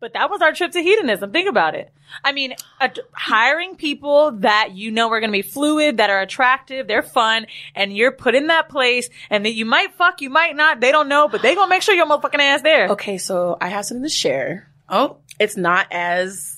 but 0.00 0.12
that 0.14 0.30
was 0.30 0.40
our 0.42 0.52
trip 0.52 0.72
to 0.72 0.80
hedonism. 0.82 1.32
Think 1.32 1.48
about 1.48 1.74
it. 1.74 1.90
I 2.22 2.32
mean, 2.32 2.54
uh, 2.80 2.88
hiring 3.12 3.74
people 3.76 4.32
that 4.40 4.72
you 4.74 4.90
know 4.92 5.10
are 5.10 5.18
going 5.20 5.30
to 5.30 5.36
be 5.36 5.42
fluid, 5.42 5.96
that 5.96 6.10
are 6.10 6.20
attractive, 6.20 6.86
they're 6.86 7.02
fun, 7.02 7.46
and 7.74 7.96
you're 7.96 8.12
put 8.12 8.34
in 8.36 8.48
that 8.48 8.68
place, 8.68 9.08
and 9.30 9.44
that 9.46 9.52
you 9.54 9.64
might 9.64 9.94
fuck, 9.94 10.20
you 10.20 10.30
might 10.30 10.54
not, 10.54 10.80
they 10.80 10.92
don't 10.92 11.08
know, 11.08 11.26
but 11.26 11.42
they 11.42 11.54
gonna 11.56 11.68
make 11.70 11.82
sure 11.82 11.94
your 11.94 12.06
motherfucking 12.06 12.38
ass 12.38 12.62
there. 12.62 12.88
Okay, 12.90 13.18
so 13.18 13.56
I 13.60 13.68
have 13.68 13.84
something 13.86 14.04
to 14.04 14.08
share. 14.08 14.68
Oh, 14.88 15.16
it's 15.40 15.56
not 15.56 15.86
as 15.90 16.53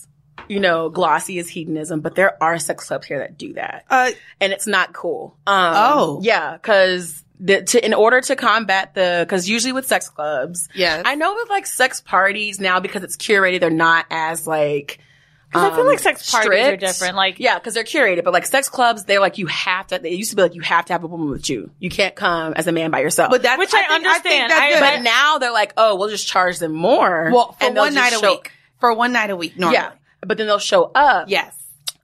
you 0.49 0.61
know, 0.61 0.89
glossy 0.91 1.39
as 1.39 1.49
hedonism, 1.49 2.01
but 2.01 2.15
there 2.15 2.43
are 2.43 2.59
sex 2.59 2.87
clubs 2.89 3.07
here 3.07 3.19
that 3.19 3.37
do 3.39 3.53
that. 3.55 3.85
Uh, 3.91 4.11
and 4.41 4.53
it's 4.53 4.67
not 4.67 4.93
cool. 4.93 5.37
Um, 5.47 5.73
Oh. 5.77 6.21
yeah, 6.23 6.59
cause 6.59 7.23
the, 7.39 7.63
to, 7.63 7.85
in 7.85 7.93
order 7.95 8.21
to 8.23 8.37
combat 8.37 8.95
the, 8.95 9.27
cause 9.29 9.49
usually 9.49 9.73
with 9.73 9.87
sex 9.87 10.09
clubs, 10.09 10.69
Yes. 10.75 11.03
I 11.05 11.15
know 11.17 11.35
with 11.35 11.49
like 11.51 11.67
sex 11.67 12.01
parties 12.01 12.59
now 12.61 12.81
because 12.81 13.03
it's 13.03 13.17
curated, 13.17 13.61
they're 13.61 13.71
not 13.71 14.07
as 14.11 14.47
like, 14.47 15.01
'Cause 15.53 15.63
I 15.63 15.71
feel 15.71 15.83
um, 15.83 15.87
like 15.87 16.01
sex 16.01 16.29
parties 16.29 16.67
are 16.67 16.77
different. 16.77 17.15
Like, 17.15 17.39
yeah, 17.39 17.57
because 17.59 17.73
they're 17.75 17.85
curated, 17.85 18.25
but 18.25 18.33
like 18.33 18.45
sex 18.47 18.69
clubs, 18.69 19.05
they're 19.05 19.21
like 19.21 19.39
you 19.39 19.47
have 19.47 19.87
to. 19.87 19.95
It 20.05 20.13
used 20.15 20.31
to 20.31 20.37
be 20.37 20.43
like 20.43 20.55
you 20.57 20.61
have 20.63 20.87
to 20.87 20.93
have 20.93 21.05
a 21.05 21.07
woman 21.07 21.31
with 21.31 21.49
you. 21.49 21.71
You 21.79 21.89
can't 21.89 22.17
come 22.17 22.53
as 22.55 22.67
a 22.67 22.73
man 22.73 22.91
by 22.91 22.99
yourself. 23.01 23.31
But 23.31 23.43
that's 23.43 23.57
Which 23.57 23.73
I 23.73 23.79
think- 23.79 23.89
think 23.89 24.07
understand. 24.07 24.51
that's 24.51 24.77
I- 24.83 24.97
but 24.97 25.03
now 25.05 25.39
they're 25.39 25.53
like, 25.53 25.73
oh, 25.77 25.95
we'll 25.97 26.09
just 26.09 26.27
charge 26.27 26.59
them 26.59 26.73
more. 26.73 27.31
well, 27.33 27.53
for 27.53 27.65
and 27.67 27.77
one 27.77 27.95
night 27.95 28.13
a 28.13 28.21
week. 28.27 28.51
For 28.81 28.93
one 28.93 29.13
night 29.13 29.31
a 29.31 29.37
week, 29.37 29.57
normally. 29.57 29.77
Yeah, 29.79 29.93
but 30.21 30.39
then 30.39 30.47
they'll 30.47 30.59
show 30.59 30.91
up. 30.95 31.29
Yes. 31.29 31.55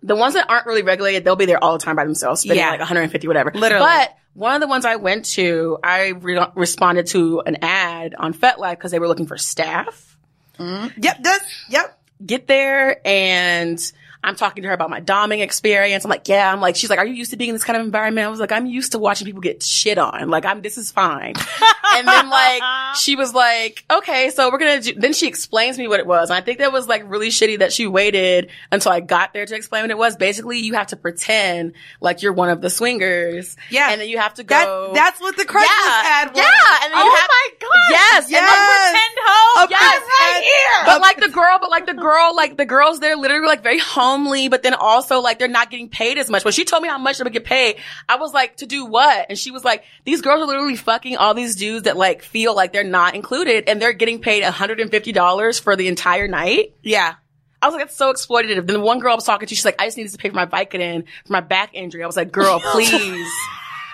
The 0.02 0.16
ones 0.16 0.34
that 0.34 0.48
aren't 0.50 0.66
really 0.66 0.82
regulated, 0.82 1.24
they'll 1.24 1.36
be 1.36 1.46
there 1.46 1.62
all 1.62 1.72
the 1.78 1.84
time 1.84 1.94
by 1.96 2.04
themselves, 2.04 2.40
spending 2.40 2.58
Yeah. 2.64 2.70
like 2.70 2.80
150, 2.80 3.28
whatever. 3.28 3.52
Literally. 3.54 3.84
But 3.84 4.16
one 4.34 4.54
of 4.54 4.60
the 4.60 4.66
ones 4.66 4.84
I 4.84 4.96
went 4.96 5.26
to, 5.26 5.78
I 5.82 6.08
re- 6.08 6.46
responded 6.56 7.06
to 7.08 7.40
an 7.46 7.58
ad 7.62 8.14
on 8.18 8.34
FetLife 8.34 8.72
because 8.72 8.90
they 8.90 8.98
were 8.98 9.06
looking 9.08 9.26
for 9.26 9.36
staff. 9.38 10.16
Mm-hmm. 10.58 11.00
Yep. 11.02 11.16
That's 11.22 11.64
yep. 11.68 11.98
Get 12.24 12.46
there 12.46 13.00
and 13.06 13.78
I'm 14.24 14.36
talking 14.36 14.62
to 14.62 14.68
her 14.68 14.74
about 14.74 14.88
my 14.90 15.00
doming 15.00 15.40
experience. 15.40 16.04
I'm 16.04 16.10
like, 16.10 16.28
yeah. 16.28 16.52
I'm 16.52 16.60
like, 16.60 16.76
she's 16.76 16.90
like, 16.90 16.98
are 16.98 17.06
you 17.06 17.14
used 17.14 17.32
to 17.32 17.36
being 17.36 17.50
in 17.50 17.54
this 17.54 17.64
kind 17.64 17.76
of 17.76 17.84
environment? 17.84 18.26
I 18.26 18.30
was 18.30 18.38
like, 18.40 18.52
I'm 18.52 18.66
used 18.66 18.92
to 18.92 18.98
watching 18.98 19.26
people 19.26 19.40
get 19.40 19.62
shit 19.62 19.98
on. 19.98 20.28
Like, 20.30 20.44
I'm, 20.44 20.62
this 20.62 20.78
is 20.78 20.92
fine. 20.92 21.34
and 21.96 22.06
then 22.06 22.30
like, 22.30 22.62
she 22.96 23.16
was 23.16 23.34
like, 23.34 23.84
okay, 23.90 24.30
so 24.30 24.50
we're 24.50 24.58
gonna 24.58 24.80
do, 24.80 24.94
then 24.94 25.12
she 25.12 25.26
explains 25.26 25.76
to 25.76 25.82
me 25.82 25.88
what 25.88 25.98
it 25.98 26.06
was. 26.06 26.30
And 26.30 26.36
I 26.36 26.40
think 26.40 26.58
that 26.58 26.72
was 26.72 26.86
like 26.86 27.02
really 27.10 27.28
shitty 27.30 27.58
that 27.58 27.72
she 27.72 27.86
waited 27.86 28.50
until 28.70 28.92
I 28.92 29.00
got 29.00 29.32
there 29.32 29.44
to 29.44 29.54
explain 29.56 29.82
what 29.82 29.90
it 29.90 29.98
was. 29.98 30.16
Basically, 30.16 30.58
you 30.58 30.74
have 30.74 30.88
to 30.88 30.96
pretend 30.96 31.72
like 32.00 32.22
you're 32.22 32.32
one 32.32 32.48
of 32.48 32.60
the 32.60 32.70
swingers. 32.70 33.56
Yeah. 33.70 33.90
And 33.90 34.00
then 34.00 34.08
you 34.08 34.18
have 34.18 34.34
to 34.34 34.44
go. 34.44 34.54
That, 34.54 34.94
that's 34.94 35.20
what 35.20 35.36
the 35.36 35.44
Craigslist 35.44 35.62
yeah, 35.64 36.02
ad 36.04 36.28
was. 36.28 36.36
Yeah. 36.38 36.84
And 36.84 36.92
then 36.92 37.04
you 37.04 37.10
oh 37.10 37.16
have, 37.16 37.28
my 37.28 37.48
god! 37.60 37.90
Yes, 37.90 38.24
and 38.24 38.30
Yes. 38.32 38.50
then- 38.50 38.92
pretend 38.92 39.14
hoe. 39.26 39.66
Yes, 39.70 40.02
right 40.02 40.42
here. 40.42 40.86
But 40.86 41.00
like 41.00 41.20
the 41.20 41.28
girl, 41.28 41.58
but 41.60 41.70
like 41.70 41.86
the 41.86 41.94
girl, 41.94 42.34
like 42.36 42.56
the 42.56 42.66
girls, 42.66 43.00
they're 43.00 43.16
literally 43.16 43.46
like 43.46 43.62
very 43.62 43.78
homely, 44.12 44.48
but 44.48 44.62
then 44.62 44.74
also 44.74 45.20
like 45.20 45.38
they're 45.38 45.48
not 45.48 45.70
getting 45.70 45.88
paid 45.88 46.18
as 46.18 46.30
much. 46.30 46.44
When 46.44 46.52
she 46.52 46.64
told 46.64 46.82
me 46.82 46.88
how 46.88 46.98
much 46.98 47.18
they 47.18 47.24
would 47.24 47.32
get 47.32 47.44
paid, 47.44 47.76
I 48.08 48.16
was 48.16 48.32
like, 48.32 48.56
to 48.58 48.66
do 48.66 48.86
what? 48.86 49.26
And 49.28 49.38
she 49.38 49.50
was 49.50 49.64
like, 49.64 49.84
these 50.04 50.20
girls 50.20 50.42
are 50.42 50.46
literally 50.46 50.76
fucking 50.76 51.16
all 51.16 51.34
these 51.34 51.56
dudes 51.56 51.84
that 51.84 51.96
like 51.96 52.22
feel 52.22 52.54
like 52.54 52.72
they're 52.72 52.84
not 52.84 53.14
included 53.14 53.68
and 53.68 53.80
they're 53.80 53.92
getting 53.92 54.20
paid 54.20 54.42
$150 54.42 55.60
for 55.60 55.76
the 55.76 55.88
entire 55.88 56.28
night. 56.28 56.74
Yeah. 56.82 57.14
I 57.60 57.66
was 57.66 57.74
like, 57.74 57.84
that's 57.84 57.96
so 57.96 58.12
exploitative. 58.12 58.66
Then 58.66 58.74
the 58.74 58.80
one 58.80 58.98
girl 58.98 59.12
I 59.12 59.14
was 59.14 59.24
talking 59.24 59.46
to, 59.46 59.54
she's 59.54 59.64
like, 59.64 59.80
I 59.80 59.86
just 59.86 59.96
needed 59.96 60.10
to 60.12 60.18
pay 60.18 60.28
for 60.28 60.34
my 60.34 60.46
Vicodin 60.46 61.04
for 61.24 61.32
my 61.32 61.40
back 61.40 61.70
injury. 61.74 62.02
I 62.02 62.06
was 62.06 62.16
like, 62.16 62.32
girl, 62.32 62.60
please. 62.72 63.28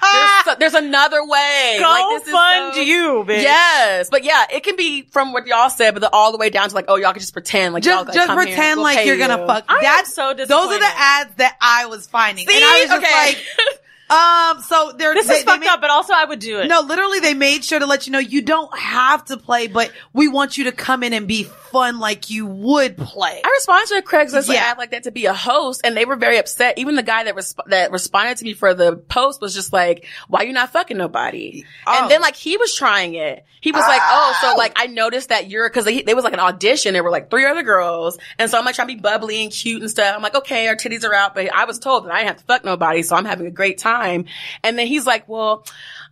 There's, 0.03 0.31
so- 0.45 0.55
there's 0.59 0.75
another 0.75 1.25
way. 1.27 1.77
Go 1.79 1.85
like, 1.85 2.19
this 2.21 2.27
is 2.29 2.33
fund 2.33 2.75
so- 2.75 2.81
you, 2.81 3.25
bitch. 3.27 3.43
Yes, 3.43 4.09
but 4.11 4.25
yeah, 4.25 4.45
it 4.53 4.63
can 4.63 4.77
be 4.77 5.03
from 5.03 5.33
what 5.33 5.47
y'all 5.47 5.71
said, 5.71 5.93
but 5.95 6.01
the, 6.01 6.11
all 6.11 6.33
the 6.33 6.39
way 6.39 6.51
down 6.51 6.69
to 6.69 6.75
like, 6.75 6.87
oh, 6.89 6.97
y'all 6.97 7.13
can 7.13 7.21
just 7.21 7.33
pretend 7.33 7.75
like 7.75 7.85
y'all 7.85 8.05
Just, 8.05 8.09
like, 8.09 8.15
just 8.15 8.29
here, 8.31 8.37
pretend 8.37 8.77
we'll 8.79 8.85
like 8.85 9.07
you're 9.07 9.19
gonna 9.19 9.47
fuck. 9.47 9.65
I 9.69 9.81
That's 9.83 10.15
so 10.15 10.35
disappointing. 10.35 10.69
Those 10.69 10.77
are 10.77 10.81
the 10.81 10.95
ads 10.97 11.35
that 11.37 11.57
I 11.61 11.87
was 11.87 12.07
finding, 12.07 12.47
and 12.49 12.65
I 12.65 12.81
was 12.81 12.89
just 12.91 13.05
Okay. 13.05 13.27
like, 13.29 13.39
um. 14.11 14.63
So 14.63 14.93
they're 14.97 15.15
This 15.15 15.27
they, 15.27 15.35
is 15.35 15.43
fucked 15.45 15.61
made- 15.61 15.69
up, 15.69 15.81
but 15.81 15.91
also 15.91 16.13
I 16.15 16.25
would 16.25 16.39
do 16.39 16.61
it. 16.61 16.69
No, 16.69 16.81
literally, 16.81 17.21
they 17.21 17.35
made 17.35 17.65
sure 17.65 17.79
to 17.79 17.87
let 17.87 18.07
you 18.07 18.13
know 18.13 18.19
you 18.19 18.43
don't 18.43 18.77
have 18.79 19.25
to 19.27 19.37
play, 19.37 19.67
but 19.67 19.93
we 20.13 20.29
want 20.29 20.57
you 20.59 20.65
to 20.65 20.73
come 20.73 21.03
in 21.03 21.13
and 21.13 21.27
be 21.29 21.45
fun 21.71 21.99
like 21.99 22.31
you 22.31 22.47
would 22.47 22.97
play. 22.97 23.41
I 23.45 23.49
responded 23.49 23.89
to 23.89 23.95
a 23.99 24.03
Craigslist 24.03 24.49
Yeah. 24.53 24.61
ad 24.61 24.79
like 24.79 24.91
that 24.91 25.05
to 25.05 25.11
be 25.11 25.27
a 25.27 25.35
host, 25.35 25.81
and 25.85 25.97
they 25.97 26.05
were 26.05 26.17
very 26.17 26.39
upset. 26.39 26.79
Even 26.79 26.95
the 26.95 27.03
guy 27.03 27.25
that 27.25 27.35
resp- 27.35 27.67
that 27.69 27.91
responded 27.93 28.39
to 28.39 28.45
me 28.45 28.55
for 28.55 28.75
the 28.75 28.97
post 28.97 29.41
was 29.41 29.55
just 29.55 29.73
like, 29.73 30.07
"Why 30.29 30.43
you 30.43 30.53
not 30.53 30.71
fucking 30.73 30.97
nobody?" 30.97 31.65
Oh. 31.87 31.99
And 32.03 32.11
then 32.11 32.21
like 32.21 32.37
he 32.37 32.57
was 32.57 32.75
trying 32.75 33.15
it. 33.15 33.45
He 33.61 33.73
was 33.73 33.83
like, 33.83 34.01
"Oh, 34.05 34.39
so 34.41 34.57
like 34.57 34.73
I 34.77 34.87
noticed 34.87 35.31
that 35.31 35.49
you're 35.51 35.69
because 35.69 35.85
they, 35.85 36.03
they 36.03 36.15
was 36.15 36.25
like 36.25 36.33
an 36.33 36.41
audition. 36.41 36.93
There 36.93 37.03
were 37.03 37.11
like 37.11 37.31
three 37.31 37.45
other 37.47 37.63
girls, 37.63 38.19
and 38.39 38.51
so 38.51 38.59
I'm 38.59 38.65
like 38.65 38.75
trying 38.77 38.89
to 38.89 38.95
be 38.95 39.01
bubbly 39.01 39.43
and 39.43 39.53
cute 39.53 39.81
and 39.83 39.91
stuff. 39.91 40.15
I'm 40.15 40.23
like, 40.23 40.35
okay, 40.37 40.69
our 40.69 40.77
titties 40.77 41.05
are 41.05 41.15
out, 41.15 41.35
but 41.35 41.53
I 41.53 41.65
was 41.65 41.79
told 41.79 42.05
that 42.07 42.13
I 42.13 42.19
didn't 42.19 42.29
have 42.29 42.37
to 42.39 42.45
fuck 42.45 42.65
nobody, 42.65 43.03
so 43.03 43.17
I'm 43.17 43.25
having 43.25 43.47
a 43.47 43.51
great 43.51 43.79
time. 43.79 44.27
And 44.63 44.79
then 44.79 44.87
he's 44.87 45.07
like, 45.07 45.29
well. 45.29 45.65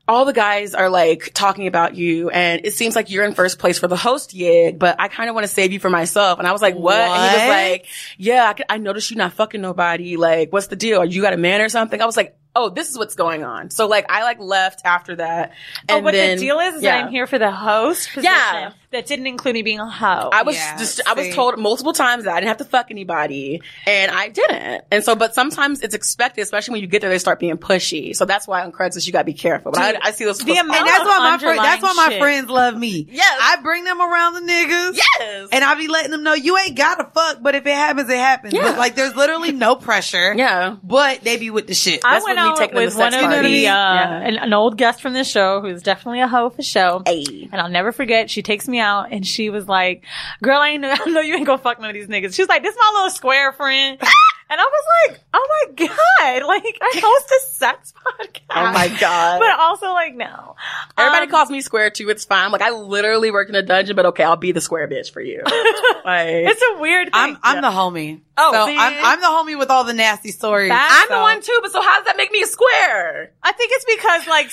All 0.09 0.25
the 0.25 0.33
guys 0.33 0.75
are 0.75 0.89
like 0.89 1.33
talking 1.35 1.67
about 1.67 1.97
you 1.97 2.31
and 2.31 2.61
it 2.65 2.75
seems 2.75 2.95
like 2.95 3.11
you're 3.11 3.25
in 3.25 3.35
first 3.35 3.59
place 3.59 3.79
for 3.79 3.89
the 3.89 3.97
host 3.97 4.31
gig, 4.31 4.79
but 4.79 4.97
I 5.01 5.09
kind 5.09 5.29
of 5.29 5.35
want 5.35 5.45
to 5.47 5.53
save 5.53 5.73
you 5.73 5.81
for 5.81 5.91
myself. 5.91 6.39
And 6.39 6.47
I 6.47 6.53
was 6.53 6.63
like, 6.63 6.77
what? 6.77 6.95
And 6.95 7.31
he 7.31 7.39
was 7.39 7.49
like, 7.49 7.87
yeah, 8.17 8.55
I, 8.57 8.75
I 8.75 8.79
noticed 8.79 9.11
you 9.11 9.17
not 9.17 9.33
fucking 9.33 9.61
nobody. 9.61 10.17
Like, 10.17 10.53
what's 10.53 10.69
the 10.69 10.77
deal? 10.77 11.01
Are 11.01 11.05
you 11.05 11.23
got 11.23 11.33
a 11.33 11.37
man 11.37 11.61
or 11.61 11.69
something? 11.69 12.01
I 12.01 12.07
was 12.07 12.17
like, 12.17 12.39
oh, 12.55 12.71
this 12.71 12.89
is 12.89 12.97
what's 12.97 13.15
going 13.15 13.45
on. 13.45 13.71
So 13.71 13.87
like, 13.87 14.07
I 14.09 14.23
like 14.23 14.41
left 14.41 14.83
after 14.85 15.17
that. 15.17 15.53
Oh, 15.89 15.97
And 15.97 16.05
what 16.05 16.13
then, 16.15 16.39
the 16.39 16.45
deal 16.45 16.59
is, 16.59 16.77
is 16.77 16.83
yeah. 16.83 16.99
that 16.99 17.05
I'm 17.07 17.11
here 17.11 17.27
for 17.27 17.39
the 17.39 17.51
host 17.51 18.09
position. 18.09 18.25
Yeah. 18.25 18.73
That 18.97 19.07
didn't 19.07 19.27
include 19.27 19.53
me 19.53 19.61
being 19.63 19.79
a 19.79 19.91
hoe. 19.91 20.31
I 20.33 20.43
was 20.43 20.57
Yeah, 20.57 20.79
just, 20.79 21.03
I 21.07 21.13
was 21.13 21.35
told 21.35 21.59
multiple 21.59 21.93
times 21.93 22.25
that 22.25 22.33
I 22.35 22.41
didn't 22.41 22.49
have 22.49 22.57
to 22.59 22.65
fuck 22.65 22.91
anybody 22.91 23.61
and 23.87 24.11
I 24.11 24.29
didn't. 24.29 24.85
And 24.91 25.05
so, 25.05 25.15
but 25.15 25.35
sometimes 25.35 25.83
it's 25.83 25.95
expected, 25.95 26.41
especially 26.41 26.73
when 26.73 26.81
you 26.81 26.87
get 26.87 27.03
there, 27.03 27.11
they 27.11 27.19
start 27.19 27.39
being 27.39 27.59
pushy. 27.59 28.17
So 28.17 28.25
that's 28.25 28.49
why 28.49 28.63
on 28.65 28.73
Craigslist, 28.73 29.07
you 29.07 29.13
gotta 29.13 29.27
be 29.27 29.35
careful. 29.35 29.73
But 29.73 29.97
I, 29.97 30.09
I 30.09 30.11
see 30.13 30.25
those. 30.25 30.39
the 30.39 30.47
posts 30.47 30.61
and 30.61 30.71
that's 30.71 31.05
why 31.05 31.19
my 31.19 31.39
friend, 31.39 31.59
that's 31.59 31.83
why 31.83 31.93
my 31.93 32.09
shit. 32.09 32.21
friends 32.21 32.49
love 32.49 32.75
me. 32.75 33.07
Yes. 33.11 33.39
I 33.43 33.61
bring 33.63 33.85
them 33.85 34.01
around 34.01 34.33
the 34.35 34.41
niggas. 34.53 34.97
Yes. 34.97 35.49
And 35.53 35.63
I 35.63 35.75
be 35.75 35.89
letting 35.89 36.11
them 36.11 36.23
know 36.23 36.33
you 36.33 36.57
ain't 36.57 36.77
gotta 36.77 37.05
fuck, 37.13 37.43
but 37.43 37.55
if 37.55 37.67
it 37.67 37.75
happens, 37.75 38.09
it 38.09 38.17
happens. 38.17 38.55
Yeah. 38.55 38.63
But 38.63 38.79
like, 38.79 38.95
there's 38.95 39.15
literally 39.15 39.53
no 39.53 39.77
pressure. 39.77 40.33
yeah. 40.35 40.77
But 40.83 41.21
they 41.21 41.37
be 41.37 41.51
with 41.51 41.67
the 41.67 41.75
shit. 41.75 42.01
I 42.03 42.15
That's 42.15 42.25
went 42.25 42.39
what 42.39 42.45
me 42.45 42.51
out 42.51 42.57
taking 42.59 42.77
with 42.77 42.97
one 42.97 43.13
sex 43.13 43.23
of 43.23 43.31
the, 43.31 43.67
uh. 43.69 43.73
Yeah. 43.77 44.21
an, 44.21 44.37
an 44.39 44.53
old 44.55 44.79
guest 44.79 45.03
from 45.03 45.13
this 45.13 45.29
show 45.31 45.61
who's 45.61 45.83
definitely 45.83 46.21
a 46.23 46.29
hoe 46.29 46.49
for 46.51 46.63
show. 46.63 47.03
Hey. 47.05 47.49
And 47.53 47.61
I'll 47.61 47.69
never 47.69 47.93
forget, 47.93 48.31
she 48.31 48.43
takes 48.43 48.69
me 48.69 48.79
out 48.87 49.13
and 49.13 49.27
she 49.27 49.51
was 49.51 49.67
like, 49.69 50.05
girl, 50.43 50.61
I, 50.61 50.71
ain't 50.71 50.83
know, 50.83 50.95
I 51.07 51.11
know 51.11 51.21
you 51.21 51.35
ain't 51.35 51.47
gonna 51.47 51.59
fuck 51.59 51.81
none 51.81 51.91
of 51.91 51.95
these 51.95 52.07
niggas. 52.09 52.35
She 52.35 52.43
was 52.43 52.49
like, 52.49 52.63
this 52.63 52.77
my 52.79 52.91
little 52.95 53.11
square 53.11 53.53
friend. 53.53 53.99
and 54.51 54.61
I 54.61 54.65
was 54.65 54.85
like, 55.11 55.21
oh 55.35 55.67
my 55.67 55.87
God, 55.87 56.47
like 56.47 56.79
I 56.81 56.93
host 57.03 57.31
a 57.31 57.53
sex 57.55 57.93
podcast. 58.07 58.41
Oh 58.51 58.73
my 58.73 58.89
God. 59.01 59.41
But 59.41 59.59
also 59.59 59.87
like, 59.93 60.15
no. 60.15 60.55
Everybody 60.97 61.25
Um, 61.27 61.31
calls 61.31 61.51
me 61.51 61.61
square 61.61 61.91
too. 61.91 62.09
It's 62.11 62.25
fine. 62.25 62.53
Like 62.53 62.63
I 62.63 62.71
literally 62.71 63.31
work 63.31 63.49
in 63.49 63.55
a 63.57 63.63
dungeon, 63.63 63.97
but 63.97 64.07
okay, 64.07 64.23
I'll 64.25 64.37
be 64.37 64.53
the 64.53 64.61
square 64.61 64.87
bitch 64.89 65.11
for 65.11 65.21
you. 65.21 65.43
like 65.45 66.29
It's 66.47 66.63
a 66.75 66.81
weird 66.81 67.07
thing. 67.09 67.13
I'm, 67.15 67.39
I'm 67.43 67.63
the 67.63 67.69
homie. 67.71 68.21
Oh, 68.39 68.53
so? 68.53 68.67
I'm, 68.69 69.05
I'm 69.05 69.21
the 69.21 69.27
homie 69.27 69.59
with 69.59 69.71
all 69.71 69.85
the 69.85 69.95
nasty 69.95 70.31
stories. 70.31 70.69
That's- 70.71 71.03
I'm 71.03 71.09
the 71.17 71.23
one 71.23 71.43
too. 71.43 71.59
But 71.63 71.73
so 71.73 71.81
how 71.83 71.97
does 71.99 72.07
that 72.07 72.17
make 72.17 72.31
me 72.31 72.43
a 72.43 72.47
square? 72.47 73.33
I 73.43 73.53
think 73.53 73.73
it's 73.75 73.85
because 73.85 74.27
like 74.29 74.51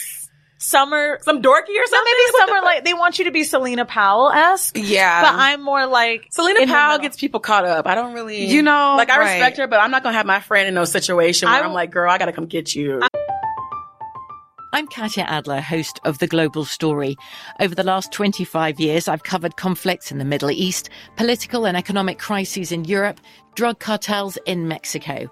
s- 0.64 0.70
summer, 0.70 1.20
Some 1.24 1.42
dorky 1.42 1.52
or 1.78 1.86
so 1.86 1.96
something? 1.96 2.04
maybe 2.06 2.32
What 2.32 2.46
the 2.48 2.52
summer 2.54 2.62
like 2.66 2.86
they 2.86 2.94
want 2.94 3.20
you 3.20 3.26
to 3.26 3.32
be 3.32 3.44
Selena 3.44 3.86
Powell 3.86 4.32
esque. 4.32 4.78
Yeah. 4.80 5.22
But 5.22 5.40
I'm 5.40 5.62
more 5.62 5.86
like 5.86 6.28
Selena 6.32 6.66
Powell 6.68 7.00
gets 7.00 7.18
people 7.18 7.40
caught 7.40 7.66
up. 7.66 7.88
I 7.88 7.96
don't 7.96 8.14
really, 8.14 8.46
You 8.46 8.62
know, 8.62 8.96
like 8.98 9.10
I 9.10 9.20
right. 9.20 9.34
respect 9.34 9.58
her, 9.58 9.68
but 9.68 9.80
I'm 9.80 9.92
not 9.92 10.04
gonna 10.04 10.18
have 10.18 10.26
my 10.26 10.40
friend 10.40 10.68
in 10.68 10.74
no 10.74 10.86
situation 10.86 11.50
where 11.50 11.62
I- 11.62 11.66
I'm 11.66 11.74
like, 11.74 11.92
girl, 11.92 12.10
I 12.10 12.18
gotta 12.18 12.32
come 12.34 12.46
get 12.46 12.74
you. 12.76 13.02
I'm 14.76 14.88
Katya 14.88 15.26
Adler, 15.26 15.62
host 15.62 16.00
of 16.04 16.18
The 16.18 16.26
Global 16.26 16.66
Story. 16.66 17.16
Over 17.60 17.76
the 17.76 17.84
last 17.84 18.12
25 18.12 18.80
years, 18.80 19.08
I've 19.08 19.22
covered 19.22 19.56
conflicts 19.56 20.12
in 20.12 20.18
the 20.18 20.26
Middle 20.26 20.50
East, 20.50 20.90
political 21.16 21.68
and 21.68 21.78
economic 21.78 22.18
crises 22.18 22.72
in 22.72 22.84
Europe, 22.86 23.20
drug 23.54 23.78
cartels 23.80 24.36
in 24.48 24.68
Mexico. 24.68 25.32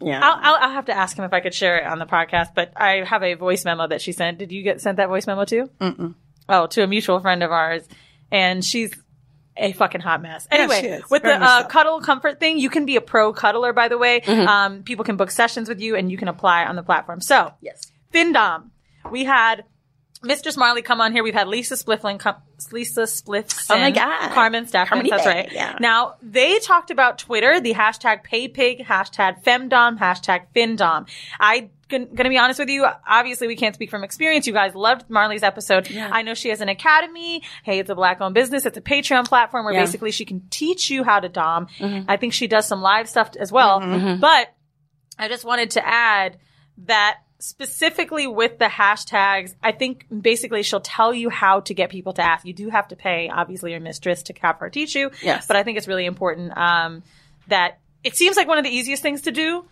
yeah. 0.00 0.20
I'll, 0.22 0.38
I'll 0.40 0.62
I'll 0.64 0.72
have 0.74 0.86
to 0.86 0.96
ask 0.96 1.16
him 1.16 1.24
if 1.24 1.32
I 1.32 1.40
could 1.40 1.54
share 1.54 1.78
it 1.78 1.86
on 1.86 1.98
the 1.98 2.06
podcast. 2.06 2.48
But 2.54 2.72
I 2.76 3.04
have 3.04 3.22
a 3.22 3.34
voice 3.34 3.64
memo 3.64 3.86
that 3.88 4.00
she 4.00 4.12
sent. 4.12 4.38
Did 4.38 4.52
you 4.52 4.62
get 4.62 4.80
sent 4.80 4.96
that 4.98 5.08
voice 5.08 5.26
memo 5.26 5.44
too? 5.44 5.70
Mm-mm. 5.80 6.14
Oh, 6.48 6.66
to 6.68 6.82
a 6.82 6.86
mutual 6.86 7.20
friend 7.20 7.42
of 7.42 7.50
ours, 7.52 7.82
and 8.30 8.64
she's 8.64 8.92
a 9.56 9.72
fucking 9.72 10.00
hot 10.00 10.22
mess. 10.22 10.46
Anyway, 10.50 10.80
is. 10.80 11.10
with 11.10 11.22
the 11.22 11.34
uh, 11.34 11.66
cuddle 11.66 12.00
comfort 12.00 12.38
thing, 12.40 12.58
you 12.58 12.70
can 12.70 12.86
be 12.86 12.96
a 12.96 13.00
pro 13.00 13.32
cuddler. 13.32 13.72
By 13.72 13.88
the 13.88 13.98
way, 13.98 14.20
Mhm. 14.20 14.46
um, 14.46 14.82
people 14.84 15.04
can 15.04 15.16
book 15.16 15.30
sessions 15.30 15.68
with 15.68 15.80
you, 15.80 15.96
and 15.96 16.10
you 16.10 16.16
can 16.16 16.28
apply 16.28 16.64
on 16.64 16.76
the 16.76 16.82
platform. 16.82 17.20
So, 17.20 17.52
yes, 17.60 17.82
FinDom, 18.14 18.70
we 19.10 19.24
had. 19.24 19.64
Mr. 20.22 20.56
Marley 20.56 20.82
come 20.82 21.00
on 21.00 21.12
here. 21.12 21.22
We've 21.22 21.32
had 21.34 21.46
Lisa 21.48 21.74
Splifflin 21.74 22.18
come, 22.18 22.36
Lisa 22.72 23.02
Spliffson. 23.02 23.66
Oh 23.70 23.78
my 23.78 23.90
God. 23.92 24.32
Carmen 24.32 24.66
Stafford. 24.66 24.88
Carmen 24.88 25.10
That's 25.10 25.24
right. 25.26 25.50
yeah. 25.52 25.76
Now, 25.80 26.16
they 26.22 26.58
talked 26.58 26.90
about 26.90 27.18
Twitter, 27.18 27.60
the 27.60 27.74
hashtag 27.74 28.24
PayPig, 28.26 28.84
hashtag 28.84 29.44
Femdom, 29.44 29.98
hashtag 29.98 30.46
FinDom. 30.56 31.08
I 31.38 31.70
going 31.88 32.14
to 32.16 32.28
be 32.28 32.36
honest 32.36 32.58
with 32.58 32.68
you. 32.68 32.84
Obviously, 33.06 33.46
we 33.46 33.56
can't 33.56 33.74
speak 33.74 33.88
from 33.90 34.04
experience. 34.04 34.46
You 34.46 34.52
guys 34.52 34.74
loved 34.74 35.08
Marley's 35.08 35.42
episode. 35.42 35.90
I 35.96 36.20
know 36.22 36.34
she 36.34 36.50
has 36.50 36.60
an 36.60 36.68
academy. 36.68 37.42
Hey, 37.62 37.78
it's 37.78 37.88
a 37.88 37.94
black 37.94 38.20
owned 38.20 38.34
business. 38.34 38.66
It's 38.66 38.76
a 38.76 38.82
Patreon 38.82 39.26
platform 39.26 39.64
where 39.64 39.72
Yeah. 39.72 39.80
basically 39.84 40.10
she 40.10 40.24
can 40.26 40.42
teach 40.50 40.90
you 40.90 41.02
how 41.04 41.20
to 41.20 41.28
dom. 41.30 41.68
Mhm. 41.78 42.04
I 42.06 42.16
think 42.18 42.34
she 42.34 42.46
does 42.46 42.66
some 42.66 42.82
live 42.82 43.08
stuff 43.08 43.30
as 43.40 43.50
well. 43.50 43.80
Mhm. 43.80 44.20
But 44.20 44.52
I 45.18 45.28
just 45.28 45.46
wanted 45.46 45.70
to 45.72 45.86
add 45.86 46.36
that 46.84 47.18
specifically 47.38 48.26
with 48.26 48.58
the 48.58 48.66
hashtags, 48.66 49.54
I 49.62 49.72
think 49.72 50.06
basically 50.10 50.62
she'll 50.62 50.80
tell 50.80 51.14
you 51.14 51.30
how 51.30 51.60
to 51.60 51.74
get 51.74 51.90
people 51.90 52.12
to 52.14 52.22
ask. 52.22 52.44
You 52.44 52.52
do 52.52 52.68
have 52.68 52.88
to 52.88 52.96
pay, 52.96 53.28
obviously, 53.28 53.70
your 53.72 53.80
mistress 53.80 54.24
to 54.24 54.34
have 54.40 54.56
her 54.58 54.70
teach 54.70 54.94
you. 54.94 55.10
Yes. 55.22 55.46
But 55.46 55.56
I 55.56 55.62
think 55.62 55.78
it's 55.78 55.88
really 55.88 56.06
important 56.06 56.56
um, 56.56 57.02
that 57.48 57.78
it 58.04 58.16
seems 58.16 58.36
like 58.36 58.48
one 58.48 58.58
of 58.58 58.64
the 58.64 58.70
easiest 58.70 59.02
things 59.02 59.22
to 59.22 59.30
do. 59.30 59.64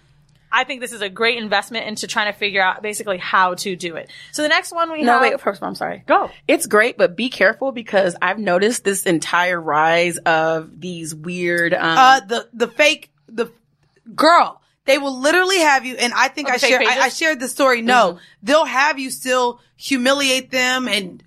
I 0.51 0.62
think 0.62 0.81
this 0.81 0.93
is 0.93 1.03
a 1.03 1.09
great 1.09 1.39
investment 1.39 1.87
into 1.87 2.07
trying 2.07 2.33
to 2.33 2.39
figure 2.39 2.62
out 2.62 2.81
basically 2.81 3.19
how 3.19 3.55
to 3.55 3.75
do 3.75 3.97
it. 3.97 4.11
So 4.33 4.43
the 4.43 4.49
next 4.49 4.73
one 4.73 4.93
we 4.93 5.03
no, 5.03 5.14
have. 5.14 5.23
No, 5.23 5.29
wait, 5.31 5.41
first 5.41 5.59
of 5.59 5.64
all, 5.64 5.69
I'm 5.69 5.75
sorry. 5.75 6.05
Go. 6.07 6.31
It's 6.47 6.67
great, 6.67 6.97
but 6.97 7.17
be 7.17 7.31
careful 7.31 7.73
because 7.73 8.17
I've 8.23 8.39
noticed 8.39 8.85
this 8.85 9.05
entire 9.05 9.61
rise 9.61 10.19
of 10.19 10.81
these 10.81 11.14
weird, 11.14 11.75
um, 11.75 11.99
uh, 11.99 12.21
the 12.21 12.49
the 12.53 12.69
fake 12.69 13.11
the 13.29 13.51
girl. 14.14 14.62
They 14.87 14.99
will 14.99 15.18
literally 15.20 15.59
have 15.59 15.84
you, 15.84 15.97
and 15.97 16.12
I 16.14 16.28
think 16.28 16.49
I 16.51 16.57
shared 16.57 16.82
I. 16.82 17.01
I 17.03 17.09
shared 17.09 17.41
the 17.41 17.49
story. 17.49 17.82
No, 17.82 18.18
they'll 18.43 18.64
have 18.64 18.99
you 18.99 19.11
still 19.11 19.61
humiliate 19.76 20.51
them 20.51 20.89
and 20.89 21.22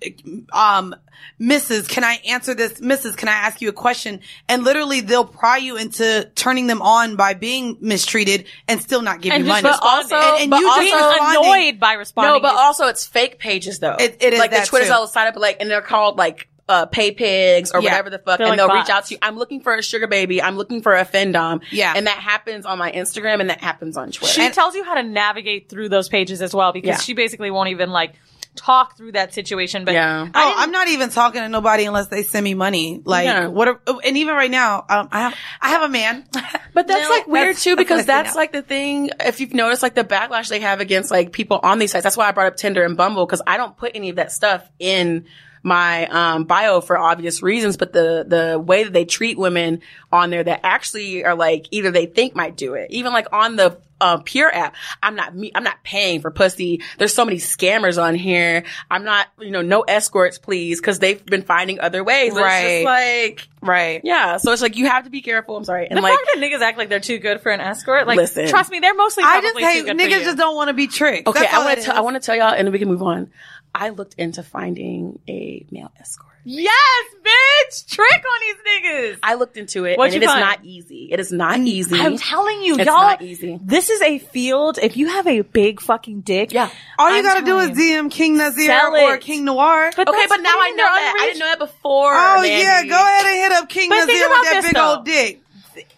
um, 0.52 0.94
Mrs. 1.40 1.88
Can 1.88 2.04
I 2.04 2.18
answer 2.28 2.54
this? 2.54 2.80
Mrs. 2.80 3.16
Can 3.16 3.28
I 3.28 3.32
ask 3.32 3.60
you 3.60 3.68
a 3.68 3.72
question? 3.72 4.20
And 4.48 4.64
literally, 4.64 5.00
they'll 5.00 5.24
pry 5.24 5.56
you 5.58 5.76
into 5.76 6.30
turning 6.34 6.66
them 6.66 6.82
on 6.82 7.16
by 7.16 7.34
being 7.34 7.76
mistreated 7.80 8.46
and 8.68 8.80
still 8.82 9.02
not 9.02 9.20
give 9.20 9.32
And 9.32 9.44
you 9.44 9.50
just 9.50 9.62
money. 9.62 9.76
but 9.80 9.86
also, 9.88 10.16
and, 10.16 10.42
and 10.42 10.50
but 10.50 10.60
you 10.60 10.66
just 10.66 10.92
also 10.94 11.08
responding- 11.08 11.44
annoyed 11.52 11.80
by 11.80 11.92
responding. 11.94 12.34
No, 12.34 12.40
but 12.40 12.54
also 12.56 12.86
it's 12.88 13.06
fake 13.06 13.38
pages 13.38 13.78
though. 13.78 13.96
It- 13.98 14.16
it 14.20 14.32
is 14.34 14.38
like 14.40 14.50
that 14.50 14.62
the 14.62 14.66
Twitter's 14.68 14.88
too. 14.88 14.94
all 14.94 15.06
side 15.06 15.28
up 15.28 15.36
like, 15.36 15.58
and 15.60 15.70
they're 15.70 15.80
called 15.82 16.18
like 16.18 16.48
uh, 16.70 16.86
pay 16.86 17.10
pigs 17.10 17.72
or 17.72 17.80
Yeah. 17.82 17.90
whatever 17.90 18.10
the 18.10 18.18
fuck, 18.18 18.38
They're 18.38 18.46
and 18.46 18.50
like 18.50 18.56
they'll 18.58 18.68
bots. 18.68 18.88
reach 18.88 18.96
out 18.96 19.04
to 19.06 19.14
you. 19.14 19.18
I'm 19.20 19.36
looking 19.36 19.60
for 19.60 19.74
a 19.74 19.82
sugar 19.82 20.06
baby. 20.06 20.40
I'm 20.40 20.56
looking 20.56 20.80
for 20.82 20.96
a 20.96 21.04
fendom. 21.04 21.60
Yeah. 21.70 21.92
and 21.96 22.06
that 22.06 22.18
happens 22.18 22.64
on 22.64 22.78
my 22.78 22.90
Instagram 22.92 23.40
and 23.40 23.50
that 23.50 23.60
happens 23.60 23.96
on 23.96 24.12
Twitter. 24.12 24.32
She 24.32 24.48
tells 24.50 24.74
you 24.74 24.84
how 24.84 24.94
to 24.94 25.02
navigate 25.02 25.68
through 25.68 25.88
those 25.90 26.08
pages 26.08 26.40
as 26.40 26.54
well 26.54 26.72
because 26.72 26.88
Yeah. 26.88 26.96
she 26.98 27.12
basically 27.14 27.50
won't 27.50 27.68
even 27.70 27.90
like 27.90 28.14
talk 28.56 28.96
through 28.96 29.12
that 29.12 29.32
situation. 29.32 29.84
But 29.84 29.94
Yeah. 29.94 30.26
Oh, 30.34 30.54
I'm 30.58 30.72
not 30.72 30.88
even 30.88 31.08
talking 31.10 31.40
to 31.40 31.48
nobody 31.48 31.84
unless 31.84 32.08
they 32.08 32.22
send 32.24 32.42
me 32.44 32.54
money. 32.54 33.00
Like, 33.04 33.24
Yeah. 33.24 33.46
what? 33.46 33.68
Are, 33.68 33.80
and 34.04 34.16
even 34.16 34.34
right 34.34 34.50
now, 34.50 34.84
um, 34.88 35.08
I 35.12 35.20
have 35.20 35.34
I 35.62 35.68
have 35.70 35.82
a 35.82 35.88
man. 35.88 36.24
But 36.72 36.86
that's 36.86 37.08
like 37.10 37.26
weird 37.26 37.48
That's- 37.56 37.64
too 37.64 37.74
because 37.82 38.06
that's 38.06 38.34
what 38.36 38.42
I 38.42 38.44
say 38.46 38.46
that's 38.46 38.52
like 38.52 38.52
the 38.52 38.62
thing. 38.62 39.10
If 39.20 39.40
you've 39.40 39.54
noticed, 39.54 39.82
like 39.82 39.94
the 39.94 40.04
backlash 40.04 40.48
they 40.48 40.60
have 40.60 40.78
against 40.80 41.10
like 41.10 41.32
people 41.32 41.58
on 41.62 41.80
these 41.80 41.90
sites. 41.90 42.04
That's 42.04 42.16
why 42.16 42.28
I 42.28 42.32
brought 42.32 42.46
up 42.46 42.56
Tinder 42.56 42.84
and 42.84 42.96
Bumble 42.96 43.26
because 43.26 43.42
I 43.44 43.56
don't 43.56 43.76
put 43.76 43.92
any 43.96 44.08
of 44.10 44.16
that 44.16 44.30
stuff 44.30 44.62
in 44.78 45.26
my 45.62 46.06
um, 46.06 46.44
bio 46.44 46.80
for 46.80 46.96
obvious 46.98 47.42
reasons. 47.42 47.76
But 47.76 47.92
the 47.92 48.24
the 48.26 48.58
way 48.58 48.84
that 48.84 48.92
they 48.92 49.04
treat 49.04 49.38
women 49.38 49.82
on 50.12 50.30
there 50.30 50.44
that 50.44 50.60
actually 50.64 51.24
are 51.24 51.34
like 51.34 51.66
either 51.70 51.90
they 51.90 52.06
think 52.06 52.34
might 52.34 52.56
do 52.56 52.74
it, 52.74 52.90
even 52.90 53.12
like 53.12 53.26
on 53.32 53.56
the 53.56 53.78
uh, 54.00 54.16
Pure 54.18 54.54
app, 54.54 54.74
I'm 55.02 55.14
not 55.14 55.34
me. 55.36 55.52
I'm 55.54 55.62
not 55.62 55.82
paying 55.84 56.20
for 56.20 56.30
pussy. 56.30 56.82
There's 56.98 57.12
so 57.12 57.24
many 57.24 57.36
scammers 57.36 58.02
on 58.02 58.14
here. 58.14 58.64
I'm 58.90 59.04
not, 59.04 59.26
you 59.38 59.50
know, 59.50 59.62
no 59.62 59.82
escorts, 59.82 60.38
please, 60.38 60.80
because 60.80 60.98
they've 61.00 61.24
been 61.24 61.42
finding 61.42 61.80
other 61.80 62.02
ways. 62.02 62.32
It's 62.32 62.40
Right. 62.40 62.76
just 62.76 62.84
like, 62.84 63.48
right. 63.60 64.00
yeah. 64.02 64.38
So 64.38 64.52
it's 64.52 64.62
like 64.62 64.76
you 64.76 64.88
have 64.88 65.04
to 65.04 65.10
be 65.10 65.20
careful. 65.20 65.56
I'm 65.56 65.64
sorry. 65.64 65.86
And 65.86 65.98
the 65.98 66.02
like, 66.02 66.14
fact 66.14 66.30
that 66.34 66.40
niggas 66.42 66.60
act 66.62 66.78
like 66.78 66.88
they're 66.88 66.98
too 66.98 67.18
good 67.18 67.42
for 67.42 67.52
an 67.52 67.60
escort, 67.60 68.06
like, 68.06 68.16
Listen. 68.16 68.48
trust 68.48 68.70
me, 68.70 68.80
they're 68.80 68.94
mostly 68.94 69.22
I 69.24 69.40
probably 69.40 69.62
just 69.62 69.76
too 69.76 69.84
hate 69.86 69.96
niggas 69.96 70.24
just 70.24 70.38
don't 70.38 70.56
want 70.56 70.68
to 70.68 70.74
be 70.74 70.86
tricked. 70.86 71.28
Okay, 71.28 71.40
That's 71.40 71.52
I 71.52 71.64
want 71.64 71.78
to 71.78 71.84
tell. 71.84 71.96
I 71.96 72.00
want 72.00 72.16
to 72.16 72.20
tell 72.20 72.36
y'all, 72.36 72.54
and 72.54 72.66
then 72.66 72.72
we 72.72 72.78
can 72.78 72.88
move 72.88 73.02
on. 73.02 73.30
I 73.74 73.90
looked 73.90 74.14
into 74.18 74.42
finding 74.42 75.18
a 75.28 75.64
male 75.70 75.92
escort. 76.00 76.26
Yes, 76.42 77.04
bitch! 77.22 77.86
Trick 77.86 78.10
on 78.24 78.40
these 78.40 78.56
niggas! 78.66 79.18
I 79.22 79.34
looked 79.34 79.58
into 79.58 79.84
it, 79.84 79.98
What'd 79.98 80.14
and 80.14 80.22
you 80.22 80.26
it 80.26 80.30
is 80.30 80.32
find? 80.34 80.40
not 80.40 80.64
easy. 80.64 81.08
It 81.12 81.20
is 81.20 81.30
not 81.30 81.58
easy. 81.60 82.00
I'm 82.00 82.16
telling 82.16 82.62
you, 82.62 82.76
it's 82.78 82.86
y'all. 82.86 83.10
It's 83.10 83.20
not 83.20 83.22
easy. 83.22 83.58
This 83.62 83.90
is 83.90 84.00
a 84.00 84.18
field. 84.18 84.78
If 84.82 84.96
you 84.96 85.08
have 85.08 85.26
a 85.26 85.42
big 85.42 85.80
fucking 85.82 86.22
dick, 86.22 86.52
yeah, 86.52 86.70
All 86.98 87.10
you 87.10 87.16
I'm 87.18 87.22
gotta 87.24 87.44
do 87.44 87.58
is 87.58 87.70
DM 87.78 88.10
King 88.10 88.38
Nazir 88.38 88.72
or. 88.90 89.18
King 89.18 89.44
Noir. 89.44 89.90
But 89.94 90.08
okay, 90.08 90.26
but 90.28 90.38
now 90.38 90.54
I 90.56 90.70
know 90.70 90.76
they're 90.76 90.84
that. 90.86 91.16
I 91.20 91.26
didn't 91.26 91.38
know 91.40 91.46
that 91.46 91.58
before. 91.58 92.12
Oh 92.14 92.40
Mandy. 92.40 92.48
yeah, 92.48 92.84
go 92.86 92.96
ahead 92.96 93.26
and 93.26 93.36
hit 93.36 93.52
up 93.52 93.68
King 93.68 93.88
But 93.90 94.06
Nazir 94.06 94.28
with 94.30 94.42
that 94.50 94.60
big 94.64 94.74
though. 94.74 94.96
old 94.96 95.04
dick. 95.04 95.42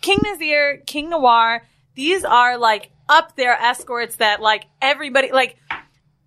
King 0.01 0.18
Nazir, 0.25 0.83
King 0.87 1.11
Noir, 1.11 1.62
these 1.95 2.25
are 2.25 2.59
like 2.59 2.91
up 3.09 3.37
there 3.37 3.53
escorts 3.53 4.16
that 4.16 4.41
like 4.43 4.66
everybody 4.83 5.31
like. 5.31 5.57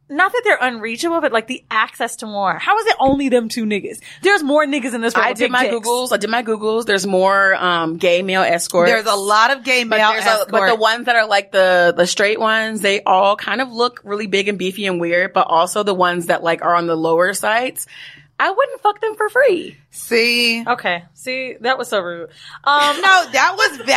Not 0.08 0.32
that 0.32 0.42
they're 0.44 0.60
unreachable, 0.62 1.20
but 1.20 1.32
like 1.32 1.48
the 1.48 1.64
access 1.72 2.18
to 2.18 2.28
more. 2.28 2.60
How 2.60 2.78
is 2.78 2.86
it 2.86 2.96
only 3.00 3.30
them 3.30 3.50
two 3.50 3.66
niggas? 3.66 4.00
There's 4.22 4.44
more 4.44 4.64
niggas 4.66 4.94
in 4.94 5.02
this 5.02 5.16
world. 5.16 5.26
I 5.26 5.34
did 5.34 5.50
my 5.50 5.64
dicks. 5.68 5.76
googles. 5.88 6.12
I 6.12 6.18
did 6.18 6.30
my 6.30 6.44
googles. 6.44 6.86
There's 6.86 7.08
more 7.08 7.56
um, 7.56 7.98
gay 7.98 8.22
male 8.22 8.44
escorts. 8.44 8.92
There's 8.92 9.08
a 9.08 9.16
lot 9.16 9.50
of 9.50 9.64
gay 9.64 9.84
But, 9.84 9.98
male 9.98 10.10
a, 10.12 10.16
escorts. 10.18 10.52
but 10.52 10.68
the 10.68 10.76
ones 10.76 11.08
that 11.08 11.16
are 11.16 11.28
like 11.28 11.52
the 11.52 11.92
the 11.98 12.06
straight 12.06 12.40
ones, 12.40 12.82
they 12.82 13.02
all 13.02 13.36
kind 13.36 13.62
of 13.62 13.72
look 13.72 14.00
really 14.04 14.28
big 14.28 14.48
and 14.48 14.60
beefy 14.60 14.86
and 14.86 15.02
weird. 15.02 15.34
But 15.34 15.48
also 15.48 15.82
the 15.82 15.96
ones 15.96 16.28
that 16.28 16.44
like 16.44 16.62
are 16.64 16.76
on 16.76 16.86
the 16.86 16.96
lower 16.96 17.34
sites, 17.34 17.88
I 18.38 18.52
wouldn't 18.52 18.82
fuck 18.82 19.00
them 19.00 19.16
for 19.16 19.30
free. 19.30 19.78
See, 19.92 20.62
Okay, 20.68 21.04
see 21.14 21.56
that 21.62 21.78
was 21.78 21.88
so 21.88 22.02
rude. 22.02 22.30
Um, 22.66 22.96
no, 23.02 23.30
that 23.32 23.54
was 23.58 23.78
valid. 23.86 23.88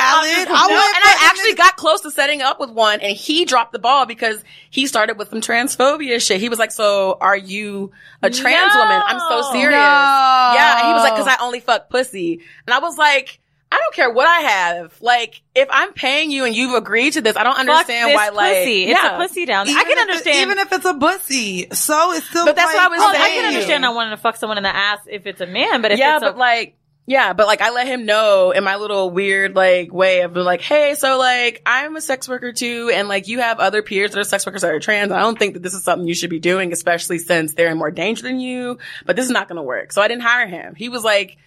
I 0.49 0.67
No, 0.69 0.75
and 0.77 1.05
I 1.05 1.17
actually 1.29 1.55
got 1.55 1.77
close 1.77 2.03
to 2.03 2.11
setting 2.13 2.41
up 2.41 2.61
with 2.61 2.71
one, 2.71 3.01
and 3.01 3.17
he 3.17 3.45
dropped 3.45 3.73
the 3.73 3.81
ball 3.81 4.07
because 4.07 4.43
he 4.71 4.87
started 4.87 5.19
with 5.19 5.31
some 5.31 5.41
transphobia 5.41 6.25
shit. 6.25 6.41
He 6.41 6.49
was 6.49 6.59
like, 6.61 6.71
"So, 6.71 7.19
are 7.21 7.37
you 7.37 7.91
a 8.23 8.31
trans 8.31 8.75
No. 8.75 8.81
woman?" 8.81 9.03
I'm 9.07 9.19
so 9.19 9.51
serious. 9.51 9.71
No. 9.73 10.53
Yeah, 10.55 10.79
and 10.79 10.87
he 10.87 10.93
was 10.95 11.03
like, 11.03 11.17
"Cause 11.17 11.27
I 11.27 11.37
only 11.45 11.59
fuck 11.61 11.91
pussy," 11.91 12.41
and 12.67 12.75
I 12.75 12.79
was 12.79 12.97
like. 12.97 13.41
I 13.71 13.77
don't 13.77 13.95
care 13.95 14.11
what 14.11 14.27
I 14.27 14.41
have. 14.41 15.01
Like, 15.03 15.43
if 15.55 15.69
I'm 15.71 15.93
paying 15.93 16.31
you 16.31 16.45
and 16.45 16.57
you've 16.57 16.75
agreed 16.75 17.15
to 17.15 17.21
this, 17.21 17.37
I 17.37 17.45
don't 17.45 17.57
fuck 17.57 17.69
understand 17.69 18.11
this 18.11 18.17
why. 18.17 18.29
Like, 18.31 18.57
a 18.57 18.61
pussy. 18.61 18.85
It's 18.85 19.03
yeah. 19.03 19.15
a 19.15 19.19
pussy 19.19 19.45
down. 19.45 19.69
Even 19.69 19.81
I 19.81 19.85
can 19.85 19.99
understand. 19.99 20.37
even 20.39 20.59
if 20.59 20.73
it's 20.73 20.85
a 20.87 20.95
pussy. 20.95 21.69
So 21.73 22.13
it's 22.13 22.27
still. 22.29 22.47
But 22.47 22.57
that's 22.57 22.75
like, 22.75 22.77
what 22.77 22.85
I 22.85 22.89
was 22.89 23.01
Oh, 23.03 23.23
I 23.23 23.29
can 23.29 23.47
understand 23.47 23.83
not 23.83 23.95
wanting 23.95 24.13
to 24.13 24.17
fuck 24.17 24.37
someone 24.37 24.57
in 24.57 24.65
the 24.65 24.75
ass 24.75 25.01
if 25.07 25.27
it's 25.27 25.41
a 25.41 25.47
man, 25.47 25.83
but 25.83 25.93
if 25.93 25.99
yeah, 25.99 26.17
it's 26.17 26.25
but 26.25 26.37
a, 26.37 26.39
like, 26.39 26.77
yeah, 27.09 27.33
but 27.33 27.47
like 27.47 27.63
I 27.63 27.71
let 27.71 27.87
him 27.87 28.05
know 28.05 28.51
in 28.51 28.65
my 28.65 28.77
little 28.77 29.11
weird 29.11 29.57
like 29.57 29.93
way 29.93 30.21
of 30.21 30.35
being 30.35 30.45
like, 30.45 30.61
hey, 30.61 30.95
so 30.95 31.19
like 31.19 31.63
I'm 31.65 31.97
a 31.97 32.03
sex 32.03 32.29
worker 32.29 32.53
too, 32.53 32.91
and 32.93 33.09
like 33.09 33.29
you 33.29 33.41
have 33.41 33.61
other 33.61 33.83
peers 33.83 34.11
that 34.11 34.21
are 34.21 34.25
sex 34.25 34.45
workers 34.45 34.61
that 34.61 34.73
are 34.73 34.81
trans. 34.81 35.11
I 35.11 35.21
don't 35.21 35.39
think 35.39 35.55
that 35.55 35.63
this 35.63 35.73
is 35.73 35.83
something 35.85 36.07
you 36.07 36.15
should 36.15 36.31
be 36.31 36.39
doing, 36.39 36.71
especially 36.73 37.19
since 37.19 37.55
they're 37.55 37.71
in 37.71 37.79
more 37.79 37.91
danger 37.91 38.23
than 38.23 38.41
you. 38.41 38.79
But 39.07 39.17
this 39.17 39.25
is 39.25 39.31
not 39.31 39.49
going 39.49 39.57
to 39.57 39.63
work. 39.63 39.93
So 39.93 40.03
I 40.03 40.09
didn't 40.09 40.23
hire 40.23 40.47
him. 40.47 40.75
He 40.75 40.91
was 40.91 41.03
like 41.03 41.39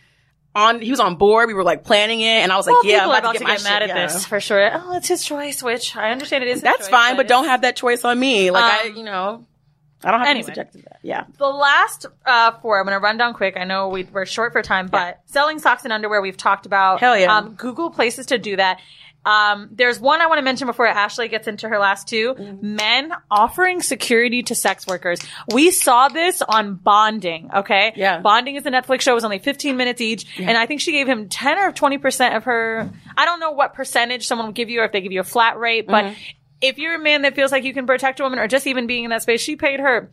on. 0.56 0.82
He 0.82 0.92
was 0.92 1.00
on 1.00 1.16
board. 1.16 1.48
We 1.48 1.54
were 1.54 1.64
like 1.64 1.84
planning 1.84 2.22
it, 2.22 2.26
and 2.26 2.52
I 2.52 2.58
was 2.58 2.68
like, 2.68 2.74
well, 2.74 2.86
yeah, 2.86 3.04
I'm 3.04 3.10
are 3.10 3.18
about, 3.18 3.20
about 3.20 3.32
to 3.34 3.40
get, 3.40 3.48
my 3.48 3.54
mad 3.54 3.82
shit, 3.82 3.82
at 3.84 3.88
yeah. 3.90 4.08
this 4.08 4.26
for 4.26 4.40
sure. 4.40 4.70
Oh, 4.74 4.96
it's 4.96 5.08
his 5.08 5.24
choice, 5.24 5.62
which 5.64 5.96
I 5.96 6.12
understand 6.12 6.44
it 6.44 6.50
is. 6.50 6.62
That's 6.62 6.80
choice, 6.80 6.90
fine, 6.90 7.18
but 7.18 7.28
don't 7.28 7.46
have 7.46 7.62
that 7.62 7.76
choice 7.76 8.04
on 8.04 8.20
me. 8.20 8.52
Like 8.52 8.64
I, 8.64 8.90
Um, 8.90 8.98
you 8.98 9.04
know, 9.04 9.46
I 10.04 10.12
don't 10.12 10.20
have 10.20 10.30
anyway. 10.30 10.54
to 10.54 10.66
be 10.66 10.72
to 10.72 10.78
that. 10.86 11.00
Yeah. 11.04 11.26
The 11.38 11.48
last 11.48 12.06
uh, 12.26 12.52
four, 12.60 12.80
I'm 12.80 12.86
going 12.86 12.98
to 12.98 13.04
run 13.04 13.18
down 13.18 13.34
quick. 13.34 13.56
I 13.58 13.66
know 13.66 13.90
we, 13.90 14.04
we're 14.04 14.26
short 14.26 14.52
for 14.52 14.62
time, 14.62 14.88
but 14.88 15.22
selling 15.26 15.60
socks 15.60 15.84
and 15.84 15.94
underwear 15.94 16.22
we've 16.22 16.38
talked 16.38 16.66
about. 16.66 17.00
Hell 17.00 17.18
yeah. 17.18 17.36
Um, 17.36 17.54
Google 17.54 17.92
places 17.92 18.28
to 18.28 18.38
do 18.38 18.56
that. 18.56 18.80
Um, 19.24 19.70
there's 19.72 20.00
one 20.00 20.20
I 20.20 20.26
want 20.26 20.40
to 20.40 20.44
mention 20.44 20.66
before 20.68 20.88
Ashley 20.88 21.28
gets 21.28 21.48
into 21.48 21.70
her 21.70 21.78
last 21.78 22.08
2 22.08 22.34
Mm-hmm. 22.34 22.76
Men 22.76 23.12
offering 23.30 23.82
security 23.82 24.42
to 24.44 24.56
sex 24.56 24.88
workers. 24.88 25.20
We 25.54 25.70
saw 25.72 26.08
this 26.08 26.42
on 26.42 26.76
Bonding. 26.76 27.50
Okay. 27.56 27.94
Yeah. 27.96 28.20
Bonding 28.20 28.56
is 28.56 28.66
a 28.66 28.72
Netflix 28.72 29.02
show. 29.02 29.12
It 29.12 29.16
was 29.16 29.24
only 29.24 29.40
15 29.40 29.78
minutes 29.78 30.02
each. 30.02 30.26
And 30.40 30.58
I 30.58 30.66
think 30.66 30.82
she 30.82 30.92
gave 30.92 31.08
him 31.08 31.30
10 31.30 31.58
or 31.60 31.72
20% 31.72 32.36
of 32.36 32.46
her, 32.46 32.90
I 33.16 33.26
don't 33.26 33.40
know 33.40 33.52
what 33.52 33.74
percentage 33.76 34.26
someone 34.26 34.48
will 34.48 34.54
give 34.54 34.70
you 34.70 34.82
or 34.82 34.86
if 34.86 34.92
they 34.92 35.02
give 35.02 35.12
you 35.12 35.20
a 35.22 35.24
flat 35.26 35.58
rate, 35.60 35.86
but 35.88 36.06
Mhm. 36.06 36.16
if 36.62 36.78
you're 36.80 36.96
a 36.96 37.00
man 37.04 37.22
that 37.24 37.36
feels 37.36 37.52
like 37.52 37.64
you 37.64 37.74
can 37.74 37.86
protect 37.86 38.20
a 38.20 38.24
woman 38.24 38.40
or 38.40 38.48
just 38.48 38.66
even 38.66 38.88
being 38.88 39.04
in 39.04 39.10
that 39.12 39.22
space, 39.22 39.42
she 39.42 39.56
paid 39.56 39.80
her 39.80 40.10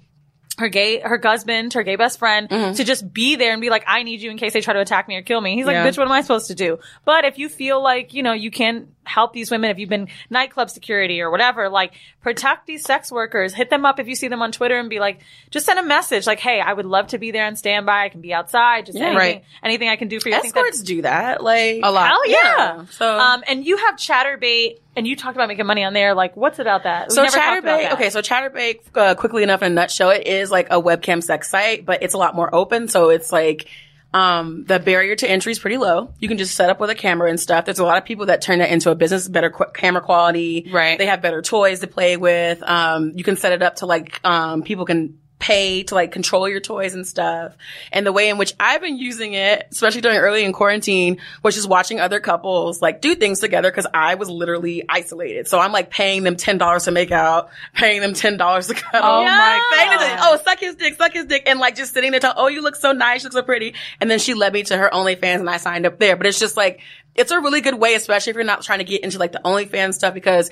her 0.59 0.69
gay 0.69 0.99
her 0.99 1.21
husband, 1.23 1.73
her 1.75 1.85
gay 1.85 1.95
best 1.95 2.19
friend, 2.19 2.49
Mm-hmm. 2.49 2.73
to 2.75 2.83
just 2.83 3.13
be 3.15 3.37
there 3.37 3.53
and 3.53 3.61
be 3.61 3.71
like, 3.71 3.85
I 3.87 4.03
need 4.03 4.21
you 4.21 4.29
in 4.33 4.39
case 4.39 4.55
they 4.55 4.61
try 4.61 4.75
to 4.75 4.81
attack 4.81 5.07
me 5.07 5.15
or 5.15 5.23
kill 5.23 5.41
me. 5.41 5.55
He's 5.55 5.67
like, 5.67 5.75
Yeah. 5.75 5.87
bitch, 5.87 5.97
what 5.97 6.07
am 6.07 6.11
I 6.13 6.21
supposed 6.23 6.49
to 6.49 6.57
do? 6.57 6.81
But 7.05 7.25
if 7.25 7.39
you 7.39 7.49
feel 7.49 7.81
like, 7.81 8.13
you 8.13 8.25
know, 8.25 8.33
you 8.33 8.51
can 8.51 8.89
help 9.09 9.33
these 9.33 9.51
women, 9.51 9.71
if 9.71 9.79
you've 9.79 9.89
been 9.89 10.09
nightclub 10.31 10.71
security 10.71 11.21
or 11.21 11.31
whatever, 11.31 11.69
like 11.69 11.93
protect 12.23 12.67
these 12.67 12.85
sex 12.85 13.11
workers, 13.11 13.55
hit 13.55 13.71
them 13.71 13.85
up 13.85 13.99
if 13.99 14.07
you 14.09 14.15
see 14.15 14.29
them 14.29 14.43
on 14.43 14.53
Twitter 14.53 14.79
and 14.79 14.91
be 14.91 15.01
like, 15.01 15.21
just 15.51 15.67
send 15.67 15.79
a 15.79 15.83
message 15.83 16.27
like, 16.27 16.39
hey, 16.41 16.61
I 16.61 16.73
would 16.73 16.87
love 16.87 17.09
to 17.09 17.19
be 17.19 17.31
there 17.31 17.47
on 17.47 17.57
standby. 17.57 18.05
I 18.05 18.09
can 18.11 18.21
be 18.21 18.33
outside. 18.35 18.87
Just 18.87 18.99
Yeah. 18.99 19.07
anything, 19.07 19.19
Right. 19.19 19.45
anything 19.63 19.89
I 19.89 19.97
can 19.97 20.09
do 20.09 20.21
for 20.21 20.29
you. 20.29 20.35
I 20.37 20.41
think 20.41 20.55
that's- 20.55 20.75
Escorts 20.75 20.83
do 20.87 21.03
that, 21.03 21.43
like 21.43 21.81
a 21.83 21.91
lot. 21.91 22.09
Hell 22.09 22.29
yeah. 22.29 22.37
Yeah. 22.57 22.85
So- 22.91 23.19
um, 23.19 23.43
and 23.49 23.65
you 23.67 23.77
have 23.79 23.97
Chaturbate, 23.97 24.79
and 24.97 25.07
you 25.07 25.17
talked 25.17 25.37
about 25.37 25.49
making 25.49 25.67
money 25.67 25.85
on 25.85 25.93
there. 25.93 26.15
Like, 26.15 26.37
what's 26.37 26.59
about 26.59 26.83
that? 26.83 27.09
We 27.09 27.15
So 27.15 27.23
never 27.23 27.37
talked 27.37 27.59
about 27.61 27.79
Chaturbate, 27.81 27.83
that. 27.83 27.93
okay, 27.95 28.11
so 28.11 28.21
Chaturbate, 28.21 28.81
uh, 28.95 29.15
quickly 29.15 29.43
enough 29.43 29.63
in 29.63 29.73
a 29.73 29.75
nutshell, 29.75 30.11
it 30.11 30.27
is 30.27 30.51
like 30.51 30.67
a 30.71 30.81
webcam 30.83 31.23
sex 31.23 31.49
site, 31.51 31.85
but 31.87 32.03
it's 32.03 32.15
a 32.15 32.19
lot 32.19 32.35
more 32.35 32.53
open. 32.55 32.89
So 32.89 33.11
it's 33.11 33.33
like, 33.33 33.67
um, 34.13 34.65
the 34.65 34.79
barrier 34.79 35.15
to 35.17 35.29
entry 35.29 35.53
is 35.53 35.59
pretty 35.59 35.77
low. 35.77 36.13
You 36.19 36.29
can 36.29 36.39
just 36.39 36.55
set 36.55 36.71
up 36.71 36.81
with 36.81 36.91
a 36.91 36.95
camera 36.95 37.29
and 37.29 37.39
stuff. 37.39 37.65
There's 37.67 37.79
a 37.79 37.85
lot 37.85 37.99
of 37.99 38.05
people 38.05 38.27
that 38.27 38.41
turn 38.41 38.61
that 38.61 38.71
into 38.71 38.91
a 38.91 38.95
business, 38.95 39.29
better 39.29 39.51
qu- 39.51 39.73
camera 39.75 40.01
quality. 40.01 40.71
Right. 40.73 40.99
They 40.99 41.07
have 41.07 41.21
better 41.21 41.43
toys 41.43 41.81
to 41.81 41.87
play 41.87 42.17
with. 42.17 42.63
Um, 42.63 43.13
you 43.15 43.25
can 43.25 43.37
set 43.37 43.53
it 43.53 43.63
up 43.63 43.77
to 43.77 43.87
like, 43.87 44.21
um, 44.25 44.63
people 44.63 44.87
can 44.87 45.19
pay 45.39 45.85
to 45.85 45.95
like 45.95 46.11
control 46.11 46.49
your 46.49 46.59
toys 46.59 46.95
and 46.95 47.07
stuff. 47.07 47.57
And 47.93 48.05
the 48.05 48.13
way 48.13 48.29
in 48.29 48.39
which 48.39 48.55
I've 48.59 48.81
been 48.81 48.99
using 48.99 49.35
it, 49.35 49.69
especially 49.71 50.01
during 50.01 50.19
early 50.19 50.43
in 50.45 50.53
quarantine, 50.53 51.19
was 51.45 51.55
just 51.55 51.69
watching 51.69 52.01
other 52.01 52.19
couples 52.19 52.83
like 52.83 53.01
do 53.01 53.15
things 53.15 53.39
together 53.39 53.71
because 53.71 53.87
I 53.95 54.17
was 54.17 54.29
literally 54.29 54.85
isolated. 54.89 55.47
So 55.47 55.61
I'm 55.61 55.71
like 55.71 55.91
paying 55.91 56.25
them 56.25 56.37
ten 56.37 56.59
dollars 56.59 56.85
to 56.85 56.91
make 56.91 57.13
out, 57.13 57.51
paying 57.75 58.01
them 58.01 58.15
ten 58.15 58.37
dollars 58.37 58.67
to 58.67 58.75
cuddle. 58.75 59.01
Oh 59.09 59.25
my 59.25 59.61
Paying 59.77 59.91
them 59.91 59.99
to- 60.01 60.17
God. 60.17 60.19
oh, 60.23 60.43
suck 60.45 60.59
his 60.59 60.75
dick, 60.75 60.97
suck 60.97 61.13
his 61.13 61.27
dick, 61.27 61.45
and 61.47 61.61
like 61.61 61.77
just 61.77 61.95
sitting 61.95 62.11
there, 62.11 62.21
telling, 62.21 62.37
oh, 62.39 62.49
you 62.49 62.61
look 62.61 62.75
so 62.77 62.93
nice, 62.93 63.23
you 63.23 63.27
look 63.29 63.33
so 63.35 63.43
pretty. 63.43 63.75
And 64.01 64.11
then 64.11 64.19
she 64.19 64.35
led 64.35 64.53
me 64.53 64.65
to 64.65 64.77
her 64.77 64.91
OnlyFans, 64.93 65.41
and 65.41 65.49
I 65.49 65.59
signed 65.59 65.87
up 65.87 65.99
there. 65.99 66.17
But 66.17 66.27
it's 66.27 66.41
just 66.41 66.57
like 66.57 66.81
it's 67.15 67.31
a 67.31 67.41
really 67.41 67.61
good 67.61 67.75
way, 67.75 67.95
especially 67.95 68.31
if 68.31 68.35
you're 68.37 68.45
not 68.45 68.63
trying 68.63 68.79
to 68.79 68.85
get 68.85 69.03
into 69.05 69.19
like 69.19 69.33
the 69.33 69.41
OnlyFans 69.45 69.95
stuff 69.95 70.15
because. 70.15 70.51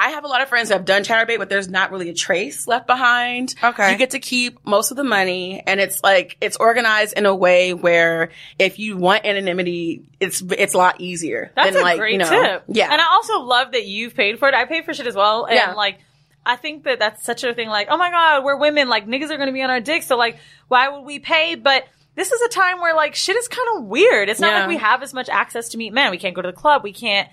I 0.00 0.10
have 0.10 0.22
a 0.24 0.28
lot 0.28 0.42
of 0.42 0.48
friends 0.48 0.68
that 0.68 0.76
have 0.76 0.84
done 0.84 1.02
Chaturbate, 1.02 1.38
but 1.38 1.48
there's 1.48 1.68
not 1.68 1.90
really 1.90 2.08
a 2.08 2.14
trace 2.14 2.68
left 2.68 2.86
behind. 2.86 3.54
Okay. 3.62 3.90
You 3.90 3.98
get 3.98 4.10
to 4.10 4.20
keep 4.20 4.64
most 4.64 4.92
of 4.92 4.96
the 4.96 5.02
money 5.02 5.60
and 5.66 5.80
it's 5.80 6.02
like, 6.04 6.36
it's 6.40 6.56
organized 6.56 7.14
in 7.18 7.26
a 7.26 7.34
way 7.34 7.74
where 7.74 8.30
if 8.60 8.78
you 8.78 8.96
want 8.96 9.24
anonymity, 9.24 10.04
it's, 10.20 10.40
it's 10.50 10.74
a 10.74 10.78
lot 10.78 11.00
easier. 11.00 11.50
That's 11.56 11.72
than 11.72 11.80
a 11.80 11.84
like, 11.84 11.98
great 11.98 12.12
you 12.12 12.18
know, 12.18 12.28
tip. 12.30 12.64
Yeah. 12.68 12.92
And 12.92 13.00
I 13.00 13.06
also 13.12 13.40
love 13.40 13.72
that 13.72 13.86
you've 13.86 14.14
paid 14.14 14.38
for 14.38 14.48
it. 14.48 14.54
I 14.54 14.66
pay 14.66 14.82
for 14.82 14.94
shit 14.94 15.06
as 15.08 15.16
well. 15.16 15.46
And 15.46 15.56
Yeah. 15.56 15.72
like, 15.72 15.98
I 16.46 16.54
think 16.56 16.84
that 16.84 17.00
that's 17.00 17.24
such 17.24 17.42
a 17.42 17.52
thing. 17.52 17.68
Like, 17.68 17.88
oh 17.90 17.96
my 17.96 18.10
God, 18.10 18.44
we're 18.44 18.56
women. 18.56 18.88
Like, 18.88 19.06
niggas 19.06 19.30
are 19.30 19.36
going 19.36 19.48
to 19.48 19.52
be 19.52 19.62
on 19.62 19.70
our 19.70 19.80
dicks. 19.80 20.06
So 20.06 20.16
like, 20.16 20.38
why 20.68 20.88
would 20.88 21.02
we 21.04 21.18
pay? 21.18 21.56
But 21.56 21.84
this 22.14 22.30
is 22.30 22.40
a 22.40 22.48
time 22.48 22.80
where 22.80 22.94
like 22.94 23.14
shit 23.16 23.36
is 23.36 23.48
kind 23.48 23.66
of 23.76 23.84
weird. 23.86 24.28
It's 24.28 24.38
not 24.40 24.52
Yeah. 24.52 24.58
like 24.60 24.68
we 24.68 24.76
have 24.76 25.02
as 25.02 25.12
much 25.12 25.28
access 25.28 25.70
to 25.70 25.76
meet 25.76 25.92
men. 25.92 26.10
We 26.12 26.18
can't 26.18 26.34
go 26.36 26.42
to 26.42 26.48
the 26.48 26.56
club. 26.56 26.84
We 26.84 26.92
can't, 26.92 27.28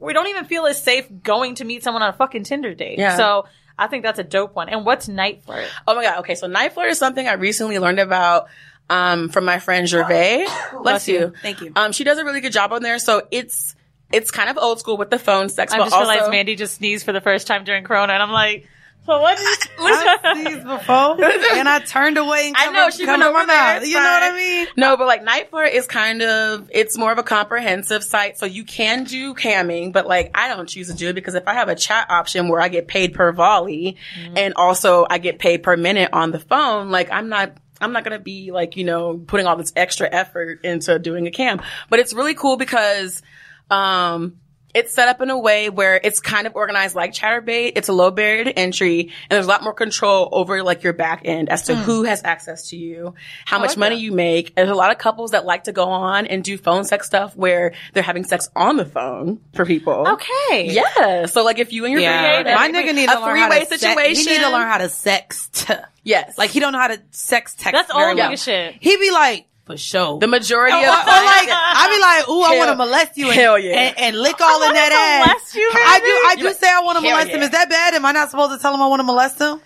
we 0.00 0.12
don't 0.12 0.26
even 0.28 0.44
feel 0.46 0.66
as 0.66 0.82
safe 0.82 1.06
going 1.22 1.56
to 1.56 1.64
meet 1.64 1.82
someone 1.84 2.02
on 2.02 2.10
a 2.10 2.12
fucking 2.12 2.44
Tinder 2.44 2.74
date. 2.74 2.98
Yeah. 2.98 3.16
So 3.16 3.46
I 3.78 3.86
think 3.86 4.02
that's 4.02 4.18
a 4.18 4.24
dope 4.24 4.54
one. 4.54 4.68
And 4.68 4.84
what's 4.84 5.08
NiteFlirt? 5.08 5.68
Oh 5.86 5.94
my 5.94 6.02
god. 6.02 6.18
Okay, 6.20 6.34
so 6.34 6.48
NiteFlirt 6.48 6.90
is 6.90 6.98
something 6.98 7.26
I 7.26 7.34
recently 7.34 7.78
learned 7.78 8.00
about 8.00 8.48
um, 8.88 9.28
from 9.28 9.44
my 9.44 9.58
friend 9.58 9.88
Gervais. 9.88 10.46
Bless 10.82 11.06
you. 11.06 11.32
Thank 11.42 11.60
you. 11.60 11.72
Um, 11.76 11.92
she 11.92 12.04
does 12.04 12.18
a 12.18 12.24
really 12.24 12.40
good 12.40 12.52
job 12.52 12.72
on 12.72 12.82
there. 12.82 12.98
So 12.98 13.22
it's 13.30 13.76
it's 14.12 14.30
kind 14.30 14.50
of 14.50 14.58
old 14.58 14.80
school 14.80 14.96
with 14.96 15.10
the 15.10 15.18
phone 15.18 15.48
sex, 15.48 15.72
I 15.72 15.78
just 15.78 15.92
also 15.92 16.10
realized 16.10 16.30
Mandy 16.30 16.56
just 16.56 16.74
sneezed 16.74 17.04
for 17.04 17.12
the 17.12 17.20
first 17.20 17.46
time 17.46 17.64
during 17.64 17.84
Corona, 17.84 18.12
and 18.12 18.22
I'm 18.22 18.32
like, 18.32 18.66
so 19.10 19.20
what? 19.20 19.38
I 19.82 20.34
sneezed 20.34 20.66
before, 20.66 21.24
and 21.54 21.68
I 21.68 21.80
turned 21.80 22.16
away 22.18 22.48
and 22.48 22.56
I 22.56 22.64
covered, 22.66 22.76
know 22.76 22.90
she 22.90 23.04
covered 23.04 23.20
went 23.20 23.34
my 23.34 23.40
over 23.40 23.46
there. 23.46 23.84
You 23.84 23.94
know 23.94 24.00
what 24.00 24.22
I 24.22 24.36
mean? 24.36 24.66
No, 24.76 24.96
but 24.96 25.06
like 25.06 25.24
NiteFlirt 25.24 25.72
is 25.72 25.86
kind 25.86 26.22
of 26.22 26.70
it's 26.72 26.96
more 26.96 27.10
of 27.10 27.18
a 27.18 27.22
comprehensive 27.22 28.04
site, 28.04 28.38
so 28.38 28.46
you 28.46 28.64
can 28.64 29.04
do 29.04 29.34
camming, 29.34 29.92
but 29.92 30.06
like 30.06 30.30
I 30.34 30.48
don't 30.48 30.68
choose 30.68 30.88
to 30.88 30.94
do 30.94 31.08
it 31.08 31.14
because 31.14 31.34
if 31.34 31.48
I 31.48 31.54
have 31.54 31.68
a 31.68 31.74
chat 31.74 32.10
option 32.10 32.48
where 32.48 32.60
I 32.60 32.68
get 32.68 32.86
paid 32.88 33.14
per 33.14 33.32
volley 33.32 33.96
Mm-hmm. 34.20 34.36
and 34.36 34.54
also 34.54 35.06
I 35.08 35.18
get 35.18 35.38
paid 35.38 35.62
per 35.62 35.76
minute 35.76 36.10
on 36.12 36.30
the 36.30 36.38
phone, 36.38 36.90
like 36.90 37.10
I'm 37.10 37.28
not. 37.28 37.56
I'm 37.82 37.92
not 37.92 38.04
gonna 38.04 38.18
be 38.18 38.52
like, 38.52 38.76
you 38.76 38.84
know, 38.84 39.16
putting 39.16 39.46
all 39.46 39.56
this 39.56 39.72
extra 39.74 40.06
effort 40.12 40.64
into 40.64 40.98
doing 40.98 41.26
a 41.26 41.30
cam. 41.30 41.62
But 41.88 41.98
it's 41.98 42.12
really 42.12 42.34
cool 42.34 42.58
because 42.58 43.22
um 43.70 44.36
it's 44.74 44.94
set 44.94 45.08
up 45.08 45.20
in 45.20 45.30
a 45.30 45.38
way 45.38 45.68
where 45.70 46.00
it's 46.02 46.20
kind 46.20 46.46
of 46.46 46.54
organized 46.56 46.94
like 46.94 47.12
Chaturbate. 47.12 47.72
It's 47.76 47.88
a 47.88 47.92
low 47.92 48.10
barrier 48.10 48.44
to 48.44 48.58
entry, 48.58 49.00
and 49.00 49.10
there's 49.30 49.46
a 49.46 49.48
lot 49.48 49.62
more 49.62 49.72
control 49.74 50.28
over 50.32 50.62
like 50.62 50.82
your 50.82 50.92
back 50.92 51.22
end 51.24 51.48
as 51.48 51.62
to 51.64 51.74
Hmm. 51.74 51.82
who 51.82 52.02
has 52.04 52.22
access 52.24 52.68
to 52.70 52.76
you, 52.76 53.14
how 53.44 53.58
I 53.58 53.60
much 53.60 53.70
like 53.70 53.78
money 53.78 53.96
that. 53.96 54.00
you 54.02 54.12
make. 54.12 54.54
There's 54.54 54.70
a 54.70 54.74
lot 54.74 54.90
of 54.92 54.98
couples 54.98 55.32
that 55.32 55.44
like 55.44 55.64
to 55.64 55.72
go 55.72 55.84
on 55.84 56.26
and 56.26 56.42
do 56.44 56.56
phone 56.58 56.84
sex 56.84 57.06
stuff 57.06 57.36
where 57.36 57.72
they're 57.92 58.02
having 58.02 58.24
sex 58.24 58.48
on 58.54 58.76
the 58.76 58.84
phone 58.86 59.40
for 59.54 59.64
people. 59.64 60.06
Okay. 60.08 60.70
Yeah. 60.72 61.26
So 61.26 61.44
like 61.44 61.58
if 61.58 61.72
you 61.72 61.84
and 61.84 61.92
your 61.92 62.02
Yeah, 62.02 62.42
creative, 62.42 62.54
my 62.58 62.68
nigga 62.70 62.94
need 62.94 63.08
to 63.08 63.18
a 63.18 63.20
learn 63.20 63.36
how 63.38 63.48
three-way 63.48 63.60
to 63.64 63.66
sex- 63.66 63.80
situation. 63.82 64.24
he 64.24 64.38
need 64.38 64.44
to 64.44 64.50
learn 64.50 64.66
how 64.68 64.78
to 64.78 64.84
sext. 64.84 65.84
Yes. 66.02 66.38
Like 66.38 66.48
he 66.50 66.60
don't 66.60 66.72
know 66.72 66.78
how 66.78 66.88
to 66.88 67.00
sex 67.10 67.54
text. 67.54 67.72
That's 67.72 67.92
very 67.92 68.08
old 68.10 68.18
well. 68.18 68.30
nigga 68.30 68.42
shit. 68.42 68.76
He 68.80 68.96
be 68.96 69.10
like, 69.10 69.46
for 69.70 69.76
sure. 69.78 70.18
The 70.18 70.26
majority 70.26 70.74
or, 70.74 70.78
of 70.78 70.84
oh, 70.84 70.88
or 70.88 71.24
like 71.24 71.48
I 71.50 71.84
be 71.94 72.00
like, 72.00 72.28
ooh, 72.28 72.42
I 72.42 72.58
want 72.58 72.70
to 72.70 72.76
molest 72.76 73.16
you 73.16 73.26
and, 73.30 73.34
hell 73.40 73.58
yeah. 73.58 73.72
and, 73.78 73.98
and 73.98 74.16
lick 74.18 74.40
all 74.40 74.62
in 74.64 74.72
that 74.80 74.92
ass. 74.92 75.54
you, 75.54 75.70
I 75.72 75.98
do. 76.00 76.42
I 76.44 76.50
do 76.50 76.52
say 76.58 76.68
I 76.70 76.80
want 76.82 76.98
to 76.98 77.02
hell 77.06 77.16
molest 77.18 77.30
him. 77.30 77.42
Is 77.42 77.50
that 77.50 77.68
bad? 77.68 77.94
Am 77.94 78.04
I 78.04 78.12
not 78.12 78.30
supposed 78.30 78.52
to 78.52 78.58
tell 78.60 78.74
him 78.74 78.82
I 78.82 78.88
want 78.88 79.00
to 79.00 79.04
molest 79.04 79.38
him? 79.40 79.60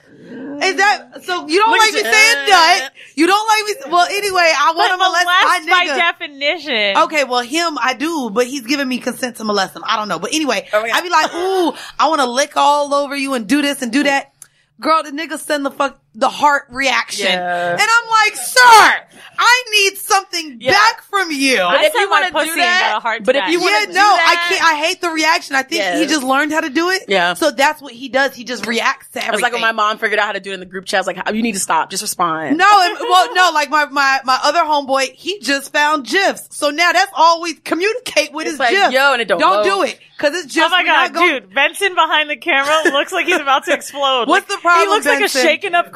Is 0.63 0.77
that 0.77 1.25
so? 1.25 1.47
You 1.49 1.59
don't 1.59 1.71
Look 1.71 1.81
like 1.81 1.93
me 1.95 2.03
saying 2.03 2.47
you. 2.47 2.53
nut. 2.53 2.93
You 3.17 3.27
don't 3.27 3.47
like 3.47 3.65
me. 3.87 3.93
Well, 3.93 4.07
anyway, 4.07 4.53
I 4.57 4.73
want 4.75 4.93
to 4.93 4.99
But 4.99 5.05
molest 5.05 5.27
my 5.27 5.41
molest 5.43 5.69
by 5.69 5.87
nigga. 5.87 5.97
definition. 5.97 6.97
Okay, 7.05 7.25
well, 7.25 7.43
him, 7.43 7.77
I 7.81 7.95
do, 7.95 8.31
but 8.31 8.47
he's 8.47 8.63
giving 8.63 8.89
me 8.89 8.99
consent 8.99 9.37
to 9.37 9.45
molest 9.45 9.75
him. 9.77 9.83
I 9.87 9.97
don't 9.97 10.09
know. 10.09 10.19
But 10.19 10.33
anyway, 10.33 10.69
Oh, 10.73 10.85
yeah. 10.85 10.95
I 10.97 11.03
be 11.03 11.11
like, 11.11 11.35
ooh, 11.35 11.73
I 11.99 12.09
want 12.09 12.21
to 12.21 12.27
lick 12.27 12.57
all 12.57 12.95
over 12.95 13.17
you 13.17 13.35
and 13.35 13.47
do 13.49 13.63
this 13.63 13.83
and 13.83 13.93
do 13.93 14.05
that. 14.05 14.33
Girl, 14.81 15.03
the 15.03 15.11
nigga 15.11 15.39
send 15.39 15.67
the 15.67 15.71
fuck, 15.71 16.01
the 16.17 16.29
heart 16.29 16.65
reaction. 16.71 17.27
Yeah. 17.27 17.73
And 17.73 17.81
I'm 17.81 18.11
like, 18.11 18.37
sir, 18.37 19.01
I 19.37 19.65
need 19.73 19.99
something 19.99 20.59
Yeah. 20.61 20.71
back 20.71 21.03
from 21.03 21.31
you. 21.33 21.59
I 21.61 21.85
if 21.87 21.95
you 21.95 22.09
wanna 22.09 22.27
do 22.27 22.33
pussy 22.33 22.51
and 22.51 22.61
that- 22.61 22.91
got 22.93 22.99
a 22.99 23.01
heart 23.01 23.25
but 23.25 23.35
if 23.35 23.49
you 23.49 23.61
wanna 23.61 23.79
yeah, 23.81 23.87
do 23.87 23.93
no, 23.95 24.17
I 24.21 24.37
can't. 24.49 24.63
I 24.65 24.75
hate 24.77 25.01
the 25.01 25.11
reaction. 25.11 25.57
I 25.57 25.63
think 25.65 25.81
Yeah. 25.83 25.99
he 25.99 26.07
just 26.07 26.23
learned 26.23 26.53
how 26.53 26.61
to 26.61 26.71
do 26.71 26.91
it. 26.91 27.03
Yeah. 27.09 27.35
So 27.35 27.51
that's 27.51 27.83
what 27.83 27.93
he 27.93 28.09
does. 28.09 28.33
He 28.35 28.45
just 28.45 28.65
reacts 28.67 29.09
to 29.09 29.19
everything. 29.19 29.35
It's 29.35 29.43
like 29.43 29.53
when 29.53 29.61
my 29.63 29.73
mom 29.73 29.99
figured 29.99 30.21
out 30.21 30.27
how 30.27 30.33
to 30.33 30.41
do 30.41 30.51
it 30.53 30.55
in 30.55 30.61
the 30.61 30.67
group 30.67 30.85
chat. 30.85 30.99
I 30.99 31.01
was 31.01 31.07
like, 31.09 31.35
you 31.35 31.43
need 31.43 31.53
to 31.55 31.59
stop. 31.61 31.91
Just 31.91 32.03
respond. 32.03 32.57
No, 32.59 32.81
and, 32.85 32.97
well, 33.01 33.35
no, 33.35 33.51
like 33.53 33.71
my, 33.71 33.87
my, 33.87 34.21
my 34.25 34.39
other 34.45 34.61
homeboy, 34.61 35.13
he 35.15 35.41
just 35.41 35.73
found 35.73 36.07
GIFs. 36.07 36.47
So 36.51 36.71
now 36.71 36.93
that's 36.93 37.11
all 37.15 37.43
we 37.43 37.55
communicate 37.55 38.33
with 38.33 38.47
It's 38.47 38.55
is 38.55 38.61
like, 38.61 38.71
GIFs. 38.71 38.93
yo, 38.93 39.13
and 39.15 39.21
it 39.21 39.27
don't 39.27 39.41
Don't 39.41 39.67
load. 39.67 39.83
do 39.83 39.83
it. 39.91 39.99
Cause 40.17 40.33
it's 40.35 40.55
just, 40.55 40.67
Oh 40.67 40.71
my 40.71 40.85
god, 40.85 41.13
gonna- 41.13 41.41
dude! 41.41 41.53
Benson 41.53 41.93
behind 41.97 42.31
the 42.31 42.37
camera 42.37 42.93
looks 42.93 43.11
like 43.13 43.27
he's 43.27 43.41
about 43.41 43.65
to 43.65 43.73
explode. 43.75 44.29
What's 44.29 44.49
Like, 44.49 44.59
the 44.59 44.63
problem, 44.63 44.87
He 44.87 44.95
looks 44.95 45.07
like 45.07 45.25
a 45.25 45.29
shaken 45.29 45.75
up. 45.75 45.93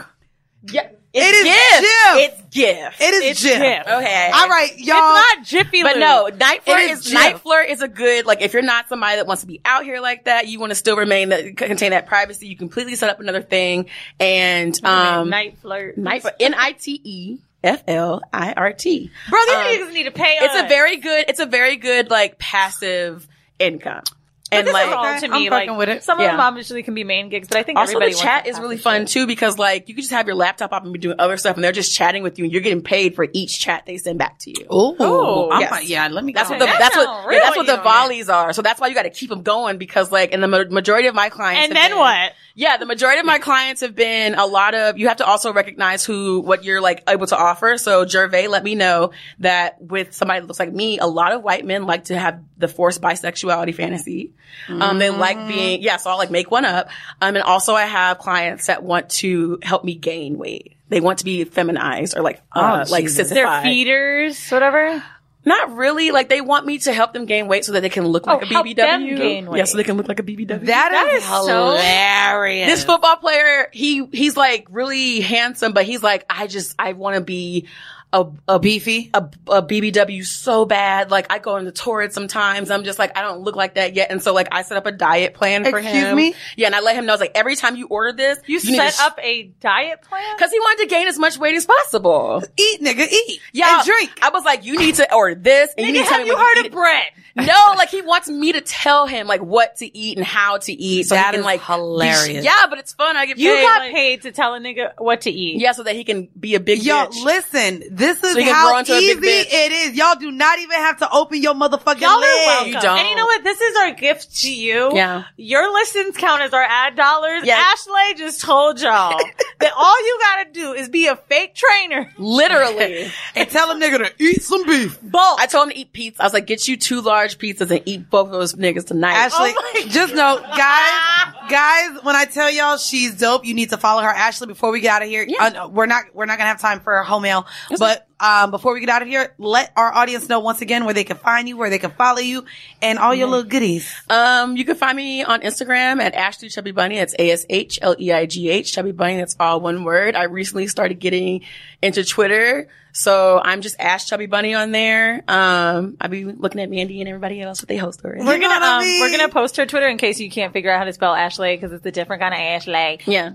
Yeah. 0.73 0.89
It 1.15 1.20
is 1.20 1.45
GIF. 1.45 1.81
GIF. 1.81 2.40
It's 2.40 2.55
GIF. 2.55 3.01
It 3.01 3.15
is 3.15 3.23
It's 3.31 3.43
GIF. 3.43 3.59
GIF. 3.59 3.86
Okay. 3.86 4.31
All 4.35 4.49
right, 4.49 4.78
y'all. 4.78 5.16
It's 5.16 5.36
not 5.39 5.47
Jiffy 5.47 5.82
But 5.82 5.97
no, 5.99 6.28
NiteFlirt 6.31 6.61
It 6.66 6.90
is, 6.90 7.07
is 7.07 7.15
NiteFlirt 7.15 7.69
is 7.70 7.81
a 7.82 7.89
good 7.89 8.27
like 8.27 8.43
if 8.43 8.53
you're 8.53 8.62
not 8.62 8.89
somebody 8.90 9.16
that 9.16 9.27
wants 9.27 9.40
to 9.43 9.47
be 9.49 9.61
out 9.65 9.85
here 9.85 10.01
like 10.01 10.24
that, 10.27 10.49
you 10.49 10.61
want 10.61 10.70
to 10.70 10.74
still 10.77 10.97
remain 10.97 11.31
that 11.31 11.57
contain 11.57 11.90
that 11.93 12.07
privacy. 12.07 12.47
You 12.49 12.57
completely 12.57 12.95
set 12.95 13.09
up 13.09 13.20
another 13.20 13.40
thing 13.43 13.86
and 14.20 14.78
um 14.85 15.31
night 15.31 15.57
flirt. 15.62 15.97
NiteFlirt 15.99 16.35
N 16.40 16.55
I 16.55 16.73
T 16.73 17.01
E 17.03 17.39
F 17.65 17.82
L 17.89 18.20
I 18.32 18.53
R 18.53 18.74
T. 18.74 19.11
Bro, 19.31 19.40
these 19.47 19.55
Um, 19.57 19.62
niggas 19.62 19.93
need 19.95 20.05
to 20.05 20.11
pay 20.12 20.36
It's 20.43 20.55
us. 20.55 20.66
a 20.66 20.69
very 20.69 20.99
good. 20.99 21.24
It's 21.28 21.40
a 21.40 21.47
very 21.47 21.77
good 21.77 22.11
like 22.11 22.39
passive 22.39 23.27
income. 23.59 24.03
And 24.50 24.66
this 24.66 24.72
like 24.72 24.88
is 24.88 24.94
all 24.94 25.20
to 25.20 25.28
me, 25.28 25.50
like 25.50 26.02
some 26.02 26.18
of 26.18 26.24
them 26.24 26.40
obviously 26.40 26.82
can 26.82 26.94
be 26.94 27.04
main 27.04 27.28
gigs, 27.28 27.48
but 27.48 27.58
I 27.58 27.62
think 27.62 27.78
also 27.78 27.92
everybody 27.92 28.12
the 28.12 28.16
wants 28.16 28.22
chat 28.22 28.44
that 28.44 28.50
is 28.50 28.60
really 28.60 28.76
fun 28.76 29.06
too 29.06 29.26
because 29.26 29.58
like 29.58 29.88
you 29.88 29.94
can 29.94 30.02
just 30.02 30.12
have 30.12 30.26
your 30.26 30.36
laptop 30.36 30.72
up 30.72 30.84
and 30.84 30.92
be 30.92 30.98
doing 30.98 31.16
other 31.18 31.36
stuff 31.36 31.56
and 31.56 31.64
they're 31.64 31.72
just 31.72 31.94
chatting 31.94 32.22
with 32.22 32.38
you 32.38 32.44
and 32.44 32.52
you're 32.52 32.62
getting 32.62 32.82
paid 32.82 33.14
for 33.14 33.26
each 33.32 33.58
chat 33.58 33.84
they 33.86 33.98
send 33.98 34.18
back 34.18 34.38
to 34.40 34.50
you. 34.50 34.66
Ooh, 34.72 34.90
I'm 34.90 34.96
oh. 35.00 35.58
Yes. 35.58 35.88
yeah, 35.88 36.08
let 36.08 36.24
me 36.24 36.32
That's 36.32 36.48
go. 36.48 36.54
what 36.54 36.60
the 36.60 36.66
That 36.66 36.78
that's 36.78 36.96
what 36.96 37.04
sound 37.04 37.32
yeah, 37.32 37.40
that's 37.40 37.56
what 37.56 37.66
the 37.66 37.76
volleys 37.78 38.28
are. 38.28 38.52
So 38.52 38.62
that's 38.62 38.80
why 38.80 38.86
you 38.88 38.94
got 38.94 39.02
to 39.02 39.10
keep 39.10 39.30
them 39.30 39.42
going 39.42 39.78
because 39.78 40.10
like 40.10 40.32
in 40.32 40.40
the 40.40 40.48
ma- 40.48 40.64
majority 40.70 41.08
of 41.08 41.14
my 41.14 41.28
clients 41.28 41.68
And 41.68 41.76
then 41.76 41.90
been- 41.90 41.98
what? 41.98 42.32
Yeah, 42.59 42.76
the 42.76 42.86
majority 42.86 43.20
of 43.20 43.24
my 43.24 43.39
clients 43.39 43.82
have 43.82 43.94
been 43.94 44.35
a 44.35 44.44
lot 44.44 44.74
of. 44.74 44.98
You 44.98 45.06
have 45.06 45.18
to 45.18 45.24
also 45.24 45.52
recognize 45.52 46.05
who 46.05 46.40
what 46.40 46.64
you're 46.64 46.80
like 46.80 47.05
able 47.09 47.28
to 47.28 47.36
offer. 47.36 47.78
So 47.78 48.05
Gervais 48.05 48.48
let 48.48 48.64
me 48.64 48.74
know 48.74 49.12
that 49.39 49.80
with 49.80 50.12
somebody 50.12 50.40
that 50.40 50.47
looks 50.47 50.59
like 50.59 50.72
me, 50.72 50.98
a 50.98 51.06
lot 51.06 51.30
of 51.30 51.44
white 51.44 51.64
men 51.64 51.86
like 51.86 52.06
to 52.06 52.18
have 52.18 52.43
the 52.56 52.66
forced 52.66 53.01
bisexuality 53.01 53.76
fantasy. 53.76 54.32
Um, 54.68 54.98
they 54.98 55.09
like 55.09 55.47
being 55.47 55.82
yeah. 55.82 55.98
So 55.98 56.10
I'll 56.10 56.18
like 56.18 56.32
make 56.32 56.51
one 56.51 56.64
up. 56.64 56.89
Um, 57.20 57.36
and 57.36 57.44
also 57.44 57.74
I 57.74 57.85
have 57.85 58.18
clients 58.18 58.66
that 58.66 58.82
want 58.82 59.09
to 59.10 59.60
help 59.62 59.85
me 59.85 59.94
gain 59.94 60.36
weight. 60.36 60.74
They 60.89 61.01
want 61.01 61.20
to 61.20 61.24
be 61.24 61.44
feminized 61.44 62.16
or 62.16 62.22
like 62.22 62.43
uh, 62.51 62.85
Oh, 62.89 62.90
like 62.90 63.09
sissified. 63.09 63.36
They're 63.36 63.62
feeders, 63.62 64.48
whatever. 64.51 65.01
Not 65.48 65.74
really. 65.76 66.10
Like 66.10 66.28
they 66.28 66.40
want 66.40 66.66
me 66.66 66.78
to 66.78 66.92
help 66.92 67.12
them 67.12 67.24
gain 67.26 67.48
weight 67.48 67.64
so 67.64 67.72
that 67.72 67.80
they 67.80 67.88
can 67.88 68.06
look 68.06 68.24
Oh, 68.28 68.34
like 68.34 68.42
a 68.42 68.46
help 68.46 68.66
BBW. 68.66 68.76
them 68.76 69.06
gain 69.16 69.48
Yeah, 69.54 69.64
so 69.64 69.76
they 69.76 69.84
can 69.84 69.96
look 69.96 70.06
like 70.08 70.20
a 70.20 70.22
BBW. 70.22 70.46
That 70.48 70.64
That 70.66 71.08
is 71.14 71.22
is 71.22 71.28
so- 71.28 71.46
hilarious. 71.46 72.68
This 72.68 72.84
football 72.84 73.16
player, 73.16 73.68
he 73.72 74.06
he's 74.12 74.36
like 74.36 74.66
really 74.70 75.20
handsome, 75.20 75.72
but 75.72 75.84
he's 75.84 76.02
like, 76.02 76.24
I 76.30 76.46
just 76.46 76.74
I 76.78 76.92
want 76.92 77.16
to 77.16 77.20
be 77.20 77.66
a, 78.12 78.26
a 78.48 78.59
beefy, 78.59 79.10
a, 79.12 79.28
a 79.48 79.62
BBW 79.62 80.24
so 80.24 80.64
bad. 80.64 81.10
Like 81.10 81.30
I 81.30 81.39
go 81.39 81.56
in 81.56 81.64
the 81.66 81.72
torrid 81.72 82.12
sometimes. 82.12 82.70
I'm 82.70 82.85
just 82.85 82.98
like 82.98 83.16
I 83.16 83.22
don't 83.22 83.40
look 83.40 83.55
like 83.56 83.74
that 83.74 83.94
yet, 83.94 84.10
and 84.10 84.22
so 84.22 84.32
like 84.32 84.48
I 84.51 84.62
set 84.62 84.76
up 84.78 84.86
a 84.86 84.93
diet 84.93 85.35
plan 85.35 85.64
for 85.64 85.78
him. 85.78 85.86
Excuse 85.94 86.14
me? 86.14 86.35
Yeah, 86.56 86.66
and 86.66 86.74
I 86.74 86.80
let 86.80 86.97
him 86.97 87.05
know. 87.06 87.12
I 87.12 87.14
was 87.16 87.20
like, 87.20 87.32
every 87.35 87.55
time 87.56 87.76
you 87.76 87.86
order 87.89 88.12
this, 88.16 88.39
You, 88.47 88.56
need 88.62 88.76
set 88.76 88.94
to 88.94 89.02
up 89.02 89.18
a 89.22 89.44
diet 89.60 90.02
plan? 90.02 90.24
because 90.36 90.51
he 90.51 90.59
wanted 90.59 90.85
to 90.85 90.89
gain 90.89 91.06
as 91.09 91.18
much 91.18 91.39
weight 91.39 91.55
as 91.56 91.66
possible. 91.66 92.43
Eat, 92.56 92.80
nigga, 92.80 93.06
eat. 93.10 93.40
Yeah, 93.52 93.78
And 93.78 93.86
drink. 93.86 94.10
I 94.22 94.30
was 94.30 94.44
like, 94.44 94.64
you 94.64 94.78
need 94.78 94.94
to 94.97 95.14
order 95.14 95.35
this, 95.35 95.74
and 95.76 95.86
you 95.86 95.93
need 95.93 96.05
Nigga, 96.05 96.09
to 96.09 96.14
have 96.14 96.26
you 96.26 96.36
heard 96.36 96.66
of 96.66 96.72
bread? 96.72 97.05
No, 97.47 97.74
like 97.77 97.89
he 97.90 98.02
wants 98.02 98.28
me 98.28 98.52
to 98.52 98.60
tell 98.60 99.06
him 99.06 99.27
like 99.27 99.40
what 99.43 99.77
to 99.77 99.97
eat 99.98 100.16
and 100.19 100.27
how 100.27 100.59
to 100.59 100.73
eat. 100.73 101.05
So 101.06 101.15
That 101.15 101.27
he 101.27 101.31
can 101.32 101.40
is 101.40 101.44
like 101.44 101.60
be- 101.60 101.66
hilarious. 101.73 102.44
yeah, 102.44 102.66
but 102.69 102.78
it's 102.78 102.93
fun. 102.93 103.16
I 103.16 103.27
get 103.27 103.39
You 103.39 103.55
paid, 103.55 103.62
got 103.62 103.78
like- 103.81 103.94
paid 103.94 104.23
to 104.23 104.32
tell 104.32 104.55
a 104.55 104.59
nigga 104.60 104.93
what 104.98 105.23
to 105.23 105.31
eat. 105.31 105.60
yeah, 105.60 105.73
so 105.73 105.82
that 105.85 105.94
he 105.94 106.05
can 106.05 106.28
be 106.39 106.55
a 106.55 106.60
big 106.60 106.82
Yo, 106.82 106.94
bitch. 107.06 107.24
listen, 107.24 107.82
this 107.90 108.23
is 108.23 108.35
So 108.35 108.43
how 108.52 108.69
grow 108.70 108.78
into 108.78 108.94
a 108.94 108.98
easy 108.98 109.19
it 109.28 109.73
is. 109.73 109.94
Y'all 109.97 110.15
do 110.16 110.31
not 110.31 110.59
even 110.59 110.77
have 110.77 110.98
to 110.98 111.10
open 111.10 111.43
your 111.43 111.55
motherfucking 111.55 112.01
Y'all 112.01 112.10
are 112.10 112.20
legs. 112.20 112.47
welcome. 112.47 112.69
You 112.69 112.81
don't. 112.81 112.98
And 112.98 113.09
you 113.09 113.16
know 113.16 113.24
what? 113.27 113.44
This 113.44 113.60
is 113.60 113.77
our 113.77 113.93
gift 113.93 114.36
to 114.43 114.51
you. 114.52 114.90
Yeah. 114.94 115.24
Your 115.36 115.73
listens 115.73 116.16
count 116.16 116.43
as 116.43 116.52
our 116.52 116.62
ad 116.62 116.97
dollars. 116.97 117.43
Yeah. 117.44 117.56
Ashley 117.56 118.15
just 118.16 118.40
told 118.40 118.81
y'all 118.81 119.19
that 119.60 119.73
all 119.77 120.06
you 120.06 120.19
gotta 120.20 120.51
do 120.52 120.73
is 120.73 120.89
be 120.89 121.06
a 121.06 121.16
fake 121.16 121.55
trainer. 121.55 122.10
Literally. 122.19 123.10
and 123.35 123.48
tell 123.51 123.70
a 123.70 123.74
nigga 123.74 123.98
to 123.98 124.12
eat 124.23 124.43
some 124.43 124.65
beef. 124.66 125.01
Both. 125.02 125.40
I 125.40 125.47
told 125.47 125.69
him 125.69 125.73
to 125.74 125.78
eat 125.78 125.93
pizza. 125.93 126.23
I 126.23 126.27
was 126.27 126.32
like, 126.32 126.47
get 126.47 126.66
you 126.69 126.77
two 126.77 127.01
large 127.01 127.27
pizzas 127.36 127.70
and 127.70 127.82
eat 127.84 128.09
both 128.10 128.26
of 128.28 128.32
those 128.32 128.55
niggas 128.55 128.86
tonight. 128.86 129.14
Ashley, 129.14 129.52
Oh 129.55 129.84
just 129.88 130.14
know, 130.14 130.40
guys, 130.56 131.34
guys, 131.50 132.02
when 132.02 132.16
I 132.16 132.24
tell 132.24 132.50
y'all 132.50 132.76
she's 132.76 133.16
dope, 133.18 133.44
you 133.44 133.55
need 133.55 133.70
to 133.70 133.76
follow 133.76 134.02
her. 134.02 134.09
Ashley, 134.09 134.46
before 134.46 134.70
we 134.70 134.80
get 134.80 134.94
out 134.94 135.02
of 135.02 135.09
here, 135.09 135.26
uh, 135.38 135.68
we're 135.70 135.86
not, 135.86 136.05
we're 136.14 136.26
not 136.26 136.38
gonna 136.38 136.48
have 136.48 136.60
time 136.60 136.80
for 136.80 137.02
home 137.02 137.22
mail, 137.22 137.46
but, 137.78 138.06
um, 138.20 138.50
before 138.50 138.74
we 138.74 138.80
get 138.80 138.88
out 138.88 139.02
of 139.02 139.09
here, 139.09 139.32
let 139.38 139.72
our 139.76 139.92
audience 139.92 140.28
know 140.28 140.40
once 140.40 140.60
again 140.60 140.84
where 140.84 140.94
they 140.94 141.05
can 141.05 141.16
find 141.16 141.48
you, 141.48 141.56
where 141.56 141.70
they 141.70 141.78
can 141.78 141.92
follow 141.92 142.18
you, 142.18 142.44
and 142.82 142.98
all 142.98 143.14
your 143.14 143.28
little 143.28 143.44
goodies. 143.48 143.92
Um, 144.10 144.56
you 144.56 144.64
can 144.64 144.74
find 144.74 144.96
me 144.96 145.22
on 145.22 145.40
Instagram 145.42 146.00
at 146.00 146.14
Ashley 146.14 146.48
Chubby 146.48 146.72
Bunny. 146.72 146.96
That's 146.96 147.14
A 147.18 147.30
S 147.30 147.46
H 147.48 147.78
L 147.80 147.94
E 147.98 148.10
I 148.12 148.26
G 148.26 148.48
H 148.48 148.72
Chubby 148.72 148.90
Bunny. 148.92 149.18
That's 149.18 149.36
all 149.38 149.60
one 149.60 149.84
word. 149.84 150.16
I 150.16 150.24
recently 150.24 150.66
started 150.66 150.98
getting 150.98 151.42
into 151.80 152.05
Twitter. 152.05 152.66
So 152.98 153.40
I'm 153.42 153.60
just 153.60 153.76
Ash 153.78 154.06
Chubby 154.06 154.26
Bunny 154.26 154.54
on 154.54 154.72
there. 154.72 155.22
Um, 155.28 155.96
I'll 156.00 156.08
be 156.08 156.24
looking 156.24 156.60
at 156.60 156.68
Mandy 156.68 156.98
and 157.00 157.08
everybody 157.08 157.40
else 157.40 157.60
with 157.60 157.68
their 157.68 157.78
host 157.78 158.00
story. 158.00 158.18
We're 158.18 158.24
gonna 158.40 158.48
what 158.48 158.62
I 158.62 158.78
um, 158.78 158.82
we're 159.00 159.16
gonna 159.16 159.28
post 159.32 159.56
her 159.58 159.66
Twitter 159.66 159.86
in 159.86 159.98
case 159.98 160.18
you 160.18 160.28
can't 160.28 160.52
figure 160.52 160.72
out 160.72 160.78
how 160.80 160.84
to 160.84 160.92
spell 160.92 161.14
Ashley 161.14 161.54
because 161.54 161.72
it's 161.72 161.86
a 161.86 161.92
different 161.92 162.22
kind 162.22 162.34
of 162.34 162.40
Ashley. 162.40 162.98
Yeah. 163.06 163.34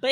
But 0.00 0.10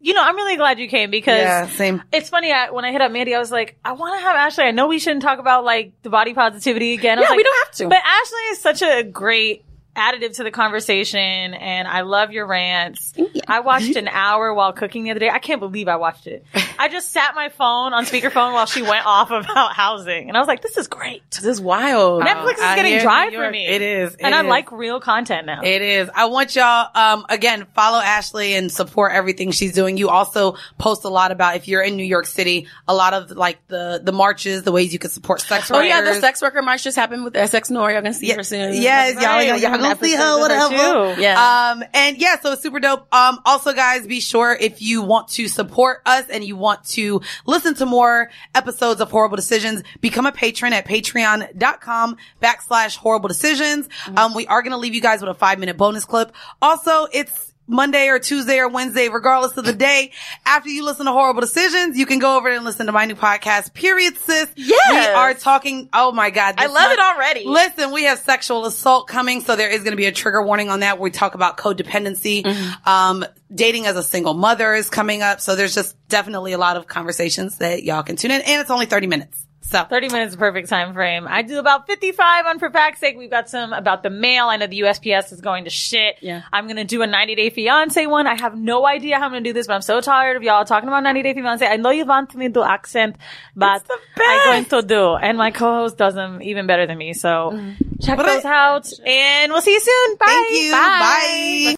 you 0.00 0.14
know, 0.14 0.22
I'm 0.22 0.34
really 0.34 0.56
glad 0.56 0.80
you 0.80 0.88
came 0.88 1.12
because 1.12 1.38
Yeah, 1.38 1.68
same. 1.68 2.02
it's 2.12 2.28
funny. 2.28 2.50
I, 2.50 2.70
when 2.70 2.84
I 2.84 2.90
hit 2.90 3.00
up 3.02 3.12
Mandy, 3.12 3.36
I 3.36 3.38
was 3.38 3.52
like, 3.52 3.78
I 3.84 3.92
want 3.92 4.18
to 4.18 4.24
have 4.26 4.34
Ashley. 4.34 4.64
I 4.64 4.72
know 4.72 4.88
we 4.88 4.98
shouldn't 4.98 5.22
talk 5.22 5.38
about 5.38 5.64
like 5.64 5.92
the 6.02 6.10
body 6.10 6.34
positivity 6.34 6.92
again. 6.94 7.18
I 7.18 7.20
was 7.20 7.26
Yeah, 7.26 7.30
like, 7.30 7.36
we 7.36 7.42
don't 7.44 7.66
have 7.66 7.74
to. 7.76 7.88
But 7.88 7.98
Ashley 8.04 8.40
is 8.50 8.58
such 8.60 8.82
a 8.82 9.04
great 9.04 9.64
additive 9.94 10.34
to 10.38 10.42
the 10.42 10.50
conversation, 10.50 11.20
and 11.54 11.86
I 11.86 12.00
love 12.00 12.32
your 12.32 12.46
rants. 12.48 13.12
I 13.46 13.60
watched 13.60 13.94
an 13.94 14.08
hour 14.08 14.52
while 14.52 14.72
cooking 14.72 15.04
the 15.04 15.12
other 15.12 15.20
day. 15.20 15.30
I 15.30 15.38
can't 15.38 15.60
believe 15.60 15.86
I 15.86 15.96
watched 15.96 16.26
it. 16.26 16.44
I 16.84 16.88
just 16.88 17.12
sat 17.12 17.34
my 17.34 17.48
phone 17.48 17.94
on 17.94 18.04
speakerphone 18.04 18.52
while 18.52 18.66
she 18.66 18.82
went 18.82 19.06
off 19.06 19.30
about 19.30 19.72
housing, 19.72 20.28
and 20.28 20.36
I 20.36 20.40
was 20.40 20.46
like, 20.46 20.60
this 20.60 20.76
is 20.76 20.86
great. 20.86 21.22
This 21.30 21.46
is 21.46 21.58
wild. 21.58 22.22
Netflix 22.22 22.52
is 22.52 22.58
getting 22.58 22.98
dry 23.00 23.30
for 23.30 23.50
me. 23.50 23.64
it 23.66 23.80
is, 23.80 24.14
and 24.16 24.34
it 24.34 24.36
I 24.36 24.42
like 24.42 24.70
real 24.70 25.00
content 25.00 25.46
now. 25.46 25.62
It 25.62 25.80
is. 25.80 26.10
I 26.14 26.26
want 26.26 26.54
y'all, 26.54 26.90
um, 26.94 27.24
again, 27.30 27.66
follow 27.74 28.00
Ashley 28.00 28.52
and 28.52 28.70
support 28.70 29.12
everything 29.12 29.50
she's 29.50 29.72
doing. 29.72 29.96
You 29.96 30.10
also 30.10 30.56
post 30.76 31.04
a 31.04 31.08
lot 31.08 31.32
about 31.32 31.56
if 31.56 31.68
you're 31.68 31.80
in 31.80 31.96
New 31.96 32.04
York 32.04 32.26
City, 32.26 32.66
a 32.86 32.94
lot 32.94 33.14
of 33.14 33.30
like 33.30 33.66
the, 33.68 34.02
the 34.04 34.12
marches, 34.12 34.64
the 34.64 34.72
ways 34.72 34.92
you 34.92 34.98
can 34.98 35.08
support 35.08 35.40
sex 35.40 35.70
Oh 35.70 35.80
yeah, 35.80 36.02
the 36.02 36.12
sex 36.16 36.42
worker 36.42 36.60
march 36.60 36.84
just 36.84 36.98
happened 36.98 37.24
with 37.24 37.32
SX 37.32 37.70
Nori. 37.70 37.94
Y'all 37.94 38.02
gonna 38.02 38.12
see 38.12 38.30
her 38.32 38.42
soon. 38.42 38.74
Yes, 38.74 39.14
y'all, 39.14 39.24
Right, 39.24 39.48
y'all, 39.48 39.56
y'all 39.56 39.78
gonna 39.78 39.96
see 39.96 40.14
her, 40.14 40.38
whatever. 40.38 41.18
Yeah. 41.18 41.72
Um, 41.72 41.84
and 41.94 42.18
yeah, 42.18 42.38
so 42.40 42.52
it's 42.52 42.62
super 42.62 42.78
dope. 42.78 43.06
Um, 43.14 43.40
also 43.46 43.72
guys, 43.72 44.06
be 44.06 44.20
sure 44.20 44.54
if 44.54 44.82
you 44.82 45.00
want 45.00 45.28
to 45.28 45.48
support 45.48 46.02
us 46.04 46.28
and 46.28 46.44
you 46.44 46.56
want 46.56 46.73
to 46.82 47.20
listen 47.46 47.74
to 47.74 47.86
more 47.86 48.30
episodes 48.54 49.00
of 49.00 49.10
Horrible 49.10 49.36
Decisions, 49.36 49.82
become 50.00 50.26
a 50.26 50.32
patron 50.32 50.72
at 50.72 50.86
patreon.com 50.86 52.16
backslash 52.42 52.96
horrible 52.96 53.28
decisions. 53.28 53.88
Um, 54.16 54.34
we 54.34 54.46
are 54.46 54.62
going 54.62 54.72
to 54.72 54.78
leave 54.78 54.94
you 54.94 55.00
guys 55.00 55.20
with 55.20 55.30
a 55.30 55.34
five 55.34 55.58
minute 55.58 55.76
bonus 55.76 56.04
clip. 56.04 56.32
Also, 56.60 57.06
it's 57.12 57.53
Monday 57.66 58.08
or 58.08 58.18
Tuesday 58.18 58.58
or 58.58 58.68
Wednesday, 58.68 59.08
regardless 59.08 59.56
of 59.56 59.64
the 59.64 59.72
day. 59.72 60.12
After 60.44 60.68
you 60.68 60.84
listen 60.84 61.06
to 61.06 61.12
Horrible 61.12 61.40
Decisions, 61.40 61.96
you 61.96 62.06
can 62.06 62.18
go 62.18 62.36
over 62.36 62.48
and 62.48 62.64
listen 62.64 62.86
to 62.86 62.92
my 62.92 63.06
new 63.06 63.14
podcast, 63.14 63.72
Period 63.72 64.16
Sis. 64.18 64.50
Yes. 64.56 64.90
We 64.90 65.14
are 65.14 65.34
talking, 65.34 65.88
oh 65.92 66.12
my 66.12 66.30
God. 66.30 66.56
I 66.58 66.66
love 66.66 66.92
it 66.92 66.98
already. 66.98 67.44
Listen, 67.46 67.92
we 67.92 68.04
have 68.04 68.18
sexual 68.18 68.66
assault 68.66 69.08
coming, 69.08 69.40
so 69.40 69.56
there 69.56 69.70
is 69.70 69.80
going 69.80 69.92
to 69.92 69.96
be 69.96 70.06
a 70.06 70.12
trigger 70.12 70.42
warning 70.42 70.68
on 70.68 70.80
that 70.80 70.98
we 70.98 71.10
talk 71.10 71.34
about 71.34 71.56
codependency. 71.56 72.42
Mm-hmm. 72.42 72.88
Um, 72.88 73.24
dating 73.54 73.86
as 73.86 73.96
a 73.96 74.02
single 74.02 74.34
mother 74.34 74.74
is 74.74 74.90
coming 74.90 75.22
up, 75.22 75.40
so 75.40 75.56
there's 75.56 75.74
just 75.74 75.96
definitely 76.08 76.52
a 76.52 76.58
lot 76.58 76.76
of 76.76 76.86
conversations 76.86 77.58
that 77.58 77.82
y'all 77.82 78.02
can 78.02 78.16
tune 78.16 78.30
in, 78.30 78.40
and 78.40 78.60
it's 78.60 78.70
only 78.70 78.86
30 78.86 79.06
minutes. 79.06 79.43
So 79.66 79.82
30 79.82 80.08
minutes 80.10 80.28
is 80.28 80.34
a 80.34 80.38
perfect 80.38 80.68
time 80.68 80.92
frame. 80.94 81.26
I 81.28 81.42
do 81.42 81.58
about 81.58 81.86
55 81.86 82.46
on 82.46 82.58
For 82.58 82.70
Fact's 82.70 83.00
Sake. 83.00 83.16
We've 83.16 83.30
got 83.30 83.48
some 83.48 83.72
about 83.72 84.02
the 84.02 84.10
mail. 84.10 84.46
I 84.46 84.56
know 84.56 84.66
the 84.66 84.80
USPS 84.80 85.32
is 85.32 85.40
going 85.40 85.64
to 85.64 85.70
shit. 85.70 86.16
Yeah. 86.20 86.42
I'm 86.52 86.66
going 86.66 86.76
to 86.76 86.84
do 86.84 87.02
a 87.02 87.06
90 87.06 87.34
Day 87.34 87.50
Fiance 87.50 88.06
one. 88.06 88.26
I 88.26 88.34
have 88.40 88.56
no 88.56 88.86
idea 88.86 89.16
how 89.18 89.24
I'm 89.24 89.32
going 89.32 89.42
to 89.42 89.48
do 89.48 89.54
this, 89.54 89.66
but 89.66 89.72
I'm 89.72 89.82
so 89.82 90.00
tired 90.00 90.36
of 90.36 90.42
y'all 90.42 90.64
talking 90.64 90.88
about 90.88 91.02
90 91.02 91.22
Day 91.22 91.34
Fiance. 91.34 91.66
I 91.66 91.76
know 91.76 91.90
you 91.90 92.04
want 92.04 92.34
me 92.36 92.46
to 92.46 92.52
do 92.52 92.62
accent, 92.62 93.16
but 93.56 93.84
I'm 94.18 94.44
going 94.44 94.64
to 94.66 94.82
do. 94.86 95.14
And 95.16 95.38
my 95.38 95.50
co-host 95.50 95.96
does 95.96 96.14
them 96.14 96.40
even 96.42 96.66
better 96.66 96.86
than 96.86 96.98
me. 96.98 97.14
So 97.14 97.50
mm-hmm. 97.54 97.96
check 98.00 98.16
But 98.18 98.26
those 98.26 98.44
I- 98.44 98.54
out 98.54 98.86
and 99.04 99.50
we'll 99.50 99.62
see 99.62 99.72
you 99.72 99.80
soon. 99.80 100.16
Bye. 100.16 100.26
thank 100.26 100.54
you. 100.54 100.72
Bye. 100.72 101.74
Bye. 101.74 101.76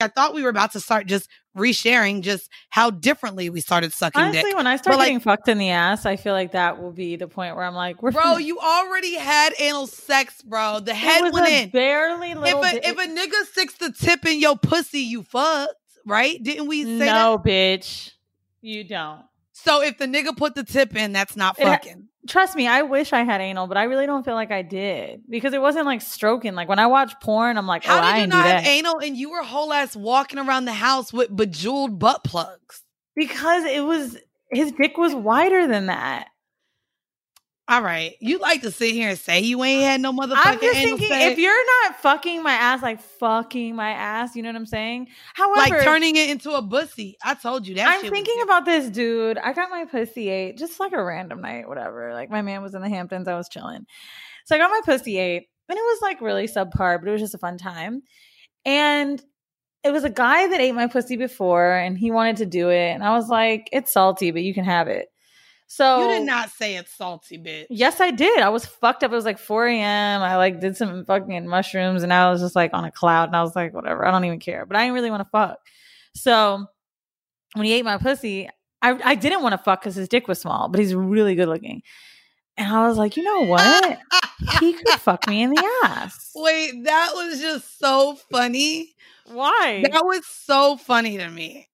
I 0.00 0.06
thought 0.06 0.32
we 0.32 0.42
were 0.42 0.48
about 0.48 0.72
to 0.72 0.80
start 0.80 1.06
just 1.06 1.28
resharing 1.58 2.22
just 2.22 2.50
how 2.70 2.90
differently 2.90 3.50
we 3.50 3.60
started 3.60 3.92
sucking 3.92 4.20
Honestly, 4.20 4.42
dick. 4.42 4.56
when 4.56 4.66
I 4.66 4.76
start 4.76 4.92
But, 4.94 4.98
like, 4.98 5.06
getting 5.08 5.20
fucked 5.20 5.48
in 5.48 5.58
the 5.58 5.70
ass, 5.70 6.06
I 6.06 6.16
feel 6.16 6.32
like 6.32 6.52
that 6.52 6.80
will 6.80 6.92
be 6.92 7.16
the 7.16 7.28
point 7.28 7.56
where 7.56 7.64
I'm 7.64 7.74
like, 7.74 8.02
we're 8.02 8.12
Bro, 8.12 8.36
you 8.38 8.58
already 8.58 9.16
had 9.16 9.52
anal 9.58 9.86
sex, 9.86 10.40
bro. 10.42 10.80
The 10.80 10.94
head 10.94 11.32
went 11.32 11.48
in. 11.48 11.70
barely 11.70 12.34
little 12.34 12.62
if 12.62 12.74
a, 12.74 12.88
if 12.88 12.98
a 12.98 13.08
nigga 13.08 13.46
sticks 13.50 13.74
the 13.74 13.92
tip 13.92 14.24
in 14.24 14.40
your 14.40 14.56
pussy, 14.56 15.00
you 15.00 15.22
fucked, 15.22 15.74
right? 16.06 16.42
Didn't 16.42 16.68
we 16.68 16.84
say 16.84 17.06
no, 17.06 17.40
that? 17.42 17.44
bitch, 17.44 18.12
you 18.60 18.84
don't. 18.84 19.22
So 19.52 19.82
if 19.82 19.98
the 19.98 20.06
nigga 20.06 20.36
put 20.36 20.54
the 20.54 20.64
tip 20.64 20.94
in, 20.94 21.12
that's 21.12 21.36
not 21.36 21.56
fucking. 21.56 22.08
Trust 22.28 22.54
me, 22.54 22.68
I 22.68 22.82
wish 22.82 23.12
I 23.12 23.24
had 23.24 23.40
anal, 23.40 23.66
but 23.66 23.76
I 23.76 23.84
really 23.84 24.06
don't 24.06 24.24
feel 24.24 24.34
like 24.34 24.52
I 24.52 24.62
did 24.62 25.22
because 25.28 25.52
it 25.54 25.60
wasn't 25.60 25.86
like 25.86 26.02
stroking. 26.02 26.54
Like 26.54 26.68
when 26.68 26.78
I 26.78 26.86
watch 26.86 27.12
porn, 27.20 27.58
I'm 27.58 27.66
like, 27.66 27.84
How 27.84 27.96
oh, 27.96 28.00
I 28.00 28.12
did 28.12 28.16
you 28.16 28.22
ain't 28.22 28.30
do 28.32 28.36
not 28.36 28.46
have 28.46 28.66
anal 28.66 28.98
and 28.98 29.16
you 29.16 29.30
were 29.30 29.42
whole 29.42 29.72
ass 29.72 29.96
walking 29.96 30.38
around 30.38 30.66
the 30.66 30.72
house 30.72 31.12
with 31.12 31.34
bejeweled 31.34 31.98
butt 31.98 32.22
plugs? 32.24 32.82
because 33.18 33.64
it 33.64 33.84
was 33.84 34.16
his 34.50 34.72
dick 34.72 34.96
was 34.96 35.14
wider 35.14 35.66
than 35.66 35.86
that. 35.86 36.28
All 37.70 37.82
right. 37.82 38.16
You 38.20 38.38
like 38.38 38.62
to 38.62 38.70
sit 38.70 38.92
here 38.92 39.10
and 39.10 39.18
say 39.18 39.40
you 39.40 39.62
ain't 39.62 39.82
had 39.82 40.00
no 40.00 40.10
motherfucking 40.10 40.40
I'm 40.42 40.58
just 40.58 40.74
thinking 40.74 41.08
sex. 41.08 41.32
if 41.32 41.38
you're 41.38 41.84
not 41.84 41.96
fucking 42.00 42.42
my 42.42 42.52
ass, 42.52 42.82
like 42.82 42.98
fucking 42.98 43.76
my 43.76 43.90
ass, 43.90 44.34
you 44.34 44.42
know 44.42 44.48
what 44.48 44.56
I'm 44.56 44.64
saying? 44.64 45.08
However, 45.34 45.76
like 45.76 45.84
turning 45.84 46.16
it 46.16 46.30
into 46.30 46.52
a 46.52 46.62
bussy. 46.62 47.18
I 47.22 47.34
told 47.34 47.66
you 47.66 47.74
that. 47.74 47.86
I'm 47.86 48.10
thinking 48.10 48.40
about 48.42 48.64
this 48.64 48.88
dude. 48.88 49.36
I 49.36 49.52
got 49.52 49.68
my 49.68 49.84
pussy 49.84 50.30
ate 50.30 50.56
just 50.56 50.80
like 50.80 50.92
a 50.92 51.04
random 51.04 51.42
night, 51.42 51.68
whatever. 51.68 52.14
Like 52.14 52.30
my 52.30 52.40
man 52.40 52.62
was 52.62 52.74
in 52.74 52.80
the 52.80 52.88
Hamptons, 52.88 53.28
I 53.28 53.36
was 53.36 53.50
chilling. 53.50 53.84
So 54.46 54.54
I 54.54 54.58
got 54.58 54.70
my 54.70 54.80
pussy 54.82 55.18
ate, 55.18 55.48
and 55.68 55.76
it 55.76 55.82
was 55.82 55.98
like 56.00 56.22
really 56.22 56.46
subpar, 56.48 56.98
but 56.98 57.06
it 57.06 57.12
was 57.12 57.20
just 57.20 57.34
a 57.34 57.38
fun 57.38 57.58
time. 57.58 58.02
And 58.64 59.22
it 59.84 59.90
was 59.90 60.04
a 60.04 60.10
guy 60.10 60.48
that 60.48 60.60
ate 60.60 60.74
my 60.74 60.86
pussy 60.86 61.16
before, 61.16 61.74
and 61.74 61.98
he 61.98 62.10
wanted 62.10 62.38
to 62.38 62.46
do 62.46 62.70
it, 62.70 62.94
and 62.94 63.04
I 63.04 63.10
was 63.10 63.28
like, 63.28 63.68
"It's 63.72 63.92
salty, 63.92 64.30
but 64.30 64.42
you 64.42 64.54
can 64.54 64.64
have 64.64 64.88
it." 64.88 65.08
So 65.70 66.00
You 66.00 66.18
did 66.18 66.26
not 66.26 66.48
say 66.50 66.76
it's 66.76 66.92
salty, 66.92 67.36
bitch. 67.38 67.66
Yes, 67.68 68.00
I 68.00 68.10
did. 68.10 68.40
I 68.40 68.48
was 68.48 68.64
fucked 68.64 69.04
up. 69.04 69.12
It 69.12 69.14
was 69.14 69.26
like 69.26 69.38
4 69.38 69.66
a.m. 69.66 70.22
I 70.22 70.36
like 70.36 70.60
did 70.60 70.76
some 70.78 71.04
fucking 71.04 71.46
mushrooms 71.46 72.02
and 72.02 72.12
I 72.12 72.30
was 72.30 72.40
just 72.40 72.56
like 72.56 72.72
on 72.72 72.86
a 72.86 72.90
cloud 72.90 73.28
and 73.28 73.36
I 73.36 73.42
was 73.42 73.54
like, 73.54 73.74
whatever, 73.74 74.04
I 74.06 74.10
don't 74.10 74.24
even 74.24 74.40
care. 74.40 74.64
But 74.64 74.76
I 74.76 74.82
didn't 74.84 74.94
really 74.94 75.10
want 75.10 75.20
to 75.20 75.30
fuck. 75.30 75.58
So 76.14 76.66
when 77.52 77.66
he 77.66 77.74
ate 77.74 77.84
my 77.84 77.98
pussy, 77.98 78.48
I, 78.80 78.98
I 79.04 79.14
didn't 79.14 79.42
want 79.42 79.52
to 79.52 79.58
fuck 79.58 79.82
because 79.82 79.94
his 79.94 80.08
dick 80.08 80.26
was 80.26 80.40
small, 80.40 80.68
but 80.68 80.80
he's 80.80 80.94
really 80.94 81.34
good 81.34 81.48
looking. 81.48 81.82
And 82.56 82.74
I 82.74 82.88
was 82.88 82.96
like, 82.96 83.16
you 83.18 83.22
know 83.22 83.42
what? 83.42 83.98
he 84.60 84.72
could 84.72 84.88
fuck 85.00 85.28
me 85.28 85.42
in 85.42 85.50
the 85.50 85.80
ass. 85.84 86.32
Wait, 86.34 86.84
that 86.84 87.10
was 87.14 87.40
just 87.40 87.78
so 87.78 88.16
funny. 88.30 88.94
Why? 89.26 89.84
That 89.92 90.04
was 90.04 90.24
so 90.26 90.78
funny 90.78 91.18
to 91.18 91.28
me. 91.28 91.68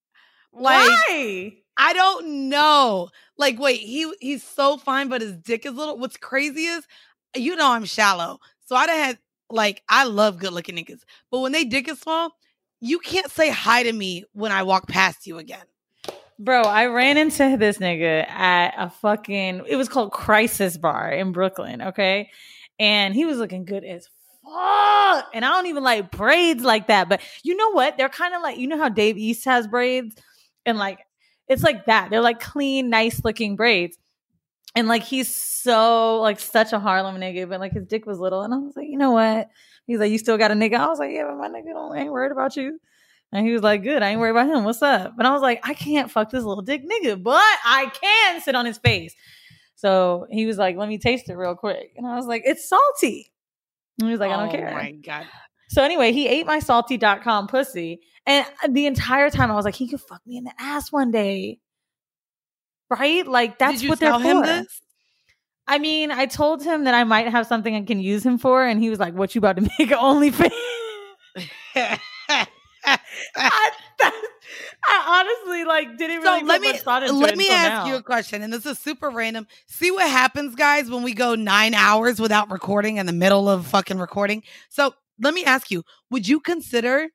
Like, 0.52 0.88
Why? 0.88 1.54
I 1.76 1.92
don't 1.92 2.48
know. 2.48 3.08
Like, 3.36 3.58
wait, 3.58 3.80
he 3.80 4.12
he's 4.20 4.42
so 4.42 4.76
fine, 4.76 5.08
but 5.08 5.20
his 5.20 5.36
dick 5.36 5.66
is 5.66 5.72
little. 5.72 5.98
What's 5.98 6.16
crazy 6.16 6.66
is, 6.66 6.86
you 7.34 7.56
know, 7.56 7.72
I'm 7.72 7.84
shallow, 7.84 8.38
so 8.66 8.76
I 8.76 8.86
done 8.86 8.96
had 8.96 9.18
like 9.50 9.82
I 9.88 10.04
love 10.04 10.38
good 10.38 10.52
looking 10.52 10.76
niggas, 10.76 11.00
but 11.30 11.40
when 11.40 11.52
they 11.52 11.64
dick 11.64 11.88
is 11.88 12.00
small, 12.00 12.32
you 12.80 12.98
can't 12.98 13.30
say 13.30 13.50
hi 13.50 13.82
to 13.82 13.92
me 13.92 14.24
when 14.32 14.52
I 14.52 14.62
walk 14.62 14.88
past 14.88 15.26
you 15.26 15.38
again. 15.38 15.64
Bro, 16.38 16.62
I 16.62 16.86
ran 16.86 17.16
into 17.16 17.56
this 17.56 17.78
nigga 17.78 18.28
at 18.28 18.74
a 18.76 18.90
fucking 18.90 19.62
it 19.66 19.76
was 19.76 19.88
called 19.88 20.12
Crisis 20.12 20.76
Bar 20.76 21.12
in 21.12 21.32
Brooklyn, 21.32 21.82
okay? 21.82 22.30
And 22.78 23.14
he 23.14 23.24
was 23.24 23.38
looking 23.38 23.64
good 23.64 23.84
as 23.84 24.08
fuck. 24.44 25.30
And 25.32 25.44
I 25.44 25.50
don't 25.50 25.66
even 25.66 25.82
like 25.84 26.10
braids 26.10 26.64
like 26.64 26.88
that, 26.88 27.08
but 27.08 27.20
you 27.42 27.56
know 27.56 27.70
what? 27.70 27.96
They're 27.96 28.08
kind 28.08 28.34
of 28.34 28.42
like 28.42 28.58
you 28.58 28.66
know 28.66 28.78
how 28.78 28.88
Dave 28.88 29.16
East 29.16 29.44
has 29.44 29.66
braids 29.66 30.16
and 30.66 30.76
like 30.76 31.00
it's 31.48 31.62
like 31.62 31.86
that. 31.86 32.10
They're 32.10 32.20
like 32.20 32.40
clean, 32.40 32.90
nice 32.90 33.22
looking 33.24 33.56
braids. 33.56 33.96
And 34.76 34.88
like 34.88 35.02
he's 35.04 35.32
so 35.34 36.20
like 36.20 36.40
such 36.40 36.72
a 36.72 36.80
Harlem 36.80 37.16
nigga, 37.16 37.48
but 37.48 37.60
like 37.60 37.72
his 37.72 37.86
dick 37.86 38.06
was 38.06 38.18
little. 38.18 38.42
And 38.42 38.52
I 38.52 38.58
was 38.58 38.74
like, 38.76 38.88
you 38.88 38.98
know 38.98 39.12
what? 39.12 39.48
He's 39.86 39.98
like, 40.00 40.10
you 40.10 40.18
still 40.18 40.38
got 40.38 40.50
a 40.50 40.54
nigga? 40.54 40.74
I 40.76 40.86
was 40.88 40.98
like, 40.98 41.12
yeah, 41.12 41.24
but 41.24 41.36
my 41.36 41.48
nigga 41.48 41.72
don't 41.72 41.96
ain't 41.96 42.10
worried 42.12 42.32
about 42.32 42.56
you. 42.56 42.78
And 43.32 43.46
he 43.46 43.52
was 43.52 43.62
like, 43.62 43.82
good, 43.82 44.02
I 44.02 44.10
ain't 44.10 44.20
worried 44.20 44.30
about 44.30 44.48
him. 44.48 44.64
What's 44.64 44.82
up? 44.82 45.14
But 45.16 45.26
I 45.26 45.30
was 45.32 45.42
like, 45.42 45.60
I 45.62 45.74
can't 45.74 46.10
fuck 46.10 46.30
this 46.30 46.44
little 46.44 46.62
dick 46.62 46.82
nigga, 46.88 47.22
but 47.22 47.40
I 47.64 47.90
can 48.00 48.40
sit 48.40 48.54
on 48.54 48.64
his 48.66 48.78
face. 48.78 49.14
So 49.76 50.26
he 50.30 50.46
was 50.46 50.56
like, 50.56 50.76
let 50.76 50.88
me 50.88 50.98
taste 50.98 51.28
it 51.28 51.34
real 51.36 51.54
quick. 51.54 51.92
And 51.96 52.06
I 52.06 52.16
was 52.16 52.26
like, 52.26 52.42
it's 52.44 52.68
salty. 52.68 53.32
And 54.00 54.08
he 54.08 54.12
was 54.12 54.20
like, 54.20 54.30
I 54.30 54.36
don't 54.36 54.48
Oh 54.48 54.52
care. 54.52 54.72
my 54.72 54.92
god. 54.92 55.26
So 55.68 55.82
anyway, 55.82 56.12
he 56.12 56.26
ate 56.28 56.46
my 56.46 56.58
salty.com 56.58 57.48
pussy. 57.48 58.00
And 58.26 58.46
uh, 58.62 58.68
the 58.70 58.86
entire 58.86 59.30
time 59.30 59.50
I 59.50 59.54
was 59.54 59.64
like, 59.64 59.74
he 59.74 59.88
could 59.88 60.00
fuck 60.00 60.20
me 60.26 60.36
in 60.36 60.44
the 60.44 60.52
ass 60.58 60.90
one 60.90 61.10
day. 61.10 61.58
Right? 62.90 63.26
Like 63.26 63.58
that's 63.58 63.86
what 63.86 64.00
they're 64.00 64.18
for. 64.18 64.42
this? 64.42 64.80
I 65.66 65.78
mean, 65.78 66.10
I 66.10 66.26
told 66.26 66.62
him 66.62 66.84
that 66.84 66.94
I 66.94 67.04
might 67.04 67.28
have 67.28 67.46
something 67.46 67.74
I 67.74 67.82
can 67.82 67.98
use 68.00 68.24
him 68.24 68.36
for, 68.38 68.62
and 68.64 68.80
he 68.82 68.90
was 68.90 68.98
like, 68.98 69.14
What 69.14 69.34
you 69.34 69.38
about 69.38 69.56
to 69.56 69.62
make 69.78 69.90
an 69.90 69.98
OnlyFans? 69.98 70.52
I, 72.86 73.70
I 74.86 75.24
honestly 75.24 75.64
like 75.64 75.96
didn't 75.96 76.20
really 76.22 76.40
So 76.40 76.46
let 76.46 76.60
me 76.60 76.72
much 76.72 76.82
thought 76.82 77.02
into 77.02 77.14
let 77.14 77.36
me 77.36 77.48
ask 77.48 77.84
now. 77.84 77.86
you 77.86 77.96
a 77.96 78.02
question, 78.02 78.42
and 78.42 78.52
this 78.52 78.66
is 78.66 78.78
super 78.78 79.10
random. 79.10 79.46
See 79.66 79.90
what 79.90 80.08
happens, 80.08 80.54
guys, 80.54 80.90
when 80.90 81.02
we 81.02 81.14
go 81.14 81.34
nine 81.34 81.74
hours 81.74 82.20
without 82.20 82.50
recording 82.50 82.98
in 82.98 83.06
the 83.06 83.12
middle 83.12 83.48
of 83.48 83.66
fucking 83.66 83.98
recording. 83.98 84.42
So 84.68 84.94
let 85.20 85.32
me 85.34 85.44
ask 85.44 85.70
you: 85.70 85.82
Would 86.10 86.28
you 86.28 86.40
consider 86.40 87.08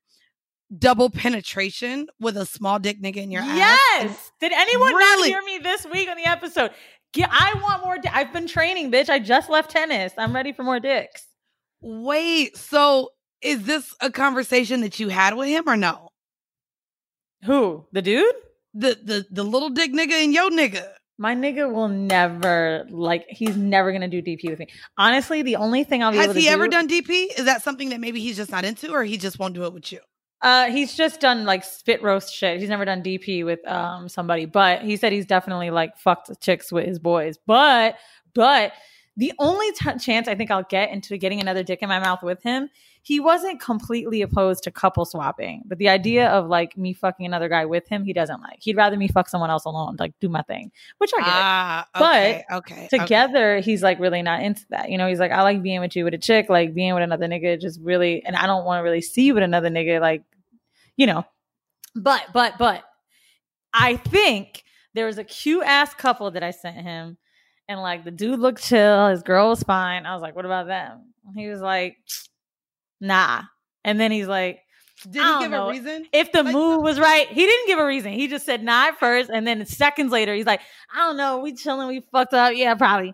double 0.78 1.10
penetration 1.10 2.08
with 2.20 2.38
a 2.38 2.46
small 2.46 2.80
dick 2.80 3.02
nigga 3.02 3.18
in 3.18 3.32
your 3.32 3.41
ass? 3.41 3.58
Yes. 3.58 4.32
Did 4.40 4.52
anyone 4.54 4.94
Really? 4.94 5.32
not 5.32 5.41
hear 5.41 5.44
me 5.44 5.60
this 5.64 5.86
week 5.91 6.10
on 6.10 6.18
the 6.18 6.26
episode? 6.28 6.72
Yeah, 7.16 7.28
I 7.32 7.60
want 7.64 7.84
more. 7.84 7.98
Di- 7.98 8.12
I've 8.14 8.32
been 8.32 8.48
training, 8.48 8.91
bitch. 8.91 9.10
I 9.10 9.20
just 9.20 9.50
left 9.50 9.72
tennis. 9.72 10.14
I'm 10.18 10.34
ready 10.34 10.54
for 10.54 10.64
more 10.64 10.80
dicks. 10.80 11.26
Wait, 11.82 12.56
so 12.56 13.10
is 13.41 13.64
this 13.64 13.96
a 14.02 14.12
conversation 14.12 14.82
that 14.82 15.00
you 15.00 15.10
had 15.10 15.36
with 15.36 15.48
him 15.48 15.64
or 15.68 15.76
no? 15.76 16.10
Who? 17.46 17.86
The 17.94 18.02
dude? 18.02 18.36
The 18.74 19.00
the 19.04 19.26
the 19.32 19.44
little 19.44 19.70
dick 19.70 19.91
nigga 19.91 20.12
and 20.24 20.34
yo 20.34 20.50
nigga. 20.50 20.88
My 21.18 21.36
nigga 21.36 21.72
will 21.74 21.88
never 21.88 22.86
like. 22.90 23.26
He's 23.28 23.58
never 23.58 23.91
gonna 23.91 24.08
do 24.08 24.22
DP 24.22 24.50
with 24.50 24.60
me. 24.60 24.68
Honestly, 24.98 25.41
the 25.41 25.56
only 25.56 25.84
thing 25.84 26.04
I'll 26.04 26.12
be 26.12 26.18
Has 26.18 26.36
he 26.36 26.48
ever 26.48 26.68
done 26.68 26.88
DP? 26.88 27.38
Is 27.38 27.46
that 27.46 27.64
something 27.64 27.90
that 27.90 28.00
maybe 28.00 28.20
he's 28.20 28.38
just 28.38 28.52
not 28.52 28.64
into, 28.66 28.91
or 28.91 29.04
he 29.04 29.18
just 29.18 29.40
won't 29.40 29.54
do 29.56 29.64
it 29.66 29.74
with 29.74 29.91
you? 29.91 30.00
Uh, 30.41 30.72
he's 30.72 30.95
just 30.95 31.20
done 31.20 31.45
like 31.45 31.64
spit 31.64 32.02
roast 32.02 32.34
shit. 32.34 32.60
He's 32.60 32.70
never 32.70 32.86
done 32.86 33.03
DP 33.03 33.44
with 33.44 33.66
um 33.68 34.07
somebody, 34.07 34.45
but 34.45 34.82
he 34.82 34.95
said 34.95 35.11
he's 35.11 35.26
definitely 35.26 35.70
like 35.70 35.98
fucked 35.98 36.40
chicks 36.41 36.72
with 36.72 36.86
his 36.86 36.99
boys. 36.99 37.38
But 37.45 37.98
but 38.34 38.72
the 39.20 39.34
only 39.38 39.70
t- 39.74 39.98
chance 40.00 40.30
I 40.30 40.36
think 40.36 40.50
I'll 40.50 40.64
get 40.64 40.91
into 40.91 41.18
getting 41.18 41.41
another 41.41 41.62
dick 41.62 41.82
in 41.82 41.90
my 41.90 42.00
mouth 42.00 42.24
with 42.24 42.41
him, 42.41 42.70
he 43.02 43.20
wasn't 43.20 43.60
completely 43.60 44.22
opposed 44.22 44.64
to 44.64 44.72
couple 44.72 45.04
swapping, 45.04 45.64
but 45.66 45.78
the 45.78 45.90
idea 45.90 46.30
of 46.30 46.48
like 46.48 46.78
me 46.78 46.94
fucking 46.94 47.26
another 47.26 47.50
guy 47.50 47.66
with 47.66 47.86
him, 47.90 48.06
he 48.06 48.14
doesn't 48.14 48.41
like. 48.41 48.60
He'd 48.62 48.78
rather 48.78 48.96
me 48.96 49.10
fuck 49.10 49.28
someone 49.28 49.50
else 49.50 49.66
alone, 49.66 49.98
like 50.00 50.14
do 50.22 50.30
my 50.30 50.41
thing, 50.44 50.72
which 51.00 51.12
I 51.18 51.20
get. 51.20 51.28
Ah, 51.28 51.88
okay, 51.98 52.46
but 52.48 52.58
okay, 52.60 52.86
okay. 52.86 52.98
together, 52.98 53.60
he's 53.60 53.84
like 53.84 54.00
really 54.00 54.22
not 54.22 54.41
into 54.41 54.66
that. 54.70 54.90
You 54.90 54.98
know, 54.98 55.08
he's 55.08 55.20
like, 55.20 55.32
I 55.32 55.41
like 55.41 55.62
being 55.62 55.82
with 55.82 55.98
you 55.98 56.06
with 56.06 56.14
a 56.14 56.18
chick, 56.18 56.48
like 56.48 56.74
being 56.74 56.94
with 56.94 57.04
another 57.04 57.28
nigga, 57.28 57.60
just 57.60 57.82
really, 57.82 58.24
and 58.24 58.38
I 58.38 58.46
don't 58.46 58.64
want 58.64 58.80
to 58.80 58.84
really 58.84 59.02
see 59.02 59.24
you 59.24 59.34
with 59.34 59.44
another 59.44 59.70
nigga, 59.70 60.00
like, 60.00 60.24
you 60.96 61.08
know. 61.08 61.26
But, 61.94 62.24
but, 62.34 62.54
but, 62.58 62.84
I 63.74 63.98
think 63.98 64.64
there 64.94 65.08
was 65.08 65.18
a 65.18 65.26
cute 65.26 65.66
ass 65.66 65.94
couple 65.94 66.32
that 66.32 66.41
I 66.41 66.52
sent 66.52 66.78
him, 66.78 67.18
and 67.70 67.80
like 67.82 68.04
the 68.04 68.12
dude 68.12 68.40
looked 68.40 68.64
chill, 68.64 69.08
his 69.10 69.22
girl 69.22 69.50
was 69.50 69.64
fine. 69.64 70.06
I 70.06 70.14
was 70.14 70.22
like, 70.22 70.36
what 70.36 70.44
about 70.44 70.68
them? 70.68 71.14
He 71.36 71.48
was 71.48 71.62
like, 71.62 71.98
nah. 73.00 73.44
And 73.86 74.00
then 74.00 74.12
he's 74.12 74.28
like, 74.28 74.60
Did 75.04 75.22
he 75.24 75.40
give 75.40 75.52
know. 75.52 75.68
a 75.68 75.72
reason? 75.72 76.08
If 76.12 76.32
the 76.32 76.44
mood 76.44 76.82
was 76.82 77.00
right, 77.00 77.28
he 77.28 77.46
didn't 77.46 77.68
give 77.68 77.78
a 77.78 77.86
reason. 77.86 78.12
He 78.12 78.28
just 78.28 78.46
said 78.46 78.64
nah 78.64 78.88
at 78.88 79.00
first, 79.00 79.30
and 79.30 79.48
then 79.48 79.64
seconds 79.68 80.12
later, 80.12 80.34
he's 80.34 80.48
like, 80.48 80.62
I 80.94 80.98
don't 80.98 81.16
know, 81.16 81.38
we 81.38 81.54
chilling, 81.54 81.88
we 81.88 82.02
fucked 82.12 82.34
up. 82.34 82.54
Yeah, 82.56 82.74
probably. 82.74 83.14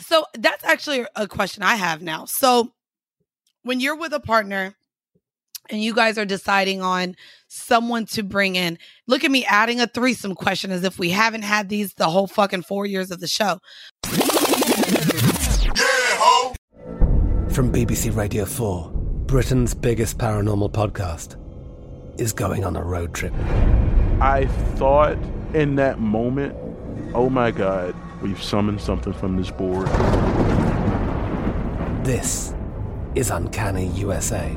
So 0.00 0.26
that's 0.36 0.64
actually 0.64 1.06
a 1.14 1.28
question 1.28 1.62
I 1.62 1.76
have 1.76 2.02
now. 2.02 2.24
So 2.24 2.72
when 3.62 3.78
you're 3.78 3.96
with 3.96 4.12
a 4.12 4.20
partner 4.20 4.74
and 5.70 5.82
you 5.82 5.94
guys 5.94 6.18
are 6.18 6.24
deciding 6.24 6.82
on 6.82 7.16
someone 7.48 8.06
to 8.06 8.22
bring 8.22 8.56
in, 8.56 8.78
look 9.06 9.24
at 9.24 9.30
me 9.30 9.44
adding 9.46 9.80
a 9.80 9.86
threesome 9.86 10.34
question 10.34 10.70
as 10.70 10.84
if 10.84 10.98
we 10.98 11.10
haven't 11.10 11.42
had 11.42 11.68
these 11.68 11.94
the 11.94 12.08
whole 12.08 12.26
fucking 12.26 12.62
four 12.62 12.86
years 12.86 13.10
of 13.10 13.20
the 13.20 13.28
show. 13.28 13.58
From 17.50 17.72
BBC 17.72 18.14
Radio 18.16 18.44
4, 18.44 18.90
Britain's 19.26 19.74
biggest 19.74 20.18
paranormal 20.18 20.72
podcast 20.72 21.36
is 22.20 22.32
going 22.32 22.64
on 22.64 22.76
a 22.76 22.82
road 22.82 23.14
trip. 23.14 23.32
I 24.20 24.46
thought 24.74 25.16
in 25.54 25.76
that 25.76 26.00
moment, 26.00 26.56
oh 27.14 27.30
my 27.30 27.50
God, 27.50 27.94
we've 28.22 28.42
summoned 28.42 28.80
something 28.80 29.12
from 29.12 29.36
this 29.36 29.50
board. 29.50 29.86
This 32.04 32.54
is 33.14 33.30
Uncanny 33.30 33.86
USA. 33.88 34.56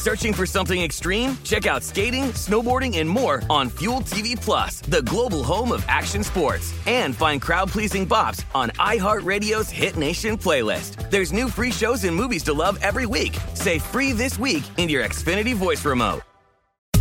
Searching 0.00 0.32
for 0.32 0.46
something 0.46 0.80
extreme? 0.80 1.36
Check 1.44 1.66
out 1.66 1.82
skating, 1.82 2.32
snowboarding, 2.32 2.96
and 2.96 3.06
more 3.06 3.42
on 3.50 3.68
Fuel 3.68 4.00
TV 4.00 4.34
Plus, 4.34 4.80
the 4.80 5.02
global 5.02 5.44
home 5.44 5.72
of 5.72 5.84
action 5.88 6.24
sports. 6.24 6.72
And 6.86 7.14
find 7.14 7.38
crowd 7.38 7.68
pleasing 7.68 8.08
bops 8.08 8.42
on 8.54 8.70
iHeartRadio's 8.78 9.68
Hit 9.68 9.98
Nation 9.98 10.38
playlist. 10.38 11.10
There's 11.10 11.34
new 11.34 11.50
free 11.50 11.70
shows 11.70 12.04
and 12.04 12.16
movies 12.16 12.42
to 12.44 12.54
love 12.54 12.78
every 12.80 13.04
week. 13.04 13.36
Say 13.52 13.78
free 13.78 14.12
this 14.12 14.38
week 14.38 14.62
in 14.78 14.88
your 14.88 15.04
Xfinity 15.04 15.54
voice 15.54 15.84
remote. 15.84 16.22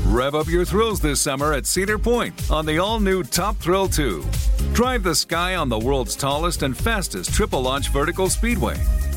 Rev 0.03 0.35
up 0.35 0.47
your 0.47 0.65
thrills 0.65 0.99
this 0.99 1.21
summer 1.21 1.53
at 1.53 1.65
Cedar 1.65 1.99
Point 1.99 2.51
on 2.51 2.65
the 2.65 2.79
all 2.79 2.99
new 2.99 3.23
Top 3.23 3.55
Thrill 3.59 3.87
2. 3.87 4.25
Drive 4.73 5.03
the 5.03 5.15
sky 5.15 5.55
on 5.55 5.69
the 5.69 5.79
world's 5.79 6.17
tallest 6.17 6.63
and 6.63 6.75
fastest 6.75 7.33
triple 7.33 7.61
launch 7.61 7.93
vertical 7.93 8.27
speedway. 8.27 8.75